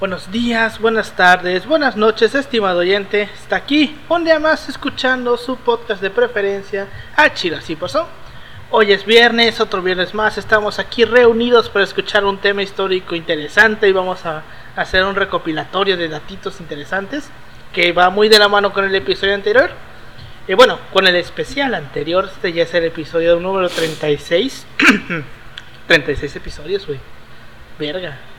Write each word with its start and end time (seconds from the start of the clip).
Buenos 0.00 0.32
días, 0.32 0.80
buenas 0.80 1.14
tardes, 1.14 1.66
buenas 1.66 1.94
noches, 1.94 2.34
estimado 2.34 2.78
oyente. 2.78 3.24
Está 3.24 3.56
aquí 3.56 3.98
un 4.08 4.24
día 4.24 4.38
más 4.38 4.66
escuchando 4.70 5.36
su 5.36 5.58
podcast 5.58 6.00
de 6.00 6.08
preferencia, 6.08 6.88
a 7.14 7.34
Chilas 7.34 7.68
y 7.68 7.76
Pasó. 7.76 8.08
Hoy 8.70 8.92
es 8.92 9.04
viernes, 9.04 9.60
otro 9.60 9.82
viernes 9.82 10.14
más. 10.14 10.38
Estamos 10.38 10.78
aquí 10.78 11.04
reunidos 11.04 11.68
para 11.68 11.84
escuchar 11.84 12.24
un 12.24 12.38
tema 12.38 12.62
histórico 12.62 13.14
interesante 13.14 13.90
y 13.90 13.92
vamos 13.92 14.24
a 14.24 14.42
hacer 14.74 15.04
un 15.04 15.16
recopilatorio 15.16 15.98
de 15.98 16.08
datitos 16.08 16.60
interesantes 16.60 17.28
que 17.74 17.92
va 17.92 18.08
muy 18.08 18.30
de 18.30 18.38
la 18.38 18.48
mano 18.48 18.72
con 18.72 18.86
el 18.86 18.94
episodio 18.94 19.34
anterior. 19.34 19.68
Y 20.48 20.54
bueno, 20.54 20.78
con 20.94 21.08
el 21.08 21.16
especial 21.16 21.74
anterior, 21.74 22.30
este 22.32 22.54
ya 22.54 22.62
es 22.62 22.72
el 22.72 22.84
episodio 22.84 23.38
número 23.38 23.68
36. 23.68 24.66
36 25.86 26.36
episodios, 26.36 26.86
güey. 26.86 26.98
Verga. 27.78 28.29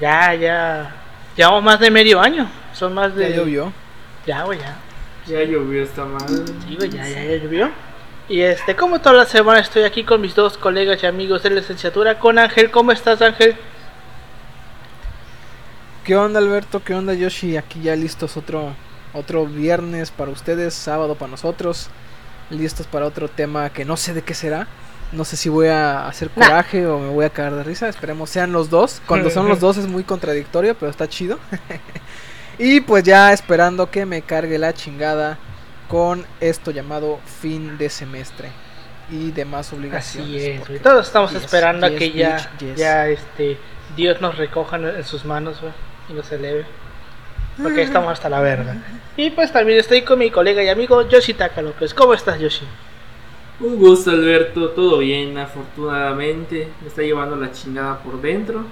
Ya, 0.00 0.34
ya. 0.34 0.94
Llevamos 1.36 1.62
más 1.62 1.80
de 1.80 1.90
medio 1.90 2.20
año. 2.20 2.50
Son 2.72 2.94
más 2.94 3.14
de. 3.14 3.30
Ya 3.30 3.36
llovió. 3.36 3.72
Ya, 4.26 4.42
güey, 4.44 4.58
ya. 4.58 4.76
Ya 5.26 5.44
llovió 5.44 5.82
esta 5.82 6.04
madre. 6.04 6.36
Sí, 6.66 6.76
güey, 6.76 6.90
ya, 6.90 7.06
ya, 7.08 7.24
ya 7.24 7.36
llovió. 7.36 7.70
Y 8.28 8.42
este, 8.42 8.76
como 8.76 9.00
toda 9.00 9.16
la 9.16 9.24
semana 9.24 9.60
estoy 9.60 9.84
aquí 9.84 10.04
con 10.04 10.20
mis 10.20 10.34
dos 10.34 10.58
colegas 10.58 11.02
y 11.02 11.06
amigos 11.06 11.42
de 11.42 11.50
la 11.50 11.56
licenciatura, 11.56 12.18
con 12.18 12.38
Ángel. 12.38 12.70
¿Cómo 12.70 12.92
estás, 12.92 13.22
Ángel? 13.22 13.56
¿Qué 16.04 16.16
onda 16.16 16.38
Alberto? 16.38 16.82
¿Qué 16.84 16.94
onda 16.94 17.14
Yoshi? 17.14 17.56
Aquí 17.56 17.80
ya 17.82 17.96
listos 17.96 18.36
otro, 18.36 18.74
otro 19.12 19.46
viernes 19.46 20.10
para 20.10 20.30
ustedes, 20.30 20.74
sábado 20.74 21.14
para 21.14 21.30
nosotros. 21.30 21.88
Listos 22.50 22.86
para 22.86 23.06
otro 23.06 23.28
tema 23.28 23.70
que 23.70 23.84
no 23.84 23.96
sé 23.96 24.14
de 24.14 24.22
qué 24.22 24.34
será. 24.34 24.66
No 25.12 25.24
sé 25.24 25.36
si 25.36 25.48
voy 25.48 25.68
a 25.68 26.06
hacer 26.06 26.30
Nah. 26.36 26.46
coraje 26.46 26.86
o 26.86 26.98
me 26.98 27.08
voy 27.08 27.24
a 27.24 27.30
cagar 27.30 27.54
de 27.54 27.62
risa. 27.64 27.88
Esperemos 27.88 28.28
sean 28.30 28.52
los 28.52 28.68
dos. 28.70 29.00
Cuando 29.06 29.30
son 29.30 29.48
los 29.48 29.60
dos 29.60 29.76
es 29.78 29.86
muy 29.86 30.04
contradictorio, 30.04 30.74
pero 30.74 30.90
está 30.90 31.08
chido. 31.08 31.38
y 32.58 32.80
pues 32.80 33.04
ya 33.04 33.32
esperando 33.32 33.90
que 33.90 34.04
me 34.06 34.22
cargue 34.22 34.58
la 34.58 34.74
chingada 34.74 35.38
con 35.88 36.26
esto 36.40 36.70
llamado 36.70 37.18
fin 37.40 37.78
de 37.78 37.88
semestre 37.88 38.50
y 39.10 39.30
demás 39.30 39.72
obligaciones. 39.72 40.60
Así 40.62 40.72
es. 40.74 40.82
Todos 40.82 41.06
estamos 41.06 41.32
Yes, 41.32 41.44
esperando 41.44 41.86
a 41.86 41.90
que 41.90 42.12
ya, 42.12 42.36
bitch, 42.36 42.58
yes. 42.60 42.76
ya, 42.78 43.08
este, 43.08 43.56
Dios 43.96 44.20
nos 44.20 44.36
recoja 44.36 44.76
en- 44.76 45.02
sus 45.04 45.24
manos, 45.24 45.56
y 46.10 46.12
nos 46.12 46.30
eleve. 46.30 46.66
Porque 47.62 47.82
estamos 47.82 48.12
hasta 48.12 48.28
la 48.28 48.40
verga. 48.40 48.76
Y 49.16 49.30
pues 49.30 49.50
también 49.50 49.80
estoy 49.80 50.02
con 50.02 50.18
mi 50.20 50.30
colega 50.30 50.62
y 50.62 50.68
amigo 50.68 51.08
Yoshi 51.08 51.34
Taka 51.34 51.60
López. 51.60 51.92
¿Cómo 51.92 52.14
estás, 52.14 52.38
Yoshi? 52.38 52.64
Un 53.60 53.76
gusto, 53.76 54.10
Alberto. 54.12 54.70
Todo 54.70 54.98
bien, 54.98 55.36
afortunadamente. 55.36 56.68
Me 56.80 56.88
está 56.88 57.02
llevando 57.02 57.36
la 57.36 57.50
chingada 57.50 58.02
por 58.02 58.20
dentro. 58.20 58.64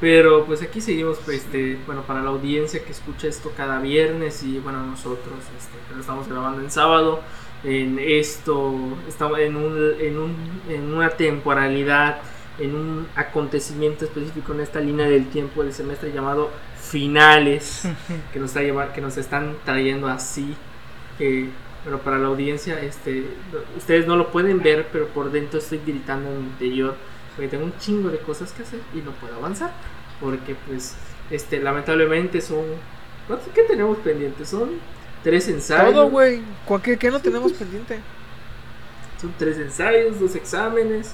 Pero 0.00 0.44
pues 0.44 0.62
aquí 0.62 0.80
seguimos, 0.80 1.18
pues, 1.24 1.38
este, 1.38 1.76
bueno, 1.84 2.02
para 2.02 2.22
la 2.22 2.30
audiencia 2.30 2.84
que 2.84 2.92
escucha 2.92 3.26
esto 3.26 3.50
cada 3.56 3.80
viernes 3.80 4.44
y 4.44 4.60
bueno, 4.60 4.86
nosotros 4.86 5.38
este, 5.58 5.76
lo 5.92 6.00
estamos 6.00 6.28
grabando 6.28 6.62
en 6.62 6.70
sábado. 6.70 7.20
En 7.64 7.98
esto, 7.98 8.76
estamos 9.08 9.40
en, 9.40 9.56
un, 9.56 9.94
en, 9.98 10.18
un, 10.18 10.36
en 10.68 10.94
una 10.94 11.10
temporalidad, 11.10 12.18
en 12.60 12.76
un 12.76 13.08
acontecimiento 13.16 14.04
específico 14.04 14.52
en 14.52 14.60
esta 14.60 14.78
línea 14.78 15.08
del 15.08 15.26
tiempo 15.30 15.64
del 15.64 15.72
semestre 15.72 16.12
llamado 16.12 16.50
finales. 16.76 17.82
que 18.32 18.38
nos 18.38 18.50
está 18.50 18.62
llevar, 18.62 18.92
que 18.92 19.00
nos 19.00 19.16
están 19.16 19.56
trayendo 19.64 20.06
así 20.06 20.54
que 21.18 21.48
pero 21.84 21.98
para 22.00 22.18
la 22.18 22.28
audiencia 22.28 22.80
este 22.80 23.24
ustedes 23.76 24.06
no 24.06 24.16
lo 24.16 24.30
pueden 24.30 24.60
ver 24.62 24.88
pero 24.92 25.06
por 25.08 25.30
dentro 25.30 25.58
estoy 25.58 25.80
gritando 25.86 26.28
en 26.30 26.38
mi 26.40 26.46
interior 26.48 26.96
porque 27.34 27.48
tengo 27.48 27.64
un 27.64 27.78
chingo 27.78 28.08
de 28.10 28.18
cosas 28.18 28.52
que 28.52 28.62
hacer 28.62 28.80
y 28.94 28.98
no 28.98 29.12
puedo 29.12 29.34
avanzar 29.36 29.70
porque 30.20 30.56
pues 30.66 30.94
este 31.30 31.60
lamentablemente 31.60 32.40
son 32.40 32.64
¿cuántos 33.26 33.48
que 33.48 33.62
tenemos 33.62 33.98
pendientes? 33.98 34.48
son 34.48 34.70
tres 35.22 35.48
ensayos 35.48 35.92
Todo, 35.94 36.08
güey. 36.10 36.42
¿Qué, 36.82 36.96
qué 36.96 37.10
no 37.10 37.20
tenemos 37.20 37.52
pendiente? 37.54 38.00
son 39.20 39.32
tres 39.38 39.58
ensayos 39.58 40.18
dos 40.20 40.34
exámenes 40.36 41.12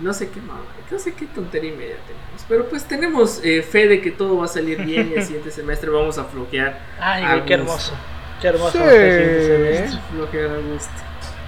y 0.00 0.04
no 0.04 0.12
sé 0.12 0.30
qué 0.30 0.40
mamá 0.40 0.64
no 0.90 0.98
sé 0.98 1.14
qué 1.14 1.26
tontería 1.26 1.72
y 1.72 1.76
media 1.76 1.96
tenemos 2.06 2.44
pero 2.48 2.68
pues 2.68 2.84
tenemos 2.84 3.40
eh, 3.44 3.62
fe 3.62 3.88
de 3.88 4.00
que 4.00 4.10
todo 4.10 4.38
va 4.38 4.44
a 4.46 4.48
salir 4.48 4.82
bien 4.84 5.10
y 5.10 5.14
el 5.14 5.22
siguiente 5.24 5.50
semestre 5.50 5.90
vamos 5.90 6.18
a 6.18 6.24
floquear 6.24 6.80
Ay, 7.00 7.42
qué 7.46 7.54
hermoso. 7.54 7.92
Qué 8.42 8.48
hermoso. 8.48 8.72
Sí. 8.72 9.98
floquear 10.14 10.50
a 10.50 10.56
gusto 10.56 10.90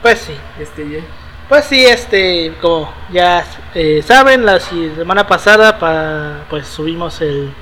Pues 0.01 0.19
sí. 0.21 0.33
este 0.61 0.89
ya 0.89 1.01
Pues 1.49 1.65
sí, 1.67 1.85
este, 1.85 2.53
como 2.61 2.91
ya 3.13 3.45
eh, 3.75 4.03
saben, 4.07 4.47
la 4.47 4.59
semana 4.61 5.27
pasada 5.27 5.79
pa- 5.79 6.45
pues 6.49 6.67
subimos 6.67 7.21
el 7.21 7.53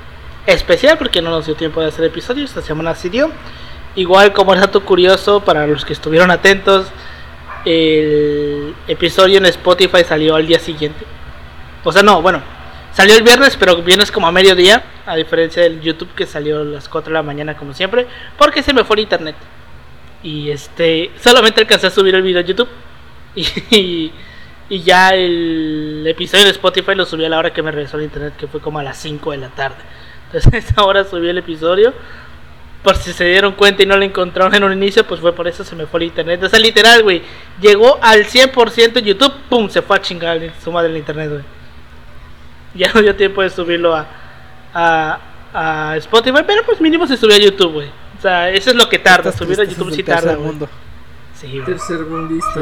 especial 0.45 0.97
porque 0.97 1.21
no 1.21 1.31
nos 1.31 1.45
dio 1.47 1.55
tiempo 1.55 1.81
de 1.81 1.87
hacer 1.87 2.05
episodios, 2.05 2.49
esta 2.51 2.61
semana 2.61 2.95
sí 2.95 3.09
dio. 3.09 3.29
Igual 3.95 4.31
como 4.33 4.55
dato 4.55 4.85
curioso 4.85 5.41
para 5.41 5.67
los 5.67 5.83
que 5.85 5.93
estuvieron 5.93 6.31
atentos, 6.31 6.87
el 7.65 8.73
episodio 8.87 9.37
en 9.37 9.45
Spotify 9.47 10.03
salió 10.03 10.35
al 10.35 10.47
día 10.47 10.59
siguiente. 10.59 11.05
O 11.83 11.91
sea, 11.91 12.03
no, 12.03 12.21
bueno, 12.21 12.41
salió 12.93 13.15
el 13.15 13.23
viernes, 13.23 13.55
pero 13.57 13.77
viernes 13.81 14.11
como 14.11 14.27
a 14.27 14.31
mediodía, 14.31 14.83
a 15.05 15.15
diferencia 15.15 15.63
del 15.63 15.81
YouTube 15.81 16.13
que 16.15 16.25
salió 16.25 16.61
a 16.61 16.63
las 16.63 16.87
4 16.87 17.09
de 17.09 17.13
la 17.13 17.23
mañana 17.23 17.55
como 17.55 17.73
siempre, 17.73 18.07
porque 18.37 18.63
se 18.63 18.73
me 18.73 18.83
fue 18.83 18.95
el 18.97 19.03
internet. 19.03 19.35
Y 20.23 20.49
este, 20.49 21.11
solamente 21.19 21.61
alcancé 21.61 21.87
a 21.87 21.89
subir 21.89 22.15
el 22.15 22.21
video 22.21 22.41
a 22.41 22.45
YouTube. 22.45 22.69
Y, 23.71 24.11
y 24.69 24.81
ya 24.81 25.09
el 25.09 26.05
episodio 26.07 26.45
de 26.45 26.51
Spotify 26.51 26.95
lo 26.95 27.05
subí 27.05 27.25
a 27.25 27.29
la 27.29 27.37
hora 27.37 27.51
que 27.51 27.61
me 27.61 27.71
regresó 27.71 27.97
el 27.97 28.03
internet, 28.03 28.33
que 28.37 28.47
fue 28.47 28.61
como 28.61 28.79
a 28.79 28.83
las 28.83 28.97
5 28.97 29.31
de 29.31 29.37
la 29.37 29.49
tarde. 29.49 29.77
Entonces, 30.27 30.53
a 30.53 30.57
esa 30.57 30.83
hora 30.83 31.03
subí 31.03 31.27
el 31.27 31.37
episodio. 31.37 31.93
Por 32.81 32.97
si 32.97 33.13
se 33.13 33.25
dieron 33.25 33.53
cuenta 33.53 33.83
y 33.83 33.85
no 33.85 33.95
lo 33.95 34.03
encontraron 34.03 34.53
en 34.55 34.63
un 34.63 34.73
inicio, 34.73 35.05
pues 35.05 35.21
fue 35.21 35.33
por 35.33 35.47
eso 35.47 35.63
se 35.63 35.75
me 35.75 35.85
fue 35.85 36.01
el 36.01 36.07
internet. 36.07 36.43
O 36.43 36.49
sea, 36.49 36.59
literal, 36.59 37.03
güey. 37.03 37.21
Llegó 37.61 37.97
al 38.01 38.25
100% 38.25 38.97
en 38.97 39.05
YouTube, 39.05 39.33
pum, 39.49 39.69
se 39.69 39.81
fue 39.81 39.97
a 39.97 40.01
chingar 40.01 40.39
su 40.61 40.71
madre 40.71 40.89
el 40.89 40.97
internet, 40.97 41.29
güey. 41.29 41.43
Ya 42.75 42.91
no 42.93 43.01
dio 43.01 43.15
tiempo 43.15 43.41
de 43.41 43.49
subirlo 43.49 43.95
a, 43.95 44.07
a, 44.73 45.19
a 45.53 45.97
Spotify, 45.97 46.39
pero 46.45 46.63
pues 46.65 46.79
mínimo 46.81 47.05
se 47.07 47.17
subió 47.17 47.35
a 47.35 47.39
YouTube, 47.39 47.73
güey. 47.73 47.87
O 48.17 48.21
sea, 48.21 48.49
eso 48.49 48.69
es 48.71 48.75
lo 48.75 48.87
que 48.89 48.99
tarda. 48.99 49.29
Estas 49.29 49.35
Subir 49.45 49.59
a 49.59 49.63
YouTube 49.65 49.91
sí 49.93 50.03
tercer 50.03 50.25
tarda, 50.29 50.39
mundo. 50.41 50.69
Sí. 51.39 51.61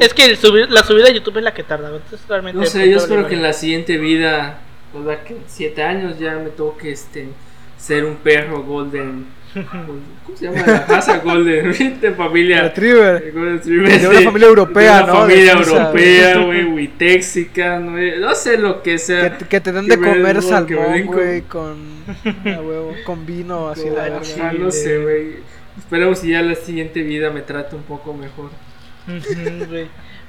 es- 0.00 0.14
que 0.14 0.24
el 0.26 0.36
subir, 0.36 0.70
la 0.70 0.84
subida 0.84 1.08
a 1.08 1.10
YouTube 1.10 1.38
es 1.38 1.42
la 1.44 1.52
que 1.54 1.64
tarda. 1.64 1.88
güey. 1.88 2.00
Entonces, 2.02 2.28
realmente 2.28 2.60
no 2.60 2.66
sé, 2.66 2.78
pues, 2.78 2.90
yo 2.90 2.96
espero 2.98 3.26
que 3.26 3.34
en 3.34 3.42
la 3.42 3.52
siguiente 3.52 3.98
vida, 3.98 4.58
¿verdad? 4.94 5.22
Que 5.24 5.34
en 5.34 5.42
siete 5.48 5.82
años 5.82 6.18
ya 6.18 6.34
me 6.36 6.50
toque 6.50 6.92
este 6.92 7.28
ser 7.76 8.04
un 8.04 8.16
perro 8.16 8.62
golden. 8.62 9.26
¿Cómo 9.54 10.36
se 10.36 10.46
llama? 10.46 10.66
La 10.66 10.86
raza 10.86 11.18
golden. 11.18 11.72
De 12.00 12.12
familia. 12.12 12.62
Retriever. 12.62 13.32
De 13.32 14.08
una 14.08 14.20
familia 14.22 14.48
europea, 14.48 14.96
De 14.98 15.02
una 15.04 15.12
¿no? 15.12 15.18
familia 15.20 15.54
De 15.54 15.60
europea, 15.62 16.38
güey, 16.38 16.64
huitéxica, 16.64 17.78
no, 17.78 17.92
no 17.98 18.34
sé 18.34 18.56
lo 18.58 18.82
que 18.82 18.98
sea. 18.98 19.36
que 19.36 19.60
te 19.60 19.72
den 19.72 19.86
Que 19.86 19.96
de 19.96 20.02
comer 20.02 20.42
salmón, 20.42 21.02
con- 21.04 21.06
güey, 21.06 21.42
con, 21.42 21.76
huevo, 22.44 22.94
con 23.04 23.26
vino, 23.26 23.68
así 23.68 23.88
la 23.90 24.04
Ajá, 24.06 24.20
verga. 24.20 24.52
no 24.58 24.70
sé, 24.70 24.98
güey. 24.98 25.36
Esperemos 25.78 26.18
si 26.18 26.30
ya 26.30 26.42
la 26.42 26.54
siguiente 26.54 27.02
vida 27.02 27.30
me 27.30 27.42
trate 27.42 27.76
un 27.76 27.82
poco 27.82 28.12
mejor. 28.14 28.50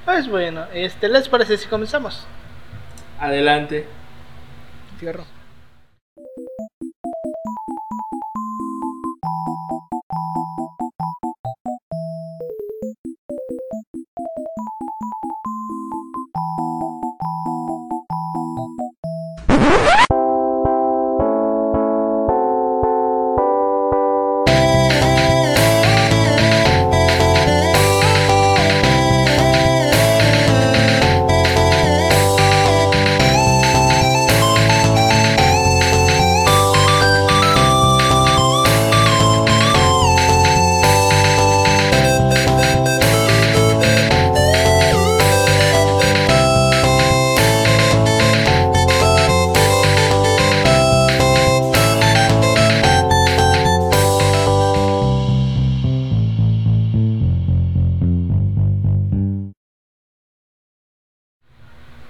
Pues 0.06 0.28
bueno, 0.28 0.66
este, 0.74 1.08
¿les 1.08 1.30
parece 1.30 1.58
si 1.58 1.68
comenzamos? 1.68 2.28
Adelante. 3.20 3.86
Fierro. 5.00 5.26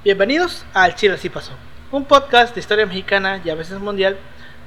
Bienvenidos 0.04 0.66
al 0.74 0.96
Chile 0.96 1.14
Así 1.14 1.30
Pasó, 1.30 1.54
un 1.90 2.04
podcast 2.04 2.54
de 2.54 2.60
historia 2.60 2.86
mexicana 2.86 3.40
y 3.42 3.50
a 3.50 3.56
veces 3.56 3.80
mundial, 3.80 4.18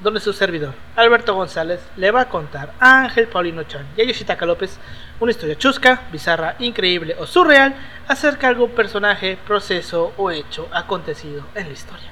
donde 0.01 0.19
su 0.19 0.33
servidor, 0.33 0.73
Alberto 0.95 1.35
González, 1.35 1.79
le 1.95 2.09
va 2.09 2.21
a 2.21 2.29
contar 2.29 2.73
a 2.79 3.03
Ángel 3.03 3.27
Paulino 3.27 3.61
Chan 3.61 3.85
y 3.95 4.01
a 4.01 4.05
Yoshitaka 4.05 4.47
López 4.47 4.79
una 5.19 5.29
historia 5.29 5.55
chusca, 5.55 6.01
bizarra, 6.11 6.55
increíble 6.57 7.15
o 7.19 7.27
surreal 7.27 7.75
acerca 8.07 8.47
de 8.47 8.53
algún 8.53 8.71
personaje, 8.71 9.37
proceso 9.45 10.11
o 10.17 10.31
hecho 10.31 10.67
acontecido 10.73 11.43
en 11.53 11.67
la 11.67 11.73
historia. 11.73 12.09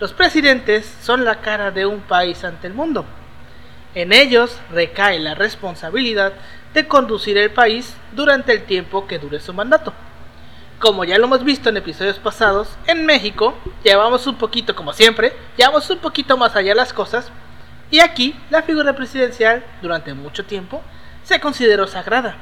Los 0.00 0.12
presidentes 0.12 0.92
son 1.00 1.24
la 1.24 1.42
cara 1.42 1.70
de 1.70 1.86
un 1.86 2.00
país 2.00 2.42
ante 2.42 2.66
el 2.66 2.74
mundo. 2.74 3.04
En 3.94 4.12
ellos 4.12 4.58
recae 4.72 5.20
la 5.20 5.36
responsabilidad 5.36 6.32
de 6.74 6.88
conducir 6.88 7.38
el 7.38 7.52
país 7.52 7.94
durante 8.10 8.50
el 8.50 8.64
tiempo 8.64 9.06
que 9.06 9.20
dure 9.20 9.38
su 9.38 9.54
mandato. 9.54 9.94
Como 10.82 11.04
ya 11.04 11.16
lo 11.16 11.26
hemos 11.26 11.44
visto 11.44 11.68
en 11.68 11.76
episodios 11.76 12.18
pasados, 12.18 12.76
en 12.88 13.06
México 13.06 13.54
llevamos 13.84 14.26
un 14.26 14.34
poquito, 14.34 14.74
como 14.74 14.92
siempre, 14.92 15.32
llevamos 15.56 15.88
un 15.90 15.98
poquito 15.98 16.36
más 16.36 16.56
allá 16.56 16.74
las 16.74 16.92
cosas, 16.92 17.30
y 17.92 18.00
aquí 18.00 18.34
la 18.50 18.62
figura 18.62 18.92
presidencial, 18.92 19.64
durante 19.80 20.12
mucho 20.12 20.44
tiempo, 20.44 20.82
se 21.22 21.38
consideró 21.38 21.86
sagrada, 21.86 22.34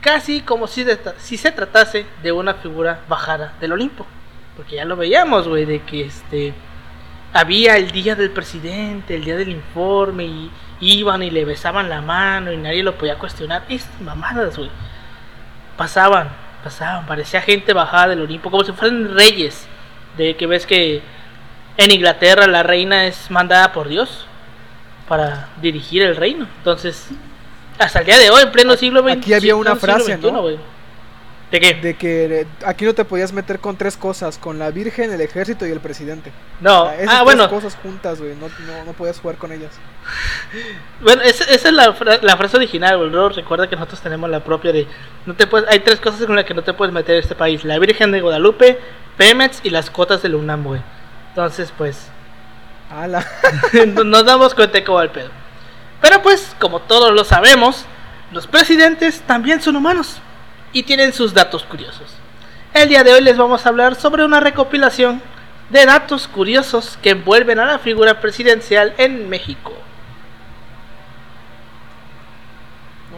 casi 0.00 0.40
como 0.40 0.66
si, 0.66 0.86
se 1.18 1.52
tratase 1.52 2.06
de 2.22 2.32
una 2.32 2.54
figura 2.54 3.00
bajada 3.06 3.52
del 3.60 3.72
Olimpo, 3.72 4.06
porque 4.56 4.76
ya 4.76 4.86
lo 4.86 4.96
veíamos, 4.96 5.46
güey, 5.46 5.66
de 5.66 5.82
que 5.82 6.06
este 6.06 6.54
había 7.34 7.76
el 7.76 7.90
día 7.90 8.14
del 8.14 8.30
presidente, 8.30 9.14
el 9.14 9.26
día 9.26 9.36
del 9.36 9.50
informe, 9.50 10.24
y 10.24 10.50
iban 10.80 11.22
y 11.22 11.28
le 11.28 11.44
besaban 11.44 11.90
la 11.90 12.00
mano 12.00 12.50
y 12.50 12.56
nadie 12.56 12.82
lo 12.82 12.96
podía 12.96 13.18
cuestionar. 13.18 13.66
Estas 13.68 14.00
mamadas, 14.00 14.56
güey. 14.56 14.70
Pasaban, 15.76 16.30
pasaban, 16.62 17.06
parecía 17.06 17.40
gente 17.40 17.72
bajada 17.72 18.08
del 18.08 18.22
Olimpo, 18.22 18.50
como 18.50 18.64
si 18.64 18.72
fueran 18.72 19.14
reyes. 19.14 19.66
De 20.16 20.36
que 20.36 20.46
ves 20.46 20.66
que 20.66 21.02
en 21.76 21.90
Inglaterra 21.90 22.46
la 22.46 22.62
reina 22.62 23.06
es 23.06 23.30
mandada 23.30 23.72
por 23.72 23.88
Dios 23.88 24.26
para 25.06 25.48
dirigir 25.60 26.02
el 26.02 26.16
reino. 26.16 26.46
Entonces, 26.58 27.08
hasta 27.78 28.00
el 28.00 28.06
día 28.06 28.18
de 28.18 28.30
hoy, 28.30 28.42
en 28.42 28.52
pleno 28.52 28.76
siglo 28.76 29.02
XX. 29.02 29.12
Aquí 29.12 29.34
había 29.34 29.56
una 29.56 29.76
frase, 29.76 30.18
¿no? 30.18 30.44
¿De 31.50 31.60
qué? 31.60 31.74
De 31.74 31.94
que 31.94 32.46
aquí 32.66 32.84
no 32.84 32.94
te 32.94 33.06
podías 33.06 33.32
meter 33.32 33.58
con 33.58 33.76
tres 33.76 33.96
cosas, 33.96 34.36
con 34.36 34.58
la 34.58 34.70
Virgen, 34.70 35.10
el 35.12 35.20
ejército 35.22 35.66
y 35.66 35.70
el 35.70 35.80
presidente. 35.80 36.30
No, 36.60 36.90
esas 36.90 37.06
ah, 37.08 37.10
tres 37.10 37.24
bueno. 37.24 37.48
cosas 37.48 37.74
juntas, 37.82 38.20
güey, 38.20 38.34
no, 38.34 38.48
no, 38.66 38.84
no 38.84 38.92
podías 38.92 39.18
jugar 39.18 39.36
con 39.36 39.52
ellas. 39.52 39.72
Bueno, 41.00 41.22
esa, 41.22 41.44
esa 41.44 41.68
es 41.68 41.74
la, 41.74 41.92
fra- 41.92 42.18
la 42.22 42.36
frase 42.36 42.56
original, 42.56 42.98
güey. 42.98 43.10
Luego 43.10 43.28
recuerda 43.30 43.68
que 43.68 43.76
nosotros 43.76 44.00
tenemos 44.00 44.28
la 44.28 44.42
propia 44.42 44.72
de... 44.72 44.86
no 45.26 45.34
te 45.34 45.46
puedes 45.46 45.68
Hay 45.70 45.80
tres 45.80 46.00
cosas 46.00 46.26
con 46.26 46.34
las 46.36 46.44
que 46.44 46.54
no 46.54 46.62
te 46.62 46.72
puedes 46.72 46.92
meter 46.92 47.14
en 47.16 47.20
este 47.22 47.34
país. 47.34 47.64
La 47.64 47.78
Virgen 47.78 48.10
de 48.12 48.20
Guadalupe, 48.20 48.78
Pemex 49.16 49.60
y 49.62 49.70
las 49.70 49.90
cotas 49.90 50.22
del 50.22 50.34
UNAM, 50.34 50.64
güey. 50.64 50.80
Entonces, 51.30 51.72
pues... 51.76 52.08
Ala. 52.90 53.24
no- 53.94 54.04
nos 54.04 54.24
damos 54.24 54.54
cuenta 54.54 54.78
de 54.78 54.84
cómo 54.84 54.98
va 54.98 55.04
el 55.04 55.10
pedo. 55.10 55.30
Pero 56.00 56.20
pues, 56.22 56.54
como 56.58 56.80
todos 56.80 57.12
lo 57.12 57.24
sabemos, 57.24 57.84
los 58.32 58.46
presidentes 58.46 59.20
también 59.22 59.60
son 59.62 59.76
humanos 59.76 60.20
y 60.72 60.82
tienen 60.82 61.12
sus 61.12 61.34
datos 61.34 61.64
curiosos. 61.64 62.14
El 62.74 62.88
día 62.88 63.02
de 63.04 63.12
hoy 63.12 63.22
les 63.22 63.36
vamos 63.36 63.64
a 63.64 63.68
hablar 63.70 63.94
sobre 63.94 64.24
una 64.24 64.40
recopilación 64.40 65.22
de 65.70 65.84
datos 65.86 66.28
curiosos 66.28 66.98
que 67.02 67.10
envuelven 67.10 67.58
a 67.58 67.66
la 67.66 67.78
figura 67.78 68.20
presidencial 68.20 68.94
en 68.98 69.28
México. 69.28 69.72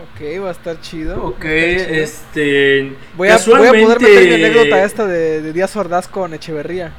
Ok, 0.02 0.42
va 0.42 0.48
a 0.48 0.52
estar 0.52 0.80
chido. 0.80 1.22
Ok, 1.24 1.44
este. 1.44 2.96
Voy 3.16 3.28
a, 3.28 3.38
voy 3.38 3.66
a 3.66 3.70
poder 3.72 4.00
meter 4.00 4.28
mi 4.28 4.34
anécdota 4.34 4.84
esta 4.84 5.06
de, 5.06 5.42
de 5.42 5.52
Díaz 5.52 5.74
Ordaz 5.76 6.08
con 6.08 6.32
Echeverría. 6.34 6.92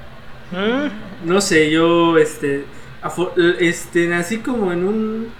¿Mm? 0.51 1.27
No 1.29 1.41
sé, 1.41 1.71
yo, 1.71 2.17
este. 2.17 2.65
Este, 3.59 4.07
nací 4.07 4.37
como 4.39 4.71
en 4.71 4.85
un. 4.85 5.33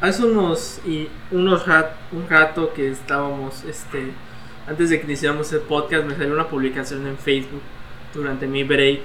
Hace 0.00 0.24
unos. 0.24 0.80
Y 0.86 1.08
unos 1.30 1.66
rat- 1.66 1.96
un 2.12 2.28
rato 2.28 2.72
que 2.74 2.90
estábamos, 2.90 3.64
este. 3.64 4.10
Antes 4.70 4.88
de 4.88 5.00
que 5.00 5.06
iniciáramos 5.06 5.52
el 5.52 5.62
podcast, 5.62 6.04
me 6.04 6.14
salió 6.14 6.32
una 6.32 6.46
publicación 6.46 7.04
en 7.04 7.18
Facebook 7.18 7.60
durante 8.14 8.46
mi 8.46 8.62
break. 8.62 9.00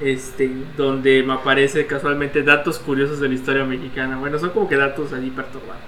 Este, 0.00 0.50
donde 0.78 1.22
me 1.22 1.34
aparece 1.34 1.86
casualmente 1.86 2.42
datos 2.42 2.78
curiosos 2.78 3.20
de 3.20 3.28
la 3.28 3.34
historia 3.34 3.66
mexicana. 3.66 4.16
Bueno, 4.16 4.38
son 4.38 4.48
como 4.48 4.66
que 4.66 4.76
datos 4.76 5.12
ahí 5.12 5.28
perturbadores. 5.28 5.84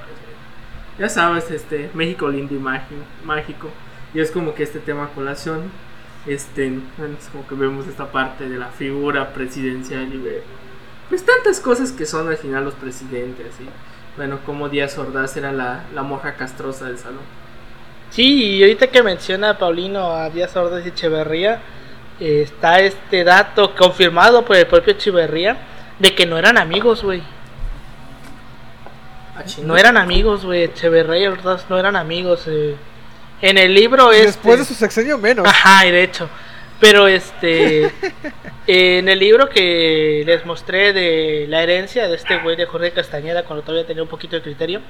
Ya 0.99 1.09
sabes, 1.09 1.51
este, 1.51 1.89
México 1.95 2.29
lindo 2.29 2.55
y 2.55 2.59
mágico. 2.59 3.71
Y 4.13 4.21
es 4.21 4.31
como 4.31 4.55
que 4.55 4.65
este 4.65 4.81
tema 4.81 5.09
colación. 5.15 5.63
Este, 6.27 6.67
es 6.67 7.29
como 7.33 7.49
que 7.49 7.55
vemos 7.55 7.87
esta 7.89 8.13
parte 8.13 8.47
de 8.47 8.59
la 8.59 8.69
figura 8.69 9.33
presidencial 9.33 10.13
y 10.13 10.19
ver, 10.19 10.43
pues 11.09 11.25
tantas 11.25 11.59
cosas 11.59 11.91
que 11.91 12.05
son 12.05 12.29
al 12.29 12.37
final 12.37 12.65
los 12.65 12.75
presidentes. 12.75 13.59
Y, 13.61 13.65
bueno, 14.19 14.41
como 14.45 14.69
Díaz 14.69 14.99
Ordaz 14.99 15.39
era 15.39 15.53
la, 15.53 15.85
la 15.95 16.03
moja 16.03 16.35
castrosa 16.35 16.85
del 16.85 16.99
salón. 16.99 17.42
Sí, 18.13 18.57
y 18.57 18.63
ahorita 18.63 18.89
que 18.89 19.03
menciona 19.03 19.57
Paulino 19.57 20.13
a 20.13 20.29
Díaz 20.29 20.55
Ordaz 20.55 20.85
y 20.85 20.91
Echeverría, 20.91 21.63
eh, 22.21 22.43
está 22.43 22.79
este 22.81 23.25
dato 23.25 23.75
confirmado 23.75 24.45
por 24.45 24.55
el 24.55 24.67
propio 24.67 24.93
Echeverría 24.93 25.57
de 25.99 26.15
que 26.15 26.27
no 26.27 26.37
eran 26.37 26.59
amigos, 26.59 27.03
güey. 27.03 27.23
Ah. 29.35 29.45
No 29.63 29.79
eran 29.79 29.97
amigos, 29.97 30.45
güey. 30.45 30.65
Echeverría 30.65 31.23
y 31.23 31.27
Ordaz 31.29 31.65
no 31.71 31.79
eran 31.79 31.97
amigos. 31.97 32.45
eh. 32.49 32.77
En 33.41 33.57
el 33.57 33.75
libro 33.75 34.13
este... 34.13 34.27
Después 34.27 34.59
de 34.59 34.65
su 34.67 34.75
sexenio 34.75 35.17
menos. 35.17 35.49
Ajá, 35.49 35.87
y 35.87 35.91
de 35.91 36.03
hecho. 36.03 36.29
Pero 36.81 37.09
este. 37.09 37.91
en 38.67 39.09
el 39.09 39.19
libro 39.19 39.49
que 39.49 40.23
les 40.27 40.45
mostré 40.45 40.93
de 40.93 41.47
la 41.49 41.63
herencia 41.63 42.09
de 42.09 42.17
este 42.17 42.37
güey 42.41 42.57
de 42.57 42.67
Jorge 42.67 42.91
Castañeda, 42.91 43.45
cuando 43.45 43.65
todavía 43.65 43.87
tenía 43.87 44.03
un 44.03 44.09
poquito 44.11 44.37
de 44.37 44.43
criterio, 44.43 44.83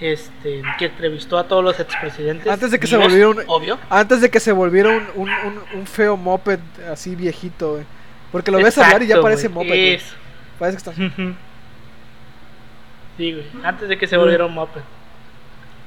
este, 0.00 0.62
que 0.78 0.86
entrevistó 0.86 1.38
a 1.38 1.44
todos 1.48 1.62
los 1.64 1.78
expresidentes. 1.80 2.46
Antes 2.50 2.70
de 2.70 2.78
que 2.78 2.86
se 2.86 2.96
volviera 2.96 3.28
un- 3.28 3.42
Obvio. 3.46 3.78
Antes 3.90 4.20
de 4.20 4.30
que 4.30 4.40
se 4.40 4.52
volviera 4.52 4.90
un, 4.90 5.06
un, 5.14 5.28
un- 5.30 5.62
un 5.80 5.86
feo 5.86 6.16
moped 6.16 6.60
así 6.90 7.14
viejito, 7.16 7.72
güey. 7.72 7.84
Porque 8.32 8.50
lo 8.50 8.58
ves 8.58 8.76
hablar 8.78 9.02
y 9.02 9.06
ya 9.06 9.14
Exacto, 9.16 9.22
parece 9.22 9.48
moped. 9.48 10.00
Parece 10.58 10.76
que 10.76 10.90
está. 10.90 10.92
Sí, 13.16 13.32
güey. 13.32 13.44
Antes 13.64 13.88
de 13.88 13.98
que 13.98 14.06
se 14.06 14.16
volviera 14.16 14.46
un 14.46 14.54
moped. 14.54 14.80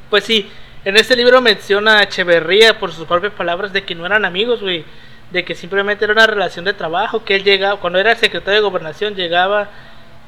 Pues 0.10 0.24
sí, 0.25 0.50
en 0.84 0.98
este 0.98 1.16
libro 1.16 1.40
menciona 1.42 2.00
a 2.00 2.04
Echeverría 2.04 2.78
por 2.80 2.92
sus 2.92 3.07
propias 3.07 3.34
palabras 3.34 3.72
de 3.72 3.84
que 3.84 3.96
no 3.96 4.06
eran 4.06 4.25
amigos, 4.25 4.62
güey. 4.62 4.84
De 5.31 5.46
que 5.46 5.56
simplemente 5.56 6.04
era 6.04 6.14
una 6.14 6.28
relación 6.28 6.66
de 6.66 6.74
trabajo. 6.74 7.24
Que 7.24 7.36
él 7.38 7.44
llegaba, 7.46 7.80
cuando 7.80 8.00
era 8.00 8.16
secretario 8.16 8.60
de 8.60 8.68
gobernación, 8.68 9.16
llegaba 9.16 9.69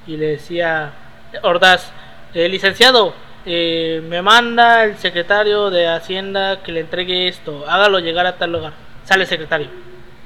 y 0.08 0.16
le 0.16 0.28
decía: 0.28 0.94
Ordaz, 1.42 1.92
eh, 2.34 2.48
licenciado, 2.48 3.14
eh, 3.46 4.02
me 4.08 4.22
manda 4.22 4.86
el 4.86 4.98
secretario 4.98 5.70
de 5.70 5.88
Hacienda 5.88 6.62
que 6.64 6.72
le 6.72 6.82
entregue 6.82 7.28
esto. 7.28 7.66
Hágalo 7.68 8.00
llegar 8.00 8.26
a 8.26 8.38
tal 8.38 8.52
lugar. 8.52 8.74
Sale 9.04 9.26
secretario. 9.26 9.70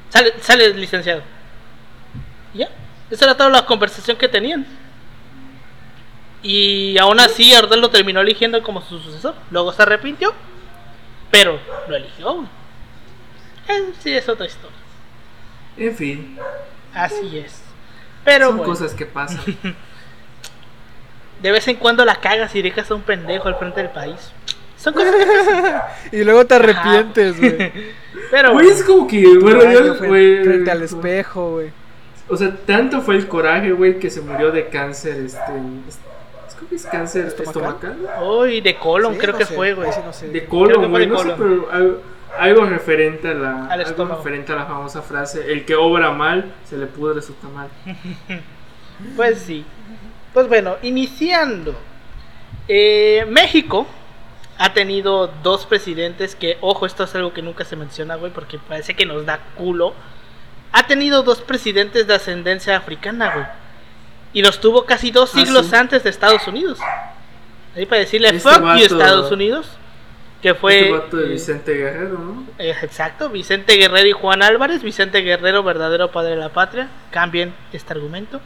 Sale, 0.10 0.34
sale 0.40 0.66
el 0.66 0.80
licenciado. 0.80 1.22
Y 2.54 2.60
ya. 2.60 2.70
Esa 3.10 3.26
era 3.26 3.38
toda 3.38 3.50
la 3.50 3.66
conversación 3.66 4.18
que 4.18 4.28
tenían. 4.28 4.66
Y 6.44 6.98
aún 6.98 7.20
así 7.20 7.54
Ordaz 7.56 7.80
lo 7.80 7.90
terminó 7.90 8.22
eligiendo 8.22 8.62
como 8.62 8.82
su 8.82 9.00
sucesor. 9.00 9.36
Luego 9.52 9.74
se 9.74 9.82
arrepintió, 9.82 10.34
pero 11.32 11.60
lo 11.88 11.96
eligió. 11.96 12.34
güey. 12.34 12.48
Eh, 13.68 13.94
sí, 14.00 14.14
es 14.14 14.30
otra 14.30 14.46
historia. 14.46 14.78
En 15.78 15.96
fin, 15.96 16.40
Así 16.94 17.38
es. 17.38 17.62
Pero 18.24 18.48
son 18.48 18.58
bueno, 18.58 18.72
cosas 18.72 18.94
que 18.94 19.06
pasan. 19.06 19.42
de 21.42 21.52
vez 21.52 21.68
en 21.68 21.76
cuando 21.78 22.04
la 22.06 22.16
cagas 22.16 22.56
y 22.56 22.62
dejas 22.62 22.90
a 22.92 22.96
un 22.96 23.02
pendejo 23.02 23.48
al 23.48 23.56
frente 23.56 23.82
del 23.82 23.92
país. 23.92 24.32
Son 24.78 24.94
cosas 24.94 25.14
que. 25.16 26.18
Y 26.18 26.24
luego 26.24 26.46
te 26.46 26.56
arrepientes, 26.56 27.40
güey. 27.40 27.72
Pero 28.32 28.54
Güey, 28.54 28.68
es 28.70 28.84
como 28.84 29.08
que, 29.08 29.38
bueno, 29.38 29.96
fue 29.96 30.08
güey, 30.08 30.44
frente 30.44 30.72
al 30.72 30.82
espejo, 30.84 31.52
güey. 31.54 31.72
O 32.30 32.36
sea, 32.36 32.54
tanto 32.66 33.02
fue 33.02 33.16
el 33.16 33.28
coraje, 33.28 33.72
güey, 33.72 34.00
que 34.00 34.10
se 34.10 34.20
murió 34.22 34.52
de 34.52 34.68
cáncer, 34.68 35.16
este... 35.18 35.38
Es, 35.88 35.98
es 36.48 36.56
como 36.56 36.70
que 36.70 36.76
es 36.76 36.86
cáncer 36.86 37.28
¿Estomacal? 37.28 37.98
Uy, 38.22 38.60
de 38.60 38.76
colon 38.76 39.14
Sí, 39.14 39.20
creo 39.20 39.32
no 39.32 39.38
que 39.40 39.46
sé, 39.46 39.56
fue, 39.56 39.74
güey. 39.74 39.88
ahí 39.88 39.94
sí 39.94 40.02
no 40.04 40.12
sé. 40.12 40.28
De 40.28 40.46
colon, 40.46 40.90
güey, 40.90 41.06
de 41.06 41.12
no 41.12 41.20
sé, 41.20 41.34
pero 41.38 41.70
algo, 41.72 42.02
algo 42.38 42.66
referente 42.66 43.30
a 43.30 43.34
la... 43.34 43.66
Al 43.68 43.86
algo 43.86 44.06
referente 44.06 44.52
a 44.52 44.56
la 44.58 44.66
famosa 44.66 45.02
frase, 45.02 45.52
el 45.52 45.64
que 45.64 45.76
obra 45.76 46.12
mal, 46.12 46.52
se 46.66 46.78
le 46.78 46.88
pudre 46.88 47.22
su 47.22 47.34
tamal. 47.34 47.70
Pues 49.16 49.38
sí. 49.40 49.64
Pues 50.38 50.50
bueno, 50.50 50.78
iniciando. 50.84 51.76
Eh, 52.68 53.26
México 53.28 53.88
ha 54.60 54.72
tenido 54.72 55.34
dos 55.42 55.66
presidentes 55.66 56.36
que, 56.36 56.60
ojo, 56.62 56.86
esto 56.86 57.06
es 57.06 57.16
algo 57.16 57.34
que 57.34 57.42
nunca 57.42 57.66
se 57.66 57.76
menciona, 57.76 58.18
güey, 58.18 58.32
porque 58.32 58.60
parece 58.60 58.96
que 58.96 59.08
nos 59.08 59.26
da 59.26 59.40
culo. 59.56 59.96
Ha 60.74 60.86
tenido 60.86 61.24
dos 61.24 61.42
presidentes 61.42 62.06
de 62.06 62.14
ascendencia 62.14 62.78
africana, 62.78 63.34
güey. 63.34 63.46
Y 64.34 64.44
los 64.44 64.62
tuvo 64.62 64.86
casi 64.86 65.10
dos 65.10 65.32
Ah, 65.34 65.40
siglos 65.40 65.66
sí. 65.66 65.76
antes 65.76 66.04
de 66.04 66.12
Estados 66.12 66.48
Unidos. 66.48 66.78
Ahí 67.76 67.88
para 67.88 68.02
decirle 68.02 68.28
Este 68.28 68.42
fuck 68.48 68.62
you 68.76 68.86
Estados 68.86 69.32
Unidos. 69.32 69.68
que 70.44 70.54
fue... 70.54 70.82
Este 70.82 70.92
vato 70.92 71.18
de 71.18 71.30
Vicente 71.30 71.74
Guerrero, 71.74 72.20
¿no? 72.20 72.46
eh, 72.60 72.76
exacto, 72.84 73.30
Vicente 73.32 73.74
Guerrero 73.76 74.08
y 74.08 74.12
Juan 74.12 74.44
Álvarez. 74.44 74.84
Vicente 74.84 75.22
Guerrero, 75.22 75.64
verdadero 75.64 76.12
padre 76.12 76.36
de 76.36 76.38
la 76.38 76.50
patria. 76.50 76.90
Cambien 77.10 77.56
este 77.74 77.92
argumento. 77.94 78.40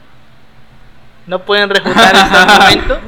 No 1.28 1.46
pueden 1.46 1.70
refutar 1.70 2.16
este 2.16 2.36
argumento. 2.38 3.00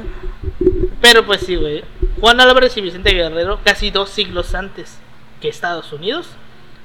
Pero 1.00 1.26
pues 1.26 1.40
sí, 1.42 1.56
güey. 1.56 1.84
Juan 2.20 2.40
Álvarez 2.40 2.76
y 2.76 2.80
Vicente 2.80 3.12
Guerrero, 3.12 3.60
casi 3.64 3.90
dos 3.90 4.10
siglos 4.10 4.54
antes 4.54 4.96
que 5.40 5.48
Estados 5.48 5.92
Unidos, 5.92 6.28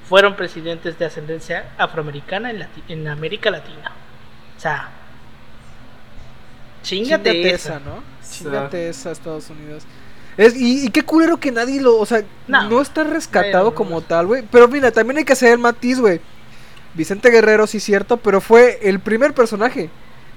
fueron 0.07 0.35
presidentes 0.35 0.97
de 0.99 1.05
ascendencia 1.05 1.69
afroamericana 1.77 2.49
en, 2.51 2.59
Lati- 2.59 2.83
en 2.89 3.07
América 3.07 3.51
Latina. 3.51 3.91
O 4.57 4.59
sea, 4.59 4.89
chingate, 6.83 7.31
Chingate 7.31 7.53
esa. 7.55 7.75
esa, 7.75 7.79
¿no? 7.79 8.03
Chingate 8.29 8.89
esa, 8.89 9.11
Estados 9.11 9.49
Unidos. 9.49 9.83
Es, 10.37 10.55
y, 10.55 10.85
y 10.85 10.89
qué 10.89 11.03
culero 11.03 11.37
que 11.37 11.51
nadie 11.51 11.81
lo. 11.81 11.97
O 11.97 12.05
sea, 12.05 12.23
no, 12.47 12.69
No. 12.69 12.81
está 12.81 13.03
rescatado 13.03 13.69
Pero- 13.69 13.75
como 13.75 14.01
tal, 14.01 14.27
güey. 14.27 14.43
Pero 14.51 14.67
mira, 14.67 14.91
también 14.91 15.17
hay 15.17 15.25
que 15.25 15.33
hacer 15.33 15.51
el 15.53 15.59
matiz, 15.59 15.99
güey. 15.99 16.21
Vicente 16.93 17.29
Guerrero, 17.29 17.67
sí, 17.67 17.79
cierto, 17.79 18.17
pero 18.17 18.41
fue 18.41 18.79
el 18.81 18.99
primer 18.99 19.33
personaje, 19.33 19.89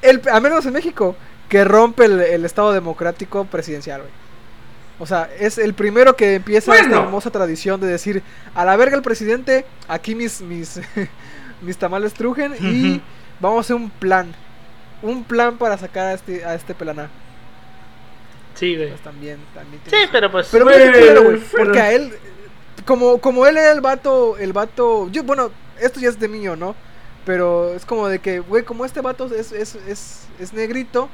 el, 0.02 0.20
al 0.30 0.42
menos 0.42 0.66
en 0.66 0.72
México, 0.72 1.16
que 1.48 1.64
rompe 1.64 2.04
el, 2.06 2.20
el 2.20 2.44
Estado 2.44 2.72
democrático 2.72 3.44
presidencial, 3.44 4.00
güey. 4.02 4.12
O 4.98 5.06
sea, 5.06 5.28
es 5.38 5.58
el 5.58 5.74
primero 5.74 6.14
que 6.16 6.36
empieza 6.36 6.76
esta 6.76 7.00
hermosa 7.02 7.30
tradición 7.30 7.80
de 7.80 7.88
decir, 7.88 8.22
a 8.54 8.64
la 8.64 8.76
verga 8.76 8.94
el 8.96 9.02
presidente, 9.02 9.64
aquí 9.88 10.14
mis, 10.14 10.40
mis, 10.42 10.80
mis 11.62 11.76
tamales 11.76 12.14
trujen 12.14 12.54
y 12.60 13.00
vamos 13.40 13.58
a 13.58 13.60
hacer 13.60 13.76
un 13.76 13.90
plan. 13.90 14.32
Un 15.02 15.24
plan 15.24 15.56
para 15.58 15.76
sacar 15.76 16.06
a 16.06 16.12
este, 16.12 16.44
a 16.44 16.54
este 16.54 16.74
pelaná. 16.74 17.08
Sí, 18.54 18.76
güey. 18.76 18.90
Pues 18.90 19.00
también, 19.00 19.38
también 19.54 19.82
Sí, 19.86 19.96
pero 20.12 20.30
pues. 20.30 20.48
Pero 20.52 20.64
Güey, 20.64 20.78
mira 20.78 20.92
qué 20.92 20.98
culero, 21.00 21.24
güey, 21.24 21.40
pero- 21.50 21.64
porque 21.64 21.80
a 21.80 21.92
él, 21.92 22.12
como, 22.84 23.18
como 23.18 23.46
él 23.46 23.56
era 23.56 23.72
el 23.72 23.80
vato, 23.80 24.36
el 24.36 24.52
vato, 24.52 25.08
yo, 25.10 25.24
bueno, 25.24 25.50
esto 25.80 25.98
ya 25.98 26.10
es 26.10 26.20
de 26.20 26.28
mío, 26.28 26.54
¿no? 26.54 26.76
Pero 27.24 27.72
es 27.74 27.84
como 27.86 28.08
de 28.08 28.18
que, 28.18 28.40
güey, 28.40 28.64
como 28.64 28.84
este 28.84 29.00
vato 29.00 29.26
es, 29.34 29.52
es, 29.52 29.74
es, 29.76 30.26
es 30.40 30.52
negrito, 30.52 31.08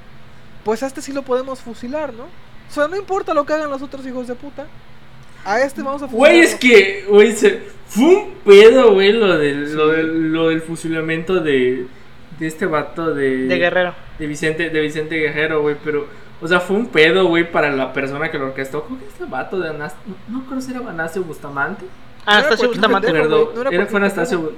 pues 0.64 0.82
a 0.82 0.86
este 0.86 1.02
sí 1.02 1.12
lo 1.12 1.22
podemos 1.22 1.60
fusilar, 1.60 2.14
¿no? 2.14 2.24
O 2.24 2.70
sea, 2.72 2.88
no 2.88 2.96
importa 2.96 3.34
lo 3.34 3.44
que 3.44 3.52
hagan 3.52 3.70
los 3.70 3.82
otros 3.82 4.06
hijos 4.06 4.26
de 4.26 4.34
puta. 4.34 4.66
A 5.44 5.60
este 5.60 5.82
vamos 5.82 6.02
a 6.02 6.06
fusilar. 6.08 6.30
Güey, 6.32 6.40
es 6.40 6.54
que, 6.54 7.04
güey, 7.08 7.32
se- 7.32 7.62
fue 7.86 8.04
un 8.04 8.30
pedo, 8.44 8.92
güey, 8.94 9.12
lo 9.12 9.38
del, 9.38 9.74
lo 9.74 9.88
del, 9.88 10.32
lo 10.32 10.48
del 10.48 10.60
fusilamiento 10.62 11.40
de, 11.40 11.86
de 12.38 12.46
este 12.46 12.66
vato 12.66 13.14
de, 13.14 13.46
de 13.46 13.58
Guerrero. 13.58 13.94
de 14.18 14.26
Vicente, 14.26 14.68
de 14.70 14.80
Vicente 14.80 15.16
Guerrero, 15.16 15.62
güey, 15.62 15.76
pero, 15.82 16.06
o 16.40 16.48
sea, 16.48 16.60
fue 16.60 16.76
un 16.76 16.86
pedo, 16.88 17.26
güey, 17.26 17.50
para 17.50 17.70
la 17.70 17.92
persona 17.92 18.30
que 18.30 18.38
lo 18.38 18.46
orquestó. 18.46 18.84
Creo 18.84 18.98
que 18.98 19.06
este 19.06 19.24
vato 19.24 19.58
de 19.58 19.70
Anastasio, 19.70 20.14
no, 20.28 20.38
no 20.40 20.46
creo 20.46 20.60
si 20.60 20.70
era 20.70 20.80
Anastasio 20.80 21.22
Bustamante. 21.24 21.84
Anastasio 22.26 22.56
cualquier 22.68 22.68
Bustamante. 22.80 23.12
Perdón, 23.12 23.48
no 23.54 23.60
era 23.62 23.70
era, 23.70 23.86
fue 23.86 24.00
Anastasio. 24.00 24.40
Bu- 24.42 24.52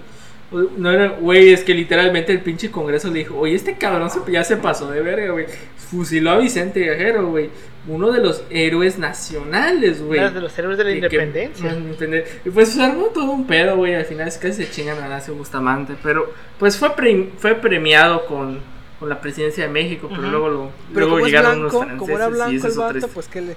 No 0.53 0.91
era, 0.91 1.09
güey, 1.11 1.53
es 1.53 1.63
que 1.63 1.75
literalmente 1.75 2.33
el 2.33 2.41
pinche 2.41 2.71
congreso 2.73 3.09
le 3.09 3.21
dijo, 3.21 3.39
oye, 3.39 3.55
este 3.55 3.77
cabrón 3.77 4.11
se- 4.11 4.33
ya 4.33 4.43
se 4.43 4.57
pasó 4.57 4.91
de 4.91 5.01
verga, 5.01 5.31
güey. 5.31 5.47
Fusiló 5.77 6.31
a 6.33 6.39
Vicente 6.39 6.81
Guerrero, 6.81 7.29
güey. 7.29 7.51
Uno 7.87 8.11
de 8.11 8.21
los 8.21 8.43
héroes 8.51 8.99
nacionales, 8.99 10.03
güey. 10.03 10.19
Una 10.21 10.31
de 10.31 10.41
los 10.41 10.59
héroes 10.59 10.77
de 10.79 10.85
la 10.85 10.91
Y 10.91 10.95
que- 11.01 11.07
independencia. 11.07 11.71
entender- 11.71 12.41
Y 12.45 12.51
pues 12.51 12.71
se 12.71 12.83
armó 12.83 13.07
todo 13.07 13.31
un 13.31 13.47
pedo, 13.47 13.77
güey. 13.77 13.95
Al 13.95 14.05
final 14.05 14.27
es 14.29 14.39
que 14.39 14.53
se 14.53 14.69
chingan 14.71 15.01
a 15.03 15.07
Horacio 15.07 15.35
Bustamante. 15.35 15.95
Pero 16.03 16.33
pues 16.59 16.77
fue, 16.77 16.95
pre- 16.97 17.31
fue 17.39 17.55
premiado 17.55 18.27
con, 18.27 18.59
con 18.99 19.09
la 19.09 19.21
presidencia 19.21 19.65
de 19.65 19.71
México. 19.71 20.09
Pero 20.11 20.23
luego, 20.31 20.49
lo, 20.49 20.71
Pero 20.93 21.07
luego 21.07 21.11
como 21.13 21.27
es 21.27 21.33
llegaron 21.33 21.61
blanco, 21.61 21.79
unos 21.79 21.87
franceses. 21.89 21.99
como 21.99 22.17
era 22.17 22.29
y 22.29 22.33
blanco 22.33 22.57
ese 22.57 22.67
el 22.67 22.75
vato, 22.75 23.09
pues 23.09 23.29
que 23.29 23.41
le... 23.41 23.57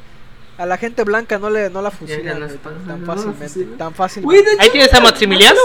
A 0.58 0.66
la 0.68 0.78
gente 0.78 1.04
blanca 1.04 1.40
no 1.40 1.50
le 1.50 1.72
no 1.72 1.82
la 1.82 1.90
fusilan 1.90 2.40
no 2.40 2.46
tan, 2.48 2.86
tan 2.86 3.06
fácilmente, 3.06 3.66
tan 3.78 3.94
Ahí 4.60 4.70
tienes 4.70 4.94
a 4.94 5.00
Maximiliano. 5.02 5.60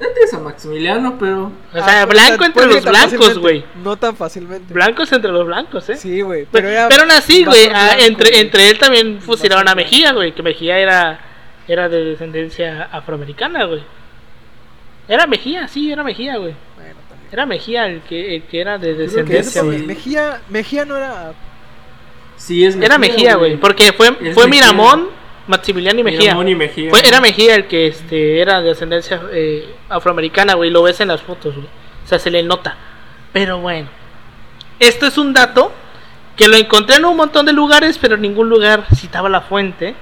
Ya 0.00 0.12
tienes 0.12 0.34
a 0.34 0.38
Maximiliano, 0.40 1.16
pero. 1.18 1.44
O 1.44 1.52
Ah, 1.74 1.84
sea, 1.84 2.06
pues, 2.06 2.20
blanco 2.20 2.36
pues, 2.38 2.48
entre 2.48 2.62
sí, 2.62 2.68
los 2.74 2.84
tan 2.84 2.92
blancos, 2.92 3.10
fácilmente. 3.10 3.40
güey. 3.40 3.64
No 3.82 3.96
tan 3.96 4.16
fácilmente. 4.16 4.74
Blancos 4.74 5.12
entre 5.12 5.32
los 5.32 5.46
blancos, 5.46 5.88
¿eh? 5.90 5.96
Sí, 5.96 6.20
güey. 6.20 6.46
Pero, 6.50 6.50
Pero, 6.52 6.68
era 6.68 6.88
pero 6.88 7.02
aún 7.02 7.10
así, 7.12 7.44
güey, 7.44 7.66
ah, 7.72 7.94
blanco, 7.94 8.02
entre, 8.04 8.40
entre 8.40 8.70
él 8.70 8.78
también 8.78 9.20
fusilaron 9.20 9.68
a 9.68 9.74
Mejía, 9.74 10.12
güey, 10.12 10.32
que 10.34 10.42
Mejía 10.42 10.78
era, 10.78 11.20
era 11.68 11.88
de 11.88 12.04
descendencia 12.04 12.88
afroamericana, 12.92 13.64
güey. 13.64 13.82
Era 15.08 15.26
Mejía, 15.26 15.68
sí, 15.68 15.90
era 15.92 16.02
Mejía, 16.02 16.36
güey. 16.36 16.54
Bueno, 16.76 16.94
también. 17.08 17.28
Era 17.32 17.46
Mejía 17.46 17.86
el 17.86 18.00
que, 18.02 18.36
el 18.36 18.42
que 18.42 18.60
era 18.60 18.76
de 18.78 18.94
descendencia, 18.94 19.62
güey. 19.62 19.78
sí. 19.80 19.86
Mejía, 19.86 20.40
Mejía 20.48 20.84
no 20.84 20.96
era. 20.96 21.32
Sí, 22.36 22.64
es 22.64 22.76
Era 22.76 22.98
Mejía, 22.98 23.36
güey, 23.36 23.56
porque 23.56 23.92
fue, 23.92 24.12
fue 24.12 24.46
Mejía. 24.46 24.46
Miramón, 24.46 25.08
Maximiliano 25.46 26.00
y 26.00 26.04
Mejía. 26.04 26.36
Y 26.46 26.54
Mejía. 26.54 26.90
Fue- 26.90 27.06
era 27.06 27.20
Mejía 27.20 27.54
el 27.54 27.66
que 27.66 27.86
este, 27.86 28.40
era 28.40 28.60
de 28.62 28.70
ascendencia 28.72 29.22
eh, 29.32 29.74
afroamericana, 29.88 30.54
güey. 30.54 30.70
Lo 30.70 30.82
ves 30.82 31.00
en 31.00 31.08
las 31.08 31.22
fotos, 31.22 31.54
güey. 31.54 31.66
O 32.04 32.08
sea, 32.08 32.18
se 32.18 32.30
le 32.30 32.42
nota. 32.42 32.76
Pero 33.32 33.58
bueno. 33.60 33.88
Esto 34.78 35.06
es 35.06 35.16
un 35.18 35.32
dato 35.32 35.72
que 36.36 36.48
lo 36.48 36.56
encontré 36.56 36.96
en 36.96 37.04
un 37.06 37.16
montón 37.16 37.46
de 37.46 37.52
lugares, 37.52 37.98
pero 37.98 38.16
en 38.16 38.22
ningún 38.22 38.48
lugar 38.48 38.84
citaba 38.94 39.28
la 39.28 39.40
fuente. 39.40 39.94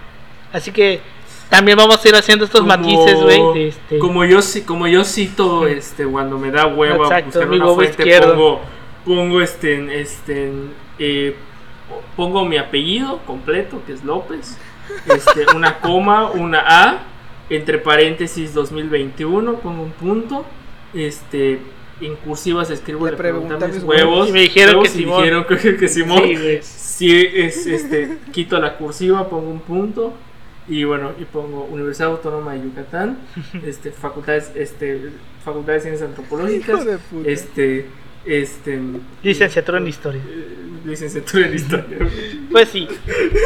Así 0.53 0.73
que 0.73 1.01
también 1.49 1.77
vamos 1.77 2.05
a 2.05 2.09
ir 2.09 2.15
haciendo 2.17 2.45
estos 2.45 2.63
Como- 2.63 2.77
matices, 2.77 3.21
güey. 3.21 3.69
Este... 3.69 3.99
Como 3.99 4.25
yo 4.25 4.41
como 4.67 4.87
yo 4.89 5.05
cito 5.05 5.67
este 5.67 6.05
cuando 6.07 6.39
me 6.39 6.51
da 6.51 6.67
hueva 6.67 7.05
Exacto, 7.05 7.27
buscar 7.27 7.49
una 7.49 7.65
huevo 7.65 7.75
fuente 7.77 8.03
izquierdo. 8.03 8.35
pongo 8.35 8.61
pongo 9.05 9.41
este 9.43 10.01
este 10.01 10.51
eh, 10.99 11.37
pongo 12.17 12.45
mi 12.47 12.57
apellido 12.57 13.19
completo 13.27 13.83
que 13.87 13.93
es 13.93 14.03
López 14.03 14.59
este 15.07 15.47
una 15.57 15.81
coma 15.81 16.31
una 16.31 16.63
a 16.67 17.03
entre 17.51 17.79
paréntesis 17.79 18.55
2021 18.55 19.57
pongo 19.57 19.83
un 19.83 19.93
punto 19.93 20.45
este 20.95 21.61
en 22.01 22.17
cursivas 22.17 22.71
escribo 22.71 23.05
Le 23.07 23.13
le 23.13 23.17
pregunté 23.17 23.49
pregunté 23.55 23.65
a 23.65 23.69
mis 23.69 23.83
huevos. 23.85 24.29
Y 24.29 24.33
me 24.33 24.41
dijeron 24.41 24.75
huevos 24.77 24.89
que 24.93 24.99
Simón. 24.99 25.19
dijeron 25.23 25.45
que, 25.47 25.77
que 25.77 25.89
Simón 25.89 26.23
Sí, 26.63 27.29
es 27.35 27.67
este 27.67 28.19
quito 28.33 28.59
la 28.61 28.77
cursiva 28.77 29.29
pongo 29.29 29.51
un 29.51 29.61
punto 29.61 30.13
y 30.69 30.85
bueno 30.85 31.13
y 31.21 31.25
pongo 31.25 31.65
Universidad 31.65 32.11
Autónoma 32.11 32.55
de 32.55 32.63
Yucatán 32.63 33.19
este 33.67 33.91
facultades 33.93 34.51
este 34.55 35.11
facultad 35.45 35.75
de 35.75 35.81
ciencias 35.81 36.09
antropológicas 36.09 36.69
Hijo 36.83 36.85
de 36.91 36.99
puta. 36.99 37.31
este 37.31 37.87
este 38.27 38.81
Licenciatura 39.23 39.79
en 39.79 39.89
historia. 39.89 40.23
eh, 40.27 40.57
licenciatura 40.85 41.47
en 41.47 41.55
historia 41.55 41.99
Pues 42.51 42.69
sí. 42.69 42.87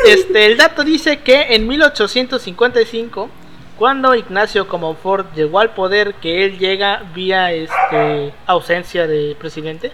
Este, 0.07 0.47
el 0.47 0.57
dato 0.57 0.85
dice 0.85 1.21
que 1.21 1.55
en 1.55 1.67
1855, 1.67 3.31
cuando 3.79 4.15
Ignacio 4.15 4.69
Comonfort 4.69 5.35
llegó 5.35 5.61
al 5.61 5.73
poder, 5.73 6.15
que 6.15 6.45
él 6.45 6.59
llega 6.59 7.05
vía 7.15 7.53
este, 7.53 8.35
ausencia 8.47 9.07
de 9.07 9.35
presidente, 9.39 9.93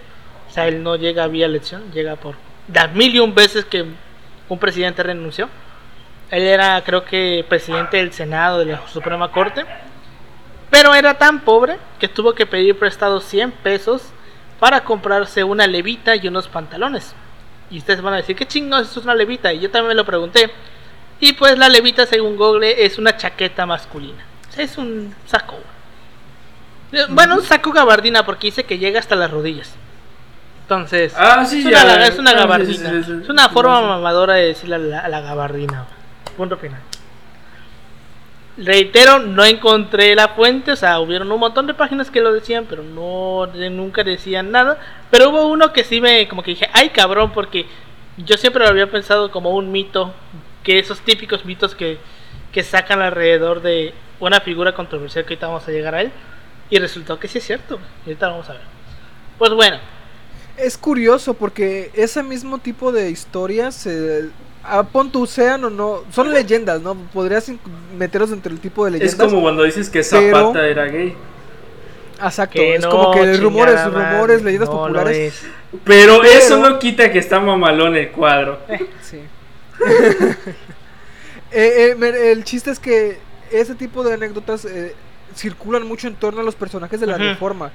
o 0.49 0.53
sea, 0.53 0.67
él 0.67 0.83
no 0.83 0.95
llega 0.97 1.27
vía 1.27 1.45
elección, 1.45 1.83
llega 1.93 2.15
por 2.15 2.35
las 2.73 2.93
mil 2.93 3.15
y 3.15 3.19
un 3.19 3.33
veces 3.33 3.63
que 3.63 3.85
un 4.49 4.59
presidente 4.59 5.03
renunció. 5.03 5.49
Él 6.31 6.43
era, 6.43 6.83
creo 6.83 7.05
que, 7.05 7.45
presidente 7.47 7.97
del 7.97 8.11
Senado 8.11 8.59
de 8.59 8.65
la 8.65 8.87
Suprema 8.87 9.31
Corte, 9.31 9.63
pero 10.69 10.93
era 10.93 11.17
tan 11.17 11.41
pobre 11.41 11.77
que 11.99 12.07
tuvo 12.07 12.33
que 12.33 12.45
pedir 12.45 12.77
prestado 12.77 13.21
100 13.21 13.51
pesos 13.51 14.01
para 14.65 14.83
comprarse 14.83 15.43
una 15.43 15.67
levita 15.67 16.15
y 16.15 16.27
unos 16.27 16.47
pantalones. 16.47 17.13
Y 17.69 17.77
ustedes 17.77 18.01
van 18.01 18.15
a 18.15 18.17
decir, 18.17 18.35
¿qué 18.35 18.47
chingados 18.47 18.89
es 18.89 18.97
una 18.97 19.13
levita? 19.13 19.53
Y 19.53 19.59
yo 19.59 19.69
también 19.69 19.89
me 19.89 19.93
lo 19.93 20.03
pregunté. 20.03 20.51
Y 21.19 21.33
pues 21.33 21.55
la 21.59 21.69
levita, 21.69 22.07
según 22.07 22.35
Google, 22.35 22.83
es 22.83 22.97
una 22.97 23.15
chaqueta 23.15 23.67
masculina. 23.67 24.23
Es 24.57 24.79
un 24.79 25.13
saco. 25.27 25.57
Eh, 26.91 27.05
Bueno, 27.09 27.35
un 27.35 27.43
saco 27.43 27.71
gabardina 27.71 28.25
porque 28.25 28.47
dice 28.47 28.63
que 28.63 28.79
llega 28.79 28.99
hasta 28.99 29.15
las 29.15 29.29
rodillas. 29.29 29.71
Entonces, 30.63 31.13
Ah, 31.15 31.45
sí, 31.45 31.59
es, 31.59 31.65
ya, 31.69 31.83
una, 31.85 32.07
es 32.07 32.17
una 32.17 32.31
ah, 32.31 32.33
gabardina. 32.33 32.89
sí, 32.89 33.03
sí, 33.03 33.03
sí. 33.03 33.19
Es 33.21 33.29
una 33.29 33.49
forma 33.49 33.81
mamadora 33.81 34.33
de 34.33 34.47
decirle 34.47 34.77
a 34.77 34.79
la, 34.79 34.99
a 35.01 35.09
la 35.09 35.21
gabardina. 35.21 35.85
Punto 36.35 36.57
final. 36.57 36.81
Reitero, 38.57 39.19
no 39.19 39.43
encontré 39.43 40.15
la 40.15 40.29
fuente, 40.29 40.71
o 40.71 40.75
sea, 40.77 40.99
hubieron 41.01 41.29
un 41.31 41.39
montón 41.41 41.67
de 41.67 41.73
páginas 41.73 42.09
que 42.09 42.21
lo 42.21 42.31
decían, 42.31 42.65
pero 42.69 42.83
no 42.83 43.47
nunca 43.47 44.03
decían 44.03 44.51
nada. 44.51 44.79
Pero 45.11 45.29
hubo 45.29 45.47
uno 45.47 45.73
que 45.73 45.83
sí 45.83 45.99
me, 45.99 46.27
como 46.29 46.41
que 46.41 46.51
dije, 46.51 46.69
ay 46.73 46.89
cabrón, 46.89 47.31
porque 47.33 47.65
yo 48.17 48.37
siempre 48.37 48.63
lo 48.63 48.69
había 48.69 48.89
pensado 48.89 49.29
como 49.29 49.51
un 49.51 49.71
mito, 49.71 50.13
que 50.63 50.79
esos 50.79 51.01
típicos 51.01 51.43
mitos 51.45 51.75
que, 51.75 51.97
que 52.53 52.63
sacan 52.63 53.01
alrededor 53.01 53.61
de 53.61 53.93
una 54.21 54.39
figura 54.39 54.73
controversial 54.73 55.25
que 55.25 55.33
ahorita 55.33 55.47
vamos 55.47 55.67
a 55.67 55.71
llegar 55.71 55.95
a 55.95 56.01
él. 56.01 56.11
Y 56.69 56.79
resultó 56.79 57.19
que 57.19 57.27
sí 57.27 57.39
es 57.39 57.45
cierto, 57.45 57.79
y 58.05 58.09
ahorita 58.09 58.29
vamos 58.29 58.49
a 58.49 58.53
ver. 58.53 58.61
Pues 59.37 59.51
bueno, 59.53 59.77
Es 60.57 60.77
curioso 60.77 61.33
porque 61.33 61.91
ese 61.95 62.23
mismo 62.23 62.59
tipo 62.59 62.93
de 62.93 63.09
historias, 63.09 63.85
eh, 63.87 64.29
a 64.67 64.83
pon 64.83 65.11
tu 65.11 65.25
sean 65.27 65.63
o 65.65 65.69
no, 65.69 66.01
son 66.11 66.31
leyendas, 66.33 66.81
¿no? 66.81 66.95
Podrías 67.13 67.51
meterlos 67.97 68.31
entre 68.31 68.51
el 68.53 68.59
tipo 68.59 68.85
de 68.85 68.91
leyendas. 68.91 69.13
es 69.13 69.19
como 69.19 69.41
cuando 69.41 69.63
dices 69.63 69.89
que 69.89 70.01
pero- 70.09 70.37
Zapata 70.39 70.67
era 70.67 70.85
gay 70.85 71.15
Exacto, 72.23 72.53
que 72.53 72.75
es 72.75 72.81
no, 72.81 72.89
como 72.89 73.11
que 73.11 73.37
rumores, 73.37 73.83
rumores, 73.93 74.41
leyendas 74.41 74.69
no 74.69 74.75
populares. 74.77 75.17
es. 75.17 75.41
pero, 75.83 76.19
Pero- 76.21 76.23
eso 76.23 76.57
no 76.59 76.79
quita 76.79 77.11
que 77.11 77.19
está 77.19 77.39
mamalón 77.39 77.95
el 77.95 78.09
cuadro 78.11 78.59
Sí. 79.01 79.19
Eh, 81.51 81.95
eh, 82.01 82.31
el 82.31 82.43
chiste 82.43 82.69
es 82.71 82.79
que 82.79 83.17
ese 83.49 83.75
tipo 83.75 84.03
de 84.03 84.13
anécdotas 84.13 84.65
eh, 84.65 84.93
circulan 85.35 85.87
mucho 85.87 86.07
en 86.07 86.15
torno 86.15 86.41
a 86.41 86.43
los 86.43 86.55
personajes 86.55 86.99
de 86.99 87.07
la 87.07 87.17
reforma. 87.17 87.71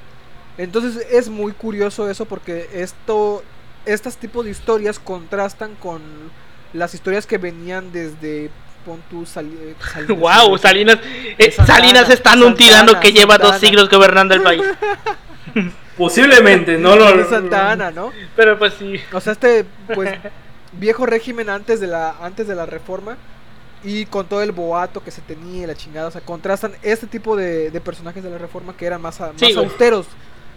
Entonces 0.59 1.07
es 1.11 1.31
muy 1.31 1.53
curioso 1.53 2.11
eso 2.11 2.27
porque 2.27 2.69
esto, 2.75 3.43
estos 3.87 4.19
tipos 4.19 4.45
de 4.45 4.51
historias 4.51 4.99
contrastan 4.99 5.77
con 5.77 6.03
las 6.73 6.95
historias 6.95 7.27
que 7.27 7.39
venían 7.39 7.93
desde 7.93 8.51
pon 8.85 9.01
tú, 9.11 9.27
Sali- 9.27 9.57
eh, 9.61 9.75
Salinas. 9.93 10.19
Wow, 10.47 10.59
Salinas, 10.59 10.99
eh, 11.39 11.51
Santana, 11.51 11.79
Salinas 11.79 12.11
está 12.11 12.33
en 12.33 12.39
un 12.39 12.45
Santana, 12.57 12.57
tirano 12.87 13.01
que 13.01 13.13
lleva 13.13 13.39
dos 13.39 13.59
siglos 13.59 13.89
gobernando 13.89 14.35
el 14.35 14.43
país. 14.43 14.63
Posiblemente, 15.97 16.79
no 16.79 16.97
lo. 16.97 17.17
de 17.17 17.25
Santa 17.25 17.73
Ana, 17.73 17.91
¿no? 17.91 18.11
Pero 18.37 18.59
pues 18.59 18.75
sí. 18.79 18.99
O 19.13 19.21
sea, 19.21 19.33
este 19.35 19.67
pues 19.95 20.15
viejo 20.73 21.05
régimen 21.05 21.51
antes 21.51 21.81
de 21.81 21.89
la 21.89 22.15
antes 22.23 22.47
de 22.47 22.55
la 22.55 22.65
reforma 22.65 23.17
y 23.83 24.07
con 24.07 24.27
todo 24.27 24.43
el 24.43 24.53
boato 24.53 25.03
que 25.03 25.11
se 25.11 25.21
tenía 25.23 25.65
y 25.65 25.67
la 25.67 25.75
chingada, 25.75 26.09
o 26.09 26.11
sea, 26.11 26.21
contrastan 26.21 26.73
este 26.83 27.07
tipo 27.07 27.37
de, 27.37 27.71
de 27.71 27.81
personajes 27.81 28.23
de 28.23 28.31
la 28.31 28.39
reforma 28.39 28.75
que 28.77 28.87
eran 28.87 29.01
más, 29.03 29.19
más 29.21 29.33
Sí, 29.37 29.53
austeros. 29.57 30.07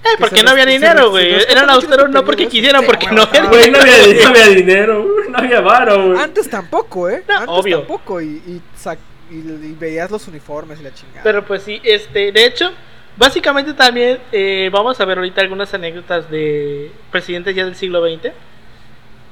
Eh, 0.06 0.10
Que 0.16 0.18
porque 0.20 0.44
no 0.44 0.52
había 0.52 0.66
dinero, 0.66 1.12
güey. 1.12 1.34
Eran 1.50 1.70
austeros 1.70 2.10
no 2.10 2.26
porque 2.26 2.48
quisieran, 2.48 2.84
porque 2.86 3.08
no 3.12 3.24
había 3.24 3.46
Güey, 3.46 3.72
no 3.72 3.80
había, 3.80 3.98
no 3.98 4.04
dinero. 4.08 4.30
había 4.30 4.48
dinero, 4.50 5.08
no 5.30 5.38
había 5.38 5.62
varo, 5.62 6.08
güey. 6.08 6.20
Antes 6.20 6.50
tampoco, 6.50 7.10
¿eh? 7.10 7.24
No, 7.28 7.34
Antes 7.38 7.50
obvio. 7.56 7.78
tampoco 7.80 8.22
y, 8.22 8.26
y, 8.46 8.62
sac- 8.78 8.98
y- 9.32 9.36
y 9.36 9.76
veías 9.80 10.12
los 10.12 10.28
uniformes 10.28 10.80
y 10.82 10.84
la 10.84 10.94
chingada. 10.94 11.24
Pero 11.24 11.46
pues 11.46 11.64
sí, 11.64 11.80
este, 11.86 12.32
de 12.34 12.46
hecho, 12.46 12.72
básicamente 13.16 13.74
también 13.74 14.20
eh, 14.34 14.70
vamos 14.74 15.00
a 15.00 15.06
ver 15.06 15.18
ahorita 15.20 15.40
algunas 15.42 15.74
anécdotas 15.74 16.30
de 16.30 16.92
presidentes 17.12 17.56
ya 17.56 17.64
del 17.64 17.76
siglo 17.76 18.02
XX 18.06 18.32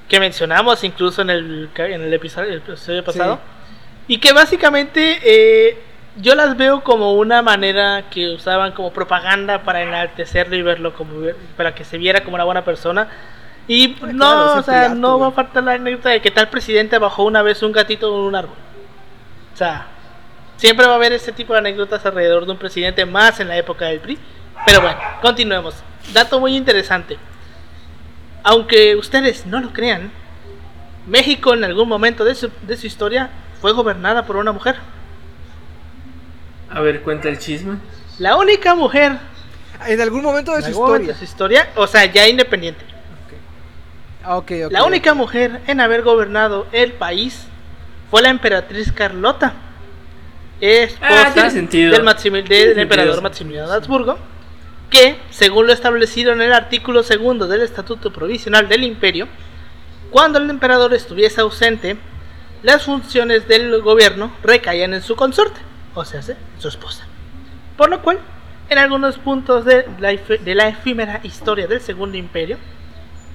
que 0.07 0.19
mencionamos 0.19 0.83
incluso 0.83 1.21
en 1.21 1.29
el, 1.31 1.69
en 1.75 2.01
el 2.01 2.13
episodio, 2.13 2.49
el 2.49 2.57
episodio 2.57 3.03
pasado 3.03 3.39
y 4.07 4.19
que 4.19 4.33
básicamente 4.33 5.19
eh, 5.23 5.77
yo 6.17 6.35
las 6.35 6.57
veo 6.57 6.83
como 6.83 7.13
una 7.13 7.41
manera 7.41 8.09
que 8.09 8.29
usaban 8.29 8.73
como 8.73 8.91
propaganda 8.91 9.63
para 9.63 9.81
enaltecerlo 9.81 10.55
y 10.55 10.61
verlo 10.61 10.93
como 10.93 11.13
para 11.55 11.73
que 11.73 11.85
se 11.85 11.97
viera 11.97 12.23
como 12.23 12.35
una 12.35 12.43
buena 12.43 12.65
persona 12.65 13.07
y 13.67 13.95
Ah, 14.01 14.07
no, 14.07 14.17
claro, 14.17 14.59
o 14.59 14.63
sea, 14.63 14.89
no 14.89 15.19
va 15.19 15.27
a 15.27 15.31
faltar 15.31 15.63
la 15.63 15.73
anécdota 15.73 16.09
de 16.09 16.21
que 16.21 16.31
tal 16.31 16.49
presidente 16.49 16.97
bajó 16.97 17.23
una 17.23 17.41
vez 17.41 17.61
un 17.63 17.71
gatito 17.71 18.07
en 18.07 18.21
un 18.25 18.35
árbol. 18.35 18.55
O 19.53 19.57
sea, 19.57 19.87
siempre 20.57 20.85
va 20.85 20.93
a 20.93 20.95
haber 20.95 21.13
este 21.13 21.31
tipo 21.31 21.53
de 21.53 21.59
anécdotas 21.59 22.05
alrededor 22.05 22.45
de 22.45 22.51
un 22.51 22.57
presidente 22.57 23.05
más 23.05 23.39
en 23.39 23.47
la 23.47 23.57
época 23.57 23.85
del 23.85 23.99
PRI. 23.99 24.17
Pero 24.65 24.81
bueno, 24.81 24.99
continuemos. 25.21 25.75
Dato 26.13 26.39
muy 26.39 26.55
interesante. 26.55 27.17
Aunque 28.43 28.95
ustedes 28.95 29.45
no 29.45 29.61
lo 29.61 29.71
crean, 29.71 30.11
México 31.07 31.53
en 31.53 31.63
algún 31.63 31.87
momento 31.87 32.25
de 32.25 32.35
su, 32.35 32.51
de 32.63 32.75
su 32.75 32.87
historia 32.87 33.29
fue 33.61 33.71
gobernada 33.71 34.25
por 34.25 34.35
una 34.35 34.51
mujer. 34.51 34.75
A 36.73 36.81
ver, 36.81 37.01
cuenta 37.01 37.29
el 37.29 37.37
chisme. 37.37 37.77
La 38.19 38.37
única 38.37 38.75
mujer 38.75 39.17
en 39.87 40.01
algún 40.01 40.21
momento 40.21 40.51
de 40.51 40.57
en 40.57 40.63
su 40.63 40.67
algún 40.69 40.83
momento 40.85 41.11
historia. 41.11 41.13
de 41.13 41.17
su 41.19 41.23
historia, 41.31 41.69
o 41.75 41.87
sea, 41.87 42.05
ya 42.05 42.27
independiente. 42.27 42.85
Ah, 44.23 44.37
ok, 44.37 44.51
ok, 44.67 44.71
La 44.71 44.83
única 44.83 45.13
mujer 45.15 45.61
en 45.67 45.81
haber 45.81 46.03
gobernado 46.03 46.67
el 46.71 46.93
país 46.93 47.45
fue 48.11 48.21
la 48.21 48.29
emperatriz 48.29 48.91
Carlota, 48.91 49.53
esposa 50.59 51.23
Ah, 51.27 51.31
tiene 51.33 51.49
sentido. 51.49 51.91
del, 51.91 52.03
Maximi- 52.03 52.33
del 52.33 52.43
Tiene 52.47 52.63
sentido, 52.65 52.81
emperador. 52.83 53.21
Maximiliano 53.23 53.67
de 53.69 53.75
Habsburgo, 53.75 54.19
que, 54.91 55.17
según 55.31 55.65
lo 55.65 55.73
establecido 55.73 56.31
en 56.33 56.41
el 56.41 56.53
artículo 56.53 57.01
segundo 57.01 57.47
del 57.47 57.61
Estatuto 57.61 58.13
Provisional 58.13 58.67
del 58.69 58.83
Imperio, 58.83 59.27
cuando 60.11 60.37
el 60.37 60.49
emperador 60.49 60.93
estuviese 60.93 61.41
ausente, 61.41 61.97
las 62.61 62.83
funciones 62.83 63.47
del 63.47 63.81
gobierno 63.81 64.31
recaían 64.43 64.93
en 64.93 65.01
su 65.01 65.15
consorte, 65.15 65.59
o 65.93 66.05
sea, 66.05 66.21
su 66.21 66.67
esposa. 66.67 67.05
Por 67.77 67.89
lo 67.89 68.01
cual, 68.01 68.19
en 68.69 68.77
algunos 68.77 69.17
puntos 69.17 69.65
de 69.65 69.85
la, 69.99 70.09
de 70.09 70.55
la 70.55 70.67
efímera 70.67 71.19
historia 71.23 71.67
del 71.67 71.81
Segundo 71.81 72.17
Imperio, 72.17 72.57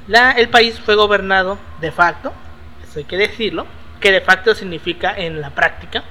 la- 0.09 0.33
el 0.33 0.49
país 0.49 0.79
fue 0.81 0.95
gobernado 0.95 1.59
de 1.81 1.91
facto, 1.93 2.33
eso 2.89 2.99
hay 3.01 3.05
que 3.05 3.17
decirlo, 3.17 3.67
que 4.01 4.13
de 4.13 4.21
facto 4.21 4.55
significa 4.55 5.15
en 5.17 5.41
la 5.41 5.51
práctica, 5.51 6.05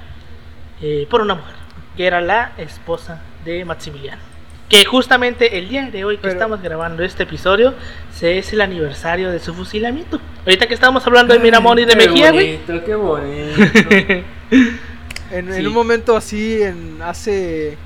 eh, 0.82 1.06
por 1.10 1.20
una 1.22 1.34
mujer, 1.36 1.54
que 1.96 2.06
era 2.06 2.20
la 2.20 2.52
esposa 2.58 3.20
de 3.44 3.64
Maximiliano. 3.64 4.20
Que 4.68 4.84
justamente 4.84 5.58
el 5.58 5.68
día 5.68 5.88
de 5.90 6.04
hoy 6.04 6.16
que 6.16 6.22
Pero- 6.22 6.32
estamos 6.34 6.60
grabando 6.60 7.04
este 7.04 7.22
episodio, 7.22 7.74
se 8.12 8.36
es 8.38 8.52
el 8.52 8.60
aniversario 8.60 9.30
de 9.30 9.38
su 9.38 9.54
fusilamiento. 9.54 10.20
Ahorita 10.44 10.66
que 10.66 10.74
estamos 10.74 11.06
hablando 11.06 11.32
de 11.34 11.38
Miramón 11.40 11.78
y 11.78 11.84
de 11.84 11.92
Qué 11.96 12.08
Mejía, 12.08 12.32
bonito, 12.32 12.84
qué 12.84 12.94
bonito. 12.96 13.62
En, 15.30 15.52
Sí. 15.52 15.58
en 15.60 15.66
un 15.66 15.74
momento 15.74 16.16
así, 16.16 16.62
en 16.62 17.02
hace. 17.02 17.76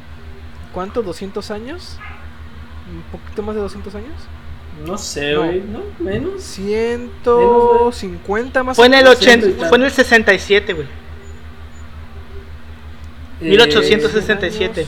¿Cuánto? 0.73 1.03
¿200 1.03 1.51
años? 1.51 1.99
¿Un 2.93 3.03
poquito 3.19 3.43
más 3.43 3.55
de 3.55 3.63
200 3.63 3.95
años? 3.95 4.13
No 4.87 4.97
sé, 4.99 5.33
No. 5.33 5.45
güey, 5.45 5.61
¿no? 5.63 5.81
Menos. 5.99 6.43
150 6.43 8.63
más 8.63 8.77
Fue 8.77 8.85
o 8.85 8.87
en 8.87 8.95
el 8.95 9.05
menos. 9.05 9.17
80, 9.21 9.47
ciento 9.47 9.65
y 9.65 9.69
fue 9.69 9.79
en 9.79 9.85
el 9.85 9.91
67, 9.91 10.73
güey. 10.75 10.87
Eh, 13.41 13.49
1867. 13.51 14.87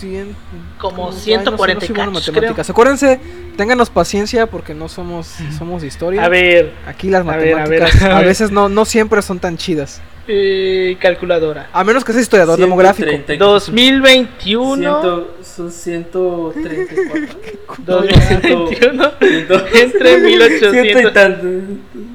Cien- 0.00 0.34
Como 0.78 1.06
ay, 1.08 1.12
no 1.12 1.18
sé, 1.18 1.24
140 1.24 1.86
no 1.88 1.94
cachos, 1.94 2.28
matemáticas. 2.32 2.70
Acuérdense, 2.70 3.20
ténganos 3.56 3.90
paciencia 3.90 4.46
porque 4.46 4.74
no 4.74 4.88
somos, 4.88 5.34
somos 5.58 5.82
de 5.82 5.88
historia. 5.88 6.24
A 6.24 6.28
ver, 6.28 6.72
Aquí 6.86 7.08
las 7.10 7.26
a 7.26 7.36
ver, 7.36 7.54
a 7.54 7.58
matemáticas 7.58 8.00
ver, 8.00 8.10
a, 8.12 8.18
a 8.18 8.22
veces 8.22 8.50
no, 8.50 8.68
no 8.68 8.84
siempre 8.84 9.20
son 9.22 9.38
tan 9.40 9.56
chidas. 9.56 10.00
eh, 10.28 10.96
calculadora. 11.00 11.68
A 11.72 11.82
menos 11.84 12.04
que 12.04 12.12
seas 12.12 12.22
historiador 12.22 12.56
130. 12.56 13.32
demográfico. 13.32 13.44
2021. 13.44 15.02
Ciento- 15.02 15.36
son 15.42 15.72
134. 15.72 17.84
2021 17.84 19.12
Ciento- 19.18 19.66
entre 19.74 20.10
Ciento 20.10 20.28
y 20.28 20.32
1800 20.32 21.12
tanto. 21.12 21.46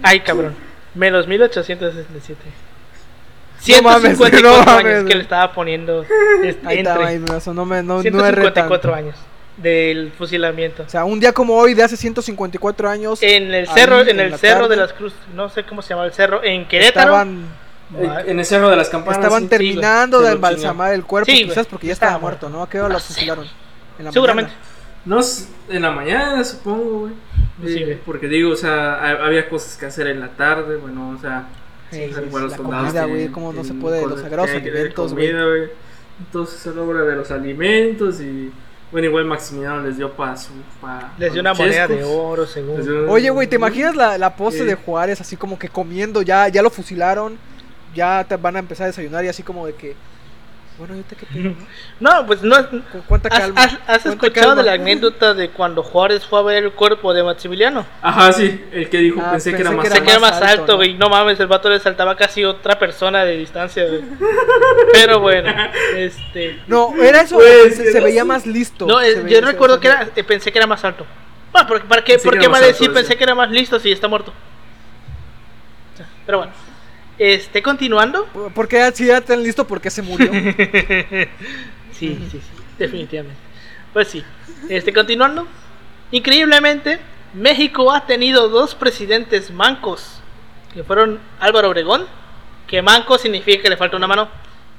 ay 0.04 0.19
cabrón 0.21 0.54
menos 0.93 1.28
1867 1.28 2.39
No 3.68 3.82
mames, 3.82 4.18
154 4.18 4.41
no 4.41 4.56
años 4.56 4.65
mames. 4.65 5.04
que 5.06 5.15
le 5.15 5.22
estaba 5.22 5.52
poniendo 5.54 6.04
este, 6.44 6.68
Ahí 6.68 6.78
está, 6.80 6.91
entre 6.94 7.06
ahí, 7.06 7.20
no 7.54 7.65
me 7.65 7.82
no, 7.84 7.96
no 7.96 8.02
154 8.02 8.54
tanto. 8.91 8.94
años 8.94 9.15
del 9.58 10.12
fusilamiento 10.18 10.84
O 10.84 10.89
sea, 10.89 11.06
un 11.06 11.20
día 11.20 11.32
como 11.32 11.56
hoy 11.56 11.74
de 11.74 11.84
hace 11.84 11.96
154 11.98 12.89
años 12.89 13.24
en 13.24 13.54
el 13.54 13.68
ahí, 13.68 13.74
cerro 13.74 14.02
en 14.02 14.10
en 14.10 14.20
el 14.20 14.32
la 14.32 14.38
cerro 14.38 14.68
de 14.68 14.76
las 14.76 14.91
cruces 14.94 15.18
no 15.34 15.48
sé 15.50 15.63
cómo 15.63 15.82
se 15.82 15.89
llama 15.89 16.06
el 16.06 16.12
cerro 16.12 16.44
en 16.44 16.68
Querétaro 16.68 17.12
estaban 17.12 17.46
En 18.28 18.39
el 18.39 18.46
cerro 18.46 18.70
de 18.70 18.76
las 18.76 18.89
campanas. 18.89 19.20
estaban 19.20 19.44
sí. 19.44 19.48
terminando 19.50 20.20
de 20.22 20.34
embalsamar 20.34 20.94
el 20.94 21.06
cuerpo, 21.06 21.32
Sí, 21.32 21.46
quizás 21.46 21.68
porque 21.68 21.88
ya 21.88 21.94
estaba 21.94 22.12
estaba 22.13 22.22
muerto, 22.22 22.50
¿no? 22.50 22.63
¿A 22.63 22.70
qué 22.70 22.80
hora 22.80 22.88
No 22.89 22.94
lo 22.96 23.00
sé. 23.00 23.13
fusilaron? 23.13 23.46
En 24.00 24.06
la 24.06 24.12
seguramente 24.12 24.52
No, 25.06 25.20
s- 25.22 25.48
en 25.70 25.82
la 25.84 25.91
mañana 25.91 26.44
supongo, 26.44 27.00
güey. 27.02 27.13
Sí, 27.65 27.78
Eh, 27.82 27.86
güey. 27.86 27.98
porque 28.06 28.28
digo, 28.28 28.52
o 28.52 28.56
sea, 28.58 28.96
ha- 28.96 29.26
había 29.26 29.48
cosas 29.48 29.78
que 29.78 29.86
hacer 29.86 30.08
en 30.08 30.20
la 30.20 30.30
tarde, 30.30 30.76
bueno, 30.78 31.13
o 31.15 31.22
sea, 31.22 31.46
Sí, 31.95 32.13
sí, 32.13 32.21
los 32.31 32.51
la 32.51 32.58
comida, 32.58 33.05
güey, 33.05 33.27
cómo 33.29 33.53
no 33.53 33.63
se 33.63 33.73
puede, 33.73 34.05
los 34.05 34.21
sagrados 34.21 34.49
alimentos, 34.51 35.13
güey. 35.13 35.29
Entonces 36.19 36.60
se 36.60 36.73
logra 36.73 37.01
de 37.01 37.15
los 37.15 37.29
alimentos 37.31 38.21
y 38.21 38.51
bueno, 38.91 39.08
igual 39.08 39.25
Maximiliano 39.25 39.81
les 39.81 39.97
dio 39.97 40.12
para 40.13 40.38
su 40.38 40.51
pa, 40.79 41.13
les 41.17 41.34
dio 41.34 41.41
una 41.41 41.53
moneda 41.53 41.88
de 41.88 42.03
oro 42.05 42.45
según 42.45 42.81
dio- 42.81 43.12
Oye, 43.12 43.29
güey, 43.31 43.47
¿te 43.47 43.58
imaginas 43.58 43.95
la, 43.95 44.17
la 44.17 44.36
pose 44.36 44.60
Eh. 44.62 44.65
de 44.65 44.75
Juárez 44.75 45.19
así 45.19 45.36
como 45.36 45.60
que 45.60 45.67
comiendo? 45.67 46.21
Ya, 46.21 46.47
ya 46.47 46.62
lo 46.62 46.69
fusilaron, 46.69 47.38
ya 47.93 48.23
te 48.23 48.38
van 48.38 48.55
a 48.55 48.60
empezar 48.60 48.86
a 48.86 48.88
desayunar 48.88 49.25
y 49.25 49.27
así 49.27 49.43
como 49.43 49.65
de 49.65 49.73
que, 49.73 49.95
bueno, 50.78 50.94
ahorita 50.96 51.16
qué 51.16 51.26
pedo, 51.26 51.56
¿no? 52.02 52.20
no 52.22 52.26
pues 52.28 52.42
no 52.42 52.56
Cu- 52.70 53.02
¿Cuánta 53.08 53.30
¿Has, 53.30 53.40
calma? 53.40 53.62
has- 53.64 53.74
has 53.74 53.80
cuánta 54.04 54.10
escuchado 54.10 54.48
calma. 54.50 54.56
de 54.62 54.64
la 54.64 54.74
anécdota 54.74 55.34
de 55.34 55.50
cuando 55.50 55.84
Juárez 55.84 56.26
fue 56.26 56.40
a 56.40 56.42
ver 56.44 56.66
el 56.66 56.72
cuerpo 56.74 57.14
de 57.14 57.24
Maximiliano? 57.24 57.86
Ajá, 58.02 58.34
sí, 58.34 58.62
el 58.74 58.90
que 58.90 58.98
dijo, 58.98 59.22
Ah, 59.24 59.32
pensé, 59.32 59.56
que 59.56 59.62
era 59.62 59.72
más 59.72 59.84
que 59.84 59.92
Se 59.92 59.98
era 59.98 60.02
alto. 60.02 60.10
queda 60.12 60.20
más 60.20 60.32
más 60.32 60.42
alto, 60.42 60.62
alto, 60.62 60.72
¿no? 60.74 60.78
güey. 60.78 60.94
No 60.96 61.10
mames, 61.10 61.40
el 61.40 61.48
vato 61.48 61.70
le 61.70 61.80
saltaba 61.80 62.16
casi 62.18 62.44
otra 62.44 62.78
persona 62.78 63.24
de 63.24 63.38
distancia, 63.38 63.86
güey. 63.86 64.02
Pero 64.94 65.20
bueno, 65.22 65.54
este. 65.96 66.60
No, 66.68 66.94
era 67.02 67.22
eso, 67.22 67.38
Pues, 67.38 67.76
se, 67.78 68.00
veía 68.02 68.26
más 68.26 68.46
listo. 68.46 68.86
No, 68.86 69.00
eh, 69.02 69.16
veía- 69.22 69.40
yo 69.40 69.46
recuerdo 69.48 69.80
que 69.80 69.88
era. 69.88 70.10
eh, 70.16 70.24
pensé 70.26 70.52
que 70.52 70.58
era 70.60 70.68
más 70.68 70.84
alto. 70.84 71.06
Bueno, 71.54 71.68
¿por, 71.70 71.82
para 71.86 72.04
qué, 72.04 72.18
¿por 72.20 72.34
que 72.34 72.40
qué 72.40 72.46
era 72.46 72.52
va 72.52 72.58
a 72.58 72.62
más 72.62 72.68
decir 72.68 72.88
alto, 72.90 73.00
pensé 73.00 73.16
que 73.16 73.24
era 73.24 73.34
más 73.36 73.50
listo 73.50 73.80
si 73.80 73.92
está 73.94 74.10
muerto? 74.10 74.34
Pero 76.26 76.40
bueno. 76.40 76.54
Este, 77.17 77.62
continuando. 77.63 78.28
Porque 78.54 78.82
así 78.82 79.10
era 79.10 79.21
tan 79.21 79.41
listo 79.43 79.65
porque 79.65 79.89
se 79.89 80.01
murió. 80.01 80.32
Sí, 81.91 82.13
sí, 82.30 82.41
sí, 82.41 82.41
definitivamente. 82.78 83.39
Pues 83.93 84.10
sí. 84.10 84.21
Este, 84.67 84.91
continuando. 84.91 85.47
Increíblemente, 86.12 86.99
México 87.34 87.89
ha 87.93 88.06
tenido 88.06 88.49
dos 88.49 88.75
presidentes 88.75 89.49
mancos. 89.49 90.21
Que 90.73 90.84
fueron 90.84 91.21
Álvaro 91.39 91.69
Obregón, 91.69 92.06
que 92.67 92.82
manco 92.82 93.17
significa 93.17 93.63
que 93.63 93.69
le 93.69 93.78
falta 93.78 93.95
una 93.95 94.08
mano, 94.08 94.28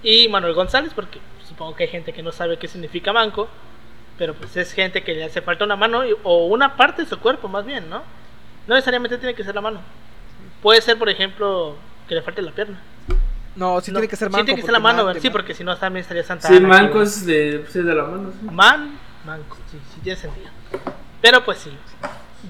y 0.02 0.28
Manuel 0.28 0.52
González, 0.52 0.92
porque 0.94 1.20
supongo 1.48 1.74
que 1.74 1.84
hay 1.84 1.88
gente 1.88 2.12
que 2.12 2.22
no 2.22 2.32
sabe 2.32 2.58
qué 2.58 2.68
significa 2.68 3.14
manco, 3.14 3.48
pero 4.18 4.34
pues 4.34 4.56
es 4.56 4.72
gente 4.72 5.02
que 5.02 5.14
le 5.14 5.24
hace 5.24 5.40
falta 5.40 5.64
una 5.64 5.76
mano 5.76 6.02
o 6.22 6.46
una 6.46 6.76
parte 6.76 7.02
de 7.02 7.08
su 7.08 7.18
cuerpo 7.18 7.48
más 7.48 7.64
bien, 7.64 7.88
¿no? 7.88 8.02
No 8.66 8.74
necesariamente 8.74 9.18
tiene 9.18 9.34
que 9.34 9.44
ser 9.44 9.54
la 9.54 9.60
mano. 9.60 9.80
Puede 10.62 10.80
ser, 10.80 10.98
por 10.98 11.08
ejemplo, 11.08 11.76
que 12.08 12.14
le 12.14 12.22
falte 12.22 12.42
la 12.42 12.52
pierna. 12.52 12.80
No, 13.56 13.80
sí 13.80 13.90
No, 13.90 13.98
tiene 13.98 14.08
que 14.08 14.16
ser 14.16 14.28
manco. 14.28 14.40
Sí, 14.40 14.44
tiene 14.46 14.60
que 14.60 14.66
ser 14.66 14.72
la 14.72 14.80
porque 14.80 14.96
mano, 14.96 15.04
man-. 15.06 15.20
Sí, 15.20 15.30
porque 15.30 15.54
si 15.54 15.64
no 15.64 15.76
también 15.76 16.02
estaría 16.02 16.24
Santa 16.24 16.48
Sí, 16.48 16.56
Ana 16.56 16.68
manco 16.68 17.02
es 17.02 17.24
de, 17.24 17.64
sí, 17.70 17.80
de 17.80 17.94
la 17.94 18.04
mano. 18.04 18.32
sí. 18.38 18.46
Man, 18.50 18.98
manco, 19.24 19.56
sí, 19.70 19.78
sí 19.94 20.00
tiene 20.02 20.18
sentido. 20.18 20.50
Pero 21.22 21.44
pues 21.44 21.58
sí, 21.58 21.70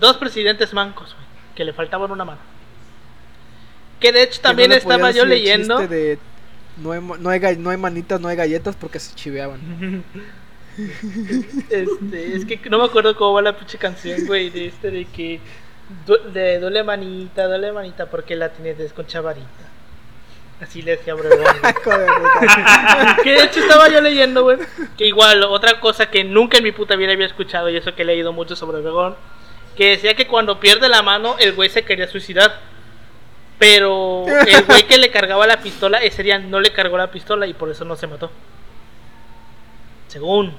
dos 0.01 0.17
presidentes 0.17 0.75
mancos, 0.75 1.15
güey, 1.15 1.27
que 1.55 1.65
le 1.65 1.73
faltaban 1.73 2.11
una 2.11 2.25
mano. 2.25 2.41
Que 4.01 4.13
de 4.13 4.25
hecho 4.25 4.41
no 4.43 4.49
también 4.49 4.73
estaba 4.73 5.11
yo 5.13 5.25
leyendo. 5.25 5.79
de 5.79 6.19
no 6.77 6.93
hay, 6.93 7.01
no, 7.01 7.31
hay, 7.31 7.57
no 7.57 7.71
hay 7.71 7.77
manitas, 7.79 8.21
no 8.21 8.29
hay 8.29 8.37
galletas 8.37 8.77
porque 8.77 8.99
se 8.99 9.15
chiveaban. 9.15 10.05
Este, 11.71 12.37
es 12.37 12.45
que 12.45 12.61
no 12.69 12.79
me 12.79 12.85
acuerdo 12.85 13.17
cómo 13.17 13.33
va 13.33 13.41
la 13.41 13.57
pinche 13.57 13.79
canción, 13.79 14.27
güey, 14.27 14.51
de 14.51 14.67
este 14.67 14.91
de 14.91 15.07
que 15.07 15.41
du- 16.07 16.33
de 16.33 16.59
duele 16.59 16.83
manita, 16.83 17.47
duele 17.47 17.73
manita 17.73 18.07
porque 18.07 18.37
la 18.37 18.49
tienes 18.51 18.93
con 18.93 19.07
chavarita. 19.07 19.47
Así 20.61 20.81
le 20.83 20.97
decía 20.97 21.15
puta. 21.17 21.75
que 23.23 23.31
de 23.31 23.43
hecho 23.45 23.61
estaba 23.61 23.89
yo 23.89 24.01
leyendo, 24.01 24.43
güey, 24.43 24.59
que 24.97 25.07
igual 25.07 25.43
otra 25.45 25.81
cosa 25.81 26.11
que 26.11 26.25
nunca 26.25 26.59
en 26.59 26.65
mi 26.65 26.73
puta 26.73 26.97
vida 26.97 27.13
había 27.13 27.27
escuchado 27.27 27.69
y 27.69 27.77
eso 27.77 27.95
que 27.95 28.03
he 28.03 28.07
leído 28.07 28.33
mucho 28.33 28.57
sobre 28.57 28.79
Obregón, 28.79 29.17
que 29.77 29.91
decía 29.91 30.15
que 30.15 30.27
cuando 30.27 30.59
pierde 30.59 30.89
la 30.89 31.03
mano 31.03 31.37
el 31.39 31.53
güey 31.53 31.69
se 31.69 31.85
quería 31.85 32.07
suicidar. 32.09 32.59
Pero 33.59 34.27
el 34.29 34.65
güey 34.65 34.83
que 34.87 34.99
le 34.99 35.11
cargaba 35.11 35.47
la 35.47 35.59
pistola 35.63 35.99
ese 36.03 36.23
día 36.23 36.39
no 36.39 36.61
le 36.61 36.73
cargó 36.75 36.99
la 36.99 37.11
pistola 37.11 37.47
y 37.47 37.55
por 37.55 37.71
eso 37.71 37.87
no 37.87 37.97
se 37.97 38.07
mató. 38.07 38.31
Según. 40.09 40.55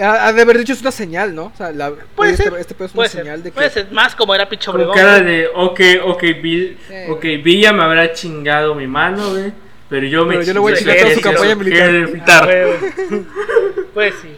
Ha 0.00 0.32
de 0.32 0.42
haber 0.42 0.58
dicho 0.58 0.72
es 0.74 0.80
una 0.82 0.90
señal, 0.90 1.34
¿no? 1.34 1.44
O 1.46 1.52
sea, 1.56 1.72
la, 1.72 1.90
Puede 2.14 2.32
este, 2.32 2.44
ser. 2.44 2.54
este 2.58 2.74
pedo 2.74 2.86
es 2.86 2.92
una 2.92 2.96
puede 2.96 3.08
ser, 3.08 3.20
señal 3.22 3.42
de 3.42 3.50
que. 3.50 3.54
puede 3.54 3.70
ser, 3.70 3.90
más 3.90 4.14
como 4.14 4.34
era 4.34 4.48
pinche 4.48 4.66
Con 4.66 4.74
Obregón. 4.76 4.94
cara 4.96 5.20
güey. 5.20 5.24
de, 5.24 5.46
ok, 5.54 5.80
ok, 6.04 6.22
Vi- 6.42 6.76
Sí, 6.88 6.94
ok, 7.10 7.22
Villa 7.42 7.72
me 7.72 7.82
habrá 7.82 8.12
chingado 8.12 8.74
mi 8.74 8.86
mano, 8.86 9.30
güey. 9.30 9.52
Pero 9.88 10.06
yo 10.06 10.24
me 10.24 10.34
Pero 10.34 10.42
yo 10.46 10.52
le 10.54 10.58
voy 10.60 10.72
a 10.72 10.76
chingar 10.76 10.96
toda 10.98 11.14
su 11.14 11.20
campaña 11.20 11.54
militar. 11.54 12.50
Ah, 12.50 12.66
pues 13.94 14.14
sí. 14.22 14.36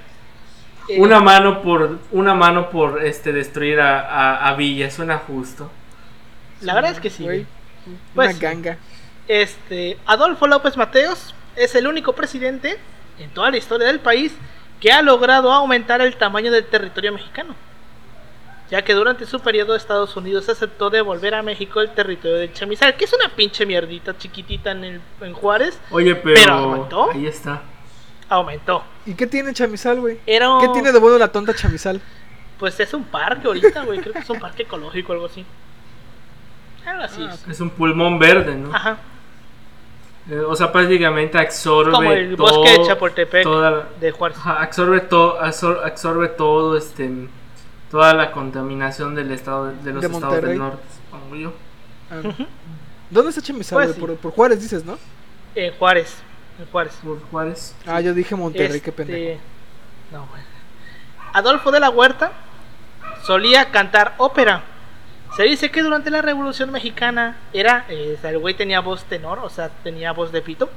Eh, 0.89 0.97
Una 1.01 1.21
mano 1.21 1.63
por, 1.63 1.99
una 2.13 2.35
mano 2.35 2.71
por 2.71 3.05
este 3.05 3.33
destruir 3.33 3.81
a, 3.81 4.01
a, 4.01 4.49
a 4.49 4.55
Villa, 4.55 4.91
suena 4.91 5.19
justo. 5.19 5.71
La 6.61 6.75
verdad 6.75 6.93
es 6.93 7.01
que 7.01 7.11
sí. 7.11 7.25
Güey. 7.25 7.41
Una 7.87 7.99
Pues 8.15 8.39
ganga. 8.41 8.77
Este, 9.29 9.97
Adolfo 10.07 10.47
López 10.47 10.77
Mateos 10.77 11.35
es 11.57 11.75
el 11.75 11.87
único 11.87 12.13
presidente 12.15 12.77
en 13.19 13.31
toda 13.31 13.51
la 13.51 13.57
historia 13.57 13.87
del 13.87 14.01
país 14.01 14.33
que 14.85 14.93
ha 14.93 15.01
logrado 15.01 15.51
aumentar 15.51 16.03
el 16.03 16.15
tamaño 16.15 16.53
del 16.53 16.67
territorio 16.67 17.11
mexicano. 17.11 17.55
Ya 18.71 18.83
que 18.83 18.93
durante 18.93 19.25
su 19.25 19.41
periodo 19.41 19.75
Estados 19.77 20.15
Unidos 20.15 20.51
aceptó 20.51 20.91
devolver 20.91 21.35
a 21.35 21.43
México 21.43 21.81
el 21.81 21.95
territorio 21.95 22.37
de 22.37 22.53
Chamizal, 22.53 22.95
que 22.95 23.07
es 23.07 23.13
una 23.15 23.31
pinche 23.31 23.65
mierdita 23.65 24.15
chiquitita 24.19 24.73
en, 24.73 24.85
el, 24.85 25.01
en 25.23 25.33
Juárez, 25.33 25.81
Oye, 25.91 26.15
pero, 26.15 26.35
Pero 26.35 26.53
aumentó. 26.53 27.11
ahí 27.13 27.27
está. 27.27 27.63
aumentó. 28.29 28.85
¿Y 29.07 29.15
qué 29.15 29.27
tiene 29.27 29.55
Chamizal, 29.55 30.01
güey? 30.01 30.21
Era 30.27 30.51
¿Qué 30.61 30.69
tiene 30.75 30.93
de 30.93 30.99
bueno 30.99 31.17
la 31.17 31.29
tonta 31.33 31.55
Chamizal? 31.55 32.03
Pues 32.59 32.79
es 32.79 32.93
un 32.93 33.05
parque 33.05 33.47
ahorita, 33.47 33.85
güey, 33.85 34.01
creo 34.01 34.13
que 34.13 34.19
es 34.19 34.29
un 34.29 34.39
parque 34.39 34.65
ecológico 34.65 35.13
o 35.13 35.15
algo 35.15 35.27
así. 35.29 35.47
Algo 36.85 37.05
así. 37.05 37.27
Ah, 37.27 37.33
es. 37.33 37.49
Es 37.49 37.61
un 37.63 37.71
pulmón 37.71 38.19
verde, 38.19 38.55
¿no? 38.55 38.75
Ajá. 38.75 38.99
Eh, 40.31 40.39
o 40.39 40.57
sea, 40.57 40.73
prácticamente 40.73 41.39
absorbe 41.39 41.93
Como 41.93 42.13
el 42.13 42.35
todo, 42.37 42.47
bosque 42.63 42.79
de 42.81 42.87
Chapultepec 42.87 43.43
toda 43.43 43.89
de 44.01 44.11
Juárez. 44.11 44.39
Absorbe 44.45 45.01
todo, 45.03 45.39
absor- 45.41 45.85
absorbe 45.85 46.29
todo, 46.29 46.77
este, 46.79 47.29
toda 47.91 48.15
la 48.15 48.33
contaminación 48.33 49.15
del 49.15 49.31
estado 49.33 49.67
de, 49.67 49.93
los 49.93 50.01
De 50.01 50.07
estados 50.07 50.23
Monterrey. 50.23 50.51
del 50.51 50.59
norte, 50.59 50.83
supongo 51.11 51.37
yo. 51.37 51.53
Ah. 52.11 52.47
¿Dónde 53.11 53.31
está 53.31 53.43
Chamizal, 53.43 53.77
Pues 53.85 53.95
sí. 53.95 54.01
por, 54.01 54.17
por 54.17 54.33
Juárez 54.33 54.61
dices, 54.63 54.85
¿no? 54.85 54.99
En 55.55 55.75
Juárez. 55.75 56.17
En 56.59 56.67
Juárez. 56.67 56.95
Por 57.05 57.21
Juárez. 57.31 57.75
Ah, 57.87 58.01
yo 58.01 58.15
dije 58.15 58.35
Monterrey, 58.35 58.81
qué 58.81 58.91
Este, 58.91 58.93
pendejo. 58.93 59.41
No, 60.11 60.27
güey. 60.31 60.43
Adolfo 61.35 61.71
de 61.71 61.81
la 61.81 61.91
Huerta 61.91 62.33
solía 63.25 63.71
cantar 63.71 64.15
ópera. 64.19 64.63
Se 65.37 65.43
dice 65.43 65.71
que 65.71 65.83
durante 65.83 66.11
la 66.11 66.23
Revolución 66.23 66.71
Mexicana 66.71 67.37
era, 67.53 67.85
eh, 67.89 68.15
o 68.17 68.21
sea, 68.21 68.31
el 68.31 68.39
güey 68.39 68.55
tenía 68.55 68.81
voz 68.81 69.05
tenor, 69.05 69.41
o 69.41 69.51
sea, 69.51 69.69
tenía 69.83 70.13
voz 70.13 70.31
de 70.33 70.43
pito. 70.43 70.71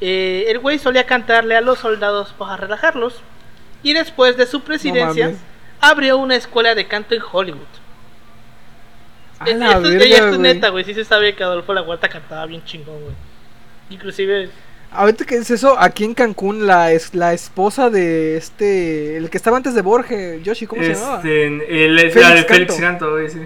Eh, 0.00 0.44
el 0.48 0.58
güey 0.58 0.78
solía 0.78 1.06
cantarle 1.06 1.56
a 1.56 1.60
los 1.60 1.78
soldados 1.78 2.34
para 2.36 2.56
relajarlos. 2.56 3.22
Y 3.82 3.94
después 3.94 4.36
de 4.36 4.46
su 4.46 4.60
presidencia, 4.60 5.26
mames. 5.26 5.40
abrió 5.80 6.18
una 6.18 6.36
escuela 6.36 6.74
de 6.74 6.86
canto 6.86 7.14
en 7.14 7.22
Hollywood. 7.32 7.60
A 9.40 9.48
Eh, 9.48 9.54
la 9.54 9.66
esto 9.72 9.78
es- 9.78 9.90
verga, 9.90 10.06
ya 10.06 10.14
esto 10.16 10.28
es 10.28 10.38
güey. 10.38 10.54
neta, 10.54 10.68
güey. 10.68 10.84
Sí 10.84 10.94
se 10.94 11.04
sabe 11.04 11.34
que 11.34 11.42
Adolfo 11.42 11.72
la 11.74 11.82
Huerta 11.82 12.08
cantaba 12.08 12.44
bien 12.46 12.62
chingón, 12.64 13.00
güey. 13.00 13.14
Inclusive 13.90 14.50
Ahorita 14.94 15.24
que 15.24 15.36
es 15.36 15.50
eso, 15.50 15.78
aquí 15.80 16.04
en 16.04 16.12
Cancún, 16.12 16.66
la, 16.66 16.92
es, 16.92 17.14
la 17.14 17.32
esposa 17.32 17.88
de 17.88 18.36
este. 18.36 19.16
El 19.16 19.30
que 19.30 19.38
estaba 19.38 19.56
antes 19.56 19.74
de 19.74 19.80
Borges, 19.80 20.42
Yoshi, 20.44 20.66
¿cómo 20.66 20.82
se 20.82 20.92
llamaba? 20.94 21.16
Este, 21.16 21.46
el, 21.86 21.98
es 21.98 22.12
Félix 22.12 22.28
la 22.28 22.34
de 22.34 22.42
Félix 22.44 22.74
Canto. 22.74 22.82
Canto, 22.82 23.10
güey, 23.12 23.30
sí. 23.30 23.38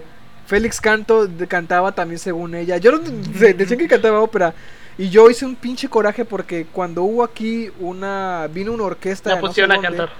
Félix 0.46 0.80
Canto 0.80 1.26
de- 1.26 1.46
cantaba 1.46 1.92
también 1.92 2.18
según 2.18 2.54
ella. 2.54 2.76
Yo 2.78 2.92
no 2.92 2.98
de- 2.98 3.54
decía 3.54 3.76
que 3.76 3.88
cantaba 3.88 4.20
ópera. 4.20 4.54
Y 4.98 5.10
yo 5.10 5.28
hice 5.28 5.44
un 5.44 5.56
pinche 5.56 5.88
coraje 5.88 6.24
porque 6.24 6.66
cuando 6.72 7.02
hubo 7.02 7.22
aquí 7.22 7.70
una. 7.80 8.48
Vino 8.52 8.72
una 8.72 8.84
orquesta. 8.84 9.30
la 9.30 9.36
de 9.36 9.42
no 9.42 9.46
sé 9.48 9.50
pusieron 9.50 9.72
a 9.72 9.74
dónde, 9.74 9.88
cantar. 9.88 10.10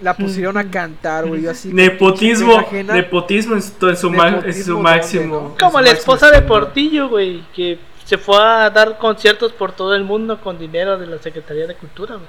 La 0.00 0.14
pusieron 0.16 0.56
a 0.56 0.70
cantar, 0.70 1.26
güey. 1.26 1.42
yo 1.42 1.50
así, 1.50 1.72
Nepotismo, 1.72 2.64
nepotismo 2.72 3.54
en 3.56 3.62
su, 3.62 3.88
en 3.88 3.96
su, 3.96 4.10
ma- 4.10 4.28
en 4.28 4.34
Nepotismo 4.36 4.64
su 4.76 4.78
máximo. 4.80 5.38
Como 5.58 5.70
su 5.72 5.76
la 5.78 5.90
máximo 5.90 5.98
esposa 5.98 6.30
de. 6.30 6.42
Portillo, 6.42 7.08
güey, 7.08 7.42
que 7.54 7.78
se 8.04 8.16
fue 8.16 8.36
a 8.40 8.70
dar 8.70 8.96
conciertos 8.98 9.52
por 9.52 9.72
todo 9.72 9.94
el 9.94 10.04
mundo 10.04 10.40
con 10.40 10.56
dinero 10.58 10.96
de 10.98 11.06
la 11.08 11.18
Secretaría 11.18 11.66
de 11.66 11.74
Cultura, 11.74 12.14
güey. 12.14 12.28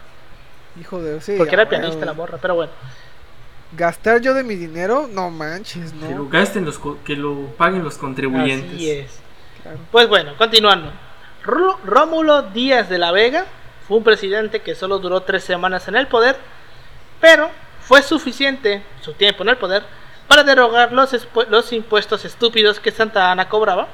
Hijo 0.82 1.00
de. 1.02 1.22
Sí, 1.22 1.36
Porque 1.38 1.54
era 1.56 1.66
bueno, 1.66 1.80
pianista 1.82 2.06
la 2.06 2.14
morra, 2.14 2.38
pero 2.42 2.56
bueno. 2.56 2.72
Gastar 3.74 4.22
yo 4.22 4.34
de 4.34 4.44
mi 4.44 4.56
dinero, 4.56 5.08
no 5.12 5.30
manches, 5.30 5.92
Que 5.94 6.10
lo 6.10 6.24
no. 6.24 6.30
gasten 6.30 6.66
los, 6.66 6.80
co- 6.80 6.98
que 7.06 7.16
lo 7.16 7.36
paguen 7.58 7.84
los 7.84 7.98
contribuyentes. 7.98 8.74
Así 8.76 8.90
es. 8.90 9.20
Claro. 9.62 9.78
Pues 9.92 10.08
bueno, 10.08 10.34
continuando. 10.38 10.92
Rómulo 11.44 12.44
Díaz 12.44 12.90
de 12.90 12.98
la 12.98 13.12
Vega 13.12 13.46
fue 13.88 13.98
un 13.98 14.04
presidente 14.04 14.62
que 14.62 14.76
solo 14.76 15.00
duró 15.00 15.22
tres 15.22 15.44
semanas 15.44 15.88
en 15.88 15.96
el 15.96 16.08
poder, 16.08 16.38
pero 17.22 17.50
fue 17.82 18.02
suficiente 18.02 18.84
su 19.02 19.14
tiempo 19.14 19.44
en 19.44 19.50
el 19.50 19.58
poder 19.58 19.84
para 20.28 20.44
derogar 20.44 20.92
los 20.92 21.74
impuestos 21.74 22.26
estúpidos 22.26 22.80
que 22.80 22.92
Santa 22.92 23.32
Ana 23.32 23.50
cobraba, 23.50 23.88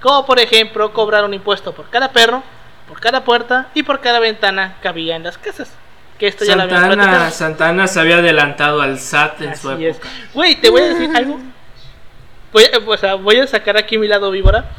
como 0.00 0.24
por 0.26 0.38
ejemplo 0.40 0.92
cobrar 0.92 1.24
un 1.24 1.34
impuesto 1.34 1.72
por 1.72 1.88
cada 1.90 2.12
perro, 2.12 2.42
por 2.88 3.00
cada 3.00 3.24
puerta 3.24 3.70
y 3.74 3.82
por 3.82 4.00
cada 4.00 4.18
ventana 4.20 4.76
que 4.82 4.88
había 4.88 5.16
en 5.16 5.22
las 5.24 5.38
casas. 5.38 5.72
Que 6.18 6.28
esto 6.28 6.44
ya 6.44 6.56
lo 6.56 6.62
Santana, 6.62 6.94
platicado. 6.94 7.30
Santana 7.30 7.86
se 7.86 8.00
había 8.00 8.18
adelantado 8.18 8.80
al 8.80 8.98
SAT 8.98 9.42
en 9.42 9.56
su 9.56 9.70
Así 9.70 9.86
época. 9.86 10.08
Güey, 10.32 10.56
te 10.56 10.70
voy 10.70 10.82
a 10.82 10.88
decir 10.88 11.10
algo. 11.14 11.40
Voy 12.52 12.64
a, 12.64 12.78
o 12.78 12.96
sea, 12.96 13.14
voy 13.16 13.36
a 13.36 13.46
sacar 13.46 13.76
aquí 13.76 13.98
mi 13.98 14.08
lado 14.08 14.30
víbora. 14.30 14.70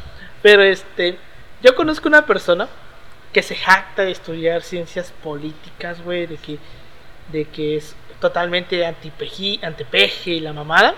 Pero 0.42 0.62
este. 0.62 1.18
Yo 1.62 1.74
conozco 1.74 2.08
una 2.08 2.26
persona 2.26 2.68
que 3.32 3.42
se 3.42 3.54
jacta 3.54 4.02
de 4.02 4.12
estudiar 4.12 4.62
ciencias 4.62 5.12
políticas, 5.22 6.02
güey. 6.02 6.26
De 6.26 6.36
que, 6.36 6.58
de 7.30 7.44
que 7.44 7.76
es 7.76 7.94
totalmente 8.20 8.84
antipeje 8.84 10.30
y 10.30 10.40
la 10.40 10.52
mamada. 10.52 10.94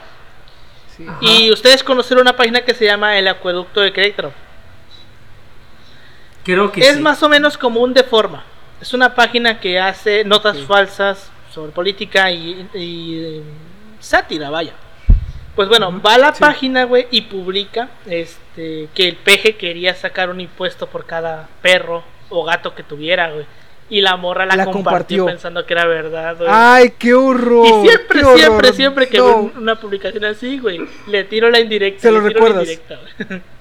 Sí. 0.96 1.07
Y 1.20 1.53
ustedes 1.53 1.85
conocieron 1.85 2.22
una 2.22 2.37
página 2.37 2.62
que 2.62 2.74
se 2.74 2.87
llama 2.87 3.18
El 3.18 3.29
Acueducto 3.29 3.81
de 3.81 3.92
Querétaro. 3.92 4.33
Creo 6.44 6.72
que 6.72 6.81
es 6.81 6.96
sí. 6.96 7.03
más 7.03 7.22
o 7.22 7.29
menos 7.29 7.59
como 7.59 7.81
un 7.81 7.92
Deforma. 7.92 8.44
Es 8.80 8.94
una 8.94 9.14
página 9.14 9.60
que 9.60 9.78
hace 9.78 10.24
notas 10.24 10.56
Sí. 10.56 10.64
falsas 10.66 11.30
sobre 11.52 11.72
política 11.72 12.30
y, 12.30 12.66
y, 12.74 13.18
eh, 13.24 13.42
sátira, 13.98 14.50
vaya. 14.50 14.72
Pues 15.56 15.68
bueno, 15.68 16.00
va 16.00 16.14
a 16.14 16.18
la 16.18 16.32
sí. 16.34 16.40
página, 16.40 16.84
güey, 16.84 17.06
y 17.10 17.22
publica 17.22 17.88
este 18.06 18.88
que 18.94 19.08
el 19.08 19.16
peje 19.16 19.56
quería 19.56 19.94
sacar 19.94 20.30
un 20.30 20.40
impuesto 20.40 20.86
por 20.86 21.04
cada 21.06 21.48
perro 21.60 22.02
o 22.30 22.44
gato 22.44 22.74
que 22.74 22.82
tuviera, 22.82 23.30
güey. 23.30 23.44
Y 23.90 24.00
la 24.00 24.16
morra 24.16 24.46
la, 24.46 24.54
La 24.54 24.64
compartió, 24.66 24.82
compartió. 24.84 25.26
pensando 25.26 25.66
que 25.66 25.72
era 25.74 25.84
verdad, 25.84 26.36
güey. 26.38 26.48
Ay, 26.50 26.94
qué 26.96 27.12
horror. 27.12 27.66
y 27.66 27.88
siempre, 27.88 28.20
horror. 28.24 28.38
siempre, 28.38 28.72
siempre 28.72 29.08
que 29.08 29.18
No. 29.18 29.24
veo 29.26 29.36
un- 29.38 29.52
una 29.58 29.74
publicación 29.80 30.24
así, 30.24 30.58
güey, 30.60 30.78
le 31.08 31.24
tiro 31.24 31.50
la 31.50 31.58
indirecta. 31.58 32.00
Se 32.02 32.10
lo 32.12 32.20
le 32.20 32.28
tiro 32.32 32.48
la 32.48 32.60
indirecta, 32.60 32.98
güey. 33.28 33.42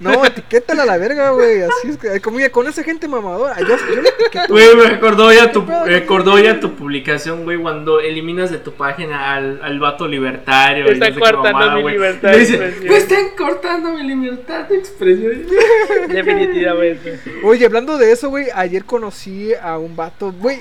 No, 0.00 0.24
etiquétala 0.24 0.84
a 0.84 0.86
la 0.86 0.96
verga, 0.96 1.30
güey. 1.30 1.62
Así 1.62 1.88
es 1.88 1.96
que, 1.96 2.20
como, 2.20 2.36
mira, 2.36 2.50
con 2.50 2.68
esa 2.68 2.84
gente 2.84 3.08
mamadora. 3.08 3.58
Yo, 3.60 3.76
yo 3.76 4.00
le 4.00 4.08
etiqueto. 4.10 4.52
Güey, 4.52 4.76
me 4.76 4.84
recordó 4.84 5.32
ya 5.32 5.50
tu, 5.50 5.66
recordó 5.84 6.38
ya 6.38 6.60
tu 6.60 6.74
publicación, 6.74 7.44
güey, 7.44 7.58
cuando 7.58 7.98
eliminas 8.00 8.50
de 8.50 8.58
tu 8.58 8.72
página 8.72 9.34
al, 9.34 9.60
al 9.62 9.80
vato 9.80 10.06
libertario. 10.06 10.86
y 10.86 10.92
Está 10.92 11.08
no 11.08 11.14
sé 11.14 11.20
qué 11.20 11.20
cortando 11.20 11.58
mamada, 11.58 11.76
mi 11.76 11.90
libertad 11.90 12.30
de 12.30 12.42
expresión". 12.42 12.88
me 12.88 12.96
están 12.96 13.24
cortando 13.36 13.90
mi 13.90 14.02
libertad 14.04 14.68
de 14.68 14.76
expresión. 14.76 15.46
Definitivamente. 16.08 17.20
Oye, 17.42 17.66
hablando 17.66 17.98
de 17.98 18.12
eso, 18.12 18.28
güey, 18.28 18.46
ayer 18.54 18.84
conocí 18.84 19.52
a 19.54 19.78
un 19.78 19.96
vato. 19.96 20.32
Güey, 20.32 20.60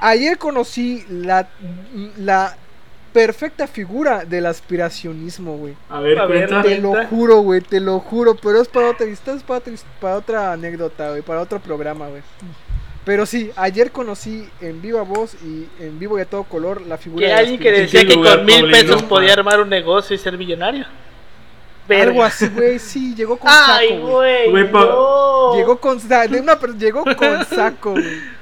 ayer 0.00 0.36
conocí 0.36 1.04
la, 1.08 1.48
la 2.18 2.56
perfecta 3.12 3.66
figura 3.66 4.24
del 4.24 4.46
aspiracionismo, 4.46 5.56
güey. 5.56 5.74
A 5.88 6.00
ver, 6.00 6.18
A 6.18 6.26
ver, 6.26 6.48
cuenta. 6.48 6.62
Te 6.68 6.78
lo 6.78 7.06
juro, 7.06 7.40
güey, 7.40 7.60
te 7.60 7.80
lo 7.80 7.98
juro, 8.00 8.34
pero 8.36 8.60
es 8.62 8.68
para 8.68 8.90
otra, 8.90 9.06
es 9.06 9.20
para 9.20 9.58
otra, 9.58 9.72
para 10.00 10.16
otra 10.16 10.52
anécdota, 10.52 11.10
güey, 11.10 11.22
para 11.22 11.40
otro 11.40 11.58
programa, 11.60 12.08
güey. 12.08 12.22
Pero 13.04 13.24
sí, 13.26 13.50
ayer 13.56 13.90
conocí 13.92 14.48
en 14.60 14.80
viva 14.82 15.02
voz 15.02 15.34
y 15.42 15.66
en 15.82 15.98
vivo 15.98 16.18
y 16.18 16.22
a 16.22 16.26
todo 16.26 16.44
color 16.44 16.82
la 16.82 16.98
figura 16.98 17.26
Que 17.26 17.32
alguien 17.32 17.58
que 17.58 17.68
¿En 17.68 17.74
qué 17.74 17.80
decía 17.82 18.06
que 18.06 18.14
con 18.14 18.44
mil 18.44 18.70
pesos 18.70 19.02
podía 19.04 19.32
armar 19.32 19.60
un 19.60 19.70
negocio 19.70 20.14
y 20.14 20.18
ser 20.18 20.36
millonario. 20.36 20.84
Algo 21.88 22.22
así, 22.22 22.46
güey, 22.48 22.78
sí, 22.78 23.14
llegó 23.16 23.36
con 23.36 23.50
Ay, 23.52 23.88
saco, 23.88 24.06
güey. 24.06 24.50
güey. 24.50 24.70
No. 24.70 25.56
Llegó 25.56 25.80
con 25.80 25.98
sa- 25.98 26.26
de 26.28 26.40
una 26.40 26.56
per- 26.56 26.76
llegó 26.76 27.02
con 27.16 27.44
saco, 27.46 27.94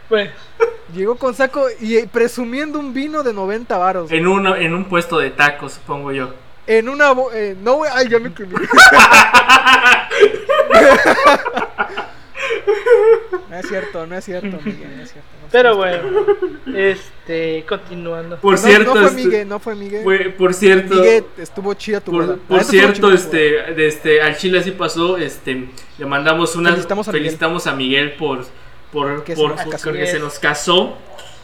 güey. 0.09 0.29
Llegó 0.95 1.17
con 1.17 1.35
saco 1.35 1.67
y 1.81 1.97
eh, 1.97 2.09
presumiendo 2.11 2.79
un 2.79 2.95
vino 2.95 3.23
de 3.23 3.33
90 3.33 3.77
varos. 3.77 4.11
En, 4.11 4.27
uno, 4.27 4.57
en 4.57 4.75
un 4.75 4.85
puesto 4.87 5.19
de 5.19 5.31
tacos, 5.31 5.75
supongo 5.75 6.13
yo. 6.13 6.31
En 6.67 6.89
una 6.89 7.13
bo- 7.13 7.31
eh, 7.33 7.57
no, 7.63 7.75
güey, 7.75 7.91
ay, 7.95 8.09
ya 8.09 8.19
me 8.19 8.31
no 13.51 13.57
es 13.59 13.69
cierto, 13.69 14.07
no 14.07 14.17
es 14.17 14.25
cierto, 14.25 14.59
Miguel, 14.65 14.97
no 14.97 15.03
es 15.03 15.13
cierto. 15.13 15.29
no 15.43 15.49
Pero 15.51 15.83
cierto. 15.83 16.13
bueno, 16.13 16.27
este, 16.79 17.65
continuando. 17.69 18.37
Por 18.39 18.53
no, 18.53 18.59
cierto, 18.59 18.95
no 18.95 19.01
fue 19.01 19.09
este- 19.11 19.25
Miguel, 19.25 19.49
no 19.49 19.59
fue 19.59 19.75
Miguel. 19.75 20.35
Por 20.35 20.55
cierto, 20.55 20.95
Miguel, 20.97 21.25
estuvo 21.39 21.75
chida 21.75 22.01
tu 22.01 22.13
por, 22.13 22.39
por 22.41 22.65
cierto, 22.65 23.11
este, 23.13 23.73
de 23.75 23.87
este, 23.87 24.21
al 24.23 24.37
Chile 24.37 24.59
así 24.61 24.71
pasó, 24.73 25.17
este, 25.17 25.69
le 25.99 26.07
mandamos 26.07 26.55
una, 26.57 26.71
Felicitamos 26.71 27.09
a 27.09 27.13
Miguel. 27.13 27.23
felicitamos 27.25 27.67
a 27.67 27.75
Miguel 27.75 28.13
por, 28.13 28.45
por, 28.93 29.25
Que 29.25 29.35
se 29.37 29.41
por- 29.43 29.51
nos 29.57 29.65
casó. 29.67 29.91
porque 29.91 30.07
se 30.07 30.19
nos 30.19 30.39
casó. 30.39 30.97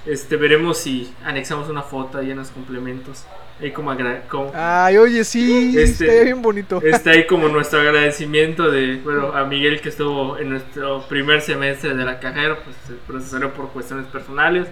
Este, 0.06 0.36
veremos 0.36 0.78
si 0.78 1.12
anexamos 1.24 1.68
una 1.70 1.82
foto 1.82 2.18
ahí 2.18 2.30
en 2.30 2.36
los 2.38 2.48
complementos. 2.50 3.24
Ahí 3.60 3.70
como, 3.70 3.90
agra- 3.90 4.22
como- 4.28 4.50
Ay, 4.54 4.96
oye, 4.98 5.24
sí, 5.24 5.78
Este- 5.78 6.06
está 6.06 6.24
bien 6.24 6.42
bonito. 6.42 6.82
Está 6.82 7.10
ahí 7.12 7.26
como 7.26 7.48
nuestro 7.48 7.80
agradecimiento 7.80 8.70
de, 8.70 8.96
bueno, 8.96 9.32
a 9.34 9.44
Miguel 9.44 9.80
que 9.80 9.88
estuvo 9.90 10.36
en 10.38 10.50
nuestro 10.50 11.02
primer 11.08 11.40
semestre 11.40 11.94
de 11.94 12.04
la 12.04 12.18
carrera, 12.20 12.58
pues 12.64 12.76
se 12.86 12.94
procesaron 13.06 13.52
por 13.52 13.70
cuestiones 13.70 14.06
personales 14.06 14.66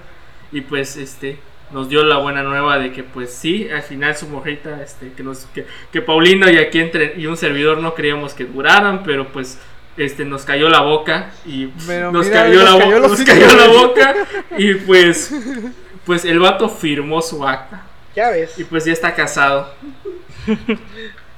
y 0.51 0.61
pues 0.63 0.97
este 0.97 1.39
nos 1.71 1.89
dio 1.89 2.03
la 2.05 2.19
buena 2.19 2.43
nueva 2.43 2.79
de 2.79 2.93
que 2.93 3.03
pues 3.03 3.33
sí, 3.33 3.67
al 3.71 3.81
final 3.83 4.15
su 4.15 4.29
mojita, 4.29 4.83
este, 4.83 5.13
que 5.13 5.23
nos, 5.23 5.47
que, 5.55 5.65
que 5.91 6.03
Paulino 6.03 6.51
y 6.51 6.59
aquí 6.59 6.81
entre, 6.81 7.15
y 7.17 7.27
un 7.27 7.39
servidor 7.39 7.79
no 7.79 7.95
creíamos 7.95 8.35
que 8.35 8.45
duraran, 8.45 9.03
pero 9.05 9.29
pues 9.29 9.59
este 9.97 10.25
nos 10.25 10.45
cayó 10.45 10.69
la 10.69 10.81
boca 10.81 11.31
y 11.45 11.67
Pero 11.87 12.11
nos, 12.13 12.27
mira, 12.27 12.45
cayó, 12.45 12.63
nos 12.63 12.79
la, 12.79 12.85
cayó 12.85 13.01
nos 13.01 13.23
cayó 13.23 13.73
boca 13.73 14.15
y 14.57 14.75
pues 14.75 15.31
pues 16.07 16.25
el 16.25 16.39
vato 16.39 16.69
firmó 16.69 17.21
su 17.21 17.47
acta 17.47 17.83
Ya 18.15 18.31
ves. 18.31 18.59
y 18.59 18.65
pues 18.65 18.85
ya 18.85 18.93
está 18.93 19.15
casado. 19.15 19.73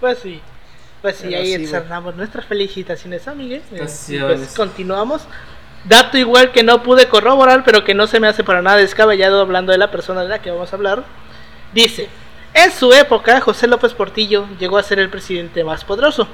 Pues 0.01 0.19
sí. 0.19 0.41
Pues 1.03 1.17
sí, 1.17 1.27
Pero 1.29 1.39
ahí 1.39 1.67
sí, 1.67 1.73
nuestras 2.17 2.47
felicitaciones 2.47 3.29
a 3.29 3.35
Miguel. 3.35 3.63
Y 3.71 3.77
Felicitaciones. 3.77 4.39
Pues 4.39 4.55
continuamos. 4.55 5.23
Dato 5.85 6.17
igual 6.17 6.51
que 6.51 6.63
no 6.63 6.83
pude 6.83 7.09
corroborar, 7.09 7.63
pero 7.63 7.85
que 7.85 7.93
no 7.95 8.07
se 8.07 8.21
me 8.21 8.27
hace 8.27 8.43
para 8.43 8.63
nada 8.63 8.79
descabellado 8.79 9.41
hablando 9.43 9.73
de 9.73 9.79
la 9.79 9.91
persona 9.91 10.23
de 10.23 10.31
la 10.31 10.41
que 10.41 10.51
vamos 10.51 10.73
a 10.73 10.77
hablar. 10.77 11.05
Dice, 11.75 12.09
en 12.55 12.73
su 12.73 12.93
época, 12.93 13.41
José 13.41 13.67
López 13.67 13.93
Portillo 13.93 14.47
llegó 14.59 14.79
a 14.79 14.83
ser 14.83 14.99
el 14.99 15.11
presidente 15.11 15.63
más 15.63 15.85
poderoso. 15.85 16.27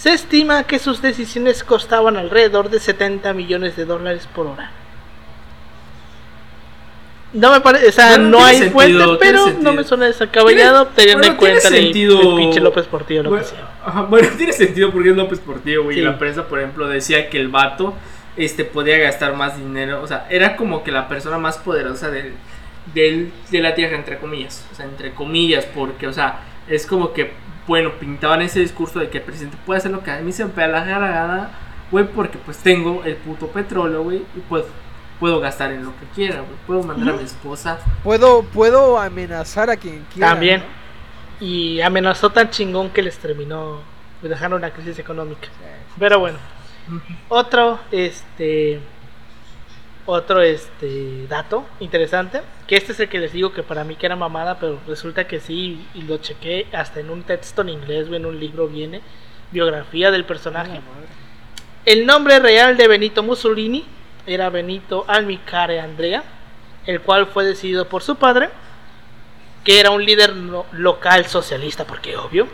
Se 0.00 0.14
estima 0.14 0.62
que 0.64 0.78
sus 0.78 1.02
decisiones 1.02 1.62
costaban 1.62 2.16
alrededor 2.16 2.70
de 2.70 2.80
70 2.80 3.34
millones 3.34 3.76
de 3.76 3.84
dólares 3.84 4.26
por 4.34 4.46
hora. 4.46 4.70
No 7.34 7.52
me 7.52 7.60
parece, 7.60 7.88
o 7.88 7.92
sea, 7.92 8.16
no 8.16 8.42
hay 8.42 8.56
sentido, 8.56 8.72
fuentes, 8.72 9.18
pero 9.20 9.50
no 9.60 9.72
me 9.74 9.84
suena 9.84 10.06
descabellado 10.06 10.86
Tiene- 10.86 10.96
teniendo 10.96 11.18
bueno, 11.18 11.32
en 11.32 11.36
cuenta 11.36 11.68
el, 11.68 11.74
sentido- 11.74 12.20
el 12.30 12.36
pinche 12.38 12.60
López 12.60 12.86
Portillo 12.86 13.22
lo 13.24 13.30
Bueno, 13.30 13.44
que 13.44 13.52
ajá, 13.84 14.02
bueno, 14.02 14.28
tiene 14.38 14.52
sentido 14.54 14.90
porque 14.90 15.10
es 15.10 15.16
López 15.16 15.38
Portillo, 15.40 15.84
güey. 15.84 15.96
Sí. 15.96 16.02
La 16.02 16.18
prensa, 16.18 16.48
por 16.48 16.58
ejemplo, 16.60 16.88
decía 16.88 17.28
que 17.28 17.38
el 17.38 17.48
vato 17.48 17.94
este, 18.38 18.64
podía 18.64 18.96
gastar 18.96 19.36
más 19.36 19.58
dinero. 19.58 20.00
O 20.02 20.06
sea, 20.06 20.26
era 20.30 20.56
como 20.56 20.82
que 20.82 20.92
la 20.92 21.08
persona 21.08 21.36
más 21.36 21.58
poderosa 21.58 22.10
del, 22.10 22.32
del- 22.94 23.30
de 23.50 23.60
la 23.60 23.74
tierra, 23.74 23.96
entre 23.96 24.18
comillas. 24.18 24.66
O 24.72 24.74
sea, 24.74 24.86
entre 24.86 25.12
comillas, 25.12 25.66
porque, 25.66 26.06
o 26.08 26.12
sea, 26.14 26.40
es 26.68 26.86
como 26.86 27.12
que, 27.12 27.32
bueno, 27.70 27.92
pintaban 28.00 28.42
ese 28.42 28.58
discurso 28.58 28.98
de 28.98 29.10
que 29.10 29.18
el 29.18 29.22
presidente 29.24 29.56
puede 29.64 29.78
hacer 29.78 29.92
lo 29.92 30.02
que 30.02 30.10
a 30.10 30.18
mí 30.22 30.32
se 30.32 30.44
me 30.44 30.50
pega 30.50 30.66
la 30.66 30.84
gana, 30.84 31.50
güey, 31.92 32.04
porque 32.04 32.36
pues 32.36 32.58
tengo 32.58 33.04
el 33.04 33.14
puto 33.14 33.46
petróleo, 33.46 34.02
güey, 34.02 34.24
y 34.34 34.40
pues 34.48 34.64
puedo 35.20 35.38
gastar 35.38 35.70
en 35.70 35.84
lo 35.84 35.92
que 35.92 36.06
quiera, 36.12 36.40
güey. 36.40 36.56
Puedo 36.66 36.82
mandar 36.82 37.14
a 37.14 37.16
mi 37.18 37.22
esposa. 37.22 37.78
Puedo, 38.02 38.42
puedo 38.42 38.98
amenazar 38.98 39.70
a 39.70 39.76
quien 39.76 40.04
quiera. 40.12 40.30
También. 40.30 40.62
¿no? 40.62 41.46
Y 41.46 41.80
amenazó 41.80 42.30
tan 42.30 42.50
chingón 42.50 42.90
que 42.90 43.02
les 43.02 43.16
terminó 43.18 43.82
dejando 44.20 44.56
una 44.56 44.72
crisis 44.72 44.98
económica. 44.98 45.46
Pero 45.96 46.18
bueno, 46.18 46.38
otro 47.28 47.78
este 47.92 48.80
otro 50.06 50.42
este 50.42 51.28
dato 51.28 51.66
interesante, 51.78 52.40
que 52.70 52.76
este 52.76 52.92
es 52.92 53.00
el 53.00 53.08
que 53.08 53.18
les 53.18 53.32
digo 53.32 53.52
que 53.52 53.64
para 53.64 53.82
mí 53.82 53.96
que 53.96 54.06
era 54.06 54.14
mamada, 54.14 54.60
pero 54.60 54.78
resulta 54.86 55.26
que 55.26 55.40
sí 55.40 55.84
y 55.92 56.02
lo 56.02 56.18
chequé 56.18 56.68
hasta 56.72 57.00
en 57.00 57.10
un 57.10 57.24
texto 57.24 57.62
en 57.62 57.68
inglés 57.70 58.06
en 58.12 58.24
un 58.24 58.38
libro 58.38 58.68
viene 58.68 59.00
biografía 59.50 60.12
del 60.12 60.24
personaje. 60.24 60.80
El 61.84 62.06
nombre 62.06 62.38
real 62.38 62.76
de 62.76 62.86
Benito 62.86 63.24
Mussolini 63.24 63.84
era 64.24 64.50
Benito 64.50 65.04
Almicare 65.08 65.80
Andrea, 65.80 66.22
el 66.86 67.00
cual 67.00 67.26
fue 67.26 67.44
decidido 67.44 67.88
por 67.88 68.04
su 68.04 68.14
padre, 68.14 68.50
que 69.64 69.80
era 69.80 69.90
un 69.90 70.04
líder 70.04 70.36
lo- 70.36 70.66
local 70.70 71.26
socialista, 71.26 71.84
porque 71.84 72.16
obvio. 72.16 72.46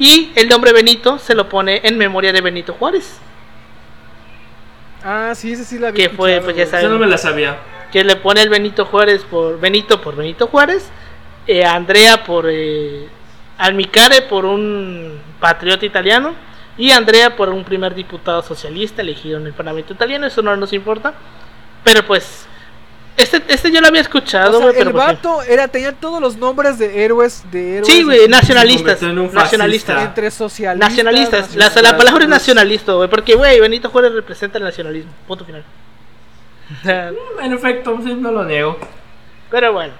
Y 0.00 0.32
el 0.34 0.48
nombre 0.48 0.72
Benito 0.72 1.16
se 1.20 1.36
lo 1.36 1.48
pone 1.48 1.80
en 1.84 1.96
memoria 1.96 2.32
de 2.32 2.40
Benito 2.40 2.72
Juárez, 2.72 3.20
Ah, 5.04 5.32
sí, 5.36 5.52
ese 5.52 5.64
sí 5.64 5.78
la 5.78 5.88
había 5.88 6.08
Que 6.08 6.16
fue, 6.16 6.40
pues, 6.42 6.56
ya 6.56 6.66
sabes. 6.66 6.84
Esa 6.86 6.92
no 6.92 6.98
me 6.98 7.06
la 7.06 7.16
sabía. 7.18 7.56
Que 7.92 8.04
le 8.04 8.16
pone 8.16 8.42
el 8.42 8.48
Benito 8.48 8.84
Juárez 8.84 9.22
por 9.24 9.58
Benito 9.58 10.00
por 10.00 10.16
Benito 10.16 10.46
Juárez, 10.46 10.90
eh, 11.46 11.64
Andrea 11.64 12.24
por 12.24 12.46
eh, 12.48 13.08
Almicare 13.56 14.22
por 14.22 14.44
un 14.44 15.20
patriota 15.40 15.86
italiano 15.86 16.34
y 16.76 16.90
Andrea 16.90 17.34
por 17.34 17.48
un 17.48 17.64
primer 17.64 17.94
diputado 17.94 18.42
socialista 18.42 19.02
elegido 19.02 19.38
en 19.38 19.46
el 19.46 19.52
Parlamento 19.52 19.92
italiano, 19.92 20.26
eso 20.26 20.42
no 20.42 20.56
nos 20.56 20.72
importa, 20.72 21.14
pero 21.82 22.06
pues 22.06 22.46
este, 23.16 23.42
este 23.48 23.72
yo 23.72 23.80
lo 23.80 23.88
había 23.88 24.00
O 24.00 24.04
escuchado, 24.04 24.52
sea, 24.52 24.60
güey, 24.60 24.74
pero 24.78 24.90
el 24.90 24.94
pues, 24.94 25.06
vato 25.06 25.42
era, 25.42 25.66
tenía 25.66 25.92
todos 25.92 26.20
los 26.20 26.36
nombres 26.36 26.78
de 26.78 27.04
héroes, 27.04 27.42
de 27.50 27.78
héroes 27.78 27.92
Sí, 27.92 28.04
güey, 28.04 28.28
nacionalistas, 28.28 29.02
nacionalistas. 29.02 30.04
entre 30.04 30.30
socialistas. 30.30 30.90
Nacionalistas, 30.90 31.32
la, 31.56 31.64
nacionalistas, 31.64 31.82
la 31.82 31.96
palabra 31.96 32.24
es 32.24 32.30
nacionalista, 32.30 32.92
güey, 32.92 33.10
porque, 33.10 33.34
güey, 33.34 33.58
Benito 33.58 33.90
Juárez 33.90 34.12
representa 34.12 34.58
el 34.58 34.64
nacionalismo, 34.64 35.10
punto 35.26 35.44
final. 35.44 35.64
En 36.84 37.52
efecto, 37.52 37.98
sí, 38.02 38.14
no 38.14 38.30
lo 38.32 38.44
niego. 38.44 38.76
Pero 39.50 39.72
bueno, 39.72 39.94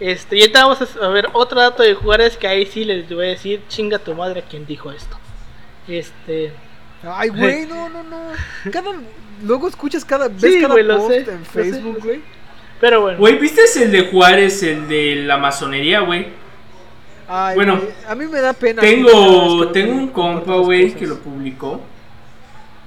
este, 0.00 0.36
y 0.36 0.40
ahorita 0.42 0.66
vamos 0.66 0.96
a 1.02 1.08
ver 1.08 1.28
otro 1.32 1.60
dato 1.60 1.82
de 1.82 1.94
Juárez 1.94 2.36
que 2.36 2.46
ahí 2.46 2.66
sí 2.66 2.84
les 2.84 3.08
voy 3.08 3.26
a 3.26 3.28
decir, 3.30 3.62
chinga 3.68 3.98
tu 3.98 4.14
madre 4.14 4.42
quien 4.48 4.66
dijo 4.66 4.90
esto. 4.92 5.16
Este, 5.88 6.52
Ay, 7.02 7.28
güey, 7.30 7.66
no, 7.68 7.88
no, 7.88 8.02
no. 8.02 8.18
Cada, 8.70 8.90
luego 9.44 9.68
escuchas 9.68 10.04
cada 10.04 10.28
ves 10.28 10.40
Sí, 10.54 10.60
cada 10.60 10.74
post 10.74 11.08
sé, 11.08 11.30
en 11.30 11.44
Facebook, 11.46 11.98
güey. 12.02 12.20
pero 12.80 13.00
bueno, 13.00 13.18
Güey, 13.18 13.38
¿viste 13.38 13.62
el 13.82 13.92
de 13.92 14.10
Juárez, 14.10 14.62
el 14.62 14.86
de 14.88 15.16
la 15.24 15.38
masonería, 15.38 16.00
güey? 16.00 16.26
Ay, 17.28 17.56
Bueno, 17.56 17.76
güey, 17.78 17.88
a 18.06 18.14
mí 18.14 18.26
me 18.26 18.40
da 18.40 18.52
pena. 18.52 18.82
vez 18.82 18.90
Tengo, 18.94 19.68
tengo 19.72 19.92
un 19.94 20.08
compa, 20.08 20.56
güey, 20.56 20.92
que 20.92 21.06
lo 21.06 21.18
publicó. 21.18 21.80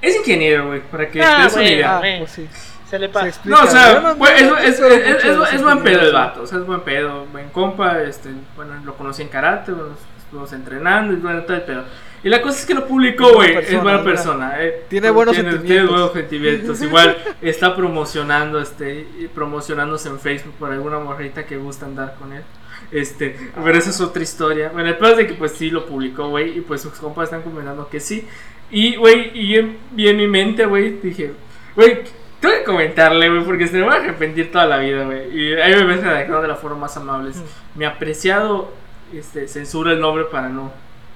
Es 0.01 0.15
ingeniero, 0.15 0.67
güey, 0.67 0.79
para 0.81 1.09
que 1.09 1.21
Ah, 1.21 1.37
te 1.37 1.43
des 1.43 1.53
una 1.55 1.69
idea. 1.69 1.95
Ah, 1.95 1.99
güey. 1.99 2.19
pues 2.19 2.31
sí. 2.31 2.47
Se 2.89 2.99
le 2.99 3.07
Se 3.07 3.13
pasa. 3.13 3.27
explica. 3.27 3.57
No, 3.57 3.63
o 3.65 3.67
sea, 3.69 3.99
no- 3.99 4.15
no- 4.15 4.25
es, 4.27 4.41
es, 4.41 4.79
es- 4.79 5.53
es- 5.53 5.63
buen 5.63 5.83
pedo 5.83 6.01
el 6.01 6.13
vato, 6.13 6.41
o 6.43 6.47
sea, 6.47 6.57
es 6.59 6.65
buen 6.65 6.81
pedo, 6.81 7.25
buen 7.31 7.49
compa, 7.49 8.01
este, 8.01 8.29
bueno, 8.55 8.73
lo 8.83 8.95
conocí 8.95 9.21
en 9.21 9.27
karate, 9.29 9.71
bueno, 9.71 9.91
estuvimos 10.17 10.51
entrenando 10.53 11.13
y 11.13 11.17
bueno, 11.17 11.43
todo 11.43 11.57
el 11.57 11.63
pedo. 11.63 11.83
Y 12.21 12.27
la 12.27 12.41
cosa 12.41 12.59
es 12.59 12.65
que 12.65 12.73
lo 12.73 12.85
publicó, 12.85 13.33
güey, 13.33 13.55
es 13.55 13.81
buena 13.81 14.03
persona, 14.03 14.55
eh. 14.61 14.83
Tiene 14.89 15.09
buenos 15.09 15.35
tiene, 15.35 15.51
sentimientos. 15.51 15.87
Tiene 15.87 15.99
buenos 16.01 16.13
sentimientos, 16.13 16.81
igual 16.81 17.17
está 17.41 17.75
promocionando, 17.75 18.59
este, 18.59 19.07
promocionándose 19.33 20.09
en 20.09 20.19
Facebook 20.19 20.53
por 20.59 20.71
alguna 20.71 20.99
morrita 20.99 21.45
que 21.45 21.55
gusta 21.57 21.85
andar 21.85 22.15
con 22.19 22.33
él. 22.33 22.43
Este, 22.91 23.37
pero 23.63 23.77
esa 23.77 23.89
es 23.91 24.01
otra 24.01 24.21
historia. 24.23 24.69
Bueno, 24.73 24.89
el 24.89 24.97
peor 24.97 25.11
es 25.11 25.17
de 25.17 25.27
que 25.27 25.33
pues 25.35 25.51
sí 25.53 25.69
lo 25.69 25.85
publicó, 25.85 26.27
güey, 26.29 26.57
y 26.57 26.61
pues 26.61 26.81
sus 26.81 26.93
compas 26.93 27.25
están 27.25 27.41
comentando 27.43 27.87
que 27.87 27.99
sí. 27.99 28.27
Y, 28.71 28.95
güey, 28.97 29.31
y 29.39 29.55
en, 29.55 29.77
y 29.95 30.07
en 30.09 30.17
mi 30.17 30.27
mente, 30.27 30.65
güey, 30.65 30.99
dije, 31.01 31.31
güey, 31.75 31.99
tengo 32.39 32.55
que 32.55 32.63
comentarle, 32.63 33.29
güey, 33.29 33.43
porque 33.43 33.67
se 33.67 33.77
me 33.77 33.83
va 33.85 33.93
a 33.93 33.97
arrepentir 33.97 34.51
toda 34.51 34.65
la 34.65 34.77
vida, 34.77 35.03
güey. 35.05 35.37
Y 35.37 35.53
ahí 35.55 35.75
me 35.75 35.83
ves 35.83 36.03
redactado 36.03 36.41
de 36.41 36.47
la 36.47 36.55
forma 36.55 36.77
más 36.77 36.95
amable. 36.97 37.31
Mi 37.75 37.85
apreciado, 37.85 38.71
este, 39.13 39.47
censura 39.47 39.91
el 39.93 39.99
nombre 39.99 40.25
para 40.25 40.49
no, 40.49 40.71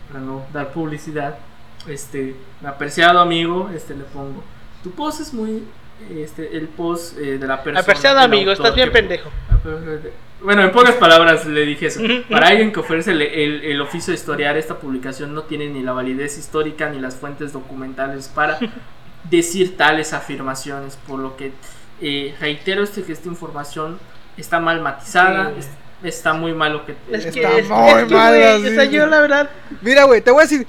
para 0.10 0.20
no 0.20 0.46
dar 0.52 0.72
publicidad. 0.72 1.38
Este, 1.88 2.36
mi 2.62 2.68
apreciado 2.68 3.20
amigo, 3.20 3.70
este, 3.76 3.96
le 3.96 4.04
pongo. 4.06 4.44
Tu 4.84 4.92
post 4.92 5.22
es 5.22 5.34
muy, 5.34 5.64
este, 6.16 6.58
el 6.58 6.68
post 6.68 7.18
eh, 7.18 7.38
de 7.38 7.48
la 7.48 7.62
persona. 7.64 7.80
Apreciado 7.82 8.20
amigo, 8.20 8.52
autor 8.52 8.66
estás 8.66 8.76
bien 8.76 8.90
que- 8.90 8.94
pendejo. 8.94 9.30
Bueno, 10.42 10.62
en 10.64 10.72
pocas 10.72 10.96
palabras 10.96 11.46
le 11.46 11.66
dije 11.66 11.86
eso. 11.86 12.02
Para 12.30 12.48
alguien 12.50 12.74
que 12.74 12.80
ofrece 12.82 13.12
el, 13.12 13.22
el- 13.22 13.64
el 13.64 13.82
oficio 13.82 14.12
de 14.12 14.18
historiar, 14.20 14.58
esta 14.58 14.76
publicación 14.78 15.34
no 15.34 15.44
tiene 15.44 15.68
ni 15.70 15.82
la 15.84 15.94
validez 15.94 16.38
histórica 16.38 16.90
ni 16.90 17.00
las 17.00 17.16
fuentes 17.16 17.54
documentales 17.54 18.28
para 18.28 18.58
decir 19.30 19.78
tales 19.78 20.14
afirmaciones. 20.14 20.98
Por 21.08 21.20
lo 21.20 21.36
que 21.38 21.52
eh, 22.02 22.36
reitero 22.40 22.84
este, 22.84 23.04
que 23.04 23.14
esta 23.14 23.28
información 23.28 24.00
está 24.38 24.60
mal 24.60 24.82
matizada, 24.82 25.52
Sí. 25.54 25.60
es- 25.60 25.70
está 26.04 26.34
muy 26.34 26.54
mal 26.54 26.74
lo 26.74 26.86
que... 26.86 26.96
Es 27.12 27.24
que, 27.28 27.42
Está 27.42 27.58
es, 27.58 27.70
muy 27.70 27.90
es 27.90 28.06
que, 28.08 28.14
mal 28.14 28.34
o 28.34 28.70
sea, 28.76 28.84
yo 28.86 29.06
la 29.06 29.22
verdad, 29.22 29.50
Mira, 29.82 30.04
güey, 30.04 30.20
te 30.22 30.32
voy 30.32 30.42
a 30.42 30.44
decir, 30.48 30.68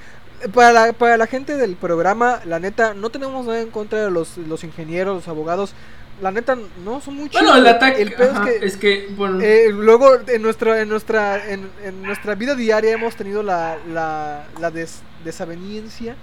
para 0.53 0.71
la, 0.73 0.93
para 0.93 1.17
la 1.17 1.27
gente 1.27 1.57
del 1.57 1.75
programa, 1.75 2.41
la 2.45 2.61
neta, 2.61 2.95
no 2.95 3.11
tenemos 3.11 3.45
nada 3.47 3.61
en 3.61 3.71
contra 3.71 4.05
de 4.05 4.11
los, 4.13 4.37
los 4.39 4.63
ingenieros, 4.63 5.17
los 5.17 5.27
abogados. 5.29 5.75
La 6.23 6.31
neta, 6.31 6.57
no, 6.85 7.01
son 7.01 7.17
muy 7.17 7.29
chidos. 7.29 7.43
Bueno, 7.43 7.57
el 7.59 7.67
ataque... 7.67 8.01
El 8.03 8.13
pedo 8.13 8.31
ajá, 8.31 8.49
es 8.49 8.59
que, 8.61 8.67
es 8.67 8.77
que, 8.77 9.09
bueno, 9.17 9.41
eh, 9.43 9.71
luego 9.73 10.19
en 10.29 10.43
nuestra, 10.43 10.81
en 10.81 10.89
nuestra, 10.89 11.51
en, 11.51 11.69
en 11.83 12.03
nuestra 12.05 12.37
vida 12.37 12.55
diaria 12.55 12.93
hemos 12.93 13.17
tenido 13.17 13.43
la, 13.43 13.77
la, 13.93 14.45
la 14.61 14.71
des- 14.71 15.01
desaveniencia, 15.25 16.13
de- 16.13 16.19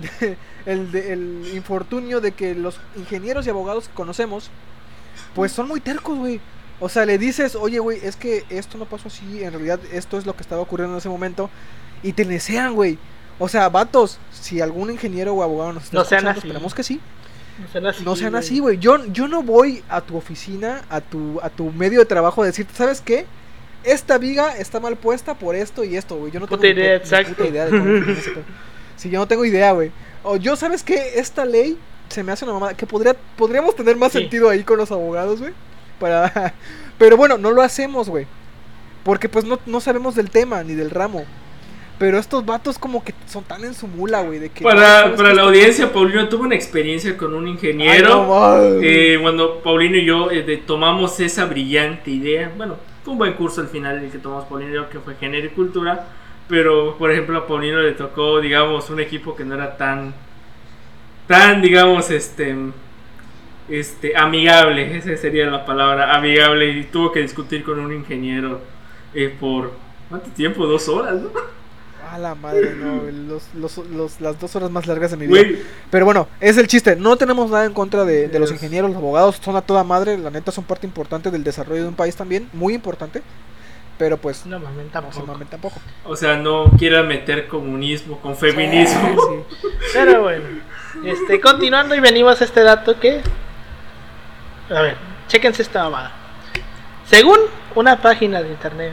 el, 0.66 0.92
de- 0.92 1.12
el 1.12 1.50
infortunio 1.54 2.20
de 2.20 2.32
que 2.32 2.54
los 2.54 2.78
ingenieros 2.96 3.46
y 3.46 3.50
abogados 3.50 3.88
que 3.88 3.94
conocemos, 3.94 4.50
pues 5.34 5.52
son 5.52 5.68
muy 5.68 5.80
tercos, 5.80 6.16
güey. 6.18 6.40
O 6.80 6.88
sea, 6.88 7.06
le 7.06 7.16
dices, 7.18 7.54
oye, 7.54 7.78
güey, 7.78 7.98
es 8.02 8.16
que 8.16 8.44
esto 8.50 8.76
no 8.76 8.84
pasó 8.84 9.08
así, 9.08 9.42
en 9.42 9.52
realidad 9.52 9.80
esto 9.92 10.18
es 10.18 10.26
lo 10.26 10.34
que 10.36 10.42
estaba 10.42 10.60
ocurriendo 10.62 10.94
en 10.94 10.98
ese 10.98 11.08
momento, 11.08 11.48
y 12.02 12.12
te 12.12 12.24
necean, 12.26 12.74
güey. 12.74 12.98
O 13.38 13.48
sea, 13.48 13.68
vatos, 13.68 14.18
si 14.30 14.60
algún 14.60 14.90
ingeniero 14.90 15.32
o 15.34 15.42
abogado 15.42 15.72
nos 15.74 15.84
está 15.84 15.96
No 15.98 16.04
sean 16.04 16.26
así. 16.28 16.38
esperamos 16.38 16.74
que 16.74 16.82
sí. 16.82 17.00
no 17.58 17.68
sean 17.72 17.86
así. 17.86 18.04
No 18.04 18.16
sean 18.16 18.32
güey. 18.32 18.40
así, 18.40 18.58
güey. 18.58 18.78
Yo, 18.78 19.04
yo 19.06 19.28
no 19.28 19.42
voy 19.42 19.82
a 19.88 20.00
tu 20.02 20.16
oficina, 20.16 20.82
a 20.90 21.00
tu, 21.00 21.38
a 21.42 21.48
tu 21.50 21.70
medio 21.72 21.98
de 22.00 22.04
trabajo 22.06 22.42
a 22.42 22.46
decirte, 22.46 22.74
¿sabes 22.74 23.00
qué? 23.00 23.26
Esta 23.84 24.18
viga 24.18 24.56
está 24.58 24.80
mal 24.80 24.96
puesta 24.96 25.34
por 25.34 25.54
esto 25.54 25.84
y 25.84 25.96
esto, 25.96 26.16
güey. 26.16 26.32
Yo 26.32 26.40
no 26.40 26.46
Puta 26.46 26.62
tengo 26.62 26.80
idea, 26.80 26.90
ni 26.90 26.96
exacto. 26.96 27.34
puta 27.34 27.48
idea 27.48 27.64
de 27.66 27.70
cómo 27.70 27.84
Sí, 28.96 29.10
yo 29.10 29.18
no 29.20 29.28
tengo 29.28 29.44
idea, 29.44 29.72
güey. 29.72 29.90
O 30.22 30.36
yo, 30.36 30.56
¿sabes 30.56 30.82
qué? 30.82 31.12
Esta 31.16 31.44
ley 31.44 31.78
se 32.08 32.22
me 32.22 32.32
hace 32.32 32.44
una 32.44 32.54
mamada. 32.54 32.74
Que 32.74 32.86
podría, 32.86 33.14
podríamos 33.36 33.76
tener 33.76 33.96
más 33.96 34.12
Sí. 34.12 34.18
sentido 34.20 34.48
ahí 34.50 34.62
con 34.64 34.78
los 34.78 34.90
abogados, 34.90 35.40
güey. 35.40 35.52
Para... 36.00 36.54
Pero 36.98 37.16
bueno, 37.16 37.36
no 37.38 37.50
lo 37.50 37.62
hacemos, 37.62 38.08
güey. 38.08 38.26
Porque 39.04 39.28
pues 39.28 39.44
no, 39.44 39.58
no 39.66 39.80
sabemos 39.80 40.14
del 40.14 40.30
tema 40.30 40.62
ni 40.64 40.74
del 40.74 40.90
ramo. 40.90 41.24
Pero 41.98 42.18
estos 42.18 42.44
vatos 42.44 42.78
como 42.78 43.02
que 43.04 43.14
son 43.26 43.44
tan 43.44 43.64
en 43.64 43.72
su 43.74 43.86
mula, 43.86 44.22
güey. 44.22 44.38
De 44.38 44.48
que, 44.50 44.62
para, 44.64 45.02
¿sabes 45.02 45.16
para 45.16 45.32
la 45.34 45.42
audiencia, 45.42 45.92
Paulino 45.92 46.28
tuvo 46.28 46.42
una 46.44 46.54
experiencia 46.54 47.16
con 47.16 47.32
un 47.34 47.46
Ay, 47.46 47.52
ingeniero. 47.52 48.08
no 48.08 48.24
mames. 48.28 48.80
Eh, 48.82 49.18
cuando 49.22 49.60
Paulino 49.62 49.96
y 49.96 50.04
yo 50.04 50.30
eh, 50.30 50.42
de- 50.42 50.56
tomamos 50.58 51.18
esa 51.20 51.46
brillante 51.46 52.10
idea, 52.10 52.52
bueno, 52.56 52.76
fue 53.02 53.12
un 53.12 53.18
buen 53.18 53.32
curso 53.34 53.60
al 53.62 53.68
final 53.68 54.02
el 54.04 54.10
que 54.10 54.18
tomamos 54.18 54.44
Paulino 54.46 54.72
y 54.72 54.74
yo, 54.74 54.90
que 54.90 54.98
fue 54.98 55.14
Género 55.14 55.46
y 55.46 55.50
Cultura, 55.50 56.06
pero 56.48 56.96
por 56.98 57.10
ejemplo 57.10 57.38
a 57.38 57.46
Paulino 57.46 57.80
le 57.80 57.92
tocó, 57.92 58.40
digamos, 58.40 58.90
un 58.90 59.00
equipo 59.00 59.34
que 59.36 59.44
no 59.44 59.54
era 59.54 59.76
tan, 59.76 60.14
tan, 61.26 61.60
digamos, 61.62 62.10
este, 62.10 62.54
este, 63.68 64.16
amigable, 64.16 64.96
esa 64.96 65.16
sería 65.16 65.46
la 65.50 65.64
palabra, 65.64 66.14
amigable, 66.16 66.70
y 66.70 66.84
tuvo 66.84 67.12
que 67.12 67.20
discutir 67.20 67.64
con 67.64 67.78
un 67.80 67.92
ingeniero 67.92 68.60
eh, 69.14 69.34
por, 69.38 69.72
¿cuánto 70.08 70.30
tiempo? 70.30 70.66
Dos 70.66 70.88
horas, 70.88 71.16
¿no? 71.20 71.30
A 71.98 72.18
la 72.18 72.34
madre, 72.36 72.74
no, 72.74 73.02
los, 73.10 73.52
los, 73.54 73.78
los- 73.78 74.20
las 74.20 74.38
dos 74.38 74.54
horas 74.54 74.70
más 74.70 74.86
largas 74.86 75.10
de 75.10 75.16
mi 75.16 75.26
vida. 75.26 75.48
Pero 75.90 76.04
bueno, 76.04 76.28
es 76.40 76.56
el 76.56 76.68
chiste. 76.68 76.94
No 76.94 77.16
tenemos 77.16 77.50
nada 77.50 77.64
en 77.64 77.72
contra 77.72 78.04
de, 78.04 78.28
de 78.28 78.38
los 78.38 78.52
ingenieros, 78.52 78.90
los 78.90 78.98
abogados. 78.98 79.36
Son 79.42 79.56
a 79.56 79.62
toda 79.62 79.82
madre. 79.82 80.16
La 80.16 80.30
neta 80.30 80.52
son 80.52 80.64
parte 80.64 80.86
importante 80.86 81.30
del 81.30 81.42
desarrollo 81.42 81.82
de 81.82 81.88
un 81.88 81.96
país 81.96 82.14
también. 82.14 82.48
Muy 82.52 82.74
importante. 82.74 83.22
Pero 83.98 84.18
pues 84.18 84.44
No 84.44 84.58
mames, 84.60 84.76
no 84.76 84.84
se 84.84 84.90
tampoco. 84.92 85.26
mamen 85.26 85.48
tampoco. 85.48 85.80
o 86.04 86.16
sea, 86.16 86.36
no 86.36 86.66
quieran 86.78 87.08
meter 87.08 87.46
comunismo 87.48 88.20
con 88.20 88.36
feminismo. 88.36 89.08
Sí, 89.08 89.56
sí. 89.62 89.68
Pero 89.94 90.22
bueno, 90.22 90.44
este, 91.04 91.40
continuando 91.40 91.94
y 91.94 92.00
venimos 92.00 92.40
a 92.40 92.44
este 92.44 92.62
dato 92.62 92.98
que. 93.00 93.22
A 94.70 94.80
ver, 94.82 94.96
chéquense 95.28 95.62
esta 95.62 95.84
mamada. 95.84 96.12
Según 97.06 97.38
una 97.74 98.00
página 98.02 98.42
de 98.42 98.48
internet 98.50 98.92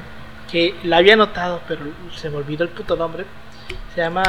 que 0.52 0.76
la 0.84 0.98
había 0.98 1.16
notado, 1.16 1.62
pero 1.68 1.82
se 2.16 2.30
me 2.30 2.38
olvidó 2.38 2.64
el 2.64 2.70
puto 2.70 2.96
nombre. 2.96 3.26
Se 3.96 4.02
llama. 4.02 4.22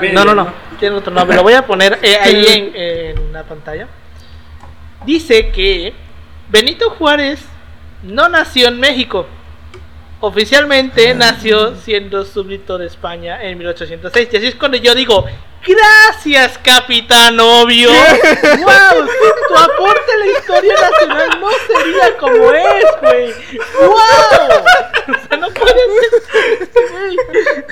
Wikipedia, 0.00 0.12
No, 0.14 0.24
no, 0.24 0.34
no, 0.34 0.44
¿no? 0.44 0.52
tiene 0.78 0.96
otro 0.96 1.12
nombre. 1.12 1.36
Lo 1.36 1.42
voy 1.42 1.54
a 1.54 1.66
poner 1.66 1.98
eh, 2.02 2.16
ahí 2.22 2.46
en, 2.48 3.18
en 3.18 3.32
la 3.32 3.42
pantalla. 3.44 3.86
Dice 5.04 5.50
que 5.50 5.92
Benito 6.48 6.90
Juárez 6.90 7.44
no 8.02 8.28
nació 8.30 8.68
en 8.68 8.80
México. 8.80 9.26
Oficialmente 10.24 11.14
nació 11.14 11.74
siendo 11.74 12.24
súbdito 12.24 12.78
de 12.78 12.86
España 12.86 13.42
en 13.42 13.58
1806. 13.58 14.28
Y 14.32 14.36
así 14.36 14.46
es 14.46 14.54
cuando 14.54 14.76
yo 14.76 14.94
digo, 14.94 15.24
gracias, 15.66 16.58
capitán 16.58 17.40
obvio. 17.40 17.88
¡Wow! 17.90 19.06
Tu 19.48 19.54
aporte 19.56 20.12
a 20.12 20.16
la 20.18 20.26
historia 20.38 20.74
nacional 20.74 21.40
no 21.40 21.48
sería 21.66 22.16
como 22.18 22.52
es, 22.52 22.84
güey. 23.00 23.32
¡Wow! 23.80 24.58
O 25.08 25.28
sea, 25.28 25.36
no 25.38 25.48
puede 25.50 25.74
ser. 26.30 26.90
güey. 26.92 27.16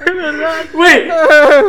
De 0.04 0.12
verdad. 0.12 0.64
Güey, 0.72 1.08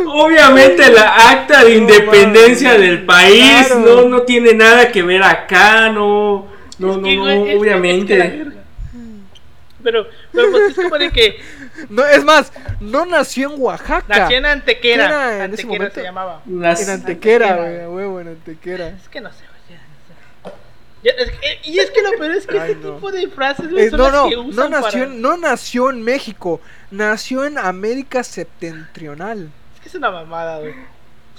obviamente 0.08 0.90
la 0.90 1.30
acta 1.30 1.62
de 1.64 1.74
independencia 1.76 2.76
del 2.76 3.04
país 3.06 3.68
Claro. 3.68 3.80
no, 3.80 4.02
no 4.08 4.22
tiene 4.22 4.52
nada 4.54 4.90
que 4.90 5.04
ver 5.04 5.22
acá, 5.22 5.90
no, 5.90 6.48
no, 6.78 6.90
Es 6.90 6.96
no, 6.96 6.96
no, 6.96 7.00
güey, 7.00 7.12
es 7.12 7.14
que- 7.14 7.22
es 7.22 7.44
que 7.44 7.52
la 7.54 7.56
obviamente. 7.60 8.46
Pero, 9.82 10.06
pero 10.32 10.50
pues 10.50 10.70
es 10.70 10.76
como 10.76 10.98
de 10.98 11.10
que 11.10 11.40
No, 11.90 12.06
es 12.06 12.24
más, 12.24 12.52
no 12.80 13.04
nació 13.06 13.52
en 13.54 13.60
Oaxaca. 13.60 14.04
nació 14.08 14.36
en 14.38 14.46
Antequera. 14.46 15.04
Era 15.06 15.28
en 15.28 15.34
ese 15.34 15.62
Antequera 15.62 15.68
momento. 15.78 15.94
se 15.94 16.02
llamaba. 16.02 16.42
Las- 16.46 16.82
En 16.82 16.90
Antequera, 16.90 17.56
güey. 17.56 17.86
huevo, 17.86 18.20
en 18.20 18.28
Antequera. 18.28 18.88
Es 18.88 19.08
que 19.08 19.20
no 19.20 19.30
sé, 19.32 19.44
ya, 21.04 21.10
es 21.18 21.32
que- 21.32 21.58
y 21.64 21.80
es 21.80 21.90
que 21.90 22.00
lo 22.00 22.10
peor 22.12 22.30
es 22.30 22.46
que 22.46 22.60
Ay, 22.60 22.70
ese 22.72 22.80
no. 22.80 22.94
tipo 22.94 23.10
de 23.10 23.26
frases 23.26 23.68
güey, 23.72 23.86
Eh, 23.86 23.90
son 23.90 23.98
no, 23.98 24.04
las 24.04 24.12
no, 24.12 24.28
que 24.28 24.36
no 24.36 24.42
usan 24.42 24.70
nació, 24.70 24.90
para- 25.00 25.04
en, 25.04 25.20
no 25.20 25.36
nació 25.36 25.90
en 25.90 26.02
México. 26.02 26.60
Nació 26.92 27.44
en 27.44 27.58
América 27.58 28.22
Septentrional. 28.22 29.50
Es 29.74 29.80
que 29.80 29.88
es 29.88 29.94
una 29.96 30.12
mamada, 30.12 30.60
güey. 30.60 30.74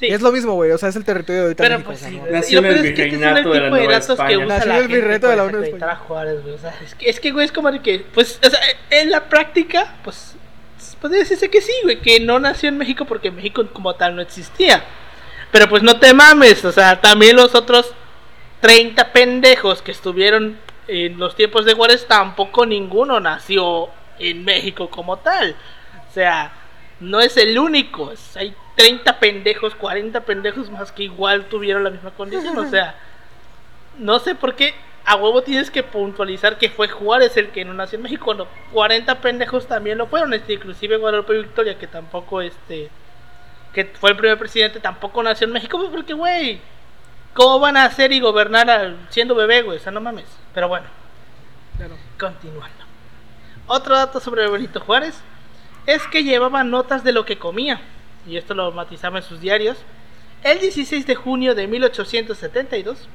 Sí. 0.08 0.14
Es 0.14 0.22
lo 0.22 0.32
mismo, 0.32 0.54
güey. 0.54 0.72
O 0.72 0.78
sea, 0.78 0.90
es 0.90 0.96
el 0.96 1.06
territorio 1.06 1.42
de 1.42 1.46
ahorita 1.48 1.64
Pero 1.64 1.76
México, 1.80 1.90
pues 1.92 2.00
o 2.00 2.02
sea, 2.02 2.10
sí, 2.10 2.18
es 2.18 2.24
que 2.24 2.38
este 2.40 2.56
son 2.56 2.66
el 2.66 2.82
virreinato 2.84 3.50
de 3.50 3.60
la 3.60 3.66
tipo 3.66 3.76
de 3.76 3.88
datos 3.88 4.20
que 4.20 4.38
usa 4.38 4.46
Nació 4.48 4.70
la 4.70 4.78
el 4.78 4.88
virreinato 4.88 5.28
de 5.28 5.36
la 5.80 5.96
Juárez, 5.96 6.42
güey. 6.44 6.56
O 6.56 6.58
sea, 6.58 6.76
es 6.84 6.96
que, 6.96 7.10
es 7.10 7.20
que, 7.20 7.32
güey, 7.32 7.46
es 7.46 7.52
como 7.52 7.72
de 7.72 7.82
que, 7.82 8.00
pues, 8.14 8.40
o 8.46 8.50
sea, 8.50 8.60
en 8.90 9.12
la 9.12 9.30
práctica, 9.30 9.96
pues, 10.04 10.36
podría 11.04 11.20
decirse 11.20 11.50
que 11.50 11.62
sí, 11.62 11.74
güey, 11.84 12.00
que 12.00 12.20
no 12.22 12.40
nació 12.40 12.70
en 12.70 12.78
México 12.78 13.06
porque 13.06 13.30
México 13.30 13.68
como 13.74 13.94
tal 13.96 14.16
no 14.16 14.22
existía. 14.22 14.84
Pero 15.52 15.68
pues 15.70 15.84
no 15.84 16.00
te 16.00 16.14
mames, 16.14 16.64
o 16.66 16.72
sea, 16.72 17.00
también 17.00 17.36
los 17.36 17.54
otros 17.56 17.94
30 18.62 19.12
pendejos 19.12 19.82
que 19.82 19.92
estuvieron 19.92 20.58
en 20.88 21.20
los 21.20 21.36
tiempos 21.36 21.66
de 21.66 21.74
Juárez, 21.74 22.08
tampoco 22.08 22.66
ninguno 22.66 23.20
nació 23.20 23.90
en 24.18 24.46
México 24.46 24.90
como 24.90 25.18
tal. 25.18 25.56
O 26.10 26.14
sea, 26.14 26.54
no 27.00 27.20
es 27.20 27.36
el 27.38 27.60
único. 27.60 28.12
es- 28.12 28.38
hay 28.38 28.56
30 28.76 29.20
pendejos, 29.20 29.76
40 29.76 30.22
pendejos 30.22 30.70
más 30.72 30.92
que 30.92 31.04
igual 31.04 31.46
tuvieron 31.46 31.84
la 31.84 31.90
misma 31.92 32.12
condición. 32.12 32.58
O 32.58 32.68
sea, 32.70 32.96
no 33.98 34.20
sé 34.20 34.36
por 34.36 34.56
qué 34.56 34.74
a 35.06 35.16
huevo 35.16 35.42
tienes 35.44 35.70
que 35.70 35.84
puntualizar 35.84 36.58
que 36.58 36.70
fue 36.70 36.88
Juárez 36.88 37.36
el 37.38 37.50
que 37.50 37.66
no 37.66 37.74
nació 37.74 37.98
en 37.98 38.04
México. 38.04 38.26
cuando 38.26 38.48
40 38.72 39.20
pendejos 39.22 39.68
también 39.68 39.98
lo 39.98 40.08
fueron. 40.08 40.34
Este, 40.34 40.54
inclusive 40.54 40.98
Guadalupe 40.98 41.38
Victoria, 41.38 41.78
que 41.78 41.88
tampoco 41.88 42.42
este. 42.42 42.90
que 43.74 43.86
fue 43.86 44.12
el 44.12 44.18
primer 44.18 44.38
presidente, 44.40 44.80
tampoco 44.80 45.22
nació 45.22 45.46
en 45.48 45.54
México. 45.54 45.90
Porque, 45.92 46.14
güey, 46.14 46.60
¿cómo 47.34 47.60
van 47.60 47.78
a 47.78 47.86
hacer 47.86 48.12
y 48.12 48.20
gobernar 48.22 48.70
al- 48.70 48.98
siendo 49.10 49.36
bebé, 49.36 49.62
güey? 49.62 49.78
O 49.78 49.82
sea, 49.82 49.92
no 49.92 50.02
mames. 50.02 50.26
Pero 50.54 50.68
bueno. 50.68 50.88
Claro. 51.78 51.96
Continuando. 52.20 52.84
Otro 53.68 53.96
dato 53.96 54.20
sobre 54.20 54.48
Benito 54.50 54.80
Juárez 54.80 55.16
es 55.86 56.06
que 56.08 56.24
llevaba 56.24 56.64
notas 56.64 57.04
de 57.04 57.12
lo 57.12 57.26
que 57.26 57.38
comía, 57.38 57.82
y 58.28 58.38
esto 58.38 58.54
lo 58.54 58.72
matizaba 58.72 59.20
en 59.20 59.24
sus 59.24 59.40
diarios. 59.40 59.78
El 60.44 60.60
16 60.60 61.06
de 61.06 61.16
junio 61.16 61.56
de 61.56 61.68
1872 61.68 63.08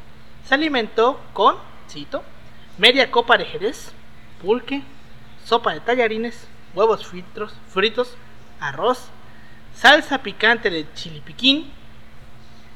se 0.46 0.54
alimentó 0.54 1.20
con, 1.32 1.56
cito, 1.88 2.22
media 2.78 3.10
copa 3.10 3.36
de 3.36 3.44
jerez, 3.44 3.92
pulque, 4.40 4.82
sopa 5.44 5.74
de 5.74 5.80
tallarines, 5.80 6.46
huevos 6.74 7.06
fritos, 7.06 7.54
fritos, 7.68 8.16
arroz, 8.60 9.10
salsa 9.74 10.22
picante 10.22 10.70
de 10.70 10.86
chilipiquín, 10.94 11.70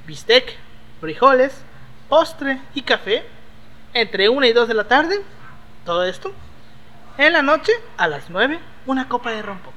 bistec, 0.07 0.57
frijoles, 1.01 1.63
postre 2.09 2.61
y 2.75 2.83
café 2.83 3.25
entre 3.95 4.29
1 4.29 4.47
y 4.47 4.53
2 4.53 4.69
de 4.69 4.75
la 4.75 4.85
tarde. 4.85 5.23
Todo 5.85 6.05
esto. 6.05 6.33
En 7.19 7.33
la 7.33 7.43
noche, 7.43 7.73
a 7.97 8.09
las 8.09 8.31
9, 8.31 8.59
una 8.87 9.09
copa 9.09 9.33
de 9.33 9.43
rompope. 9.43 9.72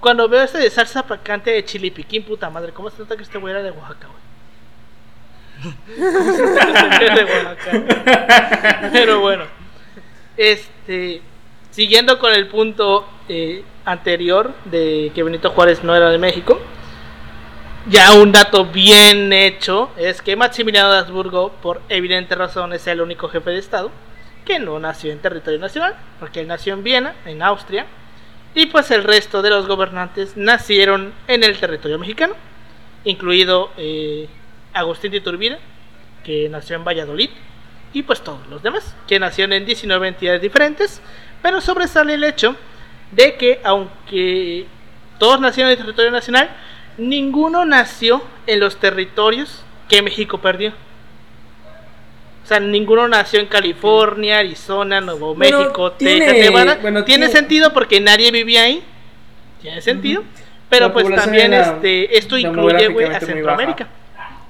Cuando 0.00 0.28
veo 0.28 0.42
este 0.42 0.58
de 0.58 0.70
salsa 0.70 1.04
picante 1.06 1.50
de 1.50 1.64
chilipiquín, 1.64 2.22
puta 2.22 2.50
madre, 2.50 2.72
¿cómo 2.72 2.90
se 2.90 3.00
nota 3.00 3.16
que 3.16 3.22
este 3.22 3.38
güey 3.38 3.52
era 3.52 3.62
de 3.62 3.70
Oaxaca, 3.72 4.08
güey? 4.08 5.74
¿Cómo 6.12 6.32
se 6.32 6.42
nota 6.42 6.66
que 6.66 6.72
este 6.72 6.88
güey 6.88 7.04
era 7.04 7.14
de 7.14 7.24
Oaxaca? 7.24 8.90
Pero 8.92 9.20
bueno. 9.20 9.44
este, 10.36 11.20
siguiendo 11.70 12.18
con 12.18 12.32
el 12.32 12.46
punto 12.46 13.08
eh, 13.28 13.64
anterior 13.84 14.54
de 14.64 15.10
que 15.14 15.22
Benito 15.22 15.50
Juárez 15.50 15.82
no 15.82 15.94
era 15.96 16.10
de 16.10 16.18
México, 16.18 16.60
ya 17.88 18.12
un 18.12 18.32
dato 18.32 18.66
bien 18.66 19.32
hecho 19.32 19.90
es 19.96 20.20
que 20.22 20.36
Maximiliano 20.36 20.92
de 20.92 20.98
Habsburgo, 20.98 21.52
por 21.62 21.80
evidente 21.88 22.34
razón, 22.34 22.72
es 22.72 22.86
el 22.86 23.00
único 23.00 23.28
jefe 23.28 23.50
de 23.50 23.58
Estado 23.58 23.90
que 24.44 24.58
no 24.58 24.78
nació 24.78 25.12
en 25.12 25.20
territorio 25.20 25.58
nacional, 25.58 25.94
porque 26.20 26.40
él 26.40 26.48
nació 26.48 26.74
en 26.74 26.82
Viena, 26.82 27.14
en 27.26 27.42
Austria, 27.42 27.86
y 28.58 28.66
pues 28.66 28.90
el 28.90 29.04
resto 29.04 29.40
de 29.40 29.50
los 29.50 29.68
gobernantes 29.68 30.36
nacieron 30.36 31.12
en 31.28 31.44
el 31.44 31.56
territorio 31.56 31.96
mexicano, 31.96 32.34
incluido 33.04 33.70
eh, 33.76 34.28
Agustín 34.74 35.12
de 35.12 35.18
Iturbide, 35.18 35.60
que 36.24 36.48
nació 36.48 36.74
en 36.74 36.82
Valladolid, 36.82 37.30
y 37.92 38.02
pues 38.02 38.20
todos 38.20 38.44
los 38.48 38.60
demás, 38.60 38.96
que 39.06 39.20
nacieron 39.20 39.52
en 39.52 39.64
19 39.64 40.08
entidades 40.08 40.42
diferentes, 40.42 41.00
pero 41.40 41.60
sobresale 41.60 42.14
el 42.14 42.24
hecho 42.24 42.56
de 43.12 43.36
que 43.36 43.60
aunque 43.62 44.66
todos 45.20 45.40
nacieron 45.40 45.70
en 45.70 45.78
el 45.78 45.84
territorio 45.84 46.10
nacional, 46.10 46.50
ninguno 46.96 47.64
nació 47.64 48.24
en 48.48 48.58
los 48.58 48.80
territorios 48.80 49.62
que 49.88 50.02
México 50.02 50.38
perdió. 50.38 50.72
O 52.48 52.50
sea, 52.50 52.60
ninguno 52.60 53.06
nació 53.06 53.40
en 53.40 53.46
California, 53.46 54.38
Arizona, 54.38 55.02
Nuevo 55.02 55.34
México, 55.34 55.92
Texas, 55.92 56.32
Nevada. 56.32 57.04
tiene, 57.04 57.28
sentido 57.28 57.74
porque 57.74 58.00
nadie 58.00 58.30
vivía 58.30 58.62
ahí. 58.62 58.82
Tiene 59.60 59.82
sentido. 59.82 60.24
Pero 60.70 60.90
pues 60.90 61.14
también 61.14 61.52
este 61.52 62.16
esto 62.16 62.38
incluye 62.38 62.86
a 63.14 63.20
Centroamérica. 63.20 63.88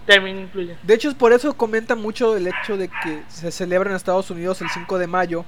También 0.07 0.39
incluye. 0.39 0.77
De 0.81 0.95
hecho, 0.95 1.09
es 1.09 1.17
por 1.17 1.33
eso 1.33 1.53
comenta 1.55 1.97
mucho 1.97 2.37
el 2.37 2.47
hecho 2.47 2.77
de 2.77 2.87
que 2.87 3.25
se 3.27 3.51
celebra 3.51 3.91
en 3.91 3.97
Estados 3.97 4.31
Unidos 4.31 4.63
el 4.63 4.69
5 4.71 4.97
de 4.97 5.07
mayo. 5.09 5.45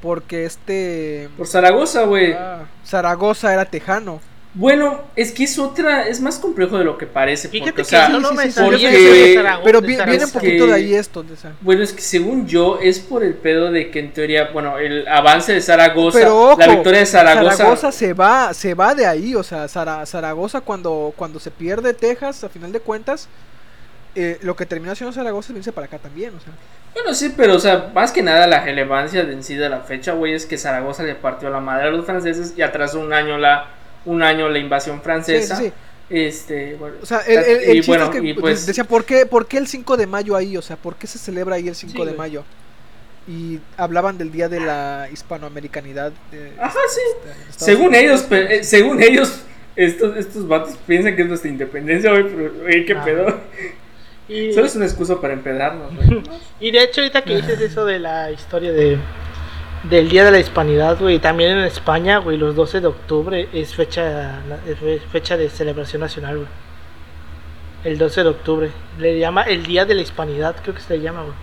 Porque 0.00 0.46
este. 0.46 1.28
Por 1.36 1.46
Zaragoza, 1.46 2.04
güey. 2.04 2.32
Ah, 2.32 2.64
Zaragoza 2.82 3.52
era 3.52 3.66
tejano. 3.66 4.22
Bueno, 4.54 5.02
es 5.14 5.32
que 5.32 5.44
es 5.44 5.58
otra, 5.58 6.08
es 6.08 6.20
más 6.20 6.38
complejo 6.38 6.78
de 6.78 6.84
lo 6.84 6.96
que 6.96 7.06
parece. 7.06 7.48
Fíjate 7.48 7.72
porque, 7.72 7.82
que 7.82 7.96
o 7.96 7.98
sea, 7.98 8.08
no, 8.08 8.32
me 8.32 8.50
Pero 9.62 9.80
viene 9.82 10.24
un 10.24 10.30
poquito 10.30 10.66
de 10.66 10.74
ahí 10.74 10.94
esto. 10.94 11.24
bueno, 11.60 11.82
es 11.82 11.92
que 11.92 12.00
según 12.00 12.46
yo 12.46 12.78
es 12.82 12.98
por 12.98 13.22
el 13.22 13.34
pedo 13.34 13.70
de 13.70 13.90
que 13.90 14.00
en 14.00 14.12
teoría, 14.12 14.50
bueno, 14.52 14.78
el 14.78 15.06
avance 15.06 15.52
de 15.52 15.60
Zaragoza, 15.60 16.20
la 16.58 16.66
victoria 16.66 17.00
de 17.00 17.06
Zaragoza. 17.06 17.56
Zaragoza 17.56 17.92
se 17.92 18.14
va, 18.14 18.54
se 18.54 18.74
va 18.74 18.94
de 18.94 19.06
ahí, 19.06 19.34
o 19.34 19.42
sea, 19.42 19.68
Zaragoza 19.68 20.62
cuando, 20.62 21.12
cuando 21.14 21.38
se 21.38 21.50
pierde 21.50 21.92
Texas, 21.92 22.42
a 22.42 22.48
final 22.48 22.72
de 22.72 22.80
cuentas, 22.80 23.28
eh, 24.14 24.38
lo 24.42 24.56
que 24.56 24.66
termina 24.66 24.94
siendo 24.94 25.12
Zaragoza 25.12 25.52
viene 25.52 25.70
para 25.72 25.86
acá 25.86 25.98
también, 25.98 26.34
o 26.34 26.40
sea. 26.40 26.52
Bueno, 26.94 27.14
sí, 27.14 27.32
pero, 27.36 27.54
o 27.54 27.60
sea, 27.60 27.90
más 27.94 28.10
que 28.10 28.22
nada 28.22 28.46
la 28.46 28.64
relevancia 28.64 29.24
de 29.24 29.34
en 29.34 29.44
sí 29.44 29.54
de 29.54 29.68
la 29.68 29.80
fecha, 29.80 30.14
güey, 30.14 30.32
es 30.32 30.46
que 30.46 30.56
Zaragoza 30.56 31.02
le 31.04 31.14
partió 31.14 31.50
la 31.50 31.60
madre 31.60 31.88
a 31.88 31.90
los 31.90 32.06
franceses 32.06 32.54
y 32.56 32.62
atrasó 32.62 32.98
un 32.98 33.12
año 33.12 33.38
la 33.38 33.77
un 34.04 34.22
año 34.22 34.48
la 34.48 34.58
invasión 34.58 35.02
francesa. 35.02 35.60
Este, 36.10 36.74
bueno, 36.76 36.96
o 37.02 37.06
sea, 37.06 37.20
el, 37.20 37.38
el, 37.38 37.82
chiste 37.82 38.02
es 38.02 38.08
que 38.08 38.34
pues, 38.40 38.66
decía, 38.66 38.84
¿por 38.84 39.04
qué, 39.04 39.26
¿por 39.26 39.46
qué 39.46 39.58
el 39.58 39.66
5 39.66 39.96
de 39.98 40.06
mayo 40.06 40.36
ahí? 40.36 40.56
O 40.56 40.62
sea, 40.62 40.76
¿por 40.76 40.96
qué 40.96 41.06
se 41.06 41.18
celebra 41.18 41.56
ahí 41.56 41.68
el 41.68 41.74
5 41.74 42.06
de 42.06 42.14
mayo? 42.14 42.44
Y 43.26 43.60
hablaban 43.76 44.16
del 44.16 44.32
día 44.32 44.48
de 44.48 44.58
la 44.58 45.08
hispanoamericanidad. 45.12 46.12
Ajá, 46.58 46.78
sí. 46.88 47.30
según 47.50 47.94
ellos, 47.94 48.26
eh, 48.30 48.64
según 48.64 49.02
ellos, 49.02 49.42
estos, 49.76 50.16
estos 50.16 50.48
vatos 50.48 50.78
piensan 50.86 51.14
que 51.14 51.22
es 51.22 51.28
nuestra 51.28 51.50
independencia, 51.50 52.10
güey, 52.10 52.24
pero, 52.24 52.54
güey, 52.62 52.86
qué 52.86 52.94
ah. 52.94 53.04
pedo. 53.04 53.40
Y... 54.28 54.54
Solo 54.54 54.66
es 54.66 54.76
una 54.76 54.86
excusa 54.86 55.20
para 55.20 55.34
empedarnos, 55.34 55.92
y 56.60 56.70
de 56.70 56.84
hecho, 56.84 57.02
ahorita 57.02 57.22
que 57.22 57.36
dices 57.36 57.60
eso 57.60 57.84
de 57.84 57.98
la 57.98 58.30
historia 58.30 58.72
de 58.72 58.98
del 59.84 60.08
Día 60.08 60.24
de 60.24 60.30
la 60.30 60.38
Hispanidad, 60.38 60.98
güey. 60.98 61.18
También 61.18 61.52
en 61.52 61.64
España, 61.64 62.18
güey, 62.18 62.36
los 62.36 62.54
12 62.54 62.80
de 62.80 62.86
octubre 62.86 63.48
es 63.52 63.74
fecha, 63.74 64.40
es 64.66 65.02
fecha 65.10 65.36
de 65.36 65.48
celebración 65.48 66.00
nacional, 66.00 66.36
güey. 66.36 66.48
El 67.84 67.98
12 67.98 68.22
de 68.22 68.28
octubre. 68.28 68.70
Le 68.98 69.18
llama 69.18 69.42
el 69.42 69.64
Día 69.64 69.84
de 69.84 69.94
la 69.94 70.02
Hispanidad, 70.02 70.56
creo 70.62 70.74
que 70.74 70.80
se 70.80 70.96
le 70.96 71.02
llama, 71.02 71.22
güey. 71.22 71.34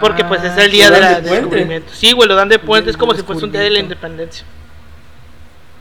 Porque 0.00 0.24
pues 0.24 0.44
es 0.44 0.56
el 0.58 0.70
día 0.70 0.90
de 0.90 1.00
la, 1.00 1.20
descubrimiento. 1.20 1.90
Sí, 1.92 2.12
güey, 2.12 2.28
lo 2.28 2.34
dan 2.34 2.50
de 2.50 2.58
puente, 2.58 2.90
es 2.90 2.96
como 2.96 3.14
si 3.14 3.22
fuese 3.22 3.44
un 3.44 3.52
día 3.52 3.62
de 3.62 3.70
la 3.70 3.78
independencia. 3.78 4.44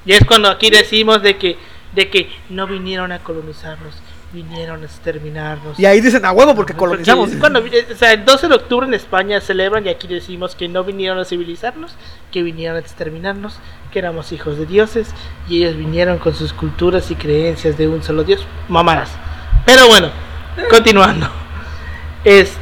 Y 0.06 0.14
es 0.14 0.24
cuando 0.24 0.50
aquí 0.50 0.70
decimos 0.70 1.22
de 1.22 1.38
que, 1.38 1.58
de 1.94 2.10
que 2.10 2.30
no 2.50 2.66
vinieron 2.68 3.12
a 3.12 3.20
colonizarnos, 3.20 3.94
vinieron 4.34 4.82
a 4.82 4.86
exterminarnos. 4.86 5.80
Y 5.80 5.86
ahí 5.86 6.02
dicen 6.02 6.26
a 6.26 6.32
huevo 6.32 6.56
porque 6.56 6.74
colonizamos. 6.74 7.30
Cuando, 7.40 7.60
o 7.60 7.96
sea, 7.96 8.14
el 8.14 8.26
12 8.26 8.48
de 8.48 8.56
octubre 8.56 8.88
en 8.88 8.94
España 8.94 9.40
celebran 9.42 9.86
y 9.86 9.90
aquí 9.90 10.08
decimos 10.08 10.56
que 10.56 10.68
no 10.68 10.84
vinieron 10.84 11.20
a 11.20 11.26
civilizarnos, 11.26 11.96
que 12.32 12.44
vinieron 12.44 12.78
a 12.78 12.80
exterminarnos, 12.80 13.60
que 13.92 14.00
éramos 14.00 14.32
hijos 14.32 14.58
de 14.58 14.66
dioses 14.66 15.10
y 15.48 15.64
ellos 15.64 15.78
vinieron 15.78 16.18
con 16.18 16.36
sus 16.36 16.54
culturas 16.54 17.10
y 17.12 17.16
creencias 17.16 17.78
de 17.78 17.88
un 17.88 18.04
solo 18.04 18.24
dios. 18.24 18.46
Mamadas. 18.68 19.10
Pero 19.66 19.88
bueno, 19.88 20.10
continuando. 20.70 21.30
Es... 22.24 22.54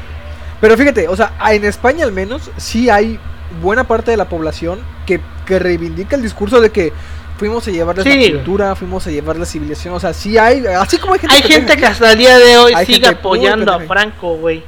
Pero 0.61 0.77
fíjate, 0.77 1.09
o 1.09 1.15
sea, 1.15 1.33
en 1.51 1.65
España 1.65 2.05
al 2.05 2.13
menos 2.13 2.49
sí 2.55 2.89
hay 2.89 3.19
buena 3.61 3.83
parte 3.83 4.11
de 4.11 4.17
la 4.17 4.29
población 4.29 4.79
que, 5.05 5.19
que 5.45 5.59
reivindica 5.59 6.15
el 6.15 6.21
discurso 6.21 6.61
de 6.61 6.69
que 6.69 6.93
fuimos 7.37 7.67
a 7.67 7.71
llevarles 7.71 8.05
la 8.05 8.37
cultura, 8.37 8.75
fuimos 8.75 9.07
a 9.07 9.11
llevar 9.11 9.37
la 9.37 9.45
civilización, 9.45 9.93
o 9.93 9.99
sea, 9.99 10.13
sí 10.13 10.37
hay, 10.37 10.65
así 10.65 10.97
como 10.97 11.13
hay 11.13 11.19
gente, 11.19 11.35
hay 11.35 11.41
que, 11.41 11.53
gente 11.53 11.77
que 11.77 11.85
hasta 11.85 12.11
el 12.11 12.17
día 12.17 12.37
de 12.37 12.57
hoy 12.57 12.73
sigue 12.85 13.07
apoyando 13.07 13.73
a 13.73 13.79
Franco, 13.81 14.35
güey. 14.37 14.63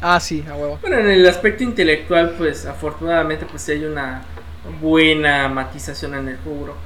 Ah, 0.00 0.20
sí, 0.20 0.44
a 0.50 0.54
huevo. 0.54 0.78
Bueno, 0.82 0.98
en 0.98 1.08
el 1.08 1.26
aspecto 1.26 1.64
intelectual, 1.64 2.34
pues 2.36 2.66
afortunadamente, 2.66 3.46
pues 3.46 3.66
hay 3.70 3.84
una 3.84 4.22
buena 4.80 5.48
matización 5.48 6.14
en 6.14 6.28
el 6.28 6.38
rubro. 6.44 6.76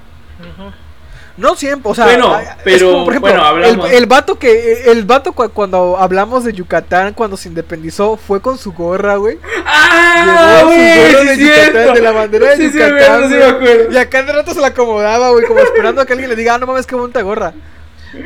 No 1.39 1.55
siempre, 1.55 1.89
o 1.93 1.95
sea, 1.95 2.05
bueno, 2.05 2.36
pero 2.64 3.05
por 3.05 3.14
ejemplo, 3.14 3.86
el, 3.86 4.07
vato 4.07 4.41
que 4.41 4.91
el 4.91 5.05
vato 5.05 5.32
cuando 5.32 5.97
hablamos 5.97 6.43
de 6.43 6.53
Yucatán 6.53 7.14
cuando 7.14 7.36
se 7.36 7.49
independizó 7.49 8.16
fue 8.16 8.41
con 8.41 8.59
su 8.59 8.72
gorra, 8.72 9.14
güey. 9.16 9.39
Ah, 9.64 10.64
Llevó 10.68 11.24
de 11.24 11.36
Yucatán, 11.39 11.95
de 11.95 12.03
la 12.03 12.11
bandera 12.11 12.57
de 12.57 12.70
Yucatán. 12.70 13.93
y 13.93 13.97
acá 13.97 14.24
de 14.24 14.32
rato 14.32 14.53
se 14.53 14.61
la 14.61 14.68
acomodaba, 14.68 15.30
güey, 15.30 15.47
como 15.47 15.61
esperando 15.61 16.01
a 16.01 16.07
que 16.07 16.12
alguien 16.12 16.28
le 16.28 16.34
diga, 16.34 16.55
"Ah, 16.55 16.59
no 16.59 16.66
mames, 16.66 16.86
qué 16.86 16.97
bonita 16.97 17.22
gorra." 17.22 17.55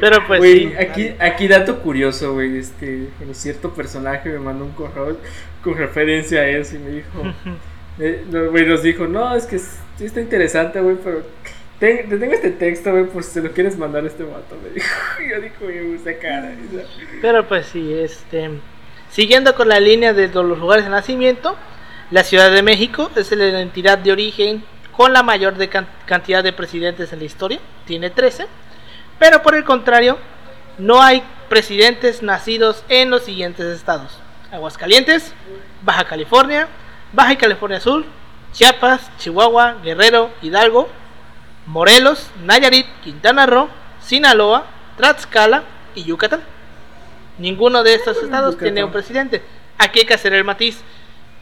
Pero 0.01 0.27
pues 0.27 0.39
güey, 0.39 0.75
aquí 0.77 1.15
aquí 1.19 1.49
dato 1.49 1.81
curioso, 1.81 2.33
güey, 2.33 2.57
este, 2.59 3.09
un 3.27 3.35
cierto 3.35 3.75
personaje 3.75 4.31
me 4.31 4.39
mandó 4.39 4.65
un 4.65 4.73
correo 4.73 5.19
con 5.63 5.77
referencia 5.77 6.41
a 6.41 6.49
eso 6.49 6.77
y 6.77 6.79
me 6.79 6.91
dijo, 6.91 7.09
eh, 7.99 8.25
güey, 8.51 8.65
nos 8.65 8.83
dijo, 8.83 9.07
"No, 9.07 9.35
es 9.35 9.45
que 9.45 9.59
sí 9.59 10.07
está 10.07 10.21
interesante, 10.21 10.81
güey, 10.81 10.97
pero 11.03 11.23
te, 11.83 12.05
tengo 12.05 12.33
este 12.33 12.51
texto, 12.53 12.93
güey, 12.93 13.07
por 13.07 13.25
si 13.25 13.33
se 13.33 13.43
lo 13.43 13.51
quieres 13.51 13.77
mandar 13.77 14.05
a 14.05 14.07
este 14.07 14.23
vato, 14.23 14.57
me 14.63 14.71
dijo. 14.71 14.87
Yo 15.29 15.41
digo, 15.41 15.55
me 15.67 15.83
gusta 15.95 16.17
cara. 16.17 16.55
Pero 17.21 17.49
pues 17.49 17.67
sí, 17.67 17.93
este. 17.93 18.51
Siguiendo 19.11 19.57
con 19.57 19.69
la 19.69 19.81
línea 19.81 20.13
de 20.13 20.29
los 20.29 20.59
lugares 20.59 20.85
de 20.85 20.91
nacimiento, 20.93 21.57
la 22.13 22.23
Ciudad 22.23 22.53
de 22.53 22.63
México 22.63 23.11
es 23.17 23.33
la 23.33 23.61
entidad 23.61 23.99
de 23.99 24.13
origen 24.13 24.65
con 24.93 25.13
la 25.13 25.25
mayor 25.25 25.57
de 25.57 25.69
cantidad 26.07 26.45
de 26.45 26.53
presidentes 26.53 27.13
en 27.13 27.19
la 27.19 27.25
historia, 27.25 27.59
tiene 27.85 28.11
13. 28.11 28.47
Pero 29.19 29.43
por 29.43 29.57
el 29.57 29.65
contrario, 29.65 30.19
no 30.79 31.03
hay 31.03 31.25
presidentes 31.49 32.23
nacidos 32.23 32.85
en 32.89 33.11
los 33.11 33.25
siguientes 33.25 33.67
estados: 33.67 34.21
Aguascalientes, 34.53 35.35
Baja 35.83 36.05
California, 36.05 36.69
Baja 37.13 37.37
California 37.37 37.81
Sur, 37.81 38.05
Chiapas, 38.53 39.11
Chihuahua, 39.19 39.79
Guerrero, 39.83 40.31
Hidalgo, 40.43 40.89
Morelos, 41.67 42.31
Nayarit, 42.45 42.87
Quintana 43.05 43.47
Roo, 43.47 43.69
Sinaloa, 44.01 44.67
Tlaxcala 44.97 45.63
y 45.95 46.05
Yucatán. 46.05 46.43
Ninguno 47.39 47.83
de 47.83 47.95
estos 47.95 48.23
estados 48.23 48.59
tiene 48.59 48.85
un 48.85 48.93
presidente. 48.93 49.43
Aquí 49.79 50.01
hay 50.01 50.07
que 50.07 50.15
hacer 50.15 50.33
el 50.33 50.45
matiz. 50.45 50.81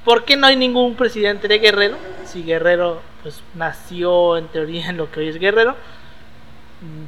¿Por 0.04 0.24
qué 0.24 0.36
no 0.36 0.46
hay 0.46 0.56
ningún 0.56 0.94
presidente 0.94 1.48
de 1.48 1.58
Guerrero? 1.58 1.96
Si 2.24 2.42
Guerrero 2.42 3.02
pues 3.22 3.42
nació 3.54 4.36
en 4.36 4.48
teoría 4.48 4.86
en 4.90 4.96
lo 4.96 5.10
que 5.10 5.20
hoy 5.20 5.28
es 5.28 5.38
Guerrero, 5.38 5.76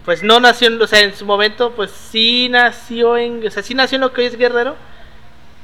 pues 0.04 0.22
no 0.22 0.38
nació, 0.40 0.68
en, 0.68 0.82
o 0.82 0.86
sea, 0.86 1.00
en 1.00 1.14
su 1.14 1.24
momento 1.24 1.72
pues 1.72 1.90
sí 1.90 2.48
nació 2.50 3.16
en, 3.16 3.46
o 3.46 3.50
sea, 3.50 3.62
sí 3.62 3.74
nació 3.74 3.96
en 3.96 4.02
lo 4.02 4.12
que 4.12 4.20
hoy 4.22 4.26
es 4.26 4.36
Guerrero, 4.36 4.76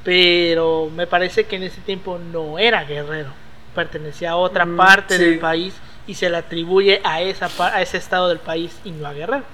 pero 0.05 0.91
me 0.95 1.07
parece 1.07 1.45
que 1.45 1.57
en 1.57 1.65
ese 1.65 1.83
tiempo 1.83 2.19
no 2.19 2.59
era 2.59 2.85
Guerrero, 2.85 3.31
pertenecía 3.75 4.31
a 4.31 4.37
otra 4.37 4.65
mm, 4.65 4.77
parte 4.77 5.19
del 5.19 5.39
país 5.39 5.75
y 6.09 6.15
se 6.15 6.29
le 6.31 6.39
atribuye 6.39 7.01
a, 7.05 7.21
esa, 7.21 7.49
a 7.59 7.83
ese 7.83 7.99
estado 7.99 8.29
del 8.29 8.39
país 8.39 8.77
y 8.83 8.91
no 8.91 9.07
a 9.07 9.13
Guerrero. 9.13 9.45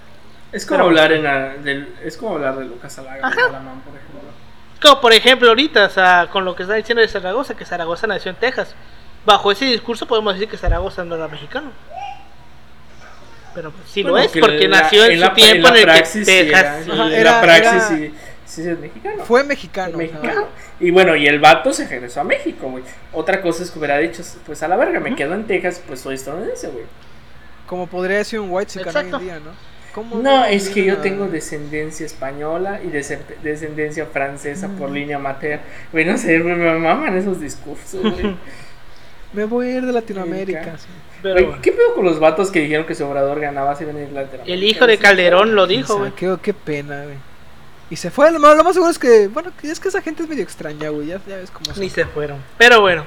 Es 0.52 0.64
como, 0.64 0.84
hablar, 0.84 1.10
en 1.12 1.94
es 2.02 2.16
como 2.16 2.36
hablar 2.36 2.56
de 2.56 2.64
Lucas 2.66 2.96
Alaga, 2.96 3.28
por 3.28 3.32
ejemplo. 3.32 4.20
Como 4.80 5.00
por 5.00 5.12
ejemplo 5.12 5.48
ahorita, 5.48 5.86
o 5.86 5.90
sea, 5.90 6.28
con 6.30 6.44
lo 6.44 6.54
que 6.54 6.62
está 6.62 6.76
diciendo 6.76 7.02
de 7.02 7.08
Zaragoza, 7.08 7.56
que 7.56 7.64
Zaragoza 7.64 8.06
nació 8.06 8.30
en 8.30 8.36
Texas. 8.36 8.72
Bajo 9.26 9.50
ese 9.50 9.64
discurso 9.64 10.06
podemos 10.06 10.34
decir 10.34 10.48
que 10.48 10.56
Zaragoza 10.56 11.04
no 11.04 11.16
era 11.16 11.26
mexicano. 11.26 11.72
Pero 13.52 13.72
sí 13.86 14.04
lo 14.04 14.16
es, 14.16 14.30
porque 14.30 14.68
nació 14.68 15.04
en, 15.06 15.20
su 15.20 15.28
tiempo 15.30 15.68
en, 15.68 15.76
el 15.76 15.86
que 15.86 16.02
Texas... 16.02 16.28
Era, 16.28 16.80
en 16.80 17.24
la 17.24 17.40
praxis 17.40 18.12
Sí, 18.54 18.68
es 18.68 18.78
mexicano. 18.78 19.24
Fue 19.24 19.42
mexicano. 19.42 19.94
Fue 19.94 20.06
mexicano. 20.06 20.46
Y 20.78 20.90
bueno, 20.90 21.16
y 21.16 21.26
el 21.26 21.40
vato 21.40 21.72
se 21.72 21.88
regresó 21.88 22.20
a 22.20 22.24
México, 22.24 22.70
güey. 22.70 22.84
Otra 23.12 23.42
cosa 23.42 23.62
es 23.64 23.70
que 23.70 23.78
hubiera 23.78 23.98
dicho, 23.98 24.22
pues 24.46 24.62
a 24.62 24.68
la 24.68 24.76
verga, 24.76 25.00
me 25.00 25.16
quedo 25.16 25.34
en 25.34 25.46
Texas, 25.46 25.82
pues 25.86 26.00
soy 26.00 26.14
estadounidense, 26.14 26.68
güey. 26.68 26.84
Como 27.66 27.86
podría 27.88 28.18
decir 28.18 28.38
un 28.38 28.50
white 28.50 28.70
chican 28.70 28.94
hoy 28.96 29.12
en 29.12 29.20
día, 29.20 29.40
¿no? 29.40 29.50
¿Cómo 29.94 30.16
No, 30.16 30.44
es 30.44 30.68
que 30.68 30.84
yo 30.84 30.98
tengo 30.98 31.26
descendencia 31.28 32.04
española 32.06 32.80
y 32.84 32.88
descendencia 32.88 34.06
francesa 34.06 34.68
por 34.68 34.90
línea 34.90 35.18
materna. 35.18 35.62
Güey, 35.92 36.04
no 36.04 36.18
sé, 36.18 36.38
güey, 36.40 36.54
me 36.54 36.78
maman 36.78 37.16
esos 37.16 37.40
discursos, 37.40 38.02
güey. 38.02 38.36
Me 39.32 39.46
voy 39.46 39.66
a 39.66 39.76
ir 39.78 39.86
de 39.86 39.92
Latinoamérica. 39.92 40.78
Sí. 40.78 40.86
Pero. 41.20 41.60
¿Qué 41.60 41.72
pedo 41.72 41.94
con 41.96 42.04
los 42.04 42.20
vatos 42.20 42.52
que 42.52 42.60
dijeron 42.60 42.86
que 42.86 42.94
su 42.94 43.04
obrador 43.04 43.40
ganaba 43.40 43.74
si 43.74 43.84
venía 43.84 44.02
a 44.02 44.06
Inglaterra? 44.06 44.44
El 44.46 44.62
hijo 44.62 44.86
de 44.86 44.96
Calderón 44.96 45.56
lo 45.56 45.64
O 45.64 45.66
dijo, 45.66 45.88
sea, 45.88 45.96
güey. 45.96 46.12
qué, 46.12 46.36
qué 46.40 46.54
pena, 46.54 47.02
güey. 47.02 47.16
Y 47.90 47.96
se 47.96 48.10
fue. 48.10 48.30
Lo 48.32 48.38
más, 48.38 48.56
lo 48.56 48.64
más 48.64 48.74
seguro 48.74 48.90
es 48.90 48.98
que, 48.98 49.28
bueno, 49.28 49.52
es 49.62 49.80
que 49.80 49.88
esa 49.88 50.02
gente 50.02 50.22
es 50.22 50.28
medio 50.28 50.42
extraña, 50.42 50.88
güey. 50.88 51.08
Ya, 51.08 51.20
ya 51.26 51.36
ves 51.36 51.50
cómo 51.50 51.66
son. 51.66 51.80
Ni 51.80 51.90
se 51.90 52.04
fueron. 52.06 52.42
Pero 52.58 52.80
bueno, 52.80 53.04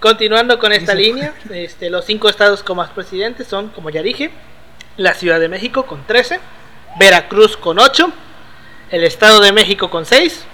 continuando 0.00 0.58
con 0.58 0.72
esta 0.72 0.94
línea, 0.94 1.34
este, 1.50 1.90
los 1.90 2.04
cinco 2.04 2.28
estados 2.28 2.62
con 2.62 2.76
más 2.76 2.90
presidentes 2.90 3.46
son, 3.46 3.68
como 3.68 3.90
ya 3.90 4.02
dije, 4.02 4.30
la 4.96 5.14
Ciudad 5.14 5.40
de 5.40 5.48
México 5.48 5.86
con 5.86 6.06
13, 6.06 6.38
Veracruz 6.98 7.56
con 7.56 7.78
8, 7.78 8.12
el 8.90 9.04
Estado 9.04 9.40
de 9.40 9.52
México 9.52 9.90
con 9.90 10.06
6 10.06 10.44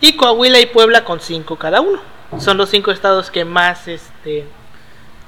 y 0.00 0.16
Coahuila 0.16 0.60
y 0.60 0.66
Puebla 0.66 1.04
con 1.04 1.20
5 1.20 1.56
cada 1.56 1.80
uno. 1.80 2.00
Son 2.38 2.56
los 2.56 2.70
cinco 2.70 2.90
estados 2.90 3.30
que 3.30 3.44
más 3.44 3.88
este, 3.88 4.44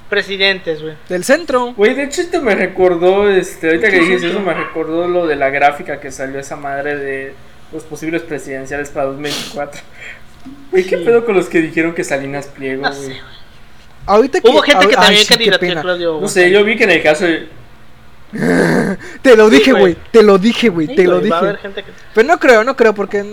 presidentes, 0.09 0.81
güey. 0.81 0.95
Del 1.07 1.23
centro. 1.23 1.73
Güey, 1.73 1.93
de 1.93 2.03
hecho 2.05 2.21
esto 2.21 2.41
me 2.41 2.55
recordó, 2.55 3.29
este, 3.29 3.67
ahorita 3.67 3.89
que 3.89 3.99
dijiste 3.99 4.29
eso, 4.29 4.39
me 4.39 4.53
recordó 4.53 5.07
lo 5.07 5.27
de 5.27 5.35
la 5.35 5.49
gráfica 5.49 5.99
que 5.99 6.11
salió 6.11 6.39
esa 6.39 6.55
madre 6.55 6.97
de 6.97 7.33
los 7.75 7.83
posibles 7.83 8.21
presidenciales 8.23 8.89
para 8.89 9.07
2024. 9.07 9.81
Güey, 10.71 10.83
¿qué 10.85 10.97
pedo 10.97 11.25
con 11.25 11.35
los 11.35 11.47
que 11.47 11.61
dijeron 11.61 11.93
que 11.93 12.03
Salinas 12.03 12.47
Pliego, 12.47 12.83
No 12.83 12.89
güey? 12.89 13.01
sé, 13.01 13.07
güey. 13.09 13.21
Ahorita 14.07 14.41
que. 14.41 14.49
Hubo 14.49 14.61
gente 14.61 14.87
que 14.87 14.95
también 14.95 15.21
sí, 15.21 15.27
qué 15.27 15.33
candidateó 15.35 15.79
a. 15.79 15.81
Claudio 15.81 16.21
No 16.21 16.27
sé, 16.27 16.51
yo 16.51 16.63
vi 16.63 16.75
que 16.77 16.83
en 16.85 16.91
el 16.91 17.03
caso 17.03 17.25
de... 17.25 17.47
Te 19.21 19.35
lo 19.35 19.49
dije, 19.49 19.71
güey. 19.71 19.95
Te 20.11 20.21
lo 20.23 20.37
dije, 20.37 20.69
güey. 20.69 20.87
Sí, 20.87 20.95
Te 20.95 21.03
lo 21.05 21.19
güey, 21.19 21.29
va 21.29 21.37
a 21.37 21.41
dije. 21.41 21.49
haber 21.49 21.61
gente 21.61 21.83
que- 21.83 21.91
Pero 22.13 22.27
no 22.27 22.39
creo, 22.39 22.63
no 22.63 22.75
creo, 22.75 22.93
porque 22.93 23.23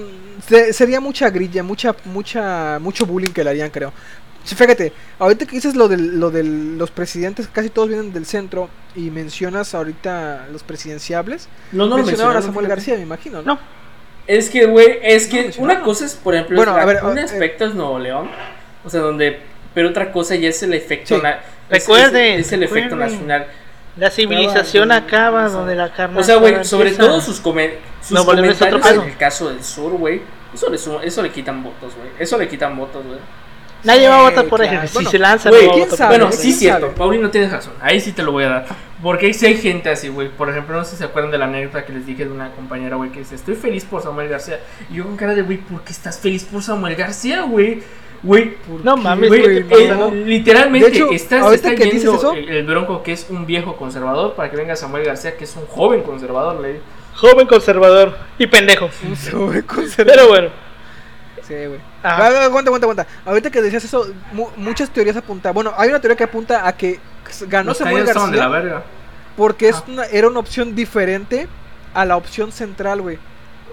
se- 0.47 0.73
sería 0.73 1.01
mucha 1.01 1.29
grilla, 1.31 1.63
mucha, 1.63 1.95
mucha, 2.05 2.79
mucho 2.81 3.05
bullying 3.07 3.33
que 3.33 3.43
le 3.45 3.51
harían, 3.51 3.71
creo. 3.71 3.93
Sí, 4.45 4.55
fíjate, 4.55 4.93
ahorita 5.19 5.47
que 5.47 5.53
dices 5.57 5.77
lo 5.77 5.89
de 5.89 5.97
lo 5.97 6.31
del- 6.31 6.77
los 6.77 6.91
presidentes, 6.91 7.49
casi 7.53 7.71
todos 7.71 7.89
vienen 7.89 8.13
del 8.13 8.27
centro, 8.27 8.69
y 8.95 9.11
mencionas 9.11 9.75
ahorita 9.75 10.47
los 10.53 10.63
presidenciables, 10.63 11.49
No, 11.73 11.87
no 11.87 11.97
lo 11.99 12.05
mencionaron 12.05 12.37
a 12.37 12.43
Samuel 12.43 12.67
fíjate. 12.67 12.69
García, 12.81 12.95
me 12.97 13.03
imagino, 13.03 13.43
¿no? 13.43 13.55
No, 13.55 13.61
Es 14.27 14.49
que, 14.51 14.67
güey, 14.67 14.99
es 15.03 15.25
No, 15.27 15.31
que 15.31 15.43
mencionaron. 15.43 15.77
una 15.77 15.85
cosa 15.85 16.05
es, 16.07 16.15
por 16.15 16.35
ejemplo, 16.35 16.57
Bueno, 16.57 16.77
es 16.77 16.83
a 16.83 16.87
ver, 16.87 17.05
un 17.05 17.19
eh, 17.19 17.23
aspecto 17.23 17.65
es 17.67 17.75
Nuevo 17.75 17.99
León, 17.99 18.31
o 18.85 18.91
sea, 18.91 19.01
donde, 19.01 19.41
pero 19.75 19.89
otra 19.89 20.13
cosa 20.13 20.35
ya 20.37 20.49
es 20.49 20.63
el 20.63 20.75
efecto, 20.75 21.17
Sí. 21.17 21.23
na- 21.23 21.41
es- 21.71 21.81
Recuerden, 21.87 22.39
es, 22.41 22.47
es 22.47 22.53
el 22.53 22.63
efecto 22.63 22.95
nacional. 22.97 23.47
la 23.97 24.11
civilización 24.11 24.91
Acaba, 24.93 25.49
donde 25.49 25.75
la 25.75 25.93
carne 25.93 26.19
O 26.21 26.23
sea, 26.25 26.37
güey, 26.37 26.65
sobre 26.65 26.91
empieza. 26.91 27.11
todo 27.11 27.21
sus, 27.21 27.41
comen 27.41 27.73
sus 28.01 28.13
No, 28.13 28.25
comentarios 28.25 28.87
en 28.87 29.01
el 29.03 29.17
caso 29.17 29.49
del 29.51 29.63
sur, 29.63 29.93
güey, 29.93 30.23
eso 30.55 30.71
le, 30.71 30.77
eso 31.07 31.23
le 31.23 31.31
quitan 31.31 31.63
votos, 31.63 31.93
güey, 31.97 32.09
eso 32.19 32.39
le 32.39 32.49
quitan 32.49 32.77
votos, 32.77 33.05
güey. 33.05 33.19
Nadie 33.85 34.09
va 34.09 34.21
a 34.21 34.23
votar 34.23 34.45
Sí, 34.45 34.51
por 34.51 34.61
claro. 34.61 34.73
ejemplo. 34.77 34.89
Si 34.89 34.95
Bueno, 34.95 35.11
se 35.11 35.19
lanza, 35.19 35.51
no 35.51 35.57
por 35.57 36.07
Bueno, 36.07 36.31
sí 36.31 36.39
¿quién 36.41 36.53
es 36.53 36.59
cierto, 36.61 36.81
sabe? 36.87 36.97
Paulino 36.97 37.31
tienes 37.31 37.51
razón, 37.51 37.73
ahí 37.81 38.01
sí 38.01 38.13
te 38.13 38.23
lo 38.23 38.31
voy 38.31 38.45
a 38.45 38.49
dar. 38.49 38.67
Porque 39.03 39.27
ahí 39.27 39.35
sí 39.35 39.47
hay 39.47 39.57
gente 39.57 39.91
así, 39.91 40.09
güey. 40.09 40.29
Por 40.29 40.49
ejemplo, 40.49 40.77
no 40.77 40.85
sé 40.85 40.93
si 40.93 40.97
se 40.99 41.05
acuerdan 41.05 41.33
de 41.33 41.39
la 41.39 41.47
anécdota 41.47 41.85
que 41.85 41.93
les 41.93 42.07
dije 42.07 42.25
de 42.25 42.31
una 42.31 42.53
compañera, 42.53 42.97
güey, 42.97 43.11
que 43.11 43.19
dice, 43.21 43.35
estoy 43.35 43.57
feliz 43.57 43.85
por 43.85 44.01
Samuel 44.03 44.29
García. 44.29 44.61
Y 44.91 44.95
yo 44.97 45.05
con 45.05 45.17
cara 45.17 45.35
de, 45.35 45.43
güey, 45.43 45.59
¿por 45.59 45.83
qué 45.83 45.93
estás 45.93 46.21
feliz 46.21 46.45
por 46.45 46.63
Samuel 46.63 46.95
García, 46.95 47.43
güey? 47.43 47.83
Güey, 48.23 48.55
No 48.85 48.97
mames, 48.97 49.29
Güey, 49.29 49.63
güey, 49.65 49.83
eh, 49.85 50.23
literalmente 50.27 50.91
De 50.91 50.97
hecho, 50.97 51.11
estás, 51.11 51.43
ahorita 51.43 51.71
está 51.73 51.77
que 51.83 51.91
dices 51.91 52.03
yendo 52.05 52.17
eso- 52.19 52.35
el, 52.35 52.49
el 52.49 52.65
bronco 52.67 53.03
que 53.03 53.13
es 53.13 53.27
un 53.31 53.47
viejo 53.47 53.75
conservador 53.75 54.35
para 54.35 54.49
que 54.49 54.57
venga 54.57 54.77
Samuel 54.77 55.05
García 55.05 55.37
que 55.37 55.43
es 55.43 55.57
un 55.57 55.67
joven 55.67 56.03
conservador, 56.03 56.61
le 56.61 56.75
digo. 56.75 56.85
Joven 57.17 57.49
conservador 57.49 58.17
y 58.39 58.47
pendejo. 58.47 58.89
Sobre 59.17 59.65
conservador. 59.65 60.15
Pero 60.17 60.29
bueno. 60.29 60.49
Sí, 61.61 61.67
güey. 61.67 61.81
Ah, 62.03 62.17
Aguanta, 62.45 62.69
aguanta, 62.69 62.85
aguanta. 62.87 63.07
Ahorita 63.27 63.51
que 63.51 63.61
decías 63.63 63.85
eso, 63.85 64.07
mu- 64.33 64.49
muchas 64.57 64.91
teorías 64.91 65.17
apuntan. 65.17 65.53
Bueno, 65.55 65.73
hay 65.77 65.89
una 65.91 66.01
teoría 66.01 66.17
que 66.17 66.25
apunta 66.25 66.67
a 66.67 66.73
que 66.77 66.99
ganó 67.49 67.69
Los 67.71 67.79
Samuel 67.79 68.05
cañones 68.07 68.09
estaban 68.11 68.31
de 68.31 68.37
la 68.39 68.49
García 68.49 68.63
verga. 68.71 68.83
porque 69.37 69.69
es 69.69 69.77
Ah. 69.77 69.85
una, 69.89 70.05
era 70.07 70.29
una 70.29 70.39
opción 70.41 70.75
diferente 70.75 71.49
a 71.95 72.05
la 72.05 72.17
opción 72.17 72.53
central, 72.53 73.03
güey. 73.03 73.19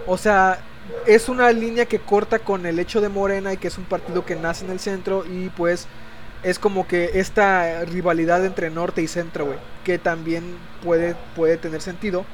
O 0.07 0.17
sea, 0.17 0.59
es 1.05 1.30
una 1.30 1.51
línea 1.51 1.86
que 1.86 1.99
corta 1.99 2.39
con 2.39 2.65
el 2.65 2.80
hecho 2.80 2.99
de 2.99 3.09
Morena 3.09 3.53
y 3.53 3.57
que 3.57 3.67
es 3.69 3.77
un 3.77 3.86
partido 3.86 4.25
que 4.25 4.36
nace 4.36 4.65
en 4.65 4.71
el 4.71 4.80
centro 4.80 5.23
y 5.25 5.49
pues 5.49 5.88
es 6.43 6.57
como 6.59 6.88
que 6.88 7.11
esta 7.15 7.86
rivalidad 7.86 8.43
entre 8.45 8.69
norte 8.69 9.01
y 9.01 9.07
centro, 9.07 9.45
güey, 9.45 9.57
que 9.84 9.97
también 9.99 10.57
puede, 10.84 11.15
puede 11.36 11.57
tener 11.57 11.82
sentido. 11.82 12.25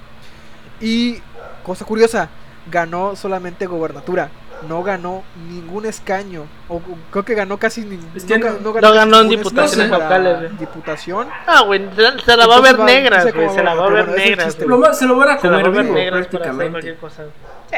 Y 0.79 1.19
cosa 1.63 1.85
curiosa, 1.85 2.29
ganó 2.71 3.15
solamente 3.15 3.65
gobernatura, 3.65 4.29
no 4.67 4.83
ganó 4.83 5.23
ningún 5.49 5.85
escaño, 5.85 6.45
o 6.67 6.75
o 6.77 6.81
creo 7.11 7.25
que 7.25 7.35
ganó 7.35 7.57
casi 7.57 7.81
ningún. 7.81 8.09
Es 8.15 8.23
que 8.25 8.37
no- 8.39 8.59
no 8.59 8.71
ganó 8.73 9.21
en 9.21 9.29
diputaciones 9.29 9.89
locales. 9.89 10.57
Diputación. 10.59 11.27
Ah, 11.45 11.61
güey, 11.61 11.87
se, 11.95 12.19
se 12.25 12.37
la 12.37 12.47
va 12.47 12.55
a 12.57 12.61
ver 12.61 12.75
cómo 12.75 12.87
Se 12.87 13.63
la 13.63 13.75
va, 13.75 13.85
a 13.85 13.89
ver 13.89 14.09
va- 14.09 14.93
se 14.93 15.05
lo 15.05 15.15
van 15.17 15.29
a 15.29 15.39
Se 15.39 15.47
la 15.49 15.57
va 15.57 15.63
comer 15.63 15.79
a 15.79 15.91
ver 15.91 16.03
vivo, 16.03 16.09
prácticamente. 16.11 16.95
cosa. 16.95 17.23
Sí. 17.69 17.77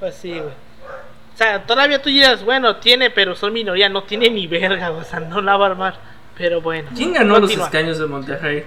Pues 0.00 0.14
sí, 0.14 0.30
güey. 0.32 0.42
O 1.34 1.36
sea, 1.38 1.62
todavía 1.64 2.02
tú 2.02 2.08
dirás, 2.08 2.44
bueno, 2.44 2.76
tiene, 2.76 3.10
pero 3.10 3.34
son 3.36 3.52
minoría, 3.52 3.88
no 3.88 4.02
tiene 4.02 4.28
ni 4.30 4.46
verga, 4.46 4.90
o 4.90 5.04
sea, 5.04 5.20
no 5.20 5.40
la 5.40 5.56
va 5.56 5.66
a 5.66 5.70
armar. 5.70 5.94
Pero 6.36 6.60
bueno. 6.60 6.88
¿Quién 6.96 7.12
ganó 7.12 7.30
los 7.34 7.40
continúa. 7.42 7.66
escaños 7.66 7.98
de 7.98 8.06
Monterrey? 8.06 8.64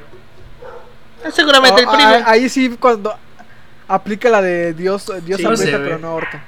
Seguramente 1.31 1.81
el 1.81 1.87
Ah, 1.87 1.91
PRI, 1.91 2.03
ah, 2.03 2.09
güey. 2.11 2.23
ahí 2.25 2.49
sí 2.49 2.75
cuando 2.79 3.15
aplica 3.93 4.29
la 4.29 4.41
de 4.41 4.73
Dios 4.73 5.11
Dios 5.25 5.39
Sí, 5.39 5.45
aprieta 5.45 5.77
pero 5.83 5.99
no 5.99 6.07
ahorca. 6.09 6.43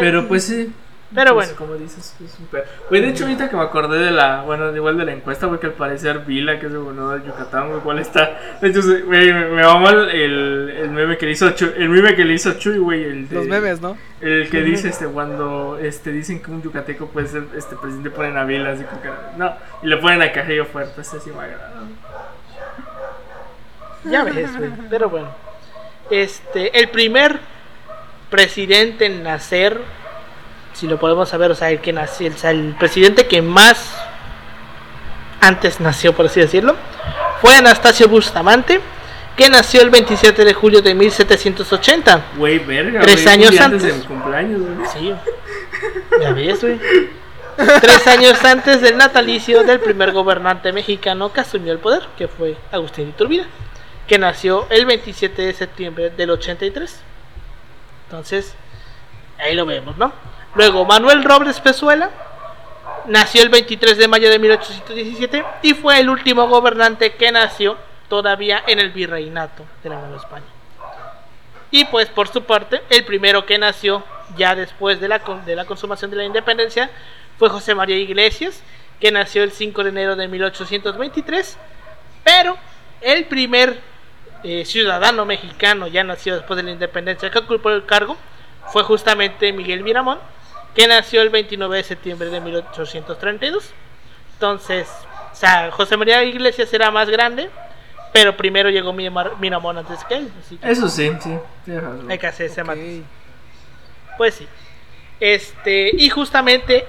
Pero 0.00 0.26
pues 0.28 0.44
sí. 0.44 0.72
Pero 1.14 1.32
Pues, 1.32 1.54
bueno. 1.56 1.58
Como 1.72 1.82
dices, 1.82 2.14
es 2.22 2.38
un 2.38 2.46
pedo. 2.48 2.64
Güey, 2.90 3.00
de 3.00 3.08
hecho, 3.08 3.24
ahorita 3.24 3.48
que 3.48 3.56
me 3.56 3.62
acordé 3.62 3.98
de 3.98 4.10
la. 4.10 4.42
Bueno, 4.42 4.76
igual 4.76 4.98
de 4.98 5.06
la 5.06 5.12
encuesta, 5.14 5.46
güey, 5.46 5.58
que 5.58 5.68
al 5.68 5.72
parecer 5.72 6.18
Vila, 6.26 6.60
que 6.60 6.66
es 6.66 6.72
de 6.72 6.76
gobernador 6.76 7.22
de 7.22 7.28
Yucatán, 7.28 7.68
güey, 7.68 7.80
igual 7.80 7.98
está. 7.98 8.38
De 8.60 8.68
hecho, 8.68 8.82
güey, 9.06 9.32
me, 9.32 9.46
me 9.46 9.62
mama 9.62 9.88
el, 9.88 10.10
el, 10.10 10.68
el 10.82 10.90
meme 10.90 11.16
que 11.16 11.24
le 11.24 11.32
hizo 11.32 11.48
Chuy. 11.52 11.72
El 11.78 11.88
meme 11.88 12.14
que 12.14 12.26
le 12.26 12.34
hizo 12.34 12.52
Chuy, 12.58 12.76
güey. 12.76 13.04
El 13.04 13.26
de- 13.26 13.36
Los 13.36 13.46
memes, 13.46 13.80
¿no? 13.80 13.96
El 14.20 14.50
que 14.50 14.60
dice 14.60 14.88
este 14.90 15.06
cuando 15.06 15.78
este 15.80 16.12
dicen 16.12 16.42
que 16.42 16.50
un 16.50 16.60
yucateco 16.60 17.06
puede 17.06 17.26
ser 17.28 17.44
este 17.56 17.76
presidente 17.76 18.10
ponen 18.10 18.36
a 18.36 18.44
Vila 18.44 18.72
así 18.72 18.84
como 18.84 19.00
que 19.00 19.08
no 19.38 19.54
y 19.82 19.86
le 19.86 19.96
ponen 19.96 20.20
a 20.20 20.30
Carrillo 20.30 20.66
fuerte 20.66 21.00
ese 21.00 21.20
sí 21.20 21.30
me 21.30 21.40
agrada. 21.42 21.72
Ya 24.04 24.24
ves, 24.24 24.56
güey. 24.58 24.70
Pero 24.90 25.08
bueno. 25.08 25.47
Este, 26.10 26.78
el 26.78 26.88
primer 26.88 27.40
presidente 28.30 29.06
en 29.06 29.22
nacer, 29.22 29.80
si 30.72 30.86
lo 30.86 30.98
podemos 30.98 31.28
saber, 31.28 31.50
o 31.50 31.54
sea, 31.54 31.70
el 31.70 31.80
que 31.80 31.92
nació, 31.92 32.32
el 32.44 32.74
presidente 32.78 33.26
que 33.26 33.42
más 33.42 33.94
antes 35.40 35.80
nació, 35.80 36.14
por 36.14 36.26
así 36.26 36.40
decirlo, 36.40 36.76
fue 37.40 37.54
Anastasio 37.56 38.08
Bustamante, 38.08 38.80
que 39.36 39.48
nació 39.48 39.82
el 39.82 39.90
27 39.90 40.44
de 40.44 40.52
julio 40.52 40.82
de 40.82 40.94
1780. 40.94 42.24
Güey, 42.36 42.58
verga. 42.58 43.00
Tres 43.00 43.26
años 43.26 43.58
antes. 43.60 43.82
de 43.82 43.92
mi 43.92 44.00
cumpleaños, 44.00 44.60
güey. 44.60 44.88
Sí, 44.92 45.14
ya 46.20 46.32
ves, 46.32 46.60
güey. 46.60 46.80
Tres 47.56 48.06
años 48.06 48.44
antes 48.44 48.80
del 48.80 48.96
natalicio 48.96 49.64
del 49.64 49.80
primer 49.80 50.12
gobernante 50.12 50.72
mexicano 50.72 51.32
que 51.32 51.40
asumió 51.40 51.72
el 51.72 51.78
poder, 51.78 52.02
que 52.16 52.28
fue 52.28 52.56
Agustín 52.70 53.08
Iturbide, 53.08 53.46
que 54.08 54.18
nació 54.18 54.66
el 54.70 54.86
27 54.86 55.42
de 55.42 55.52
septiembre 55.52 56.10
del 56.10 56.30
83. 56.30 57.00
Entonces, 58.06 58.54
ahí 59.38 59.54
lo 59.54 59.66
vemos, 59.66 59.96
¿no? 59.98 60.12
Luego, 60.54 60.86
Manuel 60.86 61.22
Robles 61.22 61.60
Pezuela 61.60 62.10
nació 63.06 63.42
el 63.42 63.50
23 63.50 63.98
de 63.98 64.08
mayo 64.08 64.30
de 64.30 64.38
1817 64.38 65.44
y 65.62 65.74
fue 65.74 66.00
el 66.00 66.08
último 66.08 66.48
gobernante 66.48 67.14
que 67.14 67.30
nació 67.30 67.76
todavía 68.08 68.62
en 68.66 68.78
el 68.78 68.90
virreinato 68.90 69.64
de 69.82 69.90
la 69.90 70.00
Nueva 70.00 70.16
España. 70.16 70.46
Y 71.70 71.84
pues 71.84 72.08
por 72.08 72.28
su 72.28 72.44
parte, 72.44 72.80
el 72.88 73.04
primero 73.04 73.44
que 73.44 73.58
nació 73.58 74.02
ya 74.36 74.54
después 74.54 75.00
de 75.00 75.08
la, 75.08 75.18
de 75.18 75.54
la 75.54 75.66
consumación 75.66 76.10
de 76.10 76.16
la 76.16 76.24
independencia 76.24 76.90
fue 77.38 77.50
José 77.50 77.74
María 77.74 77.98
Iglesias, 77.98 78.62
que 79.00 79.12
nació 79.12 79.42
el 79.42 79.52
5 79.52 79.84
de 79.84 79.90
enero 79.90 80.16
de 80.16 80.28
1823, 80.28 81.58
pero 82.24 82.56
el 83.02 83.26
primer 83.26 83.80
eh, 84.44 84.64
ciudadano 84.64 85.24
mexicano 85.24 85.86
ya 85.88 86.04
nacido 86.04 86.36
después 86.36 86.56
de 86.56 86.62
la 86.62 86.70
independencia 86.70 87.30
que 87.30 87.38
ocupó 87.38 87.70
el 87.70 87.84
cargo 87.86 88.16
fue 88.72 88.82
justamente 88.84 89.52
Miguel 89.52 89.82
Miramón, 89.82 90.18
que 90.74 90.86
nació 90.86 91.22
el 91.22 91.30
29 91.30 91.76
de 91.78 91.82
septiembre 91.84 92.28
de 92.30 92.40
1832. 92.40 93.72
Entonces, 94.34 94.88
o 95.32 95.34
sea, 95.34 95.70
José 95.70 95.96
María 95.96 96.22
Iglesias 96.22 96.72
era 96.72 96.90
más 96.90 97.08
grande, 97.08 97.50
pero 98.12 98.36
primero 98.36 98.70
llegó 98.70 98.92
Miramón 98.92 99.78
antes 99.78 100.04
que 100.04 100.14
él. 100.16 100.30
Así 100.44 100.56
que 100.56 100.70
Eso 100.70 100.88
sí, 100.88 101.10
sí. 101.20 101.36
hay 102.08 102.18
que 102.18 102.26
hacer 102.26 102.46
ese 102.46 102.60
Ok. 102.60 102.66
matiz. 102.68 103.02
Pues 104.16 104.34
sí. 104.34 104.46
Este, 105.20 105.90
y 105.96 106.08
justamente 106.10 106.86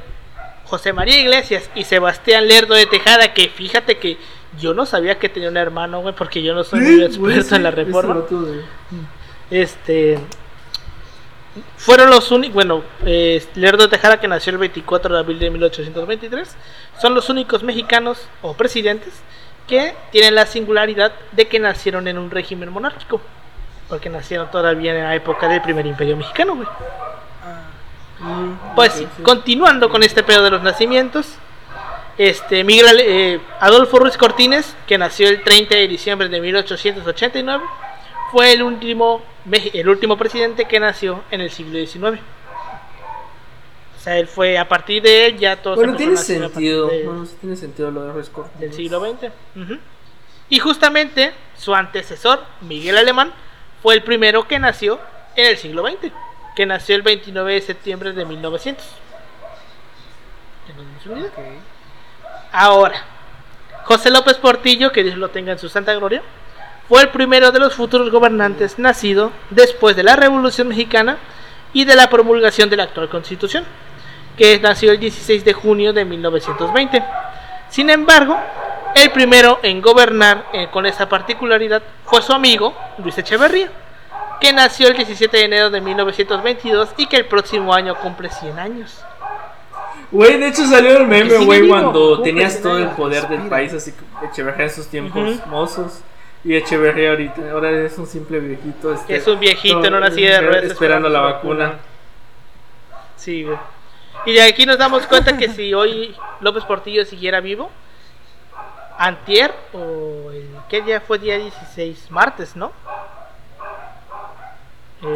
José 0.65 0.93
María 0.93 1.19
Iglesias 1.19 1.69
y 1.75 1.83
Sebastián 1.83 2.47
Lerdo 2.47 2.75
de 2.75 2.85
Tejada, 2.85 3.33
que 3.33 3.49
fíjate 3.49 3.97
que 3.97 4.17
yo 4.57 4.73
no 4.73 4.85
sabía 4.85 5.19
que 5.19 5.29
tenía 5.29 5.49
un 5.49 5.57
hermano, 5.57 6.01
güey, 6.01 6.15
porque 6.15 6.41
yo 6.41 6.53
no 6.53 6.63
soy 6.63 6.79
muy 6.81 7.03
experto 7.03 7.55
en 7.55 7.63
la 7.63 7.71
reforma. 7.71 8.23
Este, 9.51 10.19
fueron 11.77 12.09
los 12.09 12.31
únicos, 12.31 12.53
bueno, 12.53 12.83
eh, 13.05 13.43
Lerdo 13.55 13.83
de 13.83 13.89
Tejada, 13.89 14.19
que 14.19 14.27
nació 14.27 14.51
el 14.51 14.57
24 14.57 15.13
de 15.13 15.19
abril 15.19 15.39
de 15.39 15.49
1823, 15.49 16.55
son 16.99 17.15
los 17.15 17.29
únicos 17.29 17.63
mexicanos 17.63 18.27
o 18.41 18.53
presidentes 18.53 19.13
que 19.67 19.95
tienen 20.11 20.35
la 20.35 20.45
singularidad 20.45 21.13
de 21.31 21.47
que 21.47 21.59
nacieron 21.59 22.07
en 22.07 22.17
un 22.17 22.31
régimen 22.31 22.69
monárquico, 22.69 23.21
porque 23.87 24.09
nacieron 24.09 24.49
todavía 24.51 24.95
en 24.95 25.03
la 25.03 25.15
época 25.15 25.47
del 25.47 25.61
primer 25.61 25.85
imperio 25.85 26.17
mexicano, 26.17 26.55
güey. 26.55 26.67
Pues 28.75 28.93
sí, 28.93 29.07
continuando 29.23 29.89
con 29.89 30.03
este 30.03 30.23
pedo 30.23 30.43
de 30.43 30.51
los 30.51 30.61
nacimientos, 30.61 31.35
este 32.19 32.63
Miguel 32.63 32.99
eh, 32.99 33.39
Adolfo 33.59 33.97
Ruiz 33.97 34.17
Cortines, 34.17 34.75
que 34.85 34.97
nació 34.97 35.27
el 35.27 35.41
30 35.41 35.73
de 35.73 35.87
diciembre 35.87 36.29
de 36.29 36.39
1889, 36.39 37.63
fue 38.31 38.53
el 38.53 38.61
último 38.61 39.23
el 39.73 39.89
último 39.89 40.17
presidente 40.17 40.65
que 40.65 40.79
nació 40.79 41.23
en 41.31 41.41
el 41.41 41.49
siglo 41.49 41.79
XIX. 41.79 42.19
O 43.97 44.01
sea, 44.01 44.19
él 44.19 44.27
fue 44.27 44.57
a 44.57 44.67
partir 44.67 45.01
de 45.01 45.25
él 45.25 45.39
ya 45.39 45.55
todo 45.55 45.75
Bueno, 45.75 45.95
tiene 45.95 46.15
sentido. 46.17 46.89
tiene 47.41 47.55
sentido 47.55 47.89
lo 47.89 48.03
de 48.03 48.13
Ruiz 48.13 48.29
Cortines. 48.29 48.59
Del 48.59 48.73
siglo 48.73 49.01
XX. 49.01 49.31
Y 50.49 50.59
justamente 50.59 51.33
su 51.57 51.73
antecesor, 51.73 52.43
Miguel 52.61 52.97
Alemán, 52.97 53.33
fue 53.81 53.95
el 53.95 54.03
primero 54.03 54.47
que 54.47 54.59
nació 54.59 54.99
en 55.35 55.47
el 55.47 55.57
siglo 55.57 55.83
XX 55.87 56.11
que 56.59 56.65
nació 56.65 56.97
el 56.97 57.03
29 57.03 57.53
de 57.53 57.61
septiembre 57.61 58.11
de 58.11 58.25
1900. 58.25 58.85
Ahora, 62.51 63.03
José 63.85 64.09
López 64.09 64.37
Portillo, 64.37 64.91
que 64.91 65.03
Dios 65.03 65.17
lo 65.17 65.29
tenga 65.29 65.51
en 65.51 65.59
su 65.59 65.69
santa 65.69 65.93
gloria, 65.95 66.21
fue 66.87 67.01
el 67.01 67.09
primero 67.09 67.51
de 67.51 67.59
los 67.59 67.73
futuros 67.73 68.09
gobernantes 68.09 68.79
nacido 68.79 69.31
después 69.49 69.95
de 69.95 70.03
la 70.03 70.15
Revolución 70.15 70.67
Mexicana 70.67 71.17
y 71.73 71.85
de 71.85 71.95
la 71.95 72.09
promulgación 72.09 72.69
de 72.69 72.77
la 72.77 72.83
actual 72.83 73.09
Constitución, 73.09 73.63
que 74.37 74.59
nació 74.59 74.91
el 74.91 74.99
16 74.99 75.45
de 75.45 75.53
junio 75.53 75.93
de 75.93 76.05
1920. 76.05 77.03
Sin 77.69 77.89
embargo, 77.89 78.39
el 78.95 79.11
primero 79.11 79.59
en 79.61 79.81
gobernar 79.81 80.45
eh, 80.53 80.67
con 80.71 80.85
esa 80.85 81.07
particularidad 81.07 81.83
fue 82.05 82.21
su 82.21 82.33
amigo 82.33 82.75
Luis 82.97 83.17
Echeverría 83.17 83.69
que 84.39 84.53
nació 84.53 84.87
el 84.87 84.95
17 84.95 85.35
de 85.35 85.43
enero 85.43 85.69
de 85.69 85.81
1922 85.81 86.89
y 86.97 87.07
que 87.07 87.17
el 87.17 87.25
próximo 87.25 87.73
año 87.73 87.95
cumple 87.95 88.29
100 88.29 88.59
años. 88.59 89.03
Güey, 90.11 90.39
de 90.39 90.47
hecho 90.47 90.65
salió 90.65 90.97
el 90.97 91.07
meme, 91.07 91.37
güey, 91.37 91.67
cuando 91.67 92.21
tenías 92.21 92.61
todo 92.61 92.79
el 92.79 92.89
poder 92.89 93.27
del 93.27 93.47
país, 93.47 93.73
así 93.73 93.91
que 93.91 94.27
Echeverría 94.27 94.65
en 94.65 94.71
sus 94.71 94.87
tiempos 94.87 95.45
mozos. 95.47 96.01
Y 96.43 96.55
Echeverría 96.55 97.11
ahorita, 97.11 97.51
ahora 97.51 97.71
es 97.71 97.97
un 97.97 98.07
simple 98.07 98.39
viejito. 98.39 98.93
Este, 98.93 99.15
es 99.17 99.27
un 99.27 99.39
viejito 99.39 99.85
en 99.85 99.93
una 99.93 100.09
silla 100.09 100.39
de 100.39 100.47
ruedas. 100.47 100.63
Esperando 100.63 101.09
la 101.09 101.19
vacuna. 101.19 101.79
Sí, 103.17 103.43
güey. 103.43 103.57
Y 104.25 104.33
de 104.33 104.41
aquí 104.41 104.65
nos 104.65 104.77
damos 104.77 105.05
cuenta 105.05 105.37
que 105.37 105.49
si 105.49 105.73
hoy 105.73 106.15
López 106.41 106.63
Portillo 106.63 107.05
siguiera 107.05 107.39
vivo, 107.39 107.69
Antier, 108.97 109.53
o 109.73 110.31
el, 110.31 110.49
¿qué 110.67 110.81
día 110.81 110.99
fue 110.99 111.19
día 111.19 111.37
16? 111.37 112.11
Martes, 112.11 112.55
¿no? 112.55 112.73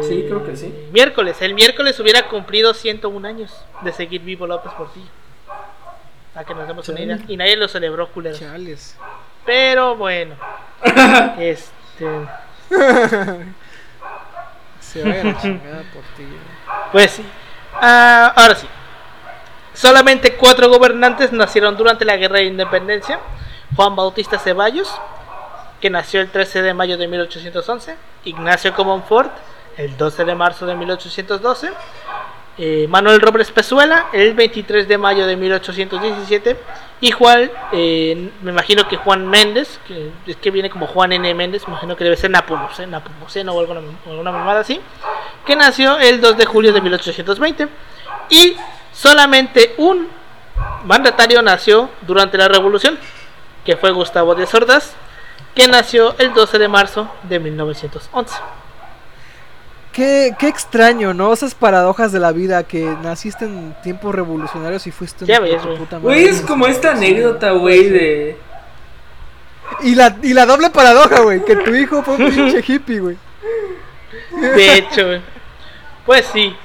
Sí, 0.02 0.24
creo 0.26 0.44
que 0.44 0.56
sí. 0.56 0.66
Eh, 0.66 0.88
miércoles, 0.92 1.42
el 1.42 1.54
miércoles 1.54 2.00
hubiera 2.00 2.28
cumplido 2.28 2.72
101 2.72 3.28
años 3.28 3.64
de 3.82 3.92
seguir 3.92 4.22
vivo 4.22 4.46
López 4.46 4.72
Portillo. 4.72 5.10
Para 6.32 6.46
que 6.46 6.54
nos 6.54 6.66
demos 6.66 6.88
una 6.88 7.00
idea. 7.00 7.18
Y 7.28 7.36
nadie 7.36 7.56
lo 7.56 7.68
celebró. 7.68 8.08
Chales. 8.32 8.96
Pero 9.44 9.94
bueno. 9.96 10.34
este. 11.38 12.06
Se 14.80 15.02
vaya 15.02 15.24
la 15.24 15.40
chingada 15.40 15.82
Portillo. 15.92 16.38
Pues 16.90 17.10
sí. 17.10 17.24
Ah, 17.74 18.32
ahora 18.34 18.54
sí. 18.54 18.66
Solamente 19.74 20.34
cuatro 20.36 20.68
gobernantes 20.68 21.32
nacieron 21.32 21.76
durante 21.76 22.04
la 22.04 22.16
Guerra 22.16 22.38
de 22.38 22.44
Independencia. 22.44 23.20
Juan 23.76 23.96
Bautista 23.96 24.38
Ceballos, 24.38 24.88
que 25.80 25.90
nació 25.90 26.20
el 26.20 26.30
13 26.30 26.62
de 26.62 26.74
mayo 26.74 26.96
de 26.96 27.08
1811. 27.08 27.96
Ignacio 28.24 28.72
Comonfort, 28.74 29.32
el 29.76 29.96
12 29.96 30.24
de 30.24 30.34
marzo 30.34 30.66
de 30.66 30.74
1812. 30.74 31.70
Eh, 32.56 32.86
Manuel 32.88 33.20
Robles 33.20 33.50
Pezuela, 33.50 34.06
el 34.12 34.34
23 34.34 34.86
de 34.86 34.96
mayo 34.96 35.26
de 35.26 35.36
1817. 35.36 36.56
Y 37.00 37.10
Juan, 37.10 37.50
eh, 37.72 38.30
me 38.42 38.52
imagino 38.52 38.86
que 38.86 38.96
Juan 38.96 39.26
Méndez, 39.26 39.80
que 39.86 40.12
es 40.26 40.36
que 40.36 40.50
viene 40.50 40.70
como 40.70 40.86
Juan 40.86 41.12
N. 41.12 41.34
Méndez, 41.34 41.66
me 41.66 41.72
imagino 41.72 41.96
que 41.96 42.04
debe 42.04 42.16
ser 42.16 42.30
Napomuceno, 42.30 43.52
o 43.52 43.60
alguna, 43.60 43.80
alguna 44.06 44.30
mamada 44.30 44.60
así, 44.60 44.80
que 45.44 45.56
nació 45.56 45.98
el 45.98 46.20
2 46.20 46.36
de 46.36 46.46
julio 46.46 46.72
de 46.72 46.80
1820. 46.80 47.68
Y 48.30 48.56
solamente 48.92 49.74
un 49.78 50.08
mandatario 50.84 51.42
nació 51.42 51.90
durante 52.02 52.38
la 52.38 52.46
revolución, 52.46 52.98
que 53.64 53.76
fue 53.76 53.90
Gustavo 53.90 54.36
de 54.36 54.46
Sordas, 54.46 54.94
que 55.56 55.66
nació 55.66 56.14
el 56.18 56.32
12 56.32 56.58
de 56.58 56.68
marzo 56.68 57.10
de 57.24 57.40
1911. 57.40 58.34
Qué, 59.94 60.34
qué 60.40 60.48
extraño, 60.48 61.14
¿no? 61.14 61.32
Esas 61.32 61.54
paradojas 61.54 62.10
de 62.10 62.18
la 62.18 62.32
vida 62.32 62.64
que 62.64 62.84
naciste 63.00 63.44
en 63.44 63.76
tiempos 63.84 64.12
revolucionarios 64.12 64.84
y 64.88 64.90
fuiste 64.90 65.24
ya 65.24 65.38
ves, 65.38 65.62
Güey, 66.02 66.24
es 66.24 66.40
como 66.40 66.66
esta 66.66 66.90
anécdota, 66.90 67.52
güey, 67.52 67.88
de... 67.90 68.36
Y 69.82 69.94
la, 69.94 70.16
y 70.20 70.34
la 70.34 70.46
doble 70.46 70.70
paradoja, 70.70 71.20
güey, 71.20 71.44
que 71.44 71.54
tu 71.54 71.72
hijo 71.72 72.02
fue 72.02 72.16
un 72.16 72.28
pinche 72.34 72.64
hippie, 72.66 72.98
güey. 72.98 73.16
De 74.32 74.78
hecho, 74.78 75.06
güey. 75.06 75.20
Pues 76.04 76.26
sí. 76.32 76.56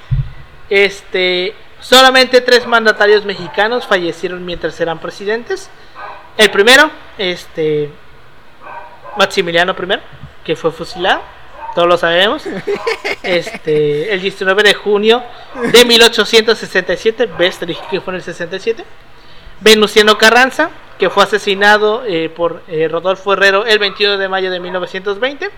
Este, 0.68 1.54
solamente 1.78 2.40
tres 2.40 2.66
mandatarios 2.66 3.24
mexicanos 3.24 3.86
fallecieron 3.86 4.44
mientras 4.44 4.80
eran 4.80 4.98
presidentes. 4.98 5.70
El 6.36 6.50
primero, 6.50 6.90
este, 7.16 7.90
Maximiliano 9.16 9.72
I, 9.72 10.00
que 10.42 10.56
fue 10.56 10.72
fusilado 10.72 11.22
todos 11.74 11.88
lo 11.88 11.96
sabemos. 11.96 12.44
Este, 13.22 14.14
el 14.14 14.22
19 14.22 14.62
de 14.62 14.74
junio 14.74 15.22
de 15.72 15.84
1867, 15.84 17.26
ves, 17.38 17.58
que 17.90 18.00
fue 18.00 18.12
en 18.12 18.16
el 18.16 18.22
67. 18.22 18.84
Venustiano 19.60 20.16
Carranza, 20.16 20.70
que 20.98 21.10
fue 21.10 21.24
asesinado 21.24 22.02
eh, 22.06 22.30
por 22.30 22.62
eh, 22.66 22.88
Rodolfo 22.88 23.34
Herrero 23.34 23.66
el 23.66 23.78
21 23.78 24.16
de 24.16 24.28
mayo 24.28 24.50
de 24.50 24.58
1920. 24.58 25.50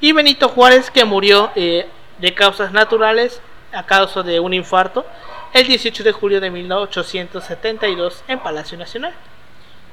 Y 0.00 0.12
Benito 0.12 0.48
Juárez, 0.48 0.90
que 0.90 1.04
murió 1.04 1.50
eh, 1.54 1.86
de 2.18 2.34
causas 2.34 2.72
naturales 2.72 3.40
a 3.72 3.86
causa 3.86 4.22
de 4.22 4.40
un 4.40 4.52
infarto 4.52 5.06
el 5.52 5.66
18 5.66 6.02
de 6.02 6.12
julio 6.12 6.40
de 6.40 6.50
1872 6.50 8.24
en 8.28 8.38
Palacio 8.40 8.76
Nacional. 8.76 9.14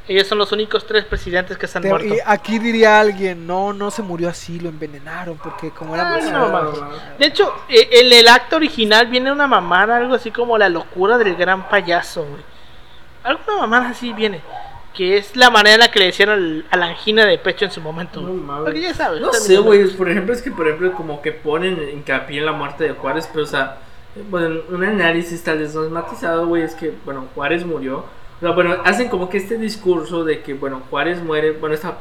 Ellos 0.07 0.25
son 0.25 0.37
los 0.37 0.51
únicos 0.53 0.87
tres 0.87 1.03
presidentes 1.03 1.57
que 1.57 1.67
se 1.67 1.77
han 1.77 1.87
muerto. 1.87 2.13
Y 2.13 2.19
aquí 2.25 2.59
diría 2.59 2.99
alguien, 2.99 3.45
no, 3.45 3.73
no 3.73 3.91
se 3.91 4.01
murió 4.01 4.29
así, 4.29 4.59
lo 4.59 4.69
envenenaron, 4.69 5.37
porque 5.37 5.71
como 5.71 5.95
era 5.95 6.13
ah, 6.13 6.71
De 7.19 7.25
hecho, 7.25 7.53
eh, 7.67 7.89
en 7.91 8.13
el 8.13 8.27
acto 8.29 8.55
original 8.55 9.07
viene 9.07 9.31
una 9.31 9.47
mamada, 9.47 9.97
algo 9.97 10.15
así 10.15 10.31
como 10.31 10.57
la 10.57 10.69
locura 10.69 11.17
del 11.17 11.35
gran 11.35 11.67
payaso, 11.67 12.23
güey. 12.23 12.41
Alguna 13.23 13.57
mamada 13.57 13.89
así 13.89 14.13
viene. 14.13 14.41
Que 14.93 15.17
es 15.17 15.35
la 15.35 15.49
manera 15.49 15.75
en 15.75 15.79
la 15.81 15.91
que 15.91 15.99
le 15.99 16.05
decían 16.05 16.63
a 16.71 16.77
la 16.77 16.85
angina 16.87 17.25
de 17.25 17.37
pecho 17.37 17.65
en 17.65 17.71
su 17.71 17.81
momento. 17.81 18.21
No, 18.21 18.63
porque 18.63 18.81
ya 18.81 18.93
sabes. 18.93 19.21
No 19.21 19.31
sé, 19.33 19.57
güey. 19.57 19.85
Por 19.89 20.09
ejemplo, 20.09 20.33
es 20.33 20.41
que, 20.41 20.49
por 20.49 20.67
ejemplo, 20.67 20.93
como 20.93 21.21
que 21.21 21.33
ponen 21.33 21.77
hincapié 21.93 22.39
en 22.39 22.45
la 22.45 22.53
muerte 22.53 22.85
de 22.85 22.91
Juárez, 22.93 23.29
pero, 23.31 23.43
o 23.43 23.47
sea, 23.47 23.77
bueno, 24.29 24.61
un 24.69 24.83
análisis 24.83 25.43
tal 25.43 25.59
vez 25.59 25.75
no 25.75 25.87
matizado, 25.89 26.47
güey, 26.47 26.63
es 26.63 26.73
que, 26.73 26.93
bueno, 27.05 27.27
Juárez 27.35 27.65
murió 27.65 28.05
bueno, 28.41 28.75
hacen 28.83 29.09
como 29.09 29.29
que 29.29 29.37
este 29.37 29.57
discurso 29.57 30.23
de 30.23 30.41
que, 30.41 30.53
bueno, 30.53 30.83
Juárez 30.89 31.21
muere, 31.23 31.51
bueno, 31.53 31.73
esta, 31.73 31.97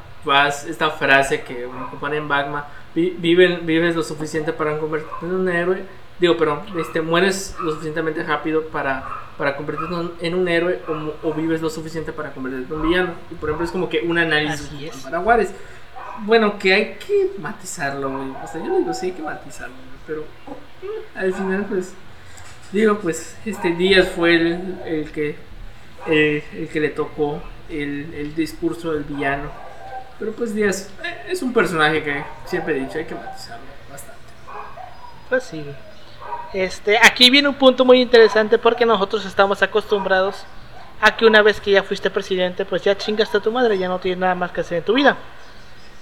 esta 0.69 0.91
frase 0.91 1.43
que 1.43 1.67
bueno, 1.67 1.91
pone 1.99 2.17
en 2.19 2.29
Bagma, 2.29 2.67
vives 2.95 3.97
lo 3.97 4.03
suficiente 4.03 4.53
para 4.53 4.79
convertirte 4.79 5.25
en 5.25 5.35
un 5.35 5.49
héroe, 5.49 5.83
digo, 6.19 6.37
pero 6.37 6.63
este, 6.79 7.01
mueres 7.01 7.57
lo 7.61 7.73
suficientemente 7.73 8.23
rápido 8.23 8.67
para, 8.67 9.05
para 9.39 9.57
convertirte 9.57 10.27
en 10.27 10.35
un 10.35 10.49
héroe 10.49 10.81
o, 11.23 11.33
vives 11.33 11.63
lo 11.63 11.71
suficiente 11.71 12.13
para 12.13 12.33
convertirte 12.33 12.73
en 12.73 12.81
un 12.81 12.89
villano. 12.89 13.15
Y 13.31 13.35
por 13.35 13.49
ejemplo 13.49 13.65
es 13.65 13.73
como 13.73 13.89
que 13.89 14.01
un 14.01 14.19
análisis 14.19 14.69
para 15.03 15.21
Juárez. 15.21 15.53
Bueno, 16.21 16.59
que 16.59 16.73
hay 16.73 16.85
que 16.95 17.33
matizarlo, 17.39 18.11
O 18.43 18.47
sea, 18.47 18.65
yo 18.65 18.79
digo, 18.79 18.95
sí 18.95 19.07
hay 19.07 19.13
que 19.13 19.23
matizarlo, 19.23 19.75
pero 20.07 20.23
mm, 20.23 21.19
al 21.19 21.35
final, 21.35 21.67
pues, 21.69 21.93
digo, 22.73 22.99
pues, 23.01 23.37
este 23.45 23.73
Díaz 23.73 24.09
fue 24.09 24.37
el, 24.37 24.79
el 24.87 25.13
que 25.13 25.37
eh, 26.09 26.45
el 26.53 26.69
que 26.69 26.81
le 26.81 26.91
tocó 26.91 27.43
el, 27.69 28.35
discurso 28.35 28.93
del 28.93 29.05
villano. 29.05 29.51
Pero 30.19 30.33
pues 30.33 30.55
Díaz 30.55 30.91
eh, 31.05 31.27
es 31.29 31.43
un 31.43 31.53
personaje 31.53 32.03
que 32.03 32.25
siempre 32.47 32.77
he 32.77 32.81
dicho, 32.81 32.99
hay 32.99 33.05
que 33.05 33.15
matizarlo 33.15 33.65
bastante. 33.91 34.21
Pues 35.29 35.43
sí. 35.45 35.65
Este, 36.53 36.99
aquí 36.99 37.31
viene 37.31 37.49
un 37.49 37.57
punto 37.57 37.85
muy 37.85 38.01
interesante 38.01 38.59
porque 38.59 38.87
nosotros 38.87 39.27
estamos 39.27 39.63
acostumbrados 39.63 40.45
a 41.01 41.17
que 41.17 41.27
una 41.27 41.43
vez 41.43 41.61
que 41.61 41.73
ya 41.73 41.83
fuiste 41.83 42.11
presidente, 42.11 42.65
pues 42.65 42.83
ya 42.83 42.97
chingaste 42.97 43.39
a 43.39 43.41
tu 43.41 43.53
madre, 43.53 43.77
ya 43.77 43.89
no 43.89 43.99
tienes 43.99 44.19
nada 44.19 44.35
más 44.35 44.53
que 44.53 44.63
hacer 44.63 44.79
en 44.79 44.85
tu 44.85 44.95
vida. 44.95 45.17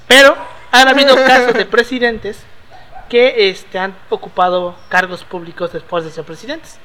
Pero 0.07 0.37
han 0.71 0.89
habido 0.89 1.15
casos 1.27 1.55
de 1.55 1.65
presidentes 1.65 2.45
que 3.09 3.49
este, 3.49 3.79
han 3.79 3.97
ocupado 4.11 4.77
cargos 4.89 5.25
públicos 5.25 5.73
después 5.73 6.05
de 6.05 6.11
ser 6.11 6.25
presidentes. 6.25 6.79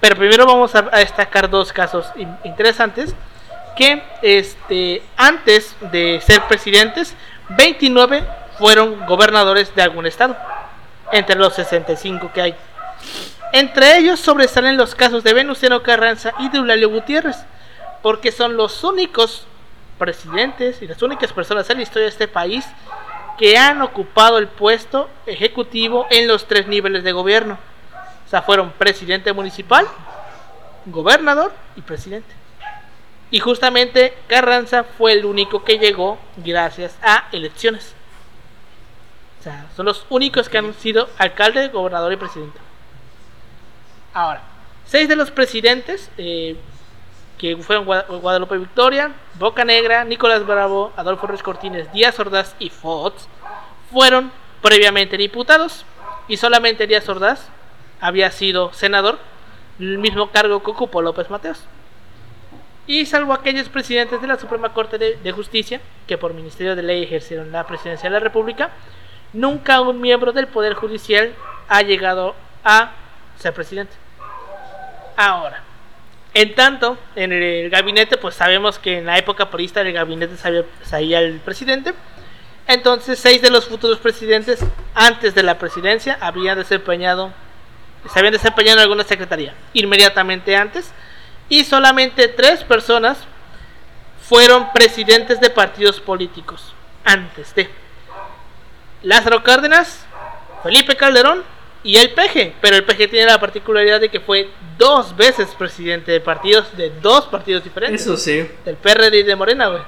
Pero 0.00 0.16
primero 0.16 0.46
vamos 0.46 0.74
a, 0.74 0.82
destacar 0.82 1.50
dos 1.50 1.72
casos 1.72 2.06
in- 2.16 2.36
interesantes 2.44 3.14
que 3.76 4.02
este, 4.22 5.02
antes 5.16 5.74
de 5.80 6.20
ser 6.24 6.42
presidentes, 6.42 7.14
29 7.50 8.24
fueron 8.58 9.06
gobernadores 9.06 9.74
de 9.74 9.82
algún 9.82 10.06
estado, 10.06 10.36
entre 11.12 11.36
los 11.36 11.54
65 11.54 12.30
que 12.32 12.42
hay. 12.42 12.54
Entre 13.52 13.96
ellos 13.98 14.20
sobresalen 14.20 14.76
los 14.76 14.94
casos 14.94 15.24
de 15.24 15.32
Venustiano 15.32 15.82
Carranza 15.82 16.32
y 16.38 16.48
de 16.48 16.58
Eulalio 16.58 16.90
Gutiérrez, 16.90 17.36
porque 18.02 18.30
son 18.32 18.56
los 18.56 18.84
únicos 18.84 19.46
presidentes 19.98 20.82
y 20.82 20.86
las 20.86 21.02
únicas 21.02 21.32
personas 21.32 21.68
en 21.70 21.78
la 21.78 21.82
historia 21.82 22.04
de 22.04 22.10
este 22.10 22.28
país 22.28 22.64
que 23.38 23.56
han 23.56 23.80
ocupado 23.82 24.38
el 24.38 24.48
puesto 24.48 25.08
ejecutivo 25.26 26.06
en 26.10 26.26
los 26.28 26.46
tres 26.46 26.66
niveles 26.66 27.04
de 27.04 27.12
gobierno. 27.12 27.58
O 28.28 28.30
sea, 28.30 28.42
fueron 28.42 28.70
presidente 28.72 29.32
municipal, 29.32 29.88
gobernador 30.86 31.50
y 31.76 31.80
presidente. 31.80 32.28
Y 33.30 33.40
justamente 33.40 34.14
Carranza 34.26 34.84
fue 34.84 35.12
el 35.12 35.24
único 35.24 35.64
que 35.64 35.78
llegó 35.78 36.18
gracias 36.36 36.96
a 37.02 37.24
elecciones. 37.32 37.94
O 39.40 39.42
sea, 39.42 39.66
son 39.76 39.86
los 39.86 40.04
únicos 40.10 40.48
que 40.48 40.58
han 40.58 40.74
sido 40.74 41.08
alcalde, 41.18 41.68
gobernador 41.68 42.12
y 42.12 42.16
presidente. 42.16 42.58
Ahora, 44.14 44.42
seis 44.84 45.08
de 45.08 45.16
los 45.16 45.30
presidentes 45.30 46.10
eh, 46.18 46.56
que 47.38 47.56
fueron 47.58 47.86
Gua- 47.86 48.06
Guadalupe 48.20 48.56
Victoria, 48.58 49.12
Boca 49.34 49.64
Negra, 49.64 50.04
Nicolás 50.04 50.44
Bravo, 50.46 50.92
Adolfo 50.96 51.26
Ruiz 51.26 51.42
Cortines, 51.42 51.90
Díaz 51.92 52.18
Ordaz 52.18 52.56
y 52.58 52.68
Fox 52.70 53.28
fueron 53.92 54.30
previamente 54.60 55.16
diputados 55.16 55.84
y 56.26 56.36
solamente 56.36 56.86
Díaz 56.86 57.08
Ordaz 57.08 57.48
había 58.00 58.30
sido 58.30 58.72
senador, 58.72 59.18
el 59.78 59.98
mismo 59.98 60.30
cargo 60.30 60.62
que 60.62 60.70
ocupó 60.70 61.02
López 61.02 61.30
Mateos. 61.30 61.64
Y 62.86 63.06
salvo 63.06 63.32
aquellos 63.32 63.68
presidentes 63.68 64.20
de 64.20 64.26
la 64.26 64.38
Suprema 64.38 64.72
Corte 64.72 64.98
de, 64.98 65.16
de 65.16 65.32
Justicia, 65.32 65.80
que 66.06 66.16
por 66.16 66.34
Ministerio 66.34 66.74
de 66.74 66.82
Ley 66.82 67.02
ejercieron 67.02 67.52
la 67.52 67.66
presidencia 67.66 68.08
de 68.08 68.14
la 68.14 68.20
República, 68.20 68.70
nunca 69.32 69.80
un 69.80 70.00
miembro 70.00 70.32
del 70.32 70.46
Poder 70.46 70.74
Judicial 70.74 71.34
ha 71.68 71.82
llegado 71.82 72.34
a 72.64 72.92
ser 73.36 73.52
presidente. 73.52 73.92
Ahora, 75.16 75.62
en 76.34 76.54
tanto, 76.54 76.96
en 77.16 77.32
el 77.32 77.70
gabinete, 77.70 78.16
pues 78.16 78.34
sabemos 78.34 78.78
que 78.78 78.98
en 78.98 79.06
la 79.06 79.18
época 79.18 79.50
porista 79.50 79.82
del 79.82 79.92
gabinete 79.92 80.36
sabía, 80.36 80.64
sabía 80.84 81.20
el 81.20 81.40
presidente. 81.40 81.94
Entonces, 82.66 83.18
seis 83.18 83.40
de 83.42 83.50
los 83.50 83.66
futuros 83.66 83.98
presidentes 83.98 84.64
antes 84.94 85.34
de 85.34 85.42
la 85.42 85.58
presidencia 85.58 86.18
habían 86.20 86.58
desempeñado, 86.58 87.32
se 88.10 88.18
habían 88.18 88.32
desempeñado 88.32 88.78
en 88.78 88.82
alguna 88.84 89.04
secretaría 89.04 89.54
inmediatamente 89.72 90.56
antes. 90.56 90.92
Y 91.48 91.64
solamente 91.64 92.28
tres 92.28 92.62
personas 92.64 93.18
fueron 94.28 94.72
presidentes 94.72 95.40
de 95.40 95.48
partidos 95.48 96.00
políticos 96.00 96.74
antes 97.04 97.54
de 97.54 97.70
Lázaro 99.02 99.42
Cárdenas, 99.42 100.04
Felipe 100.62 100.96
Calderón 100.96 101.42
y 101.82 101.96
el 101.96 102.10
PG. 102.10 102.54
Pero 102.60 102.76
el 102.76 102.84
PG 102.84 103.10
tiene 103.10 103.26
la 103.26 103.40
particularidad 103.40 104.00
de 104.00 104.10
que 104.10 104.20
fue 104.20 104.50
dos 104.76 105.16
veces 105.16 105.48
presidente 105.56 106.12
de 106.12 106.20
partidos, 106.20 106.76
de 106.76 106.90
dos 107.00 107.26
partidos 107.26 107.64
diferentes. 107.64 108.02
Eso 108.02 108.16
sí. 108.16 108.46
Del 108.64 108.76
PRD 108.76 109.18
y 109.18 109.22
de 109.22 109.36
Morena, 109.36 109.68
güey. 109.68 109.82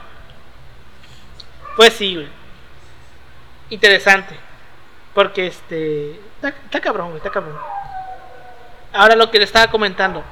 Pues 1.77 1.93
sí, 1.93 2.15
güey. 2.15 2.29
Interesante. 3.71 4.35
Porque 5.15 5.49
este. 5.49 6.13
Está, 6.37 6.49
está 6.49 6.81
cabrón, 6.81 7.09
güey, 7.09 7.19
está 7.19 7.31
cabrón. 7.31 7.57
Ahora 8.93 9.17
lo 9.17 9.31
que 9.31 9.39
le 9.39 9.45
estaba 9.45 9.71
comentando. 9.71 10.23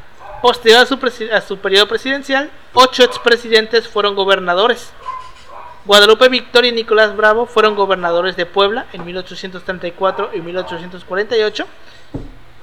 Posterior 0.42 0.80
a 0.80 0.86
su, 0.86 0.98
a 1.32 1.40
su 1.40 1.58
periodo 1.58 1.88
presidencial, 1.88 2.50
ocho 2.72 3.02
expresidentes 3.02 3.88
fueron 3.88 4.14
gobernadores. 4.14 4.92
Guadalupe 5.84 6.28
Victoria 6.28 6.70
y 6.70 6.74
Nicolás 6.74 7.16
Bravo 7.16 7.46
fueron 7.46 7.74
gobernadores 7.74 8.36
de 8.36 8.46
Puebla 8.46 8.86
en 8.92 9.04
1834 9.04 10.30
y 10.34 10.40
1848. 10.40 11.66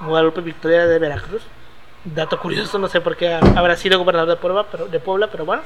Guadalupe 0.01 0.41
Victoria 0.41 0.85
de 0.85 0.99
Veracruz. 0.99 1.41
Dato 2.03 2.39
curioso, 2.39 2.77
no 2.77 2.87
sé 2.87 3.01
por 3.01 3.17
qué 3.17 3.33
habrá 3.33 3.75
sido 3.77 3.97
gobernador 3.97 4.29
de 4.29 4.35
Puebla, 4.35 4.65
pero, 4.71 4.87
de 4.87 4.99
Puebla, 4.99 5.27
pero 5.31 5.43
bueno. 5.43 5.63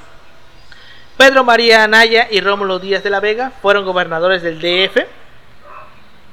Pedro 1.17 1.43
María 1.43 1.84
Anaya 1.84 2.30
y 2.32 2.39
Rómulo 2.39 2.80
Díaz 2.80 3.03
de 3.03 3.09
la 3.09 3.19
Vega 3.19 3.51
fueron 3.61 3.84
gobernadores 3.84 4.41
del 4.41 4.61
DF. 4.61 5.05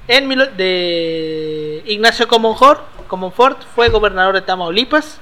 En 0.06 0.28
de 0.56 1.82
Ignacio 1.86 2.28
Comonfort, 2.28 2.80
Comonfort 3.06 3.62
fue 3.74 3.88
gobernador 3.88 4.34
de 4.34 4.42
Tamaulipas. 4.42 5.18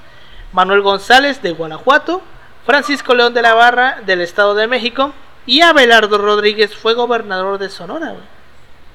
Manuel 0.53 0.83
González 0.83 1.43
de 1.43 1.53
Guanajuato. 1.53 2.23
Francisco 2.67 3.15
León 3.15 3.35
de 3.35 3.43
la 3.43 3.55
Barra 3.55 4.01
del 4.07 4.21
Estado 4.21 4.55
de 4.55 4.67
México. 4.67 5.13
Y 5.47 5.61
Abelardo 5.61 6.19
Rodríguez 6.19 6.75
fue 6.75 6.95
gobernador 6.95 7.59
de 7.59 7.69
Sonora 7.69 8.15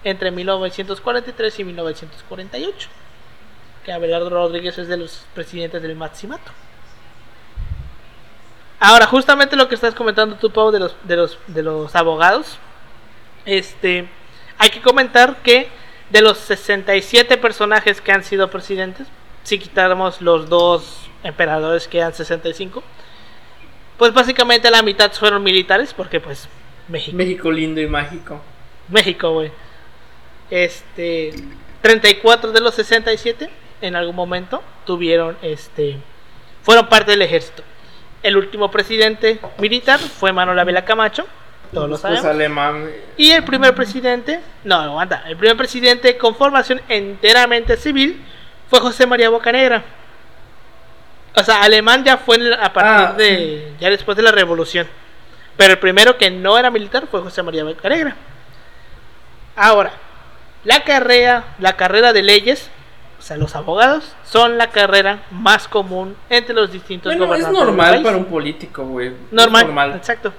entre 0.04 0.32
1943 0.32 1.60
y 1.60 1.64
1948. 1.64 2.90
Que 3.84 3.92
Abelardo 3.92 4.30
Rodríguez 4.30 4.78
es 4.78 4.88
de 4.88 4.98
los 4.98 5.26
presidentes 5.34 5.82
del 5.82 5.96
Maximato. 5.96 6.52
Ahora, 8.80 9.08
justamente 9.08 9.56
lo 9.56 9.68
que 9.68 9.76
estás 9.76 9.94
comentando 9.94 10.38
tú, 10.38 10.52
Pau, 10.52 10.72
de 10.72 10.80
los, 10.80 10.96
de 11.04 11.18
los, 11.18 11.38
de 11.48 11.64
los 11.64 11.96
abogados. 11.96 12.58
Este, 13.46 14.10
hay 14.58 14.70
que 14.70 14.82
comentar 14.82 15.38
que 15.38 15.70
de 16.10 16.22
los 16.22 16.38
67 16.38 17.38
personajes 17.38 18.02
que 18.02 18.12
han 18.12 18.24
sido 18.24 18.50
presidentes, 18.50 19.08
si 19.44 19.60
quitáramos 19.60 20.22
los 20.22 20.50
dos 20.50 21.10
emperadores 21.24 21.88
que 21.88 22.00
eran 22.00 22.14
65, 22.14 22.84
pues 23.98 24.14
básicamente 24.14 24.72
la 24.72 24.82
mitad 24.82 25.12
fueron 25.12 25.44
militares, 25.44 25.94
porque 25.94 26.20
pues 26.20 26.48
México. 26.88 27.18
México 27.18 27.52
lindo 27.52 27.82
y 27.82 27.88
mágico. 27.88 28.42
México, 28.88 29.32
güey. 29.34 29.52
Este, 30.50 31.34
34 31.82 32.52
de 32.52 32.62
los 32.62 32.76
67 32.76 33.50
en 33.82 33.96
algún 33.96 34.16
momento 34.16 34.64
tuvieron 34.86 35.38
este 35.42 35.98
fueron 36.64 36.88
parte 36.88 37.12
del 37.12 37.22
ejército. 37.22 37.64
El 38.22 38.36
último 38.36 38.70
presidente 38.70 39.40
militar 39.60 40.00
fue 40.00 40.34
Manuel 40.34 40.60
Ávila 40.60 40.84
Camacho, 40.84 41.26
todos 41.74 41.90
lo 41.90 41.92
Pues 41.98 42.02
sabemos. 42.02 42.26
alemán. 42.26 42.90
Y 43.18 43.32
el 43.32 43.44
primer 43.44 43.76
presidente, 43.76 44.40
no, 44.64 44.76
aguanta, 44.76 45.24
el 45.28 45.38
primer 45.38 45.56
presidente 45.58 46.18
con 46.18 46.36
formación 46.36 46.82
enteramente 46.90 47.78
civil 47.78 48.24
fue 48.70 48.80
José 48.80 49.06
María 49.06 49.30
Bocanegra. 49.30 49.84
O 51.36 51.44
sea, 51.44 51.62
alemán 51.62 52.04
ya 52.04 52.18
fue 52.18 52.38
a 52.54 52.74
partir 52.74 53.08
Ah, 53.10 53.14
de 53.18 53.74
ya 53.80 53.90
después 53.90 54.18
de 54.18 54.24
la 54.24 54.32
revolución. 54.32 54.88
Pero 55.58 55.74
el 55.74 55.80
primero 55.80 56.18
que 56.18 56.32
no 56.32 56.58
era 56.58 56.72
militar 56.72 57.08
fue 57.10 57.22
José 57.22 57.44
María 57.44 57.64
Bocanegra. 57.64 58.16
Ahora, 59.56 59.92
la 60.64 60.84
carrera, 60.84 61.44
la 61.60 61.74
carrera 61.76 62.14
de 62.14 62.24
leyes, 62.24 62.70
o 63.20 63.22
sea, 63.22 63.38
los 63.38 63.56
abogados 63.56 64.16
son 64.24 64.58
la 64.58 64.68
carrera 64.72 65.24
más 65.32 65.68
común 65.68 66.16
entre 66.30 66.56
los 66.56 66.72
distintos 66.72 67.10
Bueno, 67.16 67.26
es 67.26 67.30
gobernantes 67.44 67.58
del 67.60 67.68
normal 67.68 67.92
país. 67.92 68.04
para 68.04 68.18
un 68.18 68.26
político, 68.26 68.84
güey. 68.86 69.12
Normal, 69.32 69.66
normal. 69.66 69.94
exacto. 69.98 70.34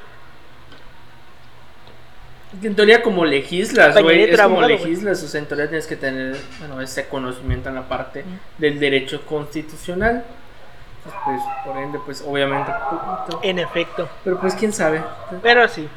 En 2.63 2.75
teoría 2.75 3.03
como 3.03 3.25
legislas, 3.25 4.01
güey, 4.03 4.25
es 4.25 4.41
como 4.41 4.63
legislas, 4.63 5.23
o 5.23 5.29
sea, 5.29 5.41
en 5.41 5.47
teoría 5.47 5.69
tienes 5.69 5.87
que 5.87 5.97
tener, 5.97 6.37
bueno, 6.59 6.81
ese 6.81 7.07
conocimiento 7.07 7.69
en 7.69 7.77
la 7.77 7.89
parte 7.89 8.25
del 8.59 8.81
derecho 8.81 9.25
constitucional. 9.25 10.25
Pues, 11.05 11.15
pues, 11.25 11.41
por 11.65 11.79
ende, 11.79 11.99
pues, 12.05 12.25
obviamente, 12.27 12.73
poquito. 12.91 13.41
En 13.43 13.59
efecto. 13.59 14.09
Pero 14.25 14.41
pues, 14.41 14.55
quién 14.55 14.73
sabe. 14.73 15.01
Pero 15.43 15.67
sí. 15.69 15.89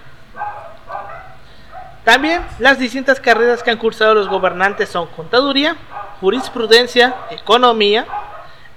También 2.04 2.42
las 2.60 2.78
distintas 2.78 3.20
carreras 3.20 3.64
que 3.64 3.72
han 3.72 3.78
cursado 3.78 4.14
los 4.14 4.28
gobernantes 4.28 4.90
son 4.90 5.08
contaduría, 5.08 5.76
jurisprudencia, 6.20 7.16
economía, 7.32 8.06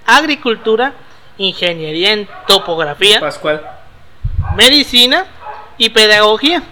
agricultura, 0.05 0.93
ingeniería 1.37 2.13
en 2.13 2.27
topografía, 2.47 3.19
Pascual. 3.19 3.61
medicina 4.55 5.25
y 5.77 5.89
pedagogía. 5.89 6.63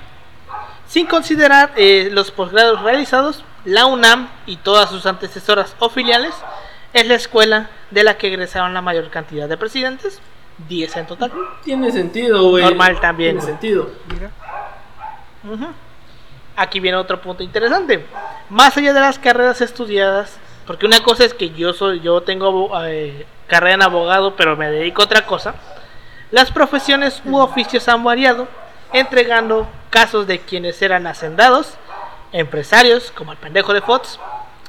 Sin 0.96 1.08
considerar 1.08 1.74
eh, 1.76 2.08
los 2.14 2.32
posgrados 2.32 2.82
realizados, 2.82 3.44
la 3.66 3.86
UNAM 3.86 4.30
y 4.46 4.56
todas 4.56 4.90
sus 4.90 5.06
antecesoras 5.06 5.76
o 5.80 5.90
filiales 5.90 6.34
es 6.94 7.06
la 7.06 7.16
escuela 7.16 7.70
de 7.92 8.06
la 8.06 8.18
que 8.18 8.30
egresaron 8.30 8.74
la 8.74 8.82
mayor 8.82 9.10
cantidad 9.10 9.50
de 9.50 9.58
presidentes, 9.58 10.22
10 10.70 10.96
en 10.96 11.06
total. 11.08 11.34
Tiene 11.66 11.92
sentido, 11.92 12.50
güey. 12.50 12.64
Normal 12.64 13.02
también, 13.02 13.40
Tiene 13.40 13.46
sentido. 13.46 13.90
Mira. 14.08 14.32
Aquí 16.56 16.80
viene 16.80 16.98
otro 16.98 17.20
punto 17.20 17.44
interesante. 17.44 18.06
Más 18.50 18.78
allá 18.78 18.94
de 18.94 19.02
las 19.02 19.20
carreras 19.20 19.60
estudiadas, 19.60 20.38
Porque 20.66 20.86
una 20.86 21.04
cosa 21.04 21.26
es 21.26 21.34
que 21.34 21.50
yo 21.50 21.74
soy, 21.74 22.00
yo 22.00 22.22
tengo 22.22 22.72
eh, 22.86 23.26
carrera 23.48 23.74
en 23.74 23.82
abogado, 23.82 24.38
pero 24.38 24.56
me 24.56 24.72
dedico 24.72 25.02
a 25.02 25.06
otra 25.06 25.26
cosa. 25.26 25.56
Las 26.32 26.52
profesiones 26.52 27.22
u 27.26 27.36
oficios 27.38 27.90
han 27.90 28.02
variado, 28.02 28.48
entregando 28.94 29.68
casos 29.96 30.28
de 30.28 30.40
quienes 30.40 30.82
eran 30.82 31.08
hacendados, 31.08 31.76
empresarios, 32.34 33.14
como 33.16 33.32
el 33.32 33.38
pendejo 33.38 33.74
de 33.74 33.80
Fox, 33.80 34.20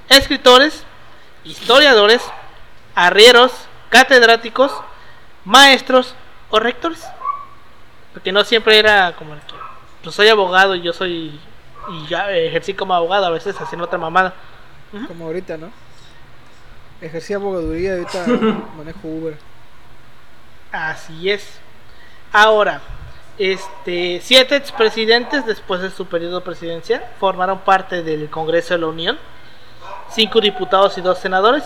escritores, 0.09 0.85
historiadores, 1.43 2.23
arrieros, 2.95 3.51
catedráticos, 3.89 4.71
maestros 5.45 6.15
o 6.49 6.61
rectores. 6.61 7.05
Porque 8.13 8.31
no 8.31 8.45
siempre 8.45 8.79
era 8.79 9.17
como 9.17 9.35
el 9.35 9.41
que 9.41 9.55
yo 10.05 10.13
soy 10.13 10.29
abogado 10.29 10.77
y 10.77 10.83
yo 10.83 10.93
soy 10.93 11.41
y 11.89 12.07
ya 12.07 12.31
ejercí 12.31 12.75
como 12.75 12.95
abogado 12.95 13.27
a 13.27 13.31
veces 13.31 13.61
haciendo 13.61 13.87
otra 13.87 13.99
mamada. 13.99 14.33
Como 15.09 15.25
ahorita, 15.25 15.57
¿no? 15.57 15.73
Ejercí 17.01 17.33
abogaduría 17.33 17.97
y 17.97 17.99
ahorita 17.99 18.27
manejo 18.77 19.09
Uber. 19.09 19.37
Así 20.71 21.29
es. 21.33 21.59
Ahora, 22.33 22.81
este, 23.39 24.21
siete 24.23 24.57
expresidentes 24.57 25.45
después 25.47 25.81
de 25.81 25.91
su 25.91 26.07
periodo 26.07 26.43
presidencial 26.43 27.05
formaron 27.21 27.61
parte 27.61 28.03
del 28.03 28.29
Congreso 28.31 28.75
de 28.75 28.81
la 28.81 28.87
Unión. 28.87 29.19
Cinco 30.11 30.41
diputados 30.41 30.97
y 30.99 31.01
dos 31.01 31.19
senadores. 31.19 31.65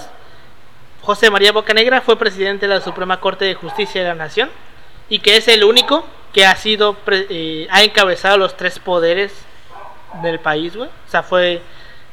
José 1.03 1.31
María 1.31 1.53
Bocanegra 1.53 2.01
fue 2.01 2.19
presidente 2.19 2.67
de 2.67 2.75
la 2.75 2.81
Suprema 2.81 3.21
Corte 3.21 3.45
de 3.45 3.55
Justicia 3.55 4.03
de 4.03 4.09
la 4.09 4.15
Nación 4.15 4.51
y 5.09 5.21
que 5.21 5.37
es 5.37 5.49
el 5.49 5.65
único 5.65 6.05
que 6.33 6.47
ha 6.47 6.55
sido 6.57 6.97
eh, 7.09 7.67
ha 7.71 7.83
encabezado 7.83 8.37
los 8.37 8.57
tres 8.57 8.79
poderes 8.79 9.33
del 10.23 10.41
país, 10.41 10.77
güey. 10.77 10.89
O 10.89 11.11
sea, 11.11 11.23
fue 11.23 11.63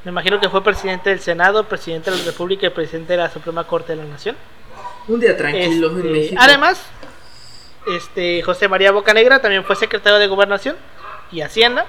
me 0.04 0.12
imagino 0.12 0.40
que 0.40 0.50
fue 0.50 0.64
presidente 0.64 1.10
del 1.10 1.20
Senado, 1.20 1.66
presidente 1.66 2.12
de 2.12 2.18
la 2.18 2.24
República 2.24 2.68
y 2.68 2.70
presidente 2.70 3.14
de 3.14 3.18
la 3.18 3.30
Suprema 3.30 3.66
Corte 3.66 3.94
de 3.94 4.04
la 4.04 4.10
Nación. 4.10 4.38
Un 5.08 5.20
día 5.20 5.36
tranquilo 5.36 5.90
en 5.92 5.98
Este, 5.98 6.10
México. 6.10 6.36
Además, 6.40 6.82
este 7.96 8.42
José 8.44 8.68
María 8.68 8.92
Bocanegra 8.92 9.42
también 9.42 9.64
fue 9.64 9.76
secretario 9.76 10.20
de 10.20 10.28
Gobernación 10.28 10.76
y 11.32 11.42
Hacienda. 11.42 11.86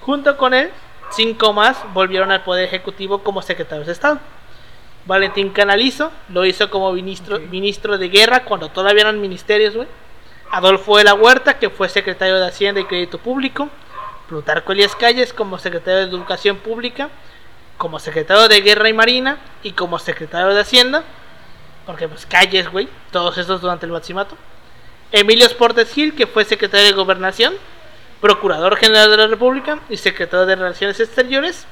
Junto 0.00 0.36
con 0.36 0.54
él, 0.54 0.70
cinco 1.10 1.52
más 1.52 1.78
volvieron 1.92 2.30
al 2.30 2.42
Poder 2.42 2.64
Ejecutivo 2.64 3.22
como 3.22 3.42
secretarios 3.42 3.86
de 3.86 3.92
Estado. 3.92 4.18
Valentín 5.06 5.50
Canalizo 5.50 6.10
lo 6.28 6.44
hizo 6.44 6.68
como 6.68 6.92
ministro, 6.92 7.38
ministro 7.38 7.96
de 7.96 8.08
Guerra 8.08 8.44
cuando 8.44 8.68
todavía 8.68 9.02
eran 9.02 9.20
ministerios, 9.20 9.76
güey. 9.76 9.88
Adolfo 10.50 10.96
de 10.96 11.04
la 11.04 11.14
Huerta, 11.14 11.58
que 11.58 11.70
fue 11.70 11.88
secretario 11.88 12.38
de 12.38 12.46
Hacienda 12.46 12.80
y 12.80 12.84
Crédito 12.84 13.18
Público. 13.18 13.68
Plutarco 14.28 14.72
Elías 14.72 14.96
Calles 14.96 15.32
como 15.32 15.58
secretario 15.58 16.00
de 16.00 16.06
Educación 16.06 16.56
Pública. 16.56 17.08
Como 17.78 17.98
secretario 17.98 18.48
de 18.48 18.60
Guerra 18.60 18.88
y 18.88 18.92
Marina. 18.92 19.38
Y 19.62 19.72
como 19.72 19.98
secretario 19.98 20.54
de 20.54 20.60
Hacienda. 20.60 21.04
Porque 21.84 22.08
pues 22.08 22.26
Calles, 22.26 22.70
güey. 22.70 22.88
Todos 23.10 23.38
esos 23.38 23.60
durante 23.60 23.86
el 23.86 23.92
maximato. 23.92 24.36
Emilio 25.12 25.46
Sportes 25.48 25.92
Gil, 25.92 26.14
que 26.14 26.26
fue 26.26 26.44
secretario 26.44 26.86
de 26.86 26.92
Gobernación, 26.92 27.54
Procurador 28.20 28.76
General 28.76 29.10
de 29.10 29.16
la 29.16 29.26
República 29.26 29.80
y 29.88 29.96
secretario 29.96 30.46
de 30.46 30.56
Relaciones 30.56 30.98
Exteriores, 31.00 31.66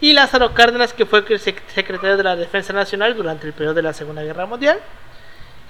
y 0.00 0.14
Lázaro 0.14 0.54
Cárdenas, 0.54 0.94
que 0.94 1.04
fue 1.04 1.24
sec- 1.38 1.60
secretario 1.74 2.16
de 2.16 2.22
la 2.22 2.36
Defensa 2.36 2.72
Nacional 2.72 3.14
durante 3.14 3.46
el 3.46 3.52
periodo 3.52 3.74
de 3.74 3.82
la 3.82 3.92
Segunda 3.92 4.22
Guerra 4.22 4.46
Mundial. 4.46 4.78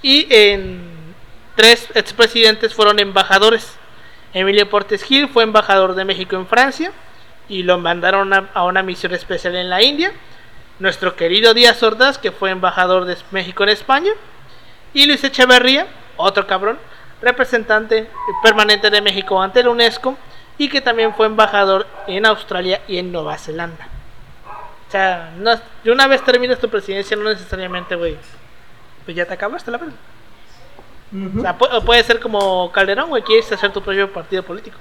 Y 0.01 0.25
en 0.29 0.81
tres 1.55 1.89
expresidentes 1.95 2.73
fueron 2.73 2.99
embajadores. 2.99 3.75
Emilio 4.33 4.69
Portes 4.69 5.03
Gil 5.03 5.27
fue 5.27 5.43
embajador 5.43 5.95
de 5.95 6.05
México 6.05 6.37
en 6.37 6.47
Francia 6.47 6.93
y 7.49 7.63
lo 7.63 7.77
mandaron 7.77 8.33
a, 8.33 8.49
a 8.53 8.63
una 8.63 8.83
misión 8.83 9.13
especial 9.13 9.55
en 9.57 9.69
la 9.69 9.81
India. 9.81 10.13
Nuestro 10.79 11.17
querido 11.17 11.53
Díaz 11.53 11.83
Ordaz, 11.83 12.17
que 12.17 12.31
fue 12.31 12.51
embajador 12.51 13.03
de 13.03 13.17
México 13.31 13.63
en 13.63 13.69
España. 13.69 14.11
Y 14.93 15.07
Luis 15.07 15.23
Echeverría, 15.25 15.87
otro 16.15 16.47
cabrón, 16.47 16.79
representante 17.21 18.07
permanente 18.43 18.89
de 18.89 19.01
México 19.01 19.41
ante 19.41 19.63
la 19.63 19.69
UNESCO 19.69 20.17
y 20.57 20.69
que 20.69 20.81
también 20.81 21.13
fue 21.13 21.25
embajador 21.25 21.87
en 22.07 22.25
Australia 22.25 22.81
y 22.87 22.97
en 22.97 23.11
Nueva 23.11 23.37
Zelanda. 23.37 23.87
O 24.87 24.91
sea, 24.91 25.33
no, 25.37 25.51
una 25.85 26.07
vez 26.07 26.23
terminas 26.23 26.59
tu 26.59 26.69
presidencia, 26.69 27.15
no 27.15 27.23
necesariamente, 27.23 27.95
güey. 27.95 28.17
Pues 29.05 29.15
ya 29.15 29.25
te 29.25 29.33
acabaste 29.33 29.71
la 29.71 29.77
verdad. 29.77 29.95
O 31.37 31.41
sea, 31.41 31.57
puede 31.57 32.03
ser 32.03 32.19
como 32.19 32.71
Calderón, 32.71 33.09
güey, 33.09 33.23
quieres 33.23 33.51
hacer 33.51 33.71
tu 33.71 33.81
propio 33.81 34.11
partido 34.11 34.43
político. 34.43 34.77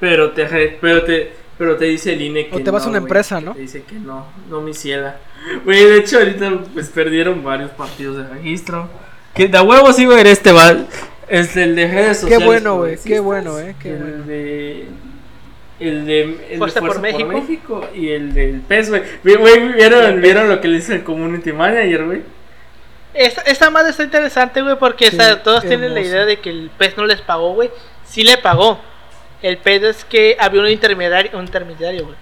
Pero 0.00 0.30
te, 0.30 0.78
pero 0.80 1.02
te, 1.02 1.32
pero 1.56 1.76
te 1.76 1.86
dice 1.86 2.12
el 2.12 2.22
INE 2.22 2.48
que 2.48 2.56
O 2.56 2.62
te 2.62 2.70
vas 2.70 2.86
a 2.86 2.88
una 2.88 2.98
empresa, 2.98 3.40
¿no? 3.40 3.52
Te 3.52 3.60
dice 3.60 3.82
que 3.82 3.96
no, 3.96 4.26
no 4.48 4.60
mi 4.60 4.74
ciela. 4.74 5.16
Güey, 5.64 5.84
de 5.84 5.98
hecho 5.98 6.18
ahorita 6.18 6.52
pues 6.72 6.88
perdieron 6.90 7.42
varios 7.42 7.70
partidos 7.72 8.16
de 8.16 8.28
registro. 8.28 8.88
Que 9.38 9.48
de 9.48 9.60
huevo 9.60 9.92
sí, 9.92 10.04
güey, 10.04 10.26
este 10.28 10.52
va. 10.52 10.76
Es 11.28 11.56
el 11.56 11.74
de 11.76 11.86
redes 11.86 12.18
sociales. 12.20 12.46
bueno, 12.46 12.76
güey, 12.78 12.98
qué 13.04 13.20
bueno, 13.20 13.58
eh, 13.58 13.74
qué 13.80 13.90
el 13.90 13.96
bueno. 13.98 14.24
De, 14.24 14.84
el 15.80 16.06
de, 16.06 16.22
el 16.22 16.36
de 16.50 16.58
Fuerza 16.58 16.80
por 16.80 16.98
Fuerza 16.98 17.24
México. 17.24 17.88
y 17.94 18.08
el 18.10 18.34
del 18.34 18.60
PES, 18.62 18.90
güey. 18.90 19.02
Vi- 19.22 19.34
güey, 19.36 19.72
¿Vieron, 19.74 20.20
¿Vieron 20.20 20.48
lo 20.48 20.60
que 20.60 20.68
le 20.68 20.76
dice 20.78 20.94
el 20.96 21.04
community 21.04 21.52
manager, 21.52 22.04
güey? 22.04 22.22
Esta, 23.14 23.42
esta 23.42 23.70
madre 23.70 23.90
está 23.90 24.02
interesante, 24.04 24.60
güey, 24.62 24.76
porque 24.78 25.08
o 25.08 25.10
sea, 25.10 25.34
Sí, 25.34 25.40
todos 25.44 25.60
tienen 25.62 25.92
la 25.94 26.00
hermoso. 26.00 26.10
idea 26.14 26.24
de 26.24 26.38
que 26.40 26.50
el 26.50 26.70
pez 26.78 26.96
no 26.96 27.04
les 27.06 27.20
pagó, 27.20 27.54
güey. 27.54 27.70
Sí 28.06 28.22
le 28.22 28.38
pagó. 28.38 28.80
El 29.42 29.58
pez 29.58 29.82
es 29.82 30.04
que 30.04 30.36
había 30.38 30.60
un 30.60 30.68
intermediario, 30.68 31.30
un 31.38 31.44
intermediario, 31.44 32.04
güey. 32.06 32.16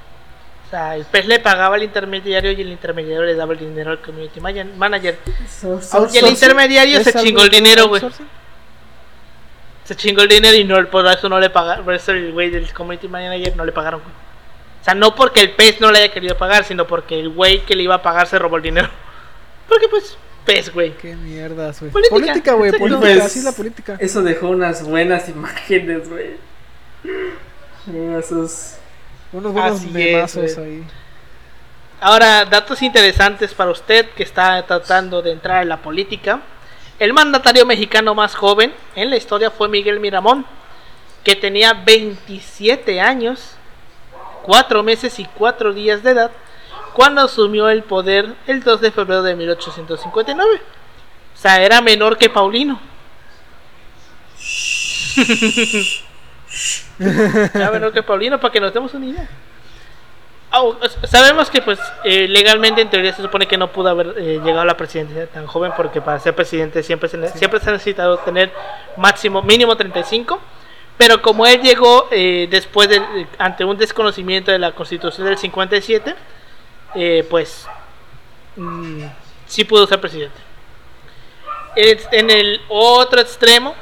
O 0.67 0.71
sea, 0.71 0.97
el 0.97 1.05
pez 1.05 1.27
le 1.27 1.39
pagaba 1.39 1.77
al 1.77 1.83
intermediario 1.85 2.51
y 2.51 2.61
el 2.61 2.71
intermediario 2.71 3.23
le 3.23 3.35
daba 3.37 3.53
el 3.53 3.59
dinero 3.61 3.93
al 3.93 4.01
community 4.01 4.41
man- 4.41 4.77
manager. 4.77 5.19
Y 6.13 6.19
el 6.19 6.27
intermediario 6.27 7.03
se 7.03 7.11
¿Es 7.11 7.17
algo 7.17 7.27
chingó 7.27 7.43
el 7.43 7.51
dinero, 7.51 7.89
güey. 7.89 8.03
Se 9.85 9.95
chingó 9.95 10.23
el 10.23 10.29
dinero 10.29 10.57
y 10.57 10.65
no, 10.65 10.85
por 10.89 11.07
eso 11.07 11.29
no 11.29 11.39
le 11.39 11.51
pagaron. 11.51 11.85
Por 11.85 11.95
eso 11.95 12.11
el 12.11 12.33
güey 12.33 12.51
del 12.51 12.73
community 12.73 13.07
manager 13.07 13.57
no 13.57 13.65
le 13.65 13.71
pagaron, 13.71 14.01
güey. 14.01 14.13
O 14.81 14.85
sea, 14.85 14.95
no 14.95 15.15
porque 15.15 15.41
el 15.41 15.53
pez 15.53 15.81
no 15.81 15.93
le 15.93 16.01
haya 16.01 16.13
querido 16.13 16.37
pagar, 16.37 16.65
sino 16.65 16.87
porque 16.87 17.19
el 17.21 17.29
güey 17.29 17.65
que 17.65 17.77
le 17.77 17.85
iba 17.85 17.95
a 17.95 18.03
pagar 18.03 18.27
se 18.27 18.39
robó 18.39 18.57
el 18.57 18.63
dinero. 18.63 18.89
Porque 19.69 19.89
pues, 19.89 20.17
pez, 20.45 20.73
güey. 20.73 20.93
Qué 20.97 21.17
mierdas, 21.17 21.81
güey. 21.81 21.91
Política, 21.91 22.53
güey, 22.53 22.71
política, 22.71 23.01
Pues, 23.01 23.21
así 23.21 23.41
es 23.41 23.45
la 23.45 23.51
política. 23.51 23.97
Eso 23.99 24.23
dejó 24.23 24.49
unas 24.51 24.85
buenas 24.85 25.29
imágenes, 25.29 26.09
güey. 26.09 26.37
Esos. 28.17 28.77
Unos 29.37 29.53
buenos 29.53 29.81
así 29.81 29.89
memazos 29.89 30.57
ahí. 30.57 30.83
Ahora, 32.01 32.47
datos 32.47 32.81
interesantes 32.81 33.53
para 33.53 33.71
usted 33.71 34.09
que 34.17 34.23
está 34.23 34.65
tratando 34.67 35.21
de 35.21 35.33
entrar 35.33 35.63
en 35.63 35.69
la 35.69 35.83
política. 35.83 36.41
El 36.99 37.13
mandatario 37.13 37.67
mexicano 37.67 38.15
más 38.15 38.35
joven 38.35 38.73
en 38.95 39.11
la 39.11 39.19
historia 39.19 39.51
fue 39.51 39.69
Miguel 39.69 40.01
Miramón, 40.01 40.47
que 41.23 41.37
tenía 41.37 41.75
27 41.75 42.99
años, 42.99 43.57
4 44.43 44.83
meses 44.83 45.19
y 45.19 45.27
4 45.27 45.75
días 45.75 46.03
de 46.03 46.13
edad, 46.13 46.31
cuando 46.95 47.21
asumió 47.21 47.69
el 47.69 47.83
poder 47.83 48.35
el 48.47 48.63
2 48.63 48.81
de 48.81 48.91
febrero 48.91 49.23
de 49.23 49.37
1859. 49.37 50.63
O 51.35 51.39
sea, 51.39 51.61
era 51.63 51.83
menor 51.83 52.17
que 52.17 52.31
Paulino. 52.31 52.81
Era 56.99 57.71
menor 57.71 57.93
que 57.93 58.03
Paulino, 58.03 58.39
para 58.41 58.53
que 58.53 58.61
nos 58.61 58.73
demos 58.73 58.93
una 58.95 59.07
idea. 59.07 59.29
Ah, 60.51 60.63
o- 60.63 60.79
sabemos 61.07 61.51
que 61.51 61.61
pues 61.61 61.79
eh, 62.05 62.29
legalmente 62.29 62.81
en 62.81 62.89
teoría 62.89 63.13
se 63.13 63.21
supone 63.21 63.47
que 63.49 63.59
no 63.59 63.73
pudo 63.73 63.89
haber 63.89 64.15
eh, 64.17 64.41
llegado 64.43 64.61
a 64.61 64.65
la 64.65 64.77
presidencia 64.77 65.27
tan 65.27 65.47
joven 65.47 65.73
porque 65.77 66.01
para 66.01 66.19
ser 66.21 66.35
presidente 66.37 66.83
siempre 66.85 67.09
se, 67.09 67.29
siempre 67.37 67.59
se 67.61 67.69
ha 67.69 67.73
necesitado 67.73 68.17
tener 68.19 68.53
máximo 68.97 69.43
mínimo 69.43 69.77
35 69.77 70.41
pero 70.97 71.21
como 71.21 71.47
él 71.47 71.61
llegó 71.61 72.07
eh, 72.13 72.47
después 72.49 72.89
eh, 72.91 73.27
ante 73.39 73.65
un 73.65 73.77
desconocimiento 73.77 74.53
de 74.53 74.61
la 74.61 74.71
constitución 74.73 75.27
del 75.27 75.37
57 75.37 76.15
eh, 76.95 77.27
pues 77.29 77.67
mm, 78.55 79.03
sí 79.47 79.65
pudo 79.65 79.87
ser 79.89 80.01
presidente. 80.01 80.39
Es- 81.75 82.09
en 82.13 82.31
el 82.31 82.61
otro 82.69 83.21
extremo 83.21 83.75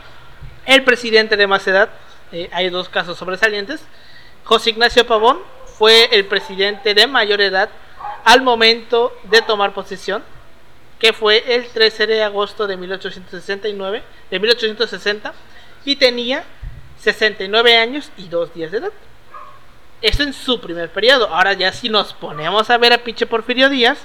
el 0.64 0.82
presidente 0.82 1.36
de 1.36 1.46
más 1.46 1.66
edad 1.68 1.90
eh, 2.32 2.48
hay 2.52 2.70
dos 2.70 2.88
casos 2.88 3.18
sobresalientes 3.18 3.84
José 4.44 4.70
Ignacio 4.70 5.06
Pavón 5.06 5.38
fue 5.78 6.10
el 6.12 6.26
presidente 6.26 6.94
de 6.94 7.06
mayor 7.06 7.40
edad 7.40 7.70
al 8.24 8.42
momento 8.42 9.16
de 9.24 9.40
tomar 9.40 9.72
posesión, 9.72 10.22
que 10.98 11.12
fue 11.12 11.42
el 11.54 11.66
13 11.68 12.06
de 12.06 12.22
agosto 12.22 12.66
de 12.66 12.76
1869, 12.76 14.02
de 14.30 14.38
1860, 14.38 15.32
y 15.86 15.96
tenía 15.96 16.44
69 17.00 17.76
años 17.76 18.10
y 18.18 18.28
dos 18.28 18.52
días 18.54 18.70
de 18.70 18.78
edad. 18.78 18.92
Esto 20.02 20.22
en 20.22 20.34
su 20.34 20.60
primer 20.60 20.90
periodo. 20.90 21.28
Ahora 21.28 21.54
ya 21.54 21.72
si 21.72 21.88
nos 21.88 22.12
ponemos 22.12 22.68
a 22.68 22.76
ver 22.76 22.92
a 22.92 22.98
pinche 22.98 23.26
Porfirio 23.26 23.70
Díaz, 23.70 23.98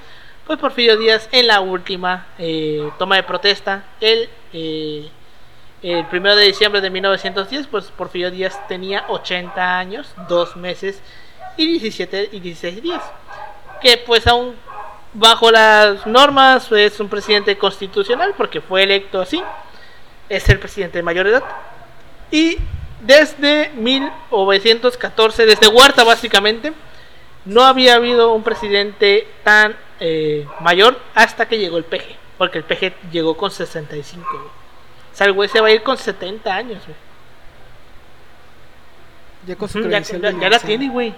pues 0.47 0.57
Porfirio 0.57 0.97
Díaz 0.97 1.27
en 1.33 1.47
la 1.47 1.59
última 1.59 2.27
eh, 2.37 2.89
toma 2.97 3.17
de 3.17 3.23
protesta, 3.23 3.83
el, 3.99 4.29
el 5.81 6.05
primero 6.07 6.35
de 6.35 6.45
diciembre 6.45 6.81
de 6.81 6.89
1910, 6.89 7.67
pues 7.67 7.85
Porfirio 7.85 8.31
Díaz 8.31 8.59
tenía 8.67 9.05
80 9.07 9.77
años, 9.77 10.13
2 10.27 10.57
meses 10.57 11.01
y 11.57 11.67
17 11.67 12.29
y 12.31 12.39
16 12.39 12.81
días. 12.81 13.03
que 13.81 13.97
pues 13.97 14.27
aún 14.27 14.55
bajo 15.13 15.51
las 15.51 16.05
normas 16.05 16.69
es 16.71 16.99
un 16.99 17.07
presidente 17.07 17.57
constitucional 17.57 18.33
porque 18.35 18.59
fue 18.59 18.83
electo 18.83 19.21
así, 19.21 19.41
es 20.27 20.49
el 20.49 20.59
presidente 20.59 20.97
de 20.97 21.03
mayor 21.03 21.27
edad. 21.27 21.43
Y 22.29 22.57
desde 23.01 23.71
1914, 23.75 25.45
desde 25.45 25.67
Huerta 25.67 26.03
básicamente, 26.03 26.73
no 27.45 27.63
había 27.63 27.95
habido 27.95 28.33
un 28.33 28.43
presidente 28.43 29.27
tan 29.43 29.75
eh, 29.99 30.45
mayor 30.59 30.99
hasta 31.15 31.47
que 31.47 31.57
llegó 31.57 31.77
el 31.77 31.85
PG, 31.85 32.03
porque 32.37 32.57
el 32.57 32.65
PG 32.65 33.11
llegó 33.11 33.37
con 33.37 33.49
65. 33.49 34.58
O 35.13 35.15
sea, 35.15 35.27
el 35.27 35.33
güey 35.33 35.49
se 35.49 35.59
va 35.61 35.67
a 35.67 35.71
ir 35.71 35.83
con 35.83 35.97
70 35.97 36.53
años. 36.55 36.81
güey. 36.85 36.97
Ya 39.47 39.55
con 39.55 39.69
su 39.69 39.79
Ujú, 39.79 39.85
Ya, 39.87 39.89
credencial 40.01 40.21
ya- 40.21 40.31
de 40.31 40.39
ya 40.39 40.49
la 40.49 40.59
tiene, 40.59 40.89
güey. 40.89 41.13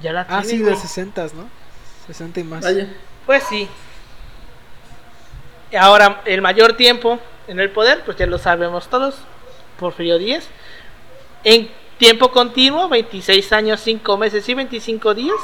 Ya 0.00 0.12
la 0.12 0.20
Ah, 0.22 0.26
tiene. 0.42 0.44
sí, 0.44 0.58
güey. 0.60 0.74
de 0.74 0.80
60, 0.80 1.26
¿no? 1.34 1.48
60 2.06 2.40
y 2.40 2.44
más. 2.44 2.62
Vaya. 2.62 2.88
Pues 3.26 3.42
sí. 3.44 3.68
Y 5.70 5.76
Ahora, 5.76 6.20
el 6.26 6.42
mayor 6.42 6.74
tiempo 6.74 7.18
en 7.48 7.58
el 7.60 7.70
poder, 7.70 8.02
pues 8.04 8.16
ya 8.16 8.26
lo 8.26 8.38
sabemos 8.38 8.88
todos, 8.88 9.16
Porfirio 9.78 10.18
Díaz. 10.18 10.46
En 11.44 11.70
tiempo 11.98 12.30
continuo, 12.30 12.88
26 12.88 13.52
años, 13.52 13.80
5 13.80 14.16
meses 14.16 14.48
y 14.48 14.54
25 14.54 15.14
días. 15.14 15.36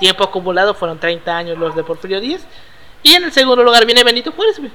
Tiempo 0.00 0.24
acumulado 0.24 0.74
fueron 0.74 0.98
30 0.98 1.36
años 1.36 1.58
los 1.58 1.74
de 1.76 1.84
Porfirio 1.84 2.20
Díaz. 2.20 2.42
Y 3.02 3.14
en 3.14 3.24
el 3.24 3.32
segundo 3.32 3.62
lugar 3.62 3.84
viene 3.86 4.02
Benito 4.02 4.32
Juárez, 4.32 4.58
güey. 4.58 4.72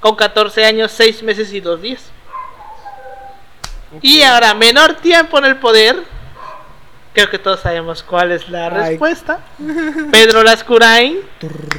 Con 0.00 0.14
14 0.14 0.64
años, 0.64 0.92
6 0.92 1.22
meses 1.22 1.52
y 1.52 1.60
2 1.60 1.82
días. 1.82 2.10
Y 4.02 4.22
ahora, 4.22 4.54
menor 4.54 4.94
tiempo 4.94 5.38
en 5.38 5.46
el 5.46 5.56
poder. 5.56 5.96
Creo 7.14 7.30
que 7.30 7.38
todos 7.38 7.60
sabemos 7.60 8.02
cuál 8.02 8.32
es 8.32 8.48
la 8.48 8.66
Ay. 8.66 8.90
respuesta. 8.90 9.40
Pedro 10.12 10.42
Lascurain, 10.42 11.18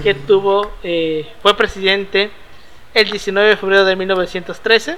que 0.04 0.14
tuvo, 0.14 0.72
eh, 0.84 1.32
fue 1.42 1.56
presidente 1.56 2.32
el 2.94 3.10
19 3.10 3.50
de 3.50 3.58
febrero 3.58 3.86
de 3.86 3.96
1913, 3.96 4.98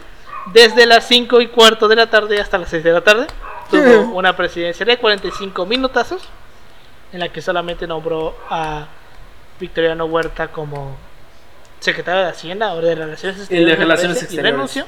desde 0.54 0.86
las 0.86 1.08
5 1.08 1.42
y 1.42 1.48
cuarto 1.48 1.88
de 1.88 1.98
la 1.98 2.10
tarde 2.10 2.40
hasta 2.40 2.58
las 2.58 2.70
6 2.70 2.84
de 2.84 2.92
la 2.92 3.02
tarde. 3.02 3.28
Tuvo 3.70 4.12
una 4.16 4.36
presidencia 4.36 4.86
de 4.86 4.98
45 4.98 5.66
minutazos, 5.66 6.24
en 7.12 7.20
la 7.20 7.30
que 7.30 7.42
solamente 7.42 7.86
nombró 7.86 8.36
a 8.50 8.88
Victoriano 9.60 10.06
Huerta 10.06 10.48
como 10.48 10.96
secretario 11.82 12.24
de 12.24 12.30
Hacienda 12.30 12.74
o 12.74 12.82
de 12.82 12.96
Relaciones 12.96 13.40
Exteriores. 13.40 13.78
Relaciones 13.78 14.18
y 14.18 14.20
Exteriores. 14.22 14.52
renunció. 14.52 14.86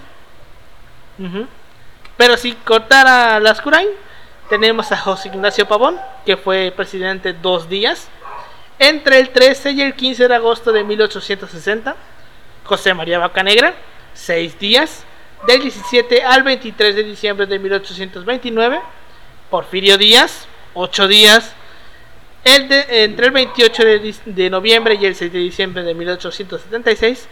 Pero 2.15 2.37
si 2.37 2.53
cortara 2.53 3.39
las 3.39 3.59
Curain, 3.59 3.89
tenemos 4.49 4.91
a 4.91 4.97
José 4.97 5.29
Ignacio 5.29 5.67
Pavón, 5.67 5.99
que 6.25 6.37
fue 6.37 6.71
presidente 6.75 7.33
dos 7.33 7.67
días, 7.67 8.07
entre 8.79 9.19
el 9.19 9.29
13 9.29 9.71
y 9.71 9.81
el 9.81 9.95
15 9.95 10.27
de 10.27 10.35
agosto 10.35 10.71
de 10.71 10.83
1860. 10.83 11.95
José 12.63 12.93
María 12.93 13.19
Bacanegra, 13.19 13.73
seis 14.13 14.57
días, 14.57 15.03
del 15.47 15.61
17 15.61 16.23
al 16.23 16.43
23 16.43 16.95
de 16.95 17.03
diciembre 17.03 17.45
de 17.45 17.59
1829. 17.59 18.81
Porfirio 19.49 19.97
Díaz, 19.97 20.47
ocho 20.73 21.07
días, 21.07 21.53
entre 22.43 23.25
el 23.25 23.31
28 23.31 23.83
de, 24.25 24.49
noviembre 24.49 24.97
y 24.99 25.05
el 25.05 25.15
6 25.15 25.31
de 25.31 25.39
diciembre 25.39 25.83
de 25.83 25.93
1876. 25.93 27.27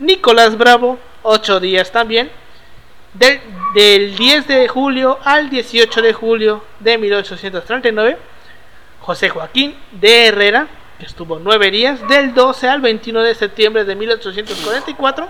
Nicolás 0.00 0.56
Bravo, 0.56 0.98
ocho 1.22 1.60
días 1.60 1.90
también, 1.92 2.30
del, 3.14 3.40
del 3.74 4.16
10 4.16 4.46
de 4.48 4.68
julio 4.68 5.18
al 5.24 5.50
18 5.50 6.02
de 6.02 6.12
julio 6.12 6.64
de 6.80 6.98
1839. 6.98 8.18
José 9.00 9.28
Joaquín 9.28 9.76
de 9.92 10.26
Herrera, 10.26 10.68
que 10.98 11.06
estuvo 11.06 11.38
nueve 11.38 11.70
días, 11.70 12.06
del 12.08 12.34
12 12.34 12.68
al 12.68 12.80
21 12.80 13.22
de 13.22 13.34
septiembre 13.34 13.84
de 13.84 13.94
1844. 13.94 15.28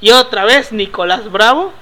Y 0.00 0.10
otra 0.10 0.44
vez 0.44 0.72
Nicolás 0.72 1.30
Bravo, 1.30 1.72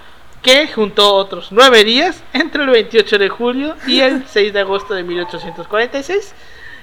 que 0.43 0.69
juntó 0.69 1.15
otros 1.15 1.49
nueve 1.51 1.85
días 1.85 2.23
entre 2.35 2.63
el 2.63 2.71
28 2.71 3.19
de 3.19 3.29
julio 3.31 3.77
y 3.87 4.01
el 4.01 4.27
6 4.29 4.53
de 4.53 4.61
agosto 4.61 4.95
de 4.95 5.03
1846. 5.03 6.35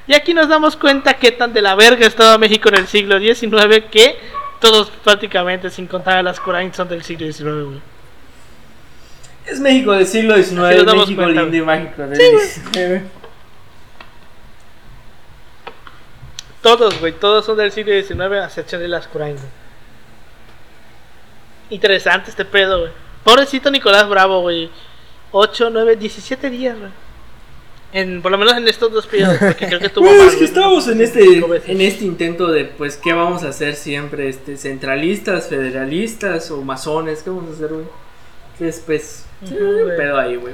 Y 0.07 0.13
aquí 0.13 0.33
nos 0.33 0.49
damos 0.49 0.75
cuenta 0.75 1.13
que 1.15 1.31
tan 1.31 1.53
de 1.53 1.61
la 1.61 1.75
verga 1.75 2.05
estaba 2.07 2.37
México 2.37 2.69
en 2.69 2.75
el 2.75 2.87
siglo 2.87 3.19
XIX 3.19 3.85
que 3.91 4.17
todos 4.59 4.89
prácticamente, 5.03 5.69
sin 5.69 5.87
contar 5.87 6.17
a 6.17 6.23
las 6.23 6.39
Corain, 6.39 6.73
son 6.73 6.87
del 6.89 7.03
siglo 7.03 7.31
XIX. 7.31 7.65
güey. 7.65 7.81
Es 9.45 9.59
México 9.59 9.91
del 9.93 10.05
siglo 10.05 10.35
XIX, 10.35 10.85
México 10.85 11.15
cuenta, 11.15 11.41
lindo 11.41 11.57
y 11.57 11.61
mágico 11.61 12.01
del 12.03 12.15
Sí. 12.17 12.59
XIX. 12.71 13.01
Todos, 16.61 16.99
güey, 16.99 17.13
todos 17.13 17.43
son 17.45 17.57
del 17.57 17.71
siglo 17.71 17.91
XIX 17.91 18.19
a 18.41 18.45
excepción 18.45 18.81
de 18.81 18.87
las 18.87 19.07
Corain. 19.07 19.35
güey. 19.35 19.47
Interesante 21.71 22.29
este 22.29 22.45
pedo, 22.45 22.81
güey. 22.81 22.91
Pobrecito 23.23 23.71
Nicolás 23.71 24.07
Bravo, 24.07 24.41
güey. 24.41 24.69
8, 25.31 25.69
9, 25.71 25.95
17 25.95 26.49
días, 26.49 26.77
güey. 26.77 26.91
En, 27.93 28.21
por 28.21 28.31
lo 28.31 28.37
menos 28.37 28.55
en 28.55 28.67
estos 28.67 28.91
dos 28.91 29.05
periodos, 29.05 29.37
porque 29.39 29.67
creo 29.67 29.79
que 29.79 29.89
tuvo 29.89 30.05
más, 30.05 30.33
es 30.33 30.35
que 30.35 30.45
estamos 30.45 30.87
en 30.87 31.01
este, 31.01 31.23
en 31.67 31.81
este 31.81 32.05
intento 32.05 32.47
de, 32.47 32.65
pues, 32.65 32.95
¿qué 32.97 33.13
vamos 33.13 33.43
a 33.43 33.49
hacer 33.49 33.75
siempre? 33.75 34.29
Este, 34.29 34.57
¿Centralistas, 34.57 35.49
federalistas 35.49 36.49
o 36.51 36.61
masones? 36.61 37.21
¿Qué 37.21 37.29
vamos 37.29 37.51
a 37.51 37.53
hacer, 37.53 37.67
güey? 37.67 37.85
¿Qué 38.57 38.67
es, 38.69 38.79
pues? 38.85 39.25
un 39.41 39.89
pedo 39.97 40.19
ahí, 40.19 40.35
güey. 40.35 40.53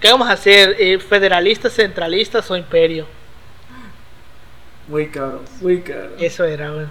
¿Qué 0.00 0.10
vamos 0.10 0.28
a 0.28 0.32
hacer? 0.32 0.76
Eh, 0.78 0.98
¿Federalistas, 0.98 1.74
centralistas 1.74 2.48
o 2.50 2.56
imperio? 2.56 3.06
Muy 4.88 5.08
cabrón, 5.08 5.40
muy 5.60 5.80
cabrón. 5.82 6.12
Eso 6.18 6.44
era, 6.44 6.70
güey. 6.70 6.86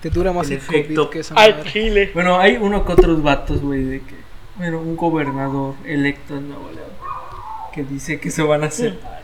Te 0.00 0.10
dura 0.10 0.32
más 0.32 0.50
el 0.50 0.58
efecto. 0.58 1.04
COVID 1.04 1.12
que 1.12 1.18
esa 1.20 1.34
Al 1.34 1.56
madre. 1.56 1.70
Chile. 1.70 2.10
Bueno, 2.12 2.38
hay 2.38 2.56
uno 2.56 2.84
que 2.84 2.92
otros 2.92 3.22
vatos, 3.22 3.60
güey, 3.60 3.84
de 3.84 4.00
que, 4.00 4.14
bueno, 4.56 4.80
un 4.80 4.96
gobernador 4.96 5.74
electo 5.84 6.36
en 6.36 6.48
Nuevo 6.48 6.70
León 6.74 7.01
que 7.74 7.82
dice 7.84 8.20
que 8.20 8.30
se 8.30 8.42
van 8.42 8.64
a 8.64 8.70
separar. 8.70 9.22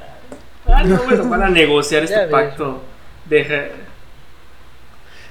Ah, 0.66 0.82
no, 0.84 0.96
bueno, 1.04 1.24
van 1.28 1.42
a 1.42 1.48
negociar 1.48 2.04
este 2.04 2.26
pacto 2.28 2.82
de... 3.26 3.72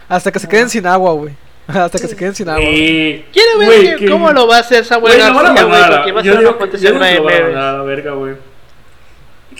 Hasta 0.09 0.31
que 0.31 0.39
se 0.39 0.47
queden 0.47 0.69
sin 0.69 0.85
agua, 0.87 1.13
güey. 1.13 1.33
Hasta 1.67 1.99
que 1.99 2.07
se 2.07 2.15
queden 2.15 2.33
sin 2.33 2.47
agua. 2.47 2.63
Eh, 2.63 3.25
Quiero 3.33 3.59
ver 3.59 3.67
güey, 3.67 3.89
que- 3.89 3.95
que- 3.97 4.09
cómo 4.09 4.31
lo 4.31 4.47
va 4.47 4.57
a 4.57 4.59
hacer 4.61 4.85
Samuel 4.85 5.13
Güey, 5.17 5.33
porque 5.33 6.11
va 6.13 6.21
a 6.21 6.23
ser 6.23 6.93
una 6.93 7.83
verga, 7.83 8.11
güey. 8.13 8.35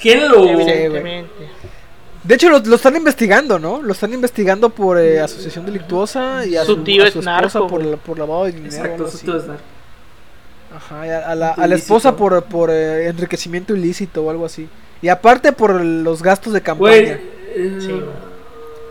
¿Quién 0.02 0.30
lo...? 0.30 0.46
Evidentemente. 0.48 1.32
De 2.24 2.36
hecho, 2.36 2.50
lo, 2.50 2.60
lo 2.60 2.76
están 2.76 2.96
investigando, 2.96 3.58
¿no? 3.58 3.82
Lo 3.82 3.94
están 3.94 4.14
investigando 4.14 4.70
por 4.70 5.00
eh, 5.00 5.20
asociación 5.22 5.66
delictuosa 5.66 6.46
y 6.46 6.56
a 6.58 6.66
Su 6.66 6.76
su, 6.76 6.84
tío 6.84 7.04
a 7.04 7.08
es 7.08 7.14
su 7.14 7.20
esposa 7.20 7.42
narco, 7.42 7.68
por, 7.68 7.98
por 8.00 8.20
lavado 8.20 8.46
de 8.46 8.52
dinero. 8.54 8.76
Exacto, 8.76 9.08
eso 9.08 9.20
todo 9.26 9.38
es 9.38 9.48
narco. 9.48 9.64
Ajá, 10.78 11.08
y 11.08 11.10
a, 11.10 11.30
a 11.30 11.36
la, 11.36 11.50
a 11.52 11.68
la 11.68 11.76
esposa 11.76 12.16
por, 12.16 12.44
por 12.46 12.70
eh, 12.70 13.08
enriquecimiento 13.08 13.76
ilícito 13.76 14.24
o 14.24 14.30
algo 14.30 14.46
así. 14.46 14.70
Y 15.02 15.08
aparte 15.10 15.52
por 15.52 15.82
los 15.84 16.22
gastos 16.22 16.54
de 16.54 16.62
campaña. 16.62 17.20
Eh, 17.56 17.78
Sí, 17.80 17.88
güey. 17.92 18.28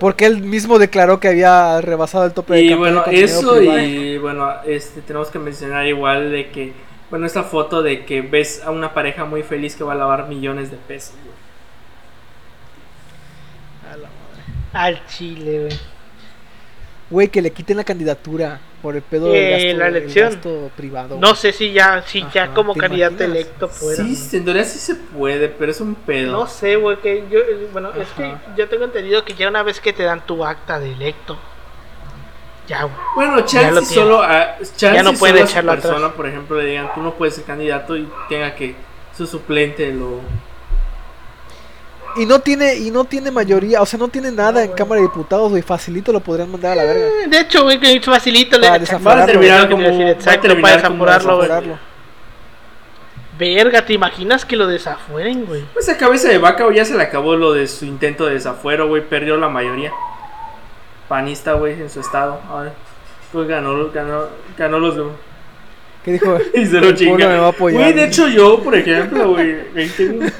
Porque 0.01 0.27
él 0.27 0.43
mismo 0.43 0.79
declaró 0.79 1.21
que 1.21 1.29
había 1.29 1.81
rebasado 1.81 2.25
el 2.25 2.33
tope 2.33 2.55
de 2.55 2.63
y 2.63 2.69
campaña 2.71 2.81
bueno, 2.81 3.05
con 3.05 3.15
dinero 3.15 3.29
eso 3.39 3.63
y 3.63 4.19
bueno, 4.19 4.53
este 4.67 5.01
tenemos 5.01 5.29
que 5.31 5.39
mencionar 5.39 5.87
igual 5.87 6.31
de 6.33 6.51
que, 6.51 6.73
bueno, 7.11 7.25
esta 7.27 7.45
foto 7.45 7.83
de 7.83 8.05
que 8.05 8.21
ves 8.21 8.63
a 8.65 8.73
una 8.73 8.93
pareja 8.93 9.25
muy 9.25 9.43
feliz 9.45 9.77
que 9.77 9.85
va 9.85 9.93
a 9.93 9.97
lavar 9.97 10.29
millones 10.29 10.71
de 10.73 10.77
pesos. 10.77 11.15
güey. 11.25 11.37
A 13.93 13.97
la 13.97 14.09
madre. 14.09 14.43
Al 14.73 15.07
Chile, 15.07 15.61
güey. 15.61 15.79
Güey, 17.09 17.29
que 17.29 17.41
le 17.41 17.53
quiten 17.53 17.77
la 17.77 17.85
candidatura 17.85 18.61
por 18.87 18.95
el 18.95 19.03
pedo 19.03 19.35
Eh, 19.35 19.41
del 19.41 19.51
gasto, 19.51 19.79
la 19.79 19.87
elección. 19.89 20.31
gasto 20.35 20.71
privado. 20.77 21.19
No 21.21 21.35
sé 21.35 21.51
si 21.51 21.73
ya, 21.73 22.03
si 22.07 22.25
ya 22.33 22.45
Ajá, 22.45 22.55
como 22.55 22.73
¿te 22.73 22.79
candidato 22.79 23.15
imaginas? 23.25 23.37
electo 23.37 23.69
fuera. 23.69 24.05
Sí, 24.05 24.37
en 24.37 24.45
teoría 24.45 24.63
sí 24.65 24.79
se 24.79 24.95
puede, 24.95 25.49
pero 25.49 25.73
es 25.73 25.81
un 25.81 25.97
pedo. 25.97 26.31
No 26.31 26.47
sé, 26.47 26.77
güey, 26.77 26.99
que 27.01 27.25
yo, 27.29 27.41
eh, 27.41 27.67
bueno, 27.73 27.91
es 28.01 28.07
que 28.11 28.25
Ajá. 28.27 28.55
yo 28.57 28.69
tengo 28.69 28.85
entendido 28.85 29.25
que 29.25 29.35
ya 29.35 29.49
una 29.49 29.65
vez 29.65 29.81
que 29.81 29.93
te 29.93 30.05
dan 30.05 30.25
tu 30.25 30.45
acta 30.45 30.79
de 30.79 30.93
electo, 30.93 31.37
ya, 32.69 32.83
güey. 32.85 32.95
Bueno, 33.17 33.31
Ya 33.39 33.41
lo 33.41 33.47
chance 33.81 33.93
tiene. 33.95 34.03
solo 34.05 34.23
a 34.23 34.57
chance 34.59 34.95
Ya 34.95 35.03
no 35.03 35.15
puede 35.15 35.33
solo 35.33 35.43
a 35.45 35.47
su 35.49 35.53
echarlo 35.53 35.73
atrás. 35.73 35.87
persona, 35.87 36.13
por 36.15 36.27
ejemplo, 36.29 36.63
le 36.63 36.67
digan, 36.69 36.95
tú 36.95 37.01
no 37.03 37.15
puedes 37.15 37.35
ser 37.35 37.43
candidato 37.45 37.97
y 37.97 38.09
tenga 38.29 38.55
que 38.55 38.77
su 39.17 39.27
suplente 39.27 39.93
lo 39.93 40.21
Y 42.19 42.27
no 42.27 42.41
tiene 42.41 42.75
y 42.77 42.91
no 42.91 43.05
tiene 43.05 43.31
mayoría, 43.31 43.83
o 43.83 43.87
sea, 43.87 43.99
no 43.99 44.09
tiene 44.09 44.31
nada 44.33 44.65
en 44.65 44.73
Cámara 44.73 45.01
de 45.01 45.07
Diputados, 45.09 45.51
güey, 45.51 45.63
facilito 45.63 46.13
lo 46.13 46.21
podrían 46.21 46.51
mandar 46.51 46.73
a 46.73 46.77
la 46.77 46.85
verga. 46.85 47.07
Eh, 47.07 47.29
De 47.29 47.41
hecho, 47.41 47.63
güey, 47.65 47.79
que 47.79 47.93
es 47.95 48.05
facilito. 48.05 48.59
Para 48.61 48.75
le- 48.75 48.79
desaforarlo, 48.81 49.19
va 49.21 49.25
a 49.25 49.27
terminar 49.27 49.71
como 49.71 49.83
exacto, 49.87 50.49
para 50.61 50.77
desaforarlo, 50.77 51.37
güey. 51.37 51.51
Verga, 53.39 53.85
¿te 53.85 53.93
imaginas 53.93 54.47
que 54.47 54.57
lo 54.57 54.67
desafueren, 54.67 55.45
güey? 55.45 55.63
Pues 55.75 55.89
a 55.91 55.99
cabeza 55.99 56.29
de 56.29 56.39
vaca, 56.39 56.65
güey, 56.65 56.77
ya 56.77 56.87
se 56.87 56.95
le 56.97 57.03
acabó 57.03 57.37
lo 57.37 57.53
de 57.53 57.69
su 57.69 57.85
intento 57.85 58.25
de 58.27 58.35
desafuero, 58.35 58.89
güey, 58.89 59.03
perdió 59.07 59.37
la 59.37 59.49
mayoría. 59.51 59.93
Panista, 61.09 61.53
güey, 61.53 61.75
en 61.75 61.91
su 61.91 62.01
estado. 62.01 62.41
Ahora, 62.49 62.73
pues 63.33 63.47
ganó, 63.47 63.91
ganó, 63.93 64.25
ganó 64.57 64.79
los 64.79 64.97
Que 66.07 66.13
dijo, 66.13 66.39
Y 66.55 66.65
se 66.65 66.81
lo 66.81 66.93
chinga. 66.93 67.29
me 67.29 67.37
va 67.37 67.47
a 67.47 67.51
apoyar. 67.51 67.83
Güey, 67.83 67.93
de 67.93 68.05
hecho 68.05 68.29
yo, 68.29 68.63
por 68.63 68.75
ejemplo, 68.75 69.31
güey, 69.33 69.57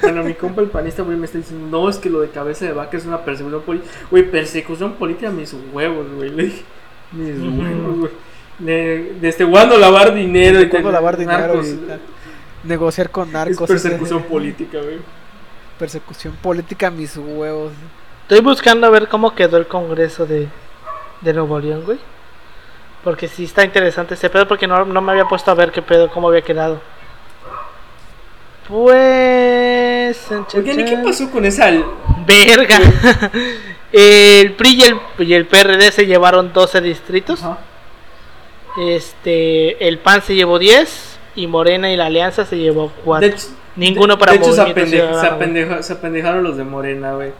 bueno, 0.01 0.23
mi 0.23 0.33
compa 0.33 0.61
el 0.61 0.69
panista, 0.69 1.03
güey, 1.03 1.17
me 1.17 1.25
está 1.25 1.37
diciendo, 1.37 1.67
no, 1.69 1.87
es 1.89 1.97
que 1.97 2.09
lo 2.09 2.21
de 2.21 2.29
cabeza 2.29 2.65
de 2.65 2.71
vaca 2.71 2.97
es 2.97 3.05
una 3.05 3.23
persecución 3.23 3.61
política. 3.61 3.91
Güey, 4.09 4.23
persecución 4.31 4.93
política, 4.93 5.29
mis 5.29 5.53
huevos, 5.73 6.07
güey. 6.15 6.29
Le 6.31 6.43
dije, 6.45 6.63
mis 7.11 7.37
huevos, 7.39 7.97
güey. 7.99 8.11
De, 8.59 9.13
de 9.21 9.29
este, 9.29 9.45
cuando 9.45 9.77
lavar 9.77 10.15
dinero 10.15 10.59
y 10.61 10.69
Cuando 10.69 10.89
tener 10.89 10.93
lavar 10.93 11.15
dinero 11.17 11.37
narcos, 11.39 11.67
y 11.67 11.75
tal. 11.75 11.99
negociar 12.63 13.09
con 13.11 13.27
Es 13.27 13.33
narcos. 13.33 13.67
persecución 13.67 14.19
ese- 14.21 14.27
política, 14.29 14.79
güey. 14.81 14.97
Persecución 15.77 16.33
política, 16.41 16.89
mis 16.89 17.15
huevos. 17.17 17.71
Estoy 18.23 18.39
buscando 18.39 18.87
a 18.87 18.89
ver 18.89 19.07
cómo 19.07 19.35
quedó 19.35 19.57
el 19.57 19.67
Congreso 19.67 20.25
de, 20.25 20.47
de 21.21 21.33
Nuevo 21.33 21.59
León, 21.59 21.83
güey. 21.85 21.99
Porque 23.07 23.29
sí 23.29 23.45
está 23.45 23.63
interesante 23.63 24.15
ese 24.15 24.29
pedo, 24.29 24.45
porque 24.49 24.67
no, 24.67 24.83
no 24.83 24.99
me 24.99 25.13
había 25.13 25.23
puesto 25.23 25.49
a 25.49 25.53
ver 25.53 25.71
qué 25.71 25.81
pedo, 25.81 26.09
cómo 26.09 26.27
había 26.27 26.41
quedado. 26.41 26.81
Pues... 28.67 30.29
Oigan, 30.53 30.81
¿y 30.81 30.83
qué 30.83 30.97
pasó 30.97 31.31
con 31.31 31.45
esa? 31.45 31.71
Verga. 32.25 32.79
el 33.93 34.51
PRI 34.55 34.73
y 34.73 34.83
el, 34.83 34.99
y 35.19 35.33
el 35.35 35.45
PRD 35.45 35.89
se 35.93 36.05
llevaron 36.05 36.51
12 36.51 36.81
distritos. 36.81 37.41
Ajá. 37.45 37.59
Este, 38.77 39.87
el 39.87 39.99
PAN 39.99 40.21
se 40.21 40.35
llevó 40.35 40.59
10 40.59 41.17
y 41.35 41.47
Morena 41.47 41.89
y 41.89 41.95
la 41.95 42.07
Alianza 42.07 42.43
se 42.43 42.57
llevó 42.57 42.91
4. 43.05 43.25
De 43.25 43.33
hecho, 43.33 43.47
Ninguno 43.77 44.17
para 44.17 44.33
de 44.33 44.39
hecho, 44.39 44.51
se, 44.51 44.63
apende- 44.63 45.77
se, 45.77 45.83
se 45.83 45.93
apendejaron 45.93 46.43
los 46.43 46.57
de 46.57 46.65
Morena, 46.65 47.13
güey. 47.13 47.31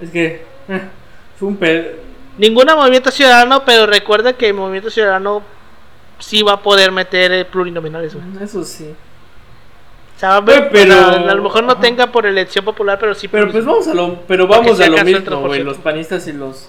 Es 0.00 0.10
que 0.10 0.44
eh, 0.68 0.80
fue 1.36 1.48
un 1.48 1.56
pedo. 1.56 2.11
Ninguna 2.38 2.74
Movimiento 2.76 3.10
Ciudadano, 3.10 3.64
pero 3.64 3.86
recuerda 3.86 4.32
que 4.32 4.48
el 4.48 4.54
Movimiento 4.54 4.90
Ciudadano 4.90 5.42
sí 6.18 6.42
va 6.42 6.52
a 6.52 6.62
poder 6.62 6.90
meter 6.92 7.32
eh, 7.32 7.44
plurinominales, 7.44 8.14
güey. 8.14 8.26
Eso 8.42 8.64
sí. 8.64 8.94
O 10.16 10.18
sea, 10.18 10.42
pero- 10.44 10.94
a 10.94 11.34
lo 11.34 11.42
mejor 11.42 11.64
no 11.64 11.72
Ajá. 11.72 11.80
tenga 11.80 12.06
por 12.12 12.26
elección 12.26 12.64
popular, 12.64 12.98
pero 12.98 13.14
sí 13.14 13.26
Pero 13.28 13.44
por- 13.46 13.52
pues 13.52 13.64
vamos 13.64 13.88
a 13.88 13.94
lo, 13.94 14.20
pero 14.26 14.46
vamos 14.46 14.78
a 14.80 14.86
lo 14.88 15.04
mismo, 15.04 15.40
güey. 15.40 15.60
3%. 15.60 15.64
Los 15.64 15.78
panistas 15.78 16.26
y 16.28 16.32
los 16.32 16.68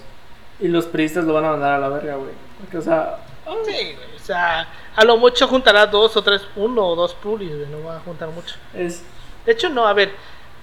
y 0.60 0.68
los 0.68 0.86
priistas 0.86 1.24
lo 1.24 1.34
van 1.34 1.44
a 1.46 1.50
mandar 1.52 1.72
a 1.74 1.78
la 1.78 1.88
verga, 1.88 2.14
güey. 2.16 2.30
Porque, 2.60 2.78
o 2.78 2.82
sea, 2.82 3.18
Sí, 3.66 3.94
o 4.16 4.24
sea, 4.24 4.66
a 4.96 5.04
lo 5.04 5.16
mucho 5.18 5.46
juntará 5.46 5.86
dos 5.86 6.16
o 6.16 6.22
tres, 6.22 6.42
uno 6.56 6.82
o 6.86 6.96
dos 6.96 7.14
pluris, 7.14 7.50
güey, 7.54 7.68
no 7.68 7.84
va 7.84 7.96
a 7.96 8.00
juntar 8.00 8.28
mucho. 8.30 8.54
es 8.74 9.02
De 9.44 9.52
hecho, 9.52 9.68
no, 9.68 9.86
a 9.86 9.92
ver. 9.92 10.12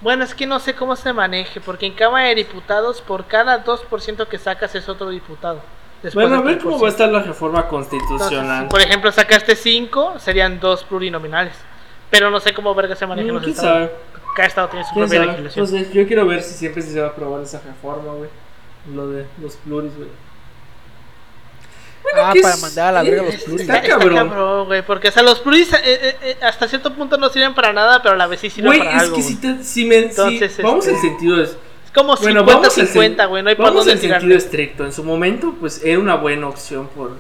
Bueno, 0.01 0.23
es 0.23 0.33
que 0.33 0.47
no 0.47 0.59
sé 0.59 0.73
cómo 0.73 0.95
se 0.95 1.13
maneje, 1.13 1.61
porque 1.61 1.85
en 1.85 1.93
Cámara 1.93 2.27
de 2.29 2.35
Diputados, 2.35 3.01
por 3.01 3.25
cada 3.25 3.63
2% 3.63 4.27
que 4.27 4.37
sacas 4.39 4.73
es 4.75 4.89
otro 4.89 5.09
diputado. 5.09 5.61
Después 6.01 6.27
bueno, 6.27 6.41
a 6.41 6.45
ver 6.45 6.57
cómo 6.57 6.79
va 6.79 6.87
a 6.87 6.91
3%. 6.91 6.93
estar 6.93 7.09
la 7.09 7.21
reforma 7.21 7.67
constitucional. 7.67 8.67
por 8.67 8.81
ejemplo, 8.81 9.11
sacaste 9.11 9.55
5, 9.55 10.15
serían 10.17 10.59
dos 10.59 10.83
plurinominales. 10.83 11.53
Pero 12.09 12.29
no 12.31 12.39
sé 12.39 12.53
cómo 12.53 12.73
verga 12.73 12.95
se 12.95 13.05
manejan 13.05 13.31
Mm, 13.31 13.35
los 13.35 13.43
¿Quién 13.43 13.55
estados. 13.55 13.89
sabe? 13.89 13.91
Cada 14.35 14.47
estado 14.47 14.67
tiene 14.69 14.85
su 14.85 14.93
¿Quién 14.93 15.03
propia 15.05 15.19
sabe? 15.19 15.31
legislación. 15.31 15.65
Entonces, 15.65 15.93
yo 15.93 16.07
quiero 16.07 16.25
ver 16.25 16.41
si 16.41 16.53
siempre 16.55 16.81
se 16.81 16.99
va 16.99 17.07
a 17.07 17.09
aprobar 17.11 17.41
esa 17.43 17.61
reforma, 17.65 18.13
güey. 18.13 18.29
Lo 18.95 19.07
de 19.07 19.27
los 19.39 19.55
pluris, 19.57 19.95
güey. 19.95 20.09
Ah, 22.15 22.31
¿qué 22.33 22.41
para 22.41 22.53
es? 22.55 22.61
mandar 22.61 22.87
a 22.87 22.91
la 22.91 23.03
verga 23.03 23.23
los 23.23 23.35
pluris. 23.35 23.61
está 23.61 23.75
Está, 23.75 23.87
está 23.87 23.99
cabrón. 23.99 24.15
cabrón, 24.29 24.65
güey, 24.67 24.81
porque 24.85 25.07
o 25.09 25.11
sea, 25.11 25.23
los 25.23 25.39
pluris 25.39 25.71
eh, 25.73 25.77
eh, 25.83 26.15
eh, 26.23 26.37
hasta 26.41 26.67
cierto 26.67 26.93
punto 26.93 27.17
no 27.17 27.29
sirven 27.29 27.53
para 27.53 27.73
nada, 27.73 28.01
pero 28.01 28.15
a 28.15 28.17
la 28.17 28.27
vez 28.27 28.39
sí 28.39 28.49
sirven 28.49 28.77
para 28.79 28.91
es 28.97 29.01
algo. 29.03 29.15
que 29.17 29.21
si, 29.23 29.35
te, 29.35 29.63
si 29.63 29.85
me. 29.85 29.95
si- 30.01 30.05
Entonces, 30.09 30.57
vamos 30.61 30.85
este, 30.87 30.95
al 30.97 31.01
sentido. 31.01 31.41
Es, 31.41 31.49
Es 31.85 31.91
como 31.93 32.15
bueno, 32.17 32.43
vamos 32.43 32.77
al 32.77 32.87
50-50, 32.87 33.15
sen- 33.15 33.27
güey, 33.29 33.43
no 33.43 33.49
hay 33.49 33.55
Vamos 33.55 33.85
tirar. 33.85 33.99
sentido 34.21 34.37
estricto. 34.37 34.85
En 34.85 34.93
su 34.93 35.03
momento, 35.03 35.55
pues 35.59 35.81
era 35.83 35.99
una 35.99 36.15
buena 36.15 36.47
opción 36.47 36.87
por. 36.95 37.11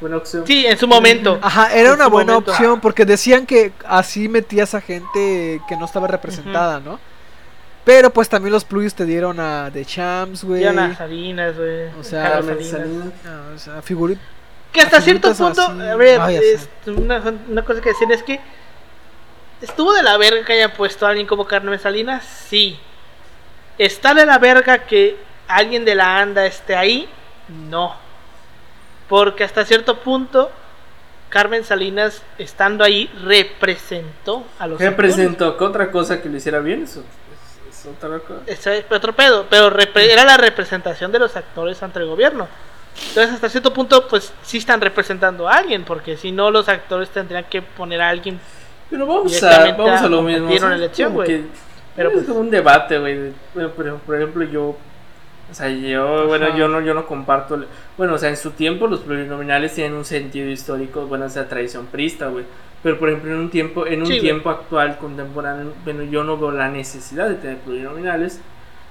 Buena 0.00 0.16
opción. 0.18 0.44
Sí, 0.46 0.64
en 0.64 0.78
su 0.78 0.86
momento. 0.86 1.40
Ajá, 1.42 1.74
era 1.74 1.88
En 1.88 1.94
una 1.96 2.06
buena 2.06 2.34
momento. 2.34 2.52
opción 2.52 2.80
porque 2.80 3.04
decían 3.04 3.46
que 3.46 3.72
así 3.84 4.28
metías 4.28 4.72
a 4.74 4.80
gente 4.80 5.60
que 5.68 5.76
no 5.76 5.86
estaba 5.86 6.06
representada, 6.06 6.78
¿no? 6.78 7.00
Pero 7.88 8.10
pues 8.10 8.28
también 8.28 8.52
los 8.52 8.64
pluris 8.66 8.94
te 8.94 9.06
dieron 9.06 9.40
a 9.40 9.70
The 9.72 9.82
Champs, 9.82 10.44
güey. 10.44 10.60
Diana 10.60 10.94
Salinas, 10.94 11.56
güey. 11.56 11.86
O 11.98 12.04
sea, 12.04 12.22
Carlos 12.24 12.46
Carmen 12.46 12.64
Salinas. 12.66 12.90
Salinas. 12.90 13.12
Ah, 13.26 13.50
o 13.54 13.58
sea, 13.58 13.82
figuri- 13.82 14.18
Que 14.72 14.82
hasta 14.82 15.00
cierto 15.00 15.34
figuritas 15.34 15.64
punto, 15.66 15.80
así. 15.82 15.88
a 15.90 15.96
ver, 15.96 16.20
es- 16.44 16.68
una, 16.86 17.22
una 17.48 17.64
cosa 17.64 17.80
que 17.80 17.88
decían 17.88 18.10
es 18.10 18.22
que 18.22 18.40
estuvo 19.62 19.94
de 19.94 20.02
la 20.02 20.18
verga 20.18 20.44
que 20.44 20.52
hayan 20.52 20.72
puesto 20.72 21.06
a 21.06 21.08
alguien 21.08 21.26
como 21.26 21.46
Carmen 21.46 21.78
Salinas, 21.78 22.24
sí. 22.24 22.78
¿Está 23.78 24.12
de 24.12 24.26
la 24.26 24.36
verga 24.38 24.80
que 24.80 25.16
alguien 25.46 25.86
de 25.86 25.94
la 25.94 26.18
ANDA 26.20 26.44
esté 26.44 26.76
ahí? 26.76 27.08
No. 27.70 27.94
Porque 29.08 29.44
hasta 29.44 29.64
cierto 29.64 30.00
punto, 30.00 30.50
Carmen 31.30 31.64
Salinas, 31.64 32.22
estando 32.36 32.84
ahí, 32.84 33.10
representó 33.24 34.44
a 34.58 34.66
los. 34.66 34.78
Representó 34.78 35.56
que 35.56 35.64
otra 35.64 35.90
cosa 35.90 36.20
que 36.20 36.28
lo 36.28 36.36
hiciera 36.36 36.58
bien. 36.58 36.82
Eso 36.82 37.02
es, 38.46 38.66
es 38.66 38.84
otro 38.90 39.12
pedo, 39.14 39.46
pero 39.48 39.76
era 39.78 40.24
la 40.24 40.36
representación 40.36 41.12
de 41.12 41.18
los 41.18 41.36
actores 41.36 41.82
ante 41.82 41.98
el 41.98 42.06
gobierno. 42.06 42.48
Entonces, 43.08 43.34
hasta 43.34 43.48
cierto 43.48 43.72
punto, 43.72 44.08
pues 44.08 44.32
sí 44.42 44.58
están 44.58 44.80
representando 44.80 45.48
a 45.48 45.54
alguien, 45.54 45.84
porque 45.84 46.16
si 46.16 46.32
no, 46.32 46.50
los 46.50 46.68
actores 46.68 47.08
tendrían 47.10 47.44
que 47.44 47.62
poner 47.62 48.00
a 48.00 48.08
alguien. 48.08 48.40
Pero 48.90 49.06
vamos 49.06 49.26
a, 49.26 49.34
Directamente 49.34 49.82
vamos 49.82 50.00
a 50.00 50.08
lo 50.08 50.22
mismo. 50.22 50.48
Pero 51.94 52.08
es 52.10 52.14
pues- 52.14 52.26
como 52.26 52.40
un 52.40 52.50
debate, 52.50 52.98
güey. 52.98 53.32
Bueno, 53.54 53.70
por 54.04 54.16
ejemplo, 54.16 54.44
yo. 54.44 54.76
O 55.50 55.54
sea, 55.54 55.68
yo, 55.70 56.26
bueno, 56.26 56.46
Ajá. 56.46 56.56
yo 56.56 56.68
no, 56.68 56.80
yo 56.80 56.92
no 56.94 57.06
comparto. 57.06 57.64
Bueno, 57.96 58.14
o 58.14 58.18
sea, 58.18 58.28
en 58.28 58.36
su 58.36 58.50
tiempo 58.50 58.86
los 58.86 59.00
plurinominales 59.00 59.74
tienen 59.74 59.94
un 59.94 60.04
sentido 60.04 60.48
histórico, 60.50 61.06
bueno, 61.06 61.24
esa 61.26 61.48
tradición 61.48 61.86
prista, 61.86 62.26
güey. 62.28 62.44
Pero 62.82 62.98
por 62.98 63.08
ejemplo, 63.08 63.32
en 63.32 63.38
un 63.38 63.50
tiempo, 63.50 63.86
en 63.86 64.00
un 64.02 64.06
Sí, 64.06 64.12
güey. 64.14 64.20
tiempo 64.20 64.50
actual, 64.50 64.98
contemporáneo, 64.98 65.72
bueno, 65.84 66.02
yo 66.04 66.22
no 66.22 66.36
veo 66.36 66.52
la 66.52 66.68
necesidad 66.68 67.28
de 67.28 67.36
tener 67.36 67.56
plurinominales. 67.58 68.40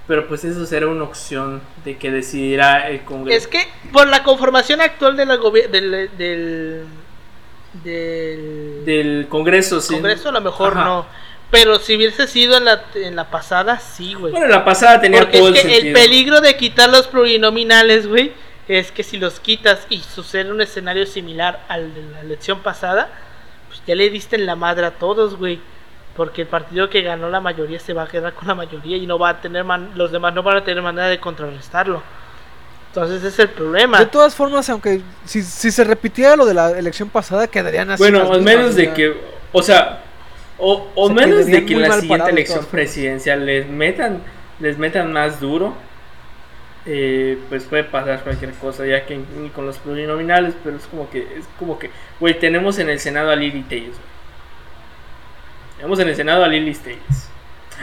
Pero 0.08 0.26
pues 0.28 0.46
eso 0.46 0.66
será 0.66 0.88
una 0.88 1.04
opción 1.04 1.62
de 1.84 1.98
que 1.98 2.10
decidirá 2.10 2.88
el 2.90 3.02
Congreso. 3.04 3.38
Es 3.38 3.48
que 3.48 3.60
por 3.92 4.08
la 4.08 4.24
conformación 4.24 4.80
actual 4.80 5.18
de 5.18 5.26
la 5.26 5.36
del, 5.38 6.10
del, 6.18 6.86
del, 7.84 8.86
Del 8.86 9.28
Congreso, 9.30 9.82
sí. 9.82 9.94
Congreso, 9.94 10.30
a 10.30 10.32
lo 10.32 10.42
mejor 10.42 10.74
Ajá. 10.74 10.86
no. 10.86 11.06
Pero 11.50 11.80
si 11.80 11.96
hubiese 11.96 12.28
sido 12.28 12.58
en 12.58 12.66
la, 12.66 12.84
en 12.96 13.16
la 13.16 13.30
pasada, 13.30 13.80
sí, 13.80 14.14
güey. 14.16 14.32
Bueno, 14.34 14.48
la 14.48 14.66
pasada 14.66 15.00
tenía 15.00 15.22
Porque 15.22 15.38
todo 15.40 15.50
es 15.50 15.56
el 15.56 15.62
que 15.62 15.76
el 15.76 15.82
sentido. 15.84 16.00
peligro 16.00 16.42
de 16.42 16.58
quitar 16.58 16.90
los 16.90 17.08
plurinominales, 17.08 18.06
güey, 18.08 18.34
es 18.68 18.92
que 18.92 19.02
si 19.04 19.18
los 19.18 19.40
quitas 19.40 19.88
y 19.90 20.00
sucede 20.00 20.52
un 20.52 20.60
escenario 20.60 21.06
similar 21.06 21.64
al 21.70 21.94
de 21.94 22.02
la 22.12 22.20
elección 22.22 22.60
pasada, 22.60 23.10
pues 23.70 23.82
ya 23.88 23.96
le 23.96 24.10
diste 24.10 24.36
en 24.36 24.46
la 24.46 24.56
madre 24.58 24.86
a 24.88 24.92
todos, 24.92 25.38
güey. 25.38 25.60
Porque 26.18 26.42
el 26.42 26.48
partido 26.48 26.90
que 26.90 27.02
ganó 27.04 27.30
la 27.30 27.40
mayoría 27.40 27.80
se 27.80 27.94
va 27.94 28.04
a 28.04 28.08
quedar 28.08 28.34
con 28.34 28.48
la 28.48 28.56
mayoría 28.56 28.98
y 28.98 29.06
no 29.08 29.18
va 29.20 29.30
a 29.30 29.40
tener 29.42 29.64
man- 29.64 29.92
los 29.96 30.12
demás 30.12 30.34
no 30.34 30.42
van 30.44 30.58
a 30.58 30.64
tener 30.66 30.82
manera 30.84 31.08
de 31.08 31.20
contrarrestarlo. 31.20 32.02
Entonces 32.90 33.20
ese 33.20 33.28
es 33.28 33.40
el 33.40 33.50
problema. 33.50 34.00
De 34.00 34.08
todas 34.08 34.34
formas, 34.36 34.68
aunque 34.70 35.02
si, 35.26 35.44
si 35.44 35.70
se 35.72 35.84
repitiera 35.84 36.36
lo 36.36 36.46
de 36.46 36.56
la 36.56 36.72
elección 36.72 37.10
pasada, 37.10 37.48
quedarían 37.48 37.92
así. 37.92 38.02
Bueno, 38.02 38.34
al 38.34 38.42
menos 38.42 38.76
de 38.76 38.92
que, 38.94 39.16
o 39.54 39.62
sea, 39.62 40.04
o, 40.60 40.88
o 40.96 41.10
menos 41.10 41.46
de 41.46 41.66
que 41.66 41.74
en 41.74 41.82
la 41.82 42.00
siguiente 42.00 42.30
elección 42.30 42.60
formas. 42.60 42.72
presidencial 42.72 43.46
les 43.46 43.68
metan, 43.68 44.22
les 44.60 44.78
metan 44.78 45.14
más 45.14 45.40
duro, 45.40 45.76
eh, 46.86 47.38
pues 47.50 47.66
puede 47.66 47.84
pasar 47.84 48.24
cualquier 48.24 48.54
cosa, 48.54 48.86
ya 48.86 49.06
que 49.06 49.18
ni 49.18 49.50
con 49.50 49.66
los 49.66 49.78
plurinominales, 49.78 50.54
pero 50.64 50.78
es 50.78 50.86
como 50.88 51.10
que, 51.10 51.20
es 51.20 51.46
como 51.60 51.78
que, 51.78 51.92
güey, 52.20 52.40
tenemos 52.40 52.80
en 52.80 52.90
el 52.90 53.00
Senado 53.00 53.30
a 53.32 53.36
Lili 53.36 53.62
Telles, 53.64 53.90
güey. 53.90 54.18
Tenemos 55.78 56.00
en 56.00 56.08
el 56.08 56.16
Senado 56.16 56.44
a 56.44 56.48
Lili 56.48 56.74
Telles. 56.74 57.30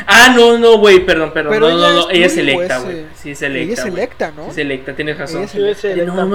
Ah, 0.06 0.34
no, 0.34 0.58
no, 0.58 0.78
güey, 0.78 1.06
perdón, 1.06 1.32
perdón, 1.32 1.52
Pero 1.52 1.68
no, 1.68 1.76
no, 1.76 1.86
ella 1.86 1.94
no, 1.94 2.10
es 2.10 2.16
ella 2.16 2.26
es 2.26 2.36
electa, 2.38 2.78
güey. 2.78 3.06
Sí, 3.14 3.30
es 3.30 3.42
electa. 3.42 3.72
Ella 3.72 3.82
es 3.82 3.86
electa, 3.86 4.32
¿no? 4.34 4.44
Sí, 4.46 4.50
es 4.50 4.58
electa, 4.58 4.96
tienes 4.96 5.18
razón. 5.18 5.48
Ella 5.54 5.70
es 5.70 5.78
es 5.78 5.84
electa. 5.84 6.12
No, 6.14 6.26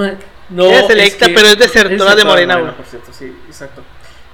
no, 0.48 0.66
Ella 0.66 0.80
es 0.80 0.90
electa, 0.90 1.26
pero 1.34 1.48
es 1.48 1.58
desertora 1.58 2.14
de 2.14 2.24
Morena, 2.24 2.56
güey. 2.58 2.72
Por 2.72 2.86
cierto, 2.86 3.12
sí, 3.12 3.36
exacto. 3.46 3.82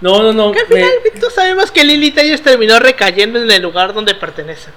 No, 0.01 0.23
no, 0.23 0.33
no. 0.33 0.53
Que 0.53 0.61
al 0.61 0.67
me- 0.69 0.75
final, 0.77 0.91
todos 1.21 1.33
sabemos 1.35 1.71
que 1.71 1.83
Lili 1.83 2.11
Telles 2.11 2.43
terminó 2.43 2.79
recayendo 2.79 3.41
en 3.41 3.51
el 3.51 3.63
lugar 3.63 3.95
donde 3.95 4.15
pertenece. 4.15 4.71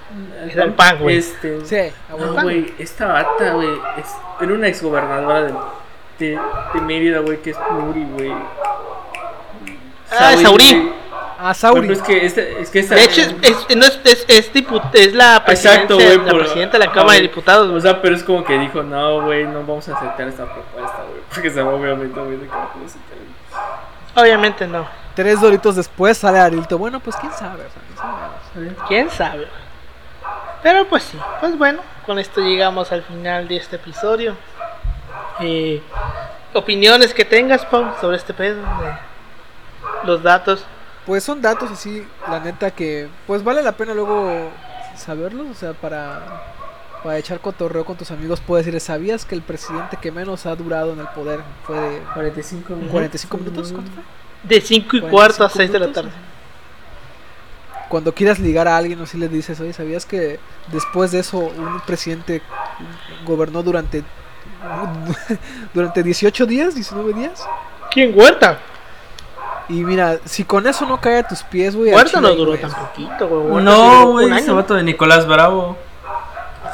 Era 0.49 0.63
el 0.63 0.73
PAN, 0.73 0.99
güey. 0.99 1.17
Este, 1.17 1.65
Sí, 1.65 1.93
no, 2.17 2.41
güey, 2.41 2.73
esta 2.79 3.07
bata, 3.07 3.51
güey, 3.51 3.69
es- 3.97 4.15
era 4.41 4.53
una 4.53 4.67
exgobernadora 4.67 5.41
de, 5.43 5.53
de, 6.19 6.39
de 6.73 6.81
Mérida, 6.81 7.19
güey, 7.19 7.41
que 7.41 7.49
es 7.49 7.57
pluri, 7.57 8.05
güey. 8.13 8.31
Ah, 10.11 10.35
Saurí. 10.41 10.65
güey. 10.73 10.99
A 11.41 11.43
Por 11.47 11.55
Sauri. 11.55 11.91
es 11.93 12.01
que 12.01 12.25
esta, 12.25 12.41
es 12.41 12.69
que 12.69 12.79
esta, 12.79 12.95
De 12.95 13.03
hecho, 13.03 13.21
es, 13.21 13.33
es- 13.41 13.77
no 13.77 13.85
es, 13.85 13.99
es, 14.03 14.25
es 14.27 14.51
es 14.93 15.13
la 15.13 15.43
presidencia, 15.45 15.83
Exacto, 15.83 15.95
güey, 15.95 16.17
la 16.17 16.31
por- 16.31 16.39
presidenta 16.41 16.77
de 16.77 16.85
la 16.85 16.91
Cámara 16.91 17.13
de. 17.13 17.21
Diputados. 17.21 17.69
O 17.71 17.79
sea, 17.79 18.01
pero 18.01 18.15
es 18.15 18.23
como 18.23 18.43
que 18.43 18.57
dijo, 18.59 18.83
no, 18.83 19.21
güey, 19.23 19.45
no 19.45 19.59
vamos 19.61 19.87
a 19.87 19.95
aceptar 19.97 20.27
esta 20.27 20.45
propuesta, 20.45 20.97
güey. 21.07 21.21
Porque 21.33 21.49
se 21.49 21.61
va 21.61 21.73
obviamente, 21.73 22.19
de 22.19 22.37
que 22.39 22.45
no. 22.47 24.21
Obviamente 24.21 24.67
no. 24.67 24.85
Tres 25.19 25.41
doritos 25.41 25.75
después 25.75 26.17
sale 26.17 26.39
Arilto. 26.39 26.77
Bueno, 26.77 27.01
pues 27.01 27.13
quién 27.17 27.33
sabe. 27.33 27.63
o 27.65 27.69
sea. 27.69 28.85
¿Quién 28.87 29.09
sabe? 29.09 29.49
Pero 30.63 30.87
pues 30.87 31.03
sí, 31.03 31.19
pues 31.41 31.57
bueno, 31.57 31.81
con 32.05 32.19
esto 32.19 32.39
llegamos 32.39 32.93
al 32.93 33.03
final 33.03 33.45
de 33.49 33.57
este 33.57 33.75
episodio. 33.75 34.37
Eh, 35.41 35.83
opiniones 36.53 37.13
que 37.13 37.25
tengas, 37.25 37.65
Pau, 37.65 37.93
sobre 37.99 38.15
este 38.15 38.33
pedo. 38.33 38.61
de- 38.61 39.09
los 40.05 40.23
datos. 40.23 40.63
Pues 41.05 41.21
son 41.25 41.41
datos 41.41 41.69
así, 41.69 42.07
la 42.29 42.39
neta 42.39 42.71
que 42.71 43.09
pues 43.27 43.43
vale 43.43 43.61
la 43.61 43.73
pena 43.73 43.93
luego 43.93 44.49
saberlos, 44.95 45.47
o 45.49 45.53
sea, 45.53 45.73
para, 45.73 46.21
para 47.03 47.17
echar 47.17 47.41
cotorreo 47.41 47.83
con 47.83 47.97
tus 47.97 48.11
amigos 48.11 48.39
puedes 48.39 48.65
decir, 48.65 48.79
¿sabías 48.79 49.25
que 49.25 49.35
el 49.35 49.41
presidente 49.41 49.97
que 49.97 50.13
menos 50.13 50.45
ha 50.45 50.55
durado 50.55 50.93
en 50.93 50.99
el 51.01 51.07
poder 51.09 51.41
fue 51.63 51.77
de 51.77 51.99
45 52.13 52.69
minutos. 52.73 52.91
45 52.91 53.37
minutos? 53.37 53.71
¿Cuánto 53.73 53.91
fue? 53.91 54.03
De 54.43 54.61
5 54.61 54.97
y 54.97 55.01
45 55.01 55.09
cuarto 55.09 55.43
a 55.43 55.49
6 55.49 55.71
de 55.71 55.79
la 55.79 55.91
tarde. 55.91 56.11
Cuando 57.89 58.13
quieras 58.13 58.39
ligar 58.39 58.67
a 58.67 58.77
alguien 58.77 59.01
o 59.01 59.05
si 59.05 59.17
le 59.17 59.27
dices, 59.27 59.59
oye, 59.59 59.73
¿sabías 59.73 60.05
que 60.05 60.39
después 60.71 61.11
de 61.11 61.19
eso 61.19 61.39
un 61.39 61.81
presidente 61.81 62.41
gobernó 63.25 63.63
durante 63.63 64.03
durante 65.73 66.03
18 66.03 66.45
días, 66.45 66.75
19 66.75 67.13
días? 67.13 67.47
¿Quién? 67.91 68.13
Huerta. 68.15 68.59
Y 69.69 69.83
mira, 69.83 70.19
si 70.25 70.43
con 70.43 70.65
eso 70.67 70.85
no 70.85 70.99
cae 70.99 71.19
a 71.19 71.27
tus 71.27 71.43
pies, 71.43 71.75
güey. 71.75 71.91
Huerta 71.93 72.21
no 72.21 72.33
duró 72.33 72.57
tan 72.57 72.71
güey. 72.71 72.81
poquito, 72.83 73.27
güey. 73.27 73.63
No, 73.63 74.11
güey, 74.11 74.25
un 74.27 74.33
ese 74.33 74.45
año. 74.45 74.55
vato 74.55 74.73
de 74.75 74.83
Nicolás 74.83 75.27
Bravo. 75.27 75.77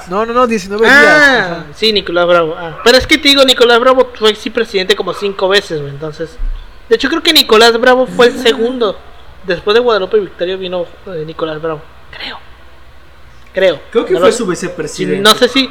No, 0.10 0.26
no, 0.26 0.34
no, 0.34 0.48
19 0.48 0.86
días. 0.86 0.96
Ah, 0.98 1.42
ajá. 1.44 1.66
sí, 1.74 1.92
Nicolás 1.92 2.28
Bravo. 2.28 2.56
Ah, 2.58 2.78
Pero 2.84 2.98
es 2.98 3.08
que 3.08 3.18
te 3.18 3.30
digo, 3.30 3.44
Nicolás 3.44 3.80
Bravo 3.80 4.10
fue 4.16 4.36
sí 4.36 4.50
presidente 4.50 4.96
como 4.96 5.14
cinco 5.14 5.48
veces, 5.50 5.82
güey. 5.82 5.94
Entonces, 5.94 6.38
de 6.90 6.96
hecho 6.96 7.10
creo 7.10 7.24
que 7.24 7.34
Nicolás 7.34 7.80
Bravo 7.80 8.06
fue 8.08 8.28
el 8.28 8.38
segundo. 8.40 8.98
Después 9.46 9.74
de 9.76 9.80
Guadalupe 9.82 10.20
Victoria 10.20 10.56
vino 10.58 10.86
eh, 11.08 11.24
Nicolás 11.26 11.62
Bravo. 11.62 11.82
Creo. 12.18 12.40
Creo. 13.54 13.80
Creo 13.92 14.06
que 14.06 14.14
No 14.14 14.20
fue 14.20 14.30
lo- 14.30 14.36
su 14.36 14.46
vicepresidente. 14.48 15.22
No 15.22 15.34
sé 15.36 15.48
si. 15.48 15.70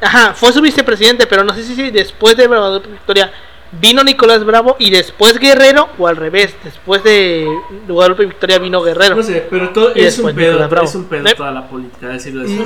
Ajá, 0.00 0.32
fue 0.34 0.52
su 0.52 0.60
vicepresidente, 0.62 1.26
pero 1.26 1.44
no 1.44 1.54
sé 1.54 1.62
si, 1.62 1.74
si 1.74 1.90
después 1.90 2.36
de 2.36 2.46
Guadalupe 2.46 2.88
Victoria 2.88 3.30
vino 3.72 4.02
Nicolás 4.02 4.42
Bravo 4.44 4.76
y 4.78 4.90
después 4.90 5.38
Guerrero 5.38 5.88
o 5.98 6.06
al 6.06 6.16
revés. 6.16 6.54
Después 6.64 7.02
de 7.04 7.46
Guadalupe 7.88 8.24
Victoria 8.26 8.58
vino 8.58 8.82
Guerrero. 8.82 9.16
No 9.16 9.22
sé, 9.22 9.46
pero 9.50 9.70
todo 9.70 9.92
es 9.94 10.18
un 10.18 10.34
pedo, 10.34 10.64
es 10.82 10.94
un 10.94 11.04
pedo 11.04 11.34
toda 11.34 11.50
la 11.50 11.68
política, 11.68 12.08
decirlo 12.08 12.44
así. 12.44 12.58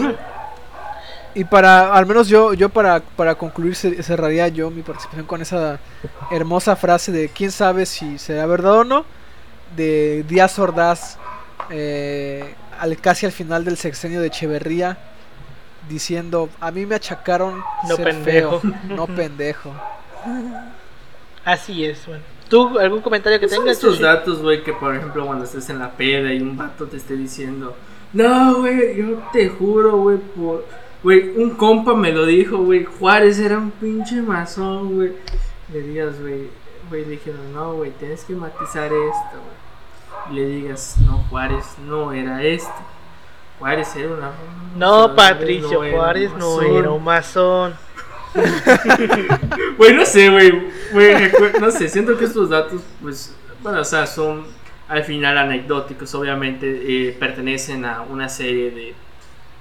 Y 1.34 1.44
para, 1.44 1.92
al 1.94 2.06
menos 2.06 2.28
yo, 2.28 2.54
yo 2.54 2.68
para, 2.68 3.00
para 3.00 3.34
concluir 3.34 3.74
cer- 3.74 4.00
cerraría 4.02 4.46
yo 4.48 4.70
mi 4.70 4.82
participación 4.82 5.26
con 5.26 5.42
esa 5.42 5.80
hermosa 6.30 6.76
frase 6.76 7.10
de 7.10 7.28
quién 7.28 7.50
sabe 7.50 7.86
si 7.86 8.18
será 8.18 8.46
verdad 8.46 8.78
o 8.80 8.84
no, 8.84 9.04
de 9.76 10.24
Díaz 10.28 10.58
Ordaz, 10.60 11.18
eh, 11.70 12.54
al, 12.78 12.96
casi 12.98 13.26
al 13.26 13.32
final 13.32 13.64
del 13.64 13.76
sexenio 13.76 14.20
de 14.20 14.28
Echeverría, 14.28 14.96
diciendo, 15.88 16.48
a 16.60 16.70
mí 16.70 16.86
me 16.86 16.94
achacaron 16.94 17.62
No 17.88 17.96
ser 17.96 18.04
pendejo". 18.04 18.60
feo, 18.60 18.72
no 18.90 19.06
pendejo. 19.08 19.72
Así 21.44 21.84
es, 21.84 22.06
bueno. 22.06 22.22
¿Tú 22.48 22.78
algún 22.78 23.00
comentario 23.00 23.40
que 23.40 23.48
Son 23.48 23.58
tengas? 23.60 23.76
estos 23.76 23.98
datos, 24.00 24.40
güey, 24.42 24.62
que 24.62 24.72
por 24.72 24.94
ejemplo 24.94 25.26
cuando 25.26 25.44
estés 25.44 25.68
en 25.70 25.78
la 25.78 25.90
peda 25.92 26.32
y 26.32 26.40
un 26.40 26.56
vato 26.56 26.86
te 26.86 26.96
esté 26.98 27.16
diciendo, 27.16 27.74
no, 28.12 28.58
güey, 28.60 28.96
yo 28.96 29.22
te 29.32 29.48
juro, 29.48 29.96
güey, 29.98 30.18
por... 30.18 30.64
Güey, 31.04 31.36
un 31.36 31.50
compa 31.50 31.94
me 31.94 32.12
lo 32.12 32.24
dijo, 32.24 32.56
güey, 32.56 32.84
Juárez 32.84 33.38
era 33.38 33.58
un 33.58 33.70
pinche 33.70 34.22
masón, 34.22 34.94
güey. 34.94 35.12
Le 35.70 35.82
digas, 35.82 36.18
güey, 36.18 36.48
güey, 36.88 37.04
le 37.04 37.10
dijeron, 37.10 37.52
no, 37.52 37.74
güey, 37.74 37.90
tienes 37.90 38.24
que 38.24 38.34
matizar 38.34 38.86
esto, 38.86 38.94
güey. 39.32 40.32
Y 40.32 40.34
le 40.34 40.46
digas, 40.46 40.96
no, 41.06 41.18
Juárez 41.28 41.76
no 41.86 42.10
era 42.10 42.42
este. 42.42 42.72
Juárez 43.58 43.94
era 43.96 44.14
una... 44.14 44.32
No, 44.76 45.14
Patricio 45.14 45.74
no 45.74 45.84
era 45.84 45.94
un 45.94 46.00
Juárez 46.00 46.30
no 46.32 46.56
masón". 46.56 46.76
era 46.76 46.90
un 46.90 47.04
masón. 47.04 47.74
Güey, 49.76 49.92
no 49.94 50.06
sé, 50.06 50.30
güey. 50.30 50.52
No 51.60 51.70
sé, 51.70 51.88
siento 51.88 52.16
que 52.16 52.24
estos 52.24 52.48
datos, 52.48 52.80
pues, 53.02 53.36
bueno, 53.62 53.80
o 53.80 53.84
sea, 53.84 54.06
son 54.06 54.46
al 54.88 55.04
final 55.04 55.36
anecdóticos, 55.36 56.14
obviamente, 56.14 56.66
eh, 56.66 57.12
pertenecen 57.12 57.84
a 57.84 58.00
una 58.02 58.28
serie 58.28 58.70
de 58.70 58.94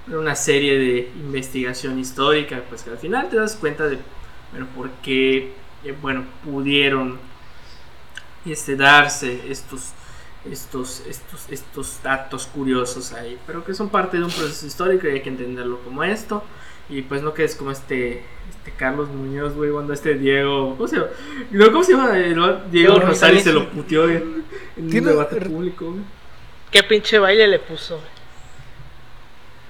una 0.08 0.34
serie 0.34 0.78
de 0.78 1.10
investigación 1.16 1.98
histórica, 1.98 2.62
pues 2.68 2.82
que 2.82 2.90
al 2.90 2.98
final 2.98 3.28
te 3.30 3.36
das 3.36 3.56
cuenta 3.56 3.86
de, 3.88 3.98
bueno, 4.52 4.66
por 4.74 4.90
qué, 5.02 5.52
eh, 5.84 5.94
bueno, 6.00 6.24
pudieron 6.44 7.18
este, 8.46 8.76
darse 8.76 9.40
estos, 9.50 9.92
estos, 10.50 11.02
estos, 11.08 11.48
estos 11.50 12.02
datos 12.02 12.46
curiosos 12.46 13.12
ahí, 13.12 13.38
pero 13.46 13.64
que 13.64 13.72
son 13.74 13.88
parte 13.88 14.18
de 14.18 14.24
un 14.24 14.30
proceso 14.30 14.66
histórico 14.66 15.06
y 15.08 15.12
hay 15.12 15.22
que 15.22 15.30
entenderlo 15.30 15.80
como 15.80 16.04
esto. 16.04 16.44
Y 16.90 17.00
pues 17.00 17.22
no 17.22 17.32
que 17.32 17.44
es 17.44 17.54
como 17.56 17.70
este, 17.70 18.22
este 18.50 18.70
Carlos 18.76 19.08
Muñoz, 19.08 19.54
güey, 19.54 19.70
cuando 19.70 19.94
este 19.94 20.16
Diego, 20.16 20.74
¿cómo 20.76 20.86
se 20.86 20.96
llama? 20.96 21.08
No, 21.50 21.66
¿Cómo 21.72 21.82
se 21.82 21.92
llama? 21.92 22.18
El- 22.18 22.70
Diego 22.70 23.00
Rosales. 23.00 23.42
se 23.42 23.54
lo 23.54 23.70
puteó 23.70 24.06
en, 24.10 24.44
en 24.76 24.84
un 24.84 25.04
debate 25.04 25.36
público, 25.40 25.86
güey. 25.92 26.02
¿Qué 26.70 26.82
pinche 26.82 27.18
baile 27.18 27.48
le 27.48 27.58
puso? 27.58 27.96
güey? 27.96 28.13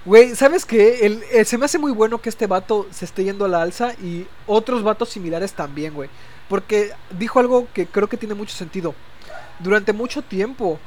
Güey, 0.05 0.35
¿sabes 0.35 0.65
qué? 0.65 1.05
El, 1.05 1.23
el- 1.31 1.45
se 1.45 1.57
me 1.57 1.65
hace 1.65 1.79
muy 1.79 1.91
bueno 1.91 2.19
que 2.21 2.29
este 2.29 2.45
vato 2.47 2.87
se 2.91 3.05
esté 3.05 3.23
yendo 3.23 3.45
a 3.45 3.47
la 3.47 3.61
alza 3.61 3.93
y 3.93 4.25
otros 4.45 4.83
vatos 4.83 5.09
similares 5.09 5.53
también, 5.53 5.93
güey. 5.93 6.09
Porque 6.47 6.91
dijo 7.17 7.39
algo 7.39 7.67
que 7.73 7.87
creo 7.87 8.07
que 8.07 8.17
tiene 8.17 8.35
mucho 8.35 8.55
sentido. 8.55 8.93
Durante 9.59 9.93
mucho 9.93 10.21
tiempo 10.21 10.79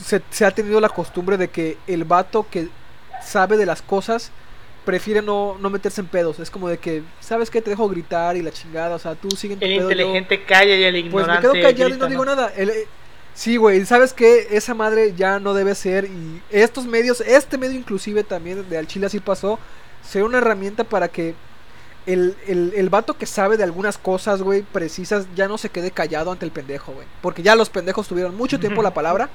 se, 0.00 0.22
se 0.30 0.44
ha 0.44 0.52
tenido 0.52 0.80
la 0.80 0.88
costumbre 0.88 1.36
de 1.36 1.48
que 1.48 1.78
el 1.88 2.04
vato 2.04 2.46
que 2.48 2.68
sabe 3.24 3.56
de 3.56 3.66
las 3.66 3.82
cosas 3.82 4.30
prefiere 4.84 5.20
no, 5.20 5.56
no 5.60 5.68
meterse 5.68 6.00
en 6.00 6.06
pedos. 6.06 6.38
Es 6.38 6.48
como 6.50 6.68
de 6.68 6.78
que, 6.78 7.02
¿sabes 7.20 7.50
qué? 7.50 7.60
Te 7.60 7.70
dejo 7.70 7.88
gritar 7.88 8.36
y 8.36 8.42
la 8.42 8.52
chingada. 8.52 8.94
O 8.94 8.98
sea, 9.00 9.16
tú 9.16 9.30
sigue 9.32 9.54
en 9.54 9.60
tu 9.60 9.66
El 9.66 9.78
pedo, 9.78 9.90
yo- 9.90 9.96
inteligente 9.96 10.44
calla 10.44 10.76
y 10.76 10.84
el 10.84 10.92
pues 11.10 11.26
me 11.26 11.32
ignorante 11.34 11.40
quedo 11.42 11.52
callado 11.54 11.88
y 11.88 11.92
grita, 11.92 12.04
no 12.04 12.10
digo 12.10 12.24
nada. 12.24 12.52
El, 12.56 12.70
eh, 12.70 12.86
sí, 13.38 13.56
güey, 13.56 13.84
¿sabes 13.86 14.12
qué? 14.12 14.48
Esa 14.50 14.74
madre 14.74 15.14
ya 15.16 15.38
no 15.38 15.54
debe 15.54 15.74
ser. 15.74 16.06
Y 16.06 16.42
estos 16.50 16.86
medios, 16.86 17.20
este 17.20 17.56
medio 17.58 17.78
inclusive 17.78 18.24
también 18.24 18.68
de 18.68 18.78
Al 18.78 18.86
Chile 18.86 19.06
así 19.06 19.20
pasó, 19.20 19.58
sea 20.02 20.24
una 20.24 20.38
herramienta 20.38 20.82
para 20.84 21.08
que 21.08 21.34
el, 22.06 22.34
el, 22.46 22.72
el 22.74 22.88
vato 22.88 23.14
que 23.16 23.26
sabe 23.26 23.56
de 23.56 23.64
algunas 23.64 23.98
cosas, 23.98 24.42
güey, 24.42 24.62
precisas, 24.62 25.26
ya 25.36 25.46
no 25.46 25.58
se 25.58 25.68
quede 25.70 25.90
callado 25.90 26.32
ante 26.32 26.44
el 26.46 26.50
pendejo, 26.52 26.92
güey. 26.92 27.06
Porque 27.20 27.42
ya 27.42 27.54
los 27.54 27.68
pendejos 27.70 28.08
tuvieron 28.08 28.34
mucho 28.36 28.58
tiempo 28.58 28.82
la 28.82 28.94
palabra. 28.94 29.28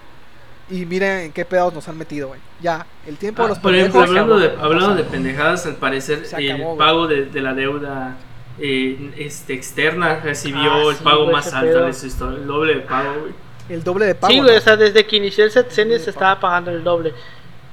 Y 0.70 0.86
miren 0.86 1.20
en 1.26 1.32
qué 1.34 1.46
pedos 1.46 1.74
nos 1.74 1.88
han 1.90 1.98
metido, 1.98 2.30
güey. 2.30 2.40
Ya, 2.62 2.88
el 3.06 3.18
tiempo 3.18 3.44
de 3.44 3.48
Ah, 3.48 3.50
los 3.50 3.60
por 3.60 3.76
ejemplo, 3.76 4.00
pendejos. 4.02 4.10
hablando 4.10 4.40
de, 4.40 4.48
acabó, 4.48 4.64
hablando 4.66 4.96
de 4.96 5.04
pendejadas, 5.04 5.66
al 5.66 5.76
parecer 5.76 6.24
el 6.38 6.52
acabó, 6.54 6.76
güey. 6.76 6.78
pago 6.78 7.08
de, 7.08 7.26
de 7.26 7.42
la 7.42 7.54
deuda 7.54 8.18
eh, 8.60 9.12
este, 9.18 9.54
externa 9.54 10.20
recibió 10.22 10.72
Ah, 10.72 10.92
el 10.92 10.96
sí, 10.96 11.04
pago 11.04 11.24
güey, 11.24 11.36
más 11.36 11.54
alto 11.54 11.68
pedo. 11.68 11.86
de 11.86 11.94
su 11.94 12.08
historia, 12.08 12.40
el 12.40 12.48
doble 12.48 12.76
de 12.76 12.82
pago, 12.82 13.20
güey. 13.22 13.34
El 13.70 13.84
doble 13.84 14.06
de 14.08 14.16
pago. 14.16 14.32
Sí, 14.34 14.40
güey, 14.40 14.52
¿no? 14.52 14.58
o 14.58 14.62
sea, 14.62 14.76
desde 14.76 15.06
que 15.06 15.16
inició 15.16 15.46
el 15.46 15.52
sexenio 15.52 15.98
se 16.00 16.10
estaba 16.10 16.40
pagando 16.40 16.72
el 16.72 16.84
doble. 16.84 17.14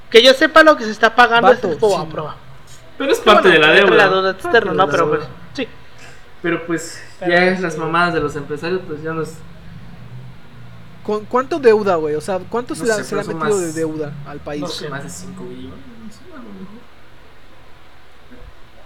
Que 0.09 0.23
yo 0.23 0.33
sepa 0.33 0.63
lo 0.63 0.75
que 0.77 0.83
se 0.85 0.91
está 0.91 1.15
pagando 1.15 1.49
Vato, 1.49 1.71
es 1.71 1.77
como 1.77 1.95
sí. 1.97 2.01
a 2.05 2.09
prueba. 2.09 2.35
Pero 2.97 3.11
es 3.11 3.19
parte 3.19 3.49
bueno, 3.49 3.53
de 3.53 3.67
la 3.67 3.73
deuda. 3.73 3.95
La 3.95 4.09
deuda 4.09 4.31
externa, 4.31 4.71
de 4.71 4.77
¿no? 4.77 4.85
la 4.85 4.91
Pero 4.91 5.09
pues, 5.09 5.21
sí. 5.53 5.67
Pero 6.41 6.65
pues 6.67 7.03
Pero 7.19 7.31
ya 7.31 7.55
sí. 7.55 7.61
las 7.61 7.77
mamadas 7.77 8.13
de 8.13 8.19
los 8.19 8.35
empresarios, 8.35 8.81
pues 8.87 9.01
ya 9.03 9.11
nos... 9.13 9.29
¿Con 11.03 11.25
cuánto 11.25 11.59
deuda, 11.59 11.95
güey? 11.95 12.15
O 12.15 12.21
sea, 12.21 12.39
¿cuánto 12.49 12.75
se, 12.75 12.81
No 12.83 12.87
le- 12.89 12.93
sé, 12.95 13.03
se 13.05 13.15
le 13.15 13.21
ha 13.21 13.23
metido 13.23 13.39
más- 13.39 13.59
de 13.59 13.73
deuda 13.73 14.13
al 14.27 14.39
país? 14.39 14.61
No 14.61 14.67
sé, 14.67 14.89
más 14.89 15.03
de 15.03 15.09
5 15.09 15.43
billones. 15.45 15.71
No 15.71 16.11
sé, 16.11 16.19
a 16.31 16.37
lo 16.37 16.43
mejor. 16.43 16.81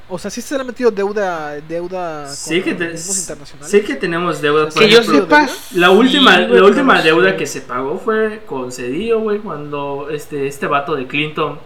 O 0.08 0.20
sea, 0.20 0.30
sí 0.30 0.40
se 0.42 0.54
le 0.56 0.62
ha 0.62 0.64
metido 0.64 0.92
deuda, 0.92 1.60
deuda 1.68 2.28
Sí 2.30 2.62
que, 2.62 2.76
te- 2.76 2.92
internacionales. 2.92 3.72
sí 3.72 3.82
que 3.82 3.96
tenemos 3.96 4.40
deuda. 4.40 4.66
por 4.70 4.74
Que 4.84 4.88
yo 4.90 5.00
ejemplo, 5.00 5.22
sepa. 5.22 5.50
La 5.74 5.88
sí, 5.90 5.94
última, 5.96 6.40
güey, 6.42 6.60
la 6.60 6.66
última 6.68 7.02
deuda 7.02 7.36
que 7.36 7.48
se 7.48 7.62
pagó 7.62 7.98
fue 7.98 8.44
con 8.46 8.72
Cedillo, 8.72 9.20
güey, 9.22 9.40
cuando 9.40 10.10
este, 10.12 10.46
este 10.46 10.68
vato 10.68 10.96
de 10.96 11.08
Clinton 11.08 11.58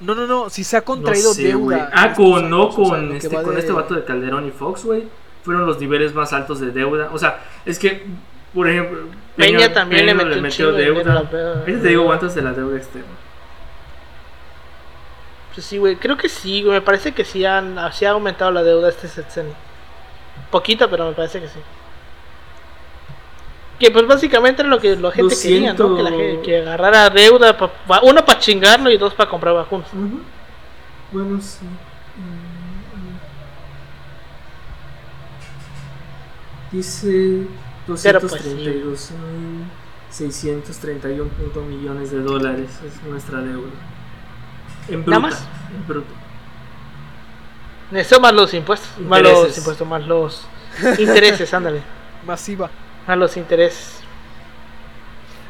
No, 0.00 0.14
no, 0.14 0.26
no, 0.26 0.50
si 0.50 0.62
se 0.62 0.76
ha 0.76 0.82
contraído 0.82 1.30
no 1.30 1.34
sé, 1.34 1.42
deuda. 1.44 1.90
Ah, 1.92 2.06
estos 2.08 2.16
con, 2.18 2.50
no 2.50 2.64
años, 2.64 2.74
o 2.78 2.84
sea, 2.84 2.98
con, 2.98 3.12
este, 3.16 3.28
con 3.42 3.54
de- 3.54 3.60
este 3.60 3.72
vato 3.72 3.94
de 3.94 4.04
Calderón 4.04 4.46
y 4.46 4.50
Fox, 4.50 4.84
güey. 4.84 5.04
Fueron 5.42 5.64
los 5.66 5.80
niveles 5.80 6.14
más 6.14 6.34
altos 6.34 6.60
de 6.60 6.70
deuda. 6.70 7.08
O 7.14 7.18
sea, 7.18 7.42
es 7.64 7.78
que, 7.78 8.04
por 8.52 8.68
ejemplo, 8.68 8.98
Peña 9.36 9.72
también 9.72 10.04
le 10.04 10.14
Peña 10.14 10.24
metió 10.26 10.42
un 10.42 10.50
chingo 10.50 10.72
de 10.72 10.82
dinero 10.90 11.12
a 11.12 11.14
la 11.14 11.22
deuda. 11.22 11.60
Ahorita 11.60 11.80
te 11.80 11.88
digo 11.88 12.04
cuántos 12.04 12.34
de 12.34 12.42
la 12.42 12.52
deuda 12.52 12.76
externa. 12.76 13.08
Pues 15.54 15.66
sí, 15.66 15.78
güey, 15.78 15.96
creo 15.96 16.16
que 16.16 16.28
sí, 16.28 16.62
güey. 16.62 16.74
Me 16.74 16.80
parece 16.80 17.12
que 17.12 17.24
sí, 17.24 17.44
han, 17.44 17.76
sí 17.92 18.04
ha 18.04 18.10
aumentado 18.10 18.50
la 18.50 18.62
deuda 18.62 18.88
este 18.88 19.08
sexenio. 19.08 19.54
Poquito, 20.50 20.88
pero 20.88 21.06
me 21.06 21.12
parece 21.12 21.40
que 21.40 21.48
sí. 21.48 21.58
Que 23.78 23.90
pues 23.90 24.06
básicamente 24.06 24.62
era 24.62 24.68
lo 24.68 24.78
que 24.78 24.94
la 24.96 25.10
gente 25.10 25.34
quería, 25.54 25.72
¿no? 25.72 25.96
Que 25.96 26.02
la 26.02 26.10
gente 26.10 26.42
que 26.42 26.58
agarrara 26.60 27.08
deuda, 27.10 27.56
pa- 27.56 27.72
pa- 27.72 28.00
uno 28.02 28.24
para 28.24 28.38
chingarlo 28.38 28.90
y 28.90 28.98
dos 28.98 29.14
para 29.14 29.28
comprar 29.30 29.54
vacunas. 29.54 29.88
Bueno, 31.12 31.40
sí. 31.40 31.64
Dice 36.72 37.46
Pero 38.02 38.20
pues 38.20 38.32
sí. 38.42 38.82
232.631 40.12 41.28
punto 41.28 41.62
millones 41.62 42.10
de 42.12 42.20
dólares 42.20 42.70
es 42.86 43.02
nuestra 43.08 43.40
deuda. 43.40 43.70
En 44.90 45.04
¿Nada 45.06 45.20
más? 45.20 45.46
En 45.74 45.86
bruto. 45.86 46.12
Eso 47.92 48.20
más 48.20 48.32
los 48.32 48.54
impuestos, 48.54 48.88
más 49.00 49.20
los 49.22 49.58
impuestos, 49.58 49.88
más 49.88 50.06
los 50.06 50.46
intereses, 50.98 51.52
ándale. 51.54 51.82
Masiva. 52.24 52.70
a 53.06 53.16
los 53.16 53.36
intereses. 53.36 54.00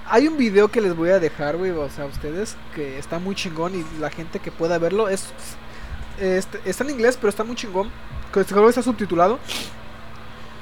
Hay 0.07 0.27
un 0.27 0.37
video 0.37 0.69
que 0.69 0.81
les 0.81 0.97
voy 0.97 1.11
a 1.11 1.21
dejar, 1.21 1.57
güey, 1.57 1.71
o 1.71 1.89
sea, 1.89 2.05
a 2.05 2.07
ustedes, 2.07 2.57
que 2.75 2.99
está 2.99 3.19
muy 3.19 3.35
chingón 3.35 3.75
y 3.75 4.01
la 4.01 4.11
gente 4.11 4.39
que 4.39 4.51
pueda 4.51 4.79
verlo 4.79 5.09
es... 5.09 5.33
este, 6.19 6.61
está 6.65 6.85
en 6.85 6.91
inglés, 6.91 7.17
pero 7.17 7.29
está 7.29 7.45
muy 7.45 7.55
chingón. 7.57 7.91
Creo 8.33 8.45
que 8.45 8.69
está 8.69 8.83
subtitulado. 8.83 9.39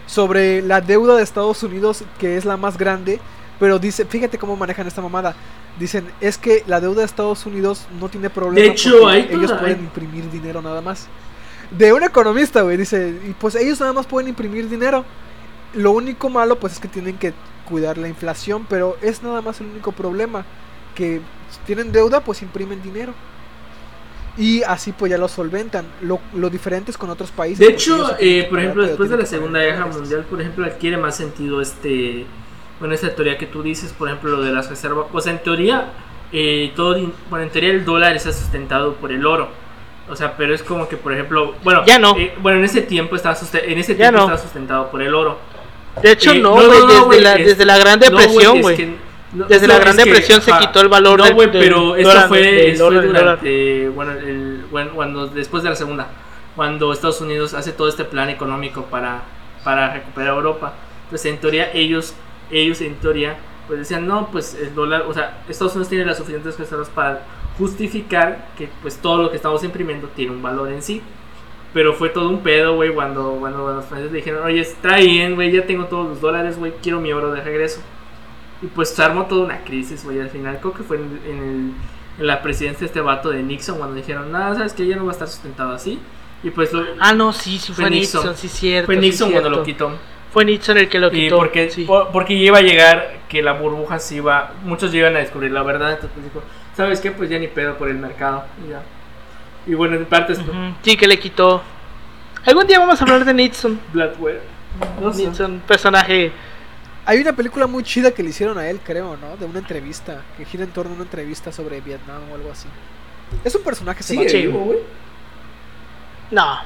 Sobre 0.07 0.63
la 0.63 0.81
deuda 0.81 1.17
de 1.17 1.23
Estados 1.23 1.63
Unidos, 1.63 2.03
que 2.19 2.37
es 2.37 2.45
la 2.45 2.57
más 2.57 2.77
grande. 2.77 3.21
Pero 3.61 3.79
dice, 3.79 4.05
fíjate 4.05 4.39
cómo 4.39 4.57
manejan 4.57 4.87
esta 4.87 5.01
mamada. 5.01 5.35
Dicen, 5.79 6.07
es 6.21 6.39
que 6.39 6.65
la 6.67 6.81
deuda 6.81 7.01
de 7.01 7.05
Estados 7.07 7.47
Unidos 7.47 7.87
no 8.01 8.09
tiene 8.09 8.31
problema. 8.31 8.67
De 8.67 8.73
hecho, 8.73 9.07
hay 9.07 9.29
ellos 9.31 9.47
toda- 9.47 9.61
pueden 9.61 9.79
hay- 9.79 9.85
imprimir 9.85 10.31
dinero 10.31 10.61
nada 10.61 10.81
más. 10.81 11.07
De 11.71 11.93
un 11.93 12.03
economista, 12.03 12.63
güey, 12.63 12.77
dice, 12.77 13.15
y 13.29 13.33
pues 13.35 13.55
ellos 13.55 13.79
nada 13.81 13.93
más 13.93 14.07
pueden 14.07 14.29
imprimir 14.29 14.69
dinero. 14.69 15.05
Lo 15.75 15.91
único 15.93 16.31
malo, 16.31 16.59
pues 16.59 16.73
es 16.75 16.81
que 16.81 16.89
tienen 16.89 17.19
que 17.19 17.33
cuidar 17.69 17.99
la 17.99 18.09
inflación, 18.09 18.67
pero 18.69 18.97
es 19.03 19.23
nada 19.23 19.43
más 19.43 19.61
el 19.61 19.67
único 19.69 19.93
problema. 19.93 20.45
Que 20.95 21.21
si 21.51 21.59
tienen 21.67 21.93
deuda, 21.93 22.25
pues 22.25 22.43
imprimen 22.43 22.83
dinero. 22.83 23.13
Y 24.37 24.63
así 24.63 24.93
pues 24.93 25.11
ya 25.11 25.19
lo 25.19 25.29
solventan. 25.29 25.85
Lo, 26.01 26.21
lo 26.35 26.49
diferente 26.49 26.91
es 26.91 26.97
con 26.99 27.11
otros 27.11 27.31
países. 27.31 27.59
De 27.59 27.73
hecho, 27.73 27.95
ellos 27.97 28.13
eh, 28.21 28.47
por 28.49 28.59
ejemplo, 28.61 28.87
después 28.87 29.11
de 29.11 29.17
la 29.17 29.27
Segunda 29.27 29.59
Guerra. 29.61 29.87
Mundial, 29.87 30.25
por 30.31 30.41
ejemplo, 30.41 30.65
adquiere 30.65 30.97
más 30.97 31.17
sentido 31.17 31.61
este, 31.61 32.25
bueno, 32.81 32.95
esta 32.95 33.15
teoría 33.15 33.37
que 33.39 33.47
tú 33.47 33.63
dices, 33.63 33.93
por 33.93 34.09
ejemplo, 34.09 34.31
lo 34.31 34.43
de 34.43 34.53
las 34.53 34.69
reservas. 34.69 35.07
O 35.13 35.21
sea, 35.21 35.33
en 35.33 35.39
teoría, 35.41 35.87
eh, 36.33 36.73
todo, 36.77 36.97
bueno, 37.31 37.45
en 37.45 37.51
teoría 37.51 37.71
el 37.71 37.85
dólar 37.85 38.15
está 38.17 38.33
sustentado 38.33 38.95
por 38.95 39.13
el 39.13 39.25
oro. 39.27 39.49
O 40.11 40.17
sea, 40.17 40.37
pero 40.37 40.55
es 40.55 40.63
como 40.63 40.89
que, 40.89 40.97
por 40.97 41.13
ejemplo, 41.13 41.55
bueno, 41.63 41.85
Ya 41.87 41.99
no. 41.99 42.17
eh, 42.17 42.33
bueno, 42.41 42.59
en 42.61 42.65
ese 42.65 42.81
tiempo 42.83 43.15
estaba 43.17 43.35
suste- 43.35 43.71
en 43.71 43.79
ese 43.79 43.95
tiempo 43.95 44.13
no. 44.17 44.19
estaba 44.25 44.39
sustentado 44.39 44.91
por 44.91 45.03
el 45.03 45.15
oro. 45.15 45.39
De 46.03 46.13
hecho, 46.13 46.33
Eh, 46.33 46.39
no, 46.39 46.55
desde, 46.57 47.21
la, 47.21 47.35
es- 47.35 47.47
desde 47.47 47.65
la 47.67 47.77
Gran 47.79 47.99
no, 47.99 48.07
Depresión, 48.07 48.57
es 48.57 48.63
güey. 48.63 48.97
no, 49.35 49.47
Desde 49.47 49.67
no, 49.67 49.75
la 49.75 49.81
Gran 49.81 49.97
que, 49.97 50.05
Depresión 50.05 50.41
se 50.41 50.53
quitó 50.53 50.81
el 50.81 50.89
valor 50.89 51.19
No, 51.19 51.35
güey, 51.35 51.51
del 51.51 51.61
pero 51.63 51.97
esto 51.97 52.09
dólar, 52.09 52.29
fue, 52.29 52.41
del 52.41 52.81
oro, 52.81 52.97
fue 52.99 53.07
dólar. 53.07 53.23
durante, 53.23 53.89
bueno, 53.91 54.13
el, 54.13 54.65
bueno, 54.71 54.91
cuando 54.95 55.27
después 55.27 55.63
de 55.63 55.71
la 55.71 55.77
segunda, 55.77 56.07
cuando 56.57 56.93
Estados 56.93 57.21
Unidos 57.21 57.53
hace 57.55 57.73
todo 57.73 57.89
este 57.89 58.05
plan 58.05 58.31
económico 58.31 58.85
para, 58.85 59.23
para 59.65 59.93
recuperar 59.93 60.35
Europa. 60.37 60.73
Pues 61.11 61.25
en 61.27 61.39
teoría 61.39 61.71
ellos, 61.75 62.15
ellos 62.51 62.81
en 62.81 62.95
teoría, 62.97 63.37
pues 63.67 63.81
decían, 63.81 64.07
no, 64.07 64.29
pues 64.31 64.55
el 64.55 64.75
dólar, 64.75 65.03
o 65.09 65.13
sea, 65.15 65.43
Estados 65.49 65.75
Unidos 65.75 65.89
tiene 65.89 66.05
las 66.05 66.17
suficientes 66.17 66.59
reservas 66.59 66.89
para 66.89 67.23
justificar 67.59 68.49
que 68.57 68.69
pues 68.83 68.97
todo 68.97 69.23
lo 69.23 69.31
que 69.31 69.37
estamos 69.37 69.63
imprimiendo 69.65 70.09
tiene 70.09 70.33
un 70.33 70.43
valor 70.43 70.71
en 70.73 70.83
sí. 70.83 71.03
Pero 71.75 71.93
fue 71.93 72.09
todo 72.09 72.31
un 72.31 72.41
pedo, 72.41 72.77
güey, 72.77 72.95
cuando, 72.95 73.37
cuando 73.41 73.73
los 73.75 73.85
franceses 73.85 74.13
dijeron, 74.13 74.43
oye, 74.45 74.61
está 74.61 74.97
bien, 74.97 75.35
güey, 75.35 75.53
ya 75.53 75.67
tengo 75.67 75.85
todos 75.85 76.09
los 76.09 76.21
dólares, 76.21 76.59
güey, 76.59 76.73
quiero 76.83 76.99
mi 77.01 77.13
oro 77.13 77.31
de 77.31 77.43
regreso. 77.43 77.81
Y 78.63 78.67
pues 78.69 78.89
se 78.89 79.03
armó 79.03 79.27
toda 79.27 79.45
una 79.45 79.63
crisis, 79.65 80.03
güey, 80.03 80.19
al 80.21 80.31
final 80.31 80.59
creo 80.61 80.73
que 80.73 80.83
fue 80.83 80.97
en, 80.97 81.21
en 81.27 81.39
el- 81.43 81.73
en 82.21 82.27
la 82.27 82.43
presidencia 82.43 82.81
de 82.81 82.87
este 82.87 83.01
vato 83.01 83.29
de 83.31 83.43
Nixon 83.45 83.79
cuando 83.79 83.95
dijeron, 83.95 84.33
nada, 84.33 84.57
sabes 84.57 84.73
que 84.73 84.87
ya 84.87 84.97
no 84.97 85.05
va 85.05 85.11
a 85.11 85.13
estar 85.13 85.29
sustentado 85.29 85.73
así. 85.73 86.01
Y 86.43 86.51
pues 86.51 86.73
lo, 86.73 86.85
Ah, 86.99 87.13
no, 87.13 87.33
sí, 87.33 87.59
sí 87.59 87.73
fue, 87.73 87.85
Fue 87.85 87.91
Nixon, 87.91 88.23
Nixon. 88.23 88.37
sí, 88.37 88.49
cierto. 88.49 88.87
fue 88.87 88.95
sí, 88.97 89.01
Nixon 89.03 89.31
cuando 89.31 89.51
lo 89.51 89.65
cierto. 89.65 89.87
quitó. 89.91 89.99
Fue 90.33 90.45
Nixon 90.45 90.77
el 90.79 90.89
que 90.89 90.99
lo 90.99 91.09
Y 91.09 91.11
quitó. 91.25 91.37
porque, 91.39 91.71
sí. 91.71 91.85
por- 91.85 92.11
porque 92.11 92.35
iba 92.35 92.59
a 92.59 92.63
llegar 92.63 93.19
que 93.29 93.43
la 93.43 93.53
burbuja 93.55 93.99
se 93.99 94.17
iba, 94.17 94.53
muchos 94.65 94.93
iban 94.95 95.17
a 95.17 95.21
descubrir 95.21 95.51
la 95.53 95.63
verdad, 95.63 95.93
entonces 95.93 96.11
pues 96.15 96.25
dijo, 96.25 96.43
¿sabes 96.77 97.01
qué? 97.01 97.11
Pues 97.11 97.31
ya 97.31 97.39
ni 97.39 97.49
pedo 97.49 97.77
por 97.79 97.89
el 97.89 97.97
mercado. 97.97 98.45
Y, 98.67 98.71
ya. 98.71 98.83
y 99.67 99.75
bueno, 99.75 99.97
en 99.97 100.05
parte 100.07 100.35
es 100.35 100.39
Ujú, 100.41 100.51
Sí, 100.83 100.97
que 100.97 101.07
le 101.07 101.19
quitó. 101.19 101.63
Algún 102.47 102.67
día 102.67 102.79
vamos 102.79 103.01
a 103.01 103.05
hablar 103.05 103.25
de 103.25 103.35
Nixon. 103.35 103.81
Blackwater. 103.93 104.43
No 105.01 105.13
sé. 105.13 105.25
Nixon, 105.27 105.61
personaje. 105.67 106.31
Hay 107.07 107.19
una 107.21 107.33
película 107.33 107.67
muy 107.67 107.83
chida 107.83 108.11
que 108.11 108.23
le 108.23 108.29
hicieron 108.29 108.59
a 108.59 108.69
él, 108.69 108.81
creo, 108.85 109.17
¿no? 109.17 109.37
De 109.39 109.47
una 109.47 109.61
entrevista, 109.61 110.23
que 110.37 110.45
gira 110.45 110.65
en 110.65 110.71
torno 110.71 110.93
a 110.93 110.95
una 110.95 111.05
entrevista 111.05 111.51
sobre 111.53 111.81
Vietnam 111.81 112.21
o 112.31 112.35
algo 112.35 112.53
así. 112.53 112.69
Es 113.45 113.55
un 113.55 113.63
personaje 113.63 114.01
ese 114.01 114.13
¿Sigue 114.13 114.27
vato. 114.27 114.37
vivo, 114.37 114.59
güey? 114.67 114.79
No. 116.31 116.59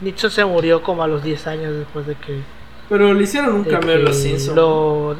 Nixon 0.00 0.30
se 0.30 0.44
murió 0.44 0.82
como 0.82 1.02
a 1.02 1.06
los 1.06 1.22
10 1.22 1.46
años 1.46 1.74
después 1.76 2.06
de 2.06 2.14
que. 2.14 2.40
Pero 2.88 3.14
le 3.14 3.24
hicieron 3.24 3.54
un 3.54 3.66
en 3.66 3.80
que 3.80 3.96
los 3.96 4.16
Simpsons. 4.16 4.56
Lo... 4.56 5.16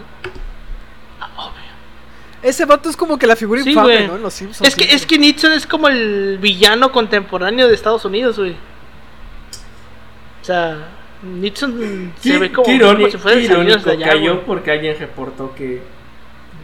Ese 2.42 2.66
vato 2.66 2.90
es 2.90 2.96
como 2.96 3.18
que 3.18 3.26
la 3.26 3.36
figura 3.36 3.62
Sí, 3.62 3.70
infame. 3.70 4.06
¿no? 4.06 4.16
En 4.16 4.22
los 4.22 4.34
Simpsons. 4.34 4.68
Es 4.68 4.76
que, 4.76 4.94
es 4.94 5.06
que 5.06 5.18
Nixon 5.18 5.52
es 5.52 5.66
como 5.66 5.88
el 5.88 6.38
villano 6.38 6.92
contemporáneo 6.92 7.66
de 7.68 7.74
Estados 7.74 8.04
Unidos, 8.04 8.38
güey. 8.38 8.52
O 8.52 10.44
sea, 10.44 10.76
Nixon 11.22 12.12
se 12.20 12.38
ve 12.38 12.52
como, 12.52 12.66
qué 12.66 12.78
como 12.78 13.08
si 13.08 13.16
fuera 13.16 13.38
de 13.38 13.90
allá, 13.92 14.06
cayó 14.10 14.42
porque 14.42 14.72
alguien 14.72 14.94
reportó 14.98 15.54
que 15.54 15.80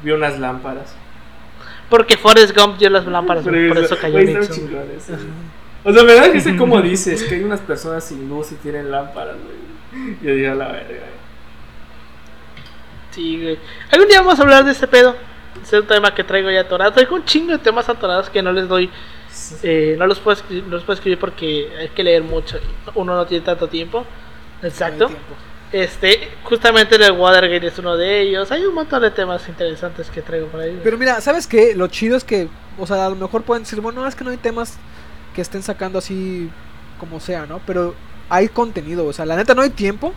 vio 0.03 0.17
unas 0.17 0.39
lámparas. 0.39 0.95
Porque 1.89 2.19
Forrest 2.19 2.55
Gump 2.55 2.79
dio 2.79 2.91
las 2.91 3.07
lámparas, 3.07 3.43
por 3.43 3.57
eso 3.57 3.97
cayó 3.99 4.19
están 4.19 4.41
Nixon. 4.41 4.69
sí. 5.01 5.15
O 5.83 5.95
sea, 5.95 6.05
me 6.05 6.13
da 6.13 6.31
que 6.31 6.43
sé 6.43 6.57
cómo 6.57 6.83
dices 6.83 7.25
que 7.25 7.37
hay 7.37 7.43
unas 7.43 7.61
personas 7.61 8.05
sin 8.05 8.29
luz 8.29 8.53
y 8.53 8.57
tienen 8.57 8.91
lámparas, 8.91 9.37
güey. 9.37 9.60
Yo 10.23 10.35
dije 10.35 10.49
a 10.49 10.55
la 10.55 10.69
verga. 10.69 11.07
Sí, 13.11 13.43
güey. 13.43 13.59
Algún 13.91 14.09
día 14.09 14.21
vamos 14.21 14.39
a 14.39 14.43
hablar 14.43 14.65
de 14.65 14.73
este 14.73 14.87
pedo. 14.87 15.17
Es 15.63 15.73
un 15.73 15.87
tema 15.87 16.15
que 16.15 16.25
traigo 16.25 16.51
ya 16.51 16.61
atorado. 16.61 16.93
Traigo 16.93 17.17
un 17.17 17.25
chingo 17.25 17.53
de 17.53 17.59
temas 17.59 17.89
atorados 17.89 18.31
que 18.31 18.43
no 18.43 18.53
les 18.53 18.69
doy. 18.69 18.91
eh, 19.63 19.97
no, 19.99 20.07
los 20.07 20.21
puedo 20.21 20.37
escribir, 20.37 20.65
no 20.65 20.71
los 20.77 20.85
puedo 20.85 20.95
escribir 20.95 21.19
porque 21.19 21.71
hay 21.79 21.89
que 21.89 22.05
leer 22.05 22.23
mucho. 22.23 22.59
y 22.59 22.91
Uno 22.95 23.17
no 23.17 23.27
tiene 23.27 23.45
tanto 23.45 23.69
tiempo. 23.69 24.07
Exacto. 24.63 25.05
No 25.05 25.07
hay 25.09 25.15
tiempo. 25.15 25.35
Este, 25.73 26.29
justamente 26.43 26.97
el 26.97 27.13
Watergate 27.13 27.67
es 27.67 27.79
uno 27.79 27.97
de 27.97 28.21
ellos. 28.21 28.51
Hay 28.51 28.65
un 28.65 28.75
montón 28.75 29.03
de 29.03 29.11
temas 29.11 29.49
interesantes 29.49 30.11
que 30.11 30.23
traigo 30.23 30.47
por 30.49 30.61
ahí. 30.61 30.81
Pero 30.83 30.99
mira, 30.99 31.21
¿sabes 31.21 31.47
qué? 31.47 31.75
Lo 31.75 31.87
chido 31.89 32.17
es 32.17 32.25
que, 32.25 32.49
o 32.79 32.87
sea, 32.87 33.07
a 33.07 33.11
lo 33.11 33.17
mejor 33.17 33.43
pueden 33.43 33.63
decir, 33.65 33.81
bueno, 33.81 34.07
es 34.07 34.15
que 34.15 34.25
no 34.25 34.31
hay 34.31 34.37
temas 34.37 34.79
que 35.35 35.43
estén 35.43 35.63
sacando 35.63 35.99
así 35.99 36.51
como 36.99 37.21
sea, 37.21 37.47
¿no? 37.47 37.61
Pero 37.67 37.95
hay 38.31 38.49
contenido, 38.49 39.05
o 39.07 39.13
sea, 39.13 39.27
la 39.27 39.37
neta 39.37 39.55
no 39.55 39.63
hay 39.63 39.71
tiempo, 39.71 40.15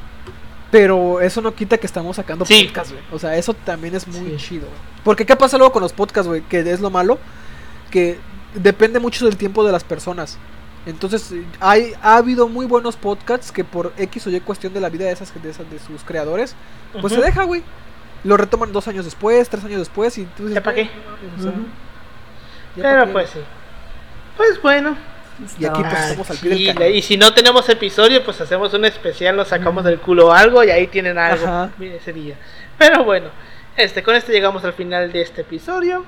pero 0.71 1.19
eso 1.21 1.41
no 1.41 1.53
quita 1.53 1.77
que 1.77 1.85
estamos 1.87 2.15
sacando 2.15 2.45
Sí. 2.45 2.63
podcasts, 2.65 2.93
güey. 2.93 3.03
O 3.11 3.19
sea, 3.19 3.35
eso 3.35 3.53
también 3.53 3.93
es 3.95 4.07
muy 4.07 4.37
Sí. 4.39 4.47
chido, 4.47 4.67
güey. 4.67 4.79
Porque 5.03 5.25
¿qué 5.25 5.35
pasa 5.35 5.57
luego 5.57 5.73
con 5.73 5.81
los 5.83 5.93
podcasts, 5.93 6.27
güey? 6.27 6.41
Que 6.41 6.59
es 6.59 6.79
lo 6.79 6.89
malo, 6.89 7.19
que 7.91 8.17
depende 8.55 8.99
mucho 8.99 9.25
del 9.25 9.35
tiempo 9.37 9.63
de 9.65 9.71
las 9.71 9.83
personas. 9.83 10.37
Entonces, 10.85 11.31
eh, 11.31 11.45
hay, 11.59 11.93
ha 12.01 12.17
habido 12.17 12.47
muy 12.49 12.65
buenos 12.65 12.95
podcasts 12.97 13.51
que 13.51 13.63
por 13.63 13.93
X 13.97 14.27
o 14.27 14.29
Y 14.29 14.39
cuestión 14.41 14.73
de 14.73 14.81
la 14.81 14.89
vida 14.89 15.05
de 15.05 15.11
esas, 15.11 15.31
de, 15.41 15.49
esas, 15.49 15.69
de 15.69 15.79
sus 15.79 16.03
creadores, 16.03 16.55
pues 17.01 17.13
se 17.13 17.21
deja, 17.21 17.43
güey. 17.43 17.63
Lo 18.23 18.37
retoman 18.37 18.71
dos 18.71 18.87
años 18.87 19.05
después, 19.05 19.49
tres 19.49 19.63
años 19.65 19.79
después 19.79 20.17
y 20.17 20.25
tú 20.25 20.43
dices, 20.43 20.55
¿Ya 20.55 20.63
pa' 20.63 20.73
qué? 20.73 20.83
"Güey, 20.83 21.39
o 21.39 21.41
sea, 21.41 21.51
Ujú. 21.51 21.61
ya 22.77 22.83
pa' 22.83 22.89
Pero 22.89 23.05
qué". 23.05 23.11
pues 23.11 23.29
sí. 23.31 23.39
Pues 24.37 24.61
bueno. 24.61 24.95
Y 25.59 25.65
aquí 25.65 25.81
pues 25.81 25.93
Ah, 25.93 26.05
estamos 26.09 26.29
al 26.29 26.37
pie 26.37 26.49
del 26.49 26.57
sí, 26.59 26.65
cañón. 26.67 26.93
y 26.93 27.01
si 27.01 27.17
no 27.17 27.33
tenemos 27.33 27.67
episodio, 27.69 28.23
pues 28.23 28.39
hacemos 28.41 28.73
un 28.73 28.85
especial, 28.85 29.35
nos 29.35 29.47
sacamos 29.49 29.83
del 29.83 29.99
culo 29.99 30.31
algo 30.31 30.63
y 30.63 30.69
ahí 30.69 30.87
tienen 30.87 31.17
algo 31.17 31.69
ese 31.79 32.13
día. 32.13 32.35
Pero 32.77 33.03
bueno, 33.03 33.29
este, 33.75 34.03
con 34.03 34.15
esto 34.15 34.31
llegamos 34.31 34.63
al 34.63 34.73
final 34.73 35.11
de 35.11 35.21
este 35.21 35.41
episodio. 35.41 36.05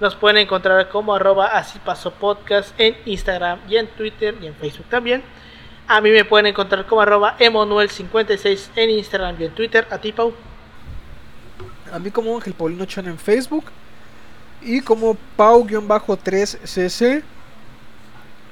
Nos 0.00 0.14
pueden 0.14 0.36
encontrar 0.38 0.88
como 0.88 1.14
arroba 1.14 1.46
así 1.46 1.78
pasó 1.78 2.10
podcast 2.12 2.78
en 2.78 2.96
Instagram 3.06 3.60
y 3.68 3.76
en 3.76 3.86
Twitter 3.86 4.34
y 4.42 4.46
en 4.46 4.54
Facebook 4.54 4.86
también. 4.90 5.22
A 5.88 6.00
mí 6.00 6.10
me 6.10 6.24
pueden 6.24 6.46
encontrar 6.46 6.84
como 6.86 7.00
arroba 7.00 7.36
emanuel56 7.38 8.70
en 8.76 8.90
Instagram 8.90 9.36
y 9.40 9.44
en 9.44 9.52
Twitter. 9.54 9.86
A 9.90 9.98
ti, 9.98 10.10
Pau. 10.12 10.34
A 11.92 11.98
mí 12.00 12.10
como 12.10 12.34
Ángel 12.34 12.52
Paulino 12.54 12.84
Chan 12.84 13.06
en 13.06 13.16
Facebook. 13.18 13.66
Y 14.60 14.80
como 14.80 15.16
Pau-3cc. 15.36 17.22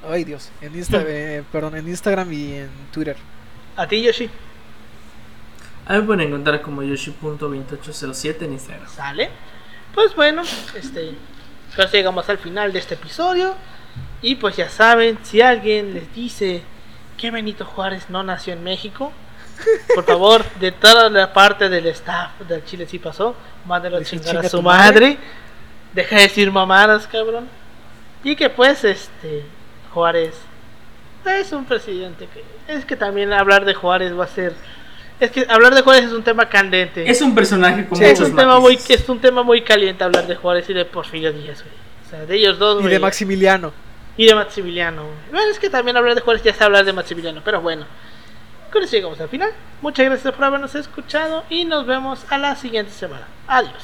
Ay 0.09 0.24
Dios. 0.24 0.51
En 0.60 0.74
Insta, 0.74 1.02
eh, 1.06 1.43
perdón, 1.51 1.76
en 1.76 1.89
Instagram 1.89 2.32
y 2.32 2.55
en 2.55 2.70
Twitter. 2.93 3.16
A 3.76 3.86
ti, 3.86 4.02
Yoshi. 4.02 4.31
A 5.86 5.93
mí 5.94 5.98
me 6.01 6.05
pueden 6.06 6.28
encontrar 6.28 6.62
como 6.62 6.82
yoshi.2807 6.82 8.43
en 8.43 8.52
Instagram. 8.52 8.89
¿Sale? 8.89 9.31
Pues 9.94 10.14
bueno, 10.14 10.43
este, 10.74 11.14
pues 11.76 11.93
llegamos 11.93 12.28
al 12.28 12.39
final 12.39 12.72
de 12.72 12.78
este 12.78 12.94
episodio. 12.94 13.55
Y 14.22 14.36
pues 14.36 14.56
ya 14.56 14.70
saben, 14.70 15.18
si 15.22 15.43
alguien 15.43 15.93
les 15.93 16.12
dice 16.14 16.62
que 17.18 17.31
Benito 17.31 17.64
Juárez 17.66 18.09
no 18.09 18.22
nació 18.22 18.55
en 18.55 18.64
México, 18.64 19.12
por 19.94 20.05
favor, 20.05 20.44
de 20.60 20.72
toda 20.72 21.10
la 21.10 21.32
parte 21.32 21.68
del 21.68 21.86
staff 21.89 22.40
del 22.48 22.64
Chile 22.64 22.86
sí 22.89 22.98
pasó, 22.98 23.36
mándelo 23.66 23.98
a 23.98 24.02
chingar 24.05 24.28
a 24.28 24.31
"Chinga 24.40 24.48
su 24.48 24.62
madre. 24.62 25.18
Deja 25.93 26.16
de 26.16 26.22
decir 26.22 26.51
mamadas, 26.51 27.06
cabrón. 27.06 27.47
Y 28.24 28.35
que 28.35 28.48
pues, 28.48 28.82
este, 28.85 29.44
Juárez 29.95 30.35
es 31.25 31.53
un 31.53 31.65
presidente 31.65 32.29
que... 32.33 32.45
Es 32.75 32.85
que 32.85 32.97
también 32.97 33.33
hablar 33.33 33.65
de 33.65 33.73
Juárez 33.75 34.12
va 34.19 34.25
a 34.25 34.29
ser... 34.29 34.53
Es 35.21 35.31
que 35.31 35.47
hablar 35.49 35.75
de 35.75 35.81
Juárez 35.83 36.05
es 36.07 36.12
un 36.12 36.23
tema 36.25 36.49
candente. 36.49 37.09
Es 37.11 37.23
un 37.23 37.35
personaje 37.35 37.87
con 37.87 37.97
Sí, 37.97 38.05
es 38.05 38.21
un 38.21 38.35
tema 38.37 38.59
muy 38.61 38.79
es 38.89 39.09
un 39.09 39.21
tema 39.21 39.43
muy 39.45 39.62
caliente 39.62 40.03
hablar 40.05 40.27
de 40.27 40.35
Juárez 40.37 40.69
y 40.69 40.75
de 40.75 40.85
Porfirio 40.85 41.33
Díaz, 41.33 41.62
güey. 41.62 41.75
O 42.07 42.11
sea, 42.11 42.27
de 42.27 42.35
ellos 42.37 42.59
dos, 42.59 42.79
Y 42.79 42.83
güey. 42.83 42.93
de 42.93 42.99
Maximiliano. 42.99 43.73
y 44.16 44.27
de 44.27 44.35
Maximiliano. 44.35 45.03
güey. 45.05 45.15
Bueno, 45.31 45.51
es 45.51 45.59
que 45.59 45.71
también 45.71 45.97
hablar 45.97 46.15
de 46.16 46.21
Juárez 46.21 46.43
ya 46.43 46.51
es 46.51 46.61
hablar 46.61 46.85
de 46.85 46.93
Maximiliano, 46.93 47.41
pero 47.45 47.61
bueno. 47.61 47.87
con 48.73 48.83
eso 48.83 48.93
llegamos 48.97 49.21
al 49.21 49.29
final. 49.29 49.51
Muchas 49.81 50.05
gracias 50.07 50.35
por 50.35 50.45
habernos 50.45 50.75
escuchado 50.75 51.45
y 51.49 51.65
nos 51.65 51.87
vemos 51.87 52.27
a 52.31 52.37
la 52.39 52.57
siguiente 52.57 52.91
semana. 52.93 53.27
Adiós. 53.47 53.83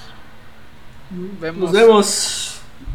Vemos. 1.11 1.61
Nos 1.61 1.73
vemos. 1.73 2.60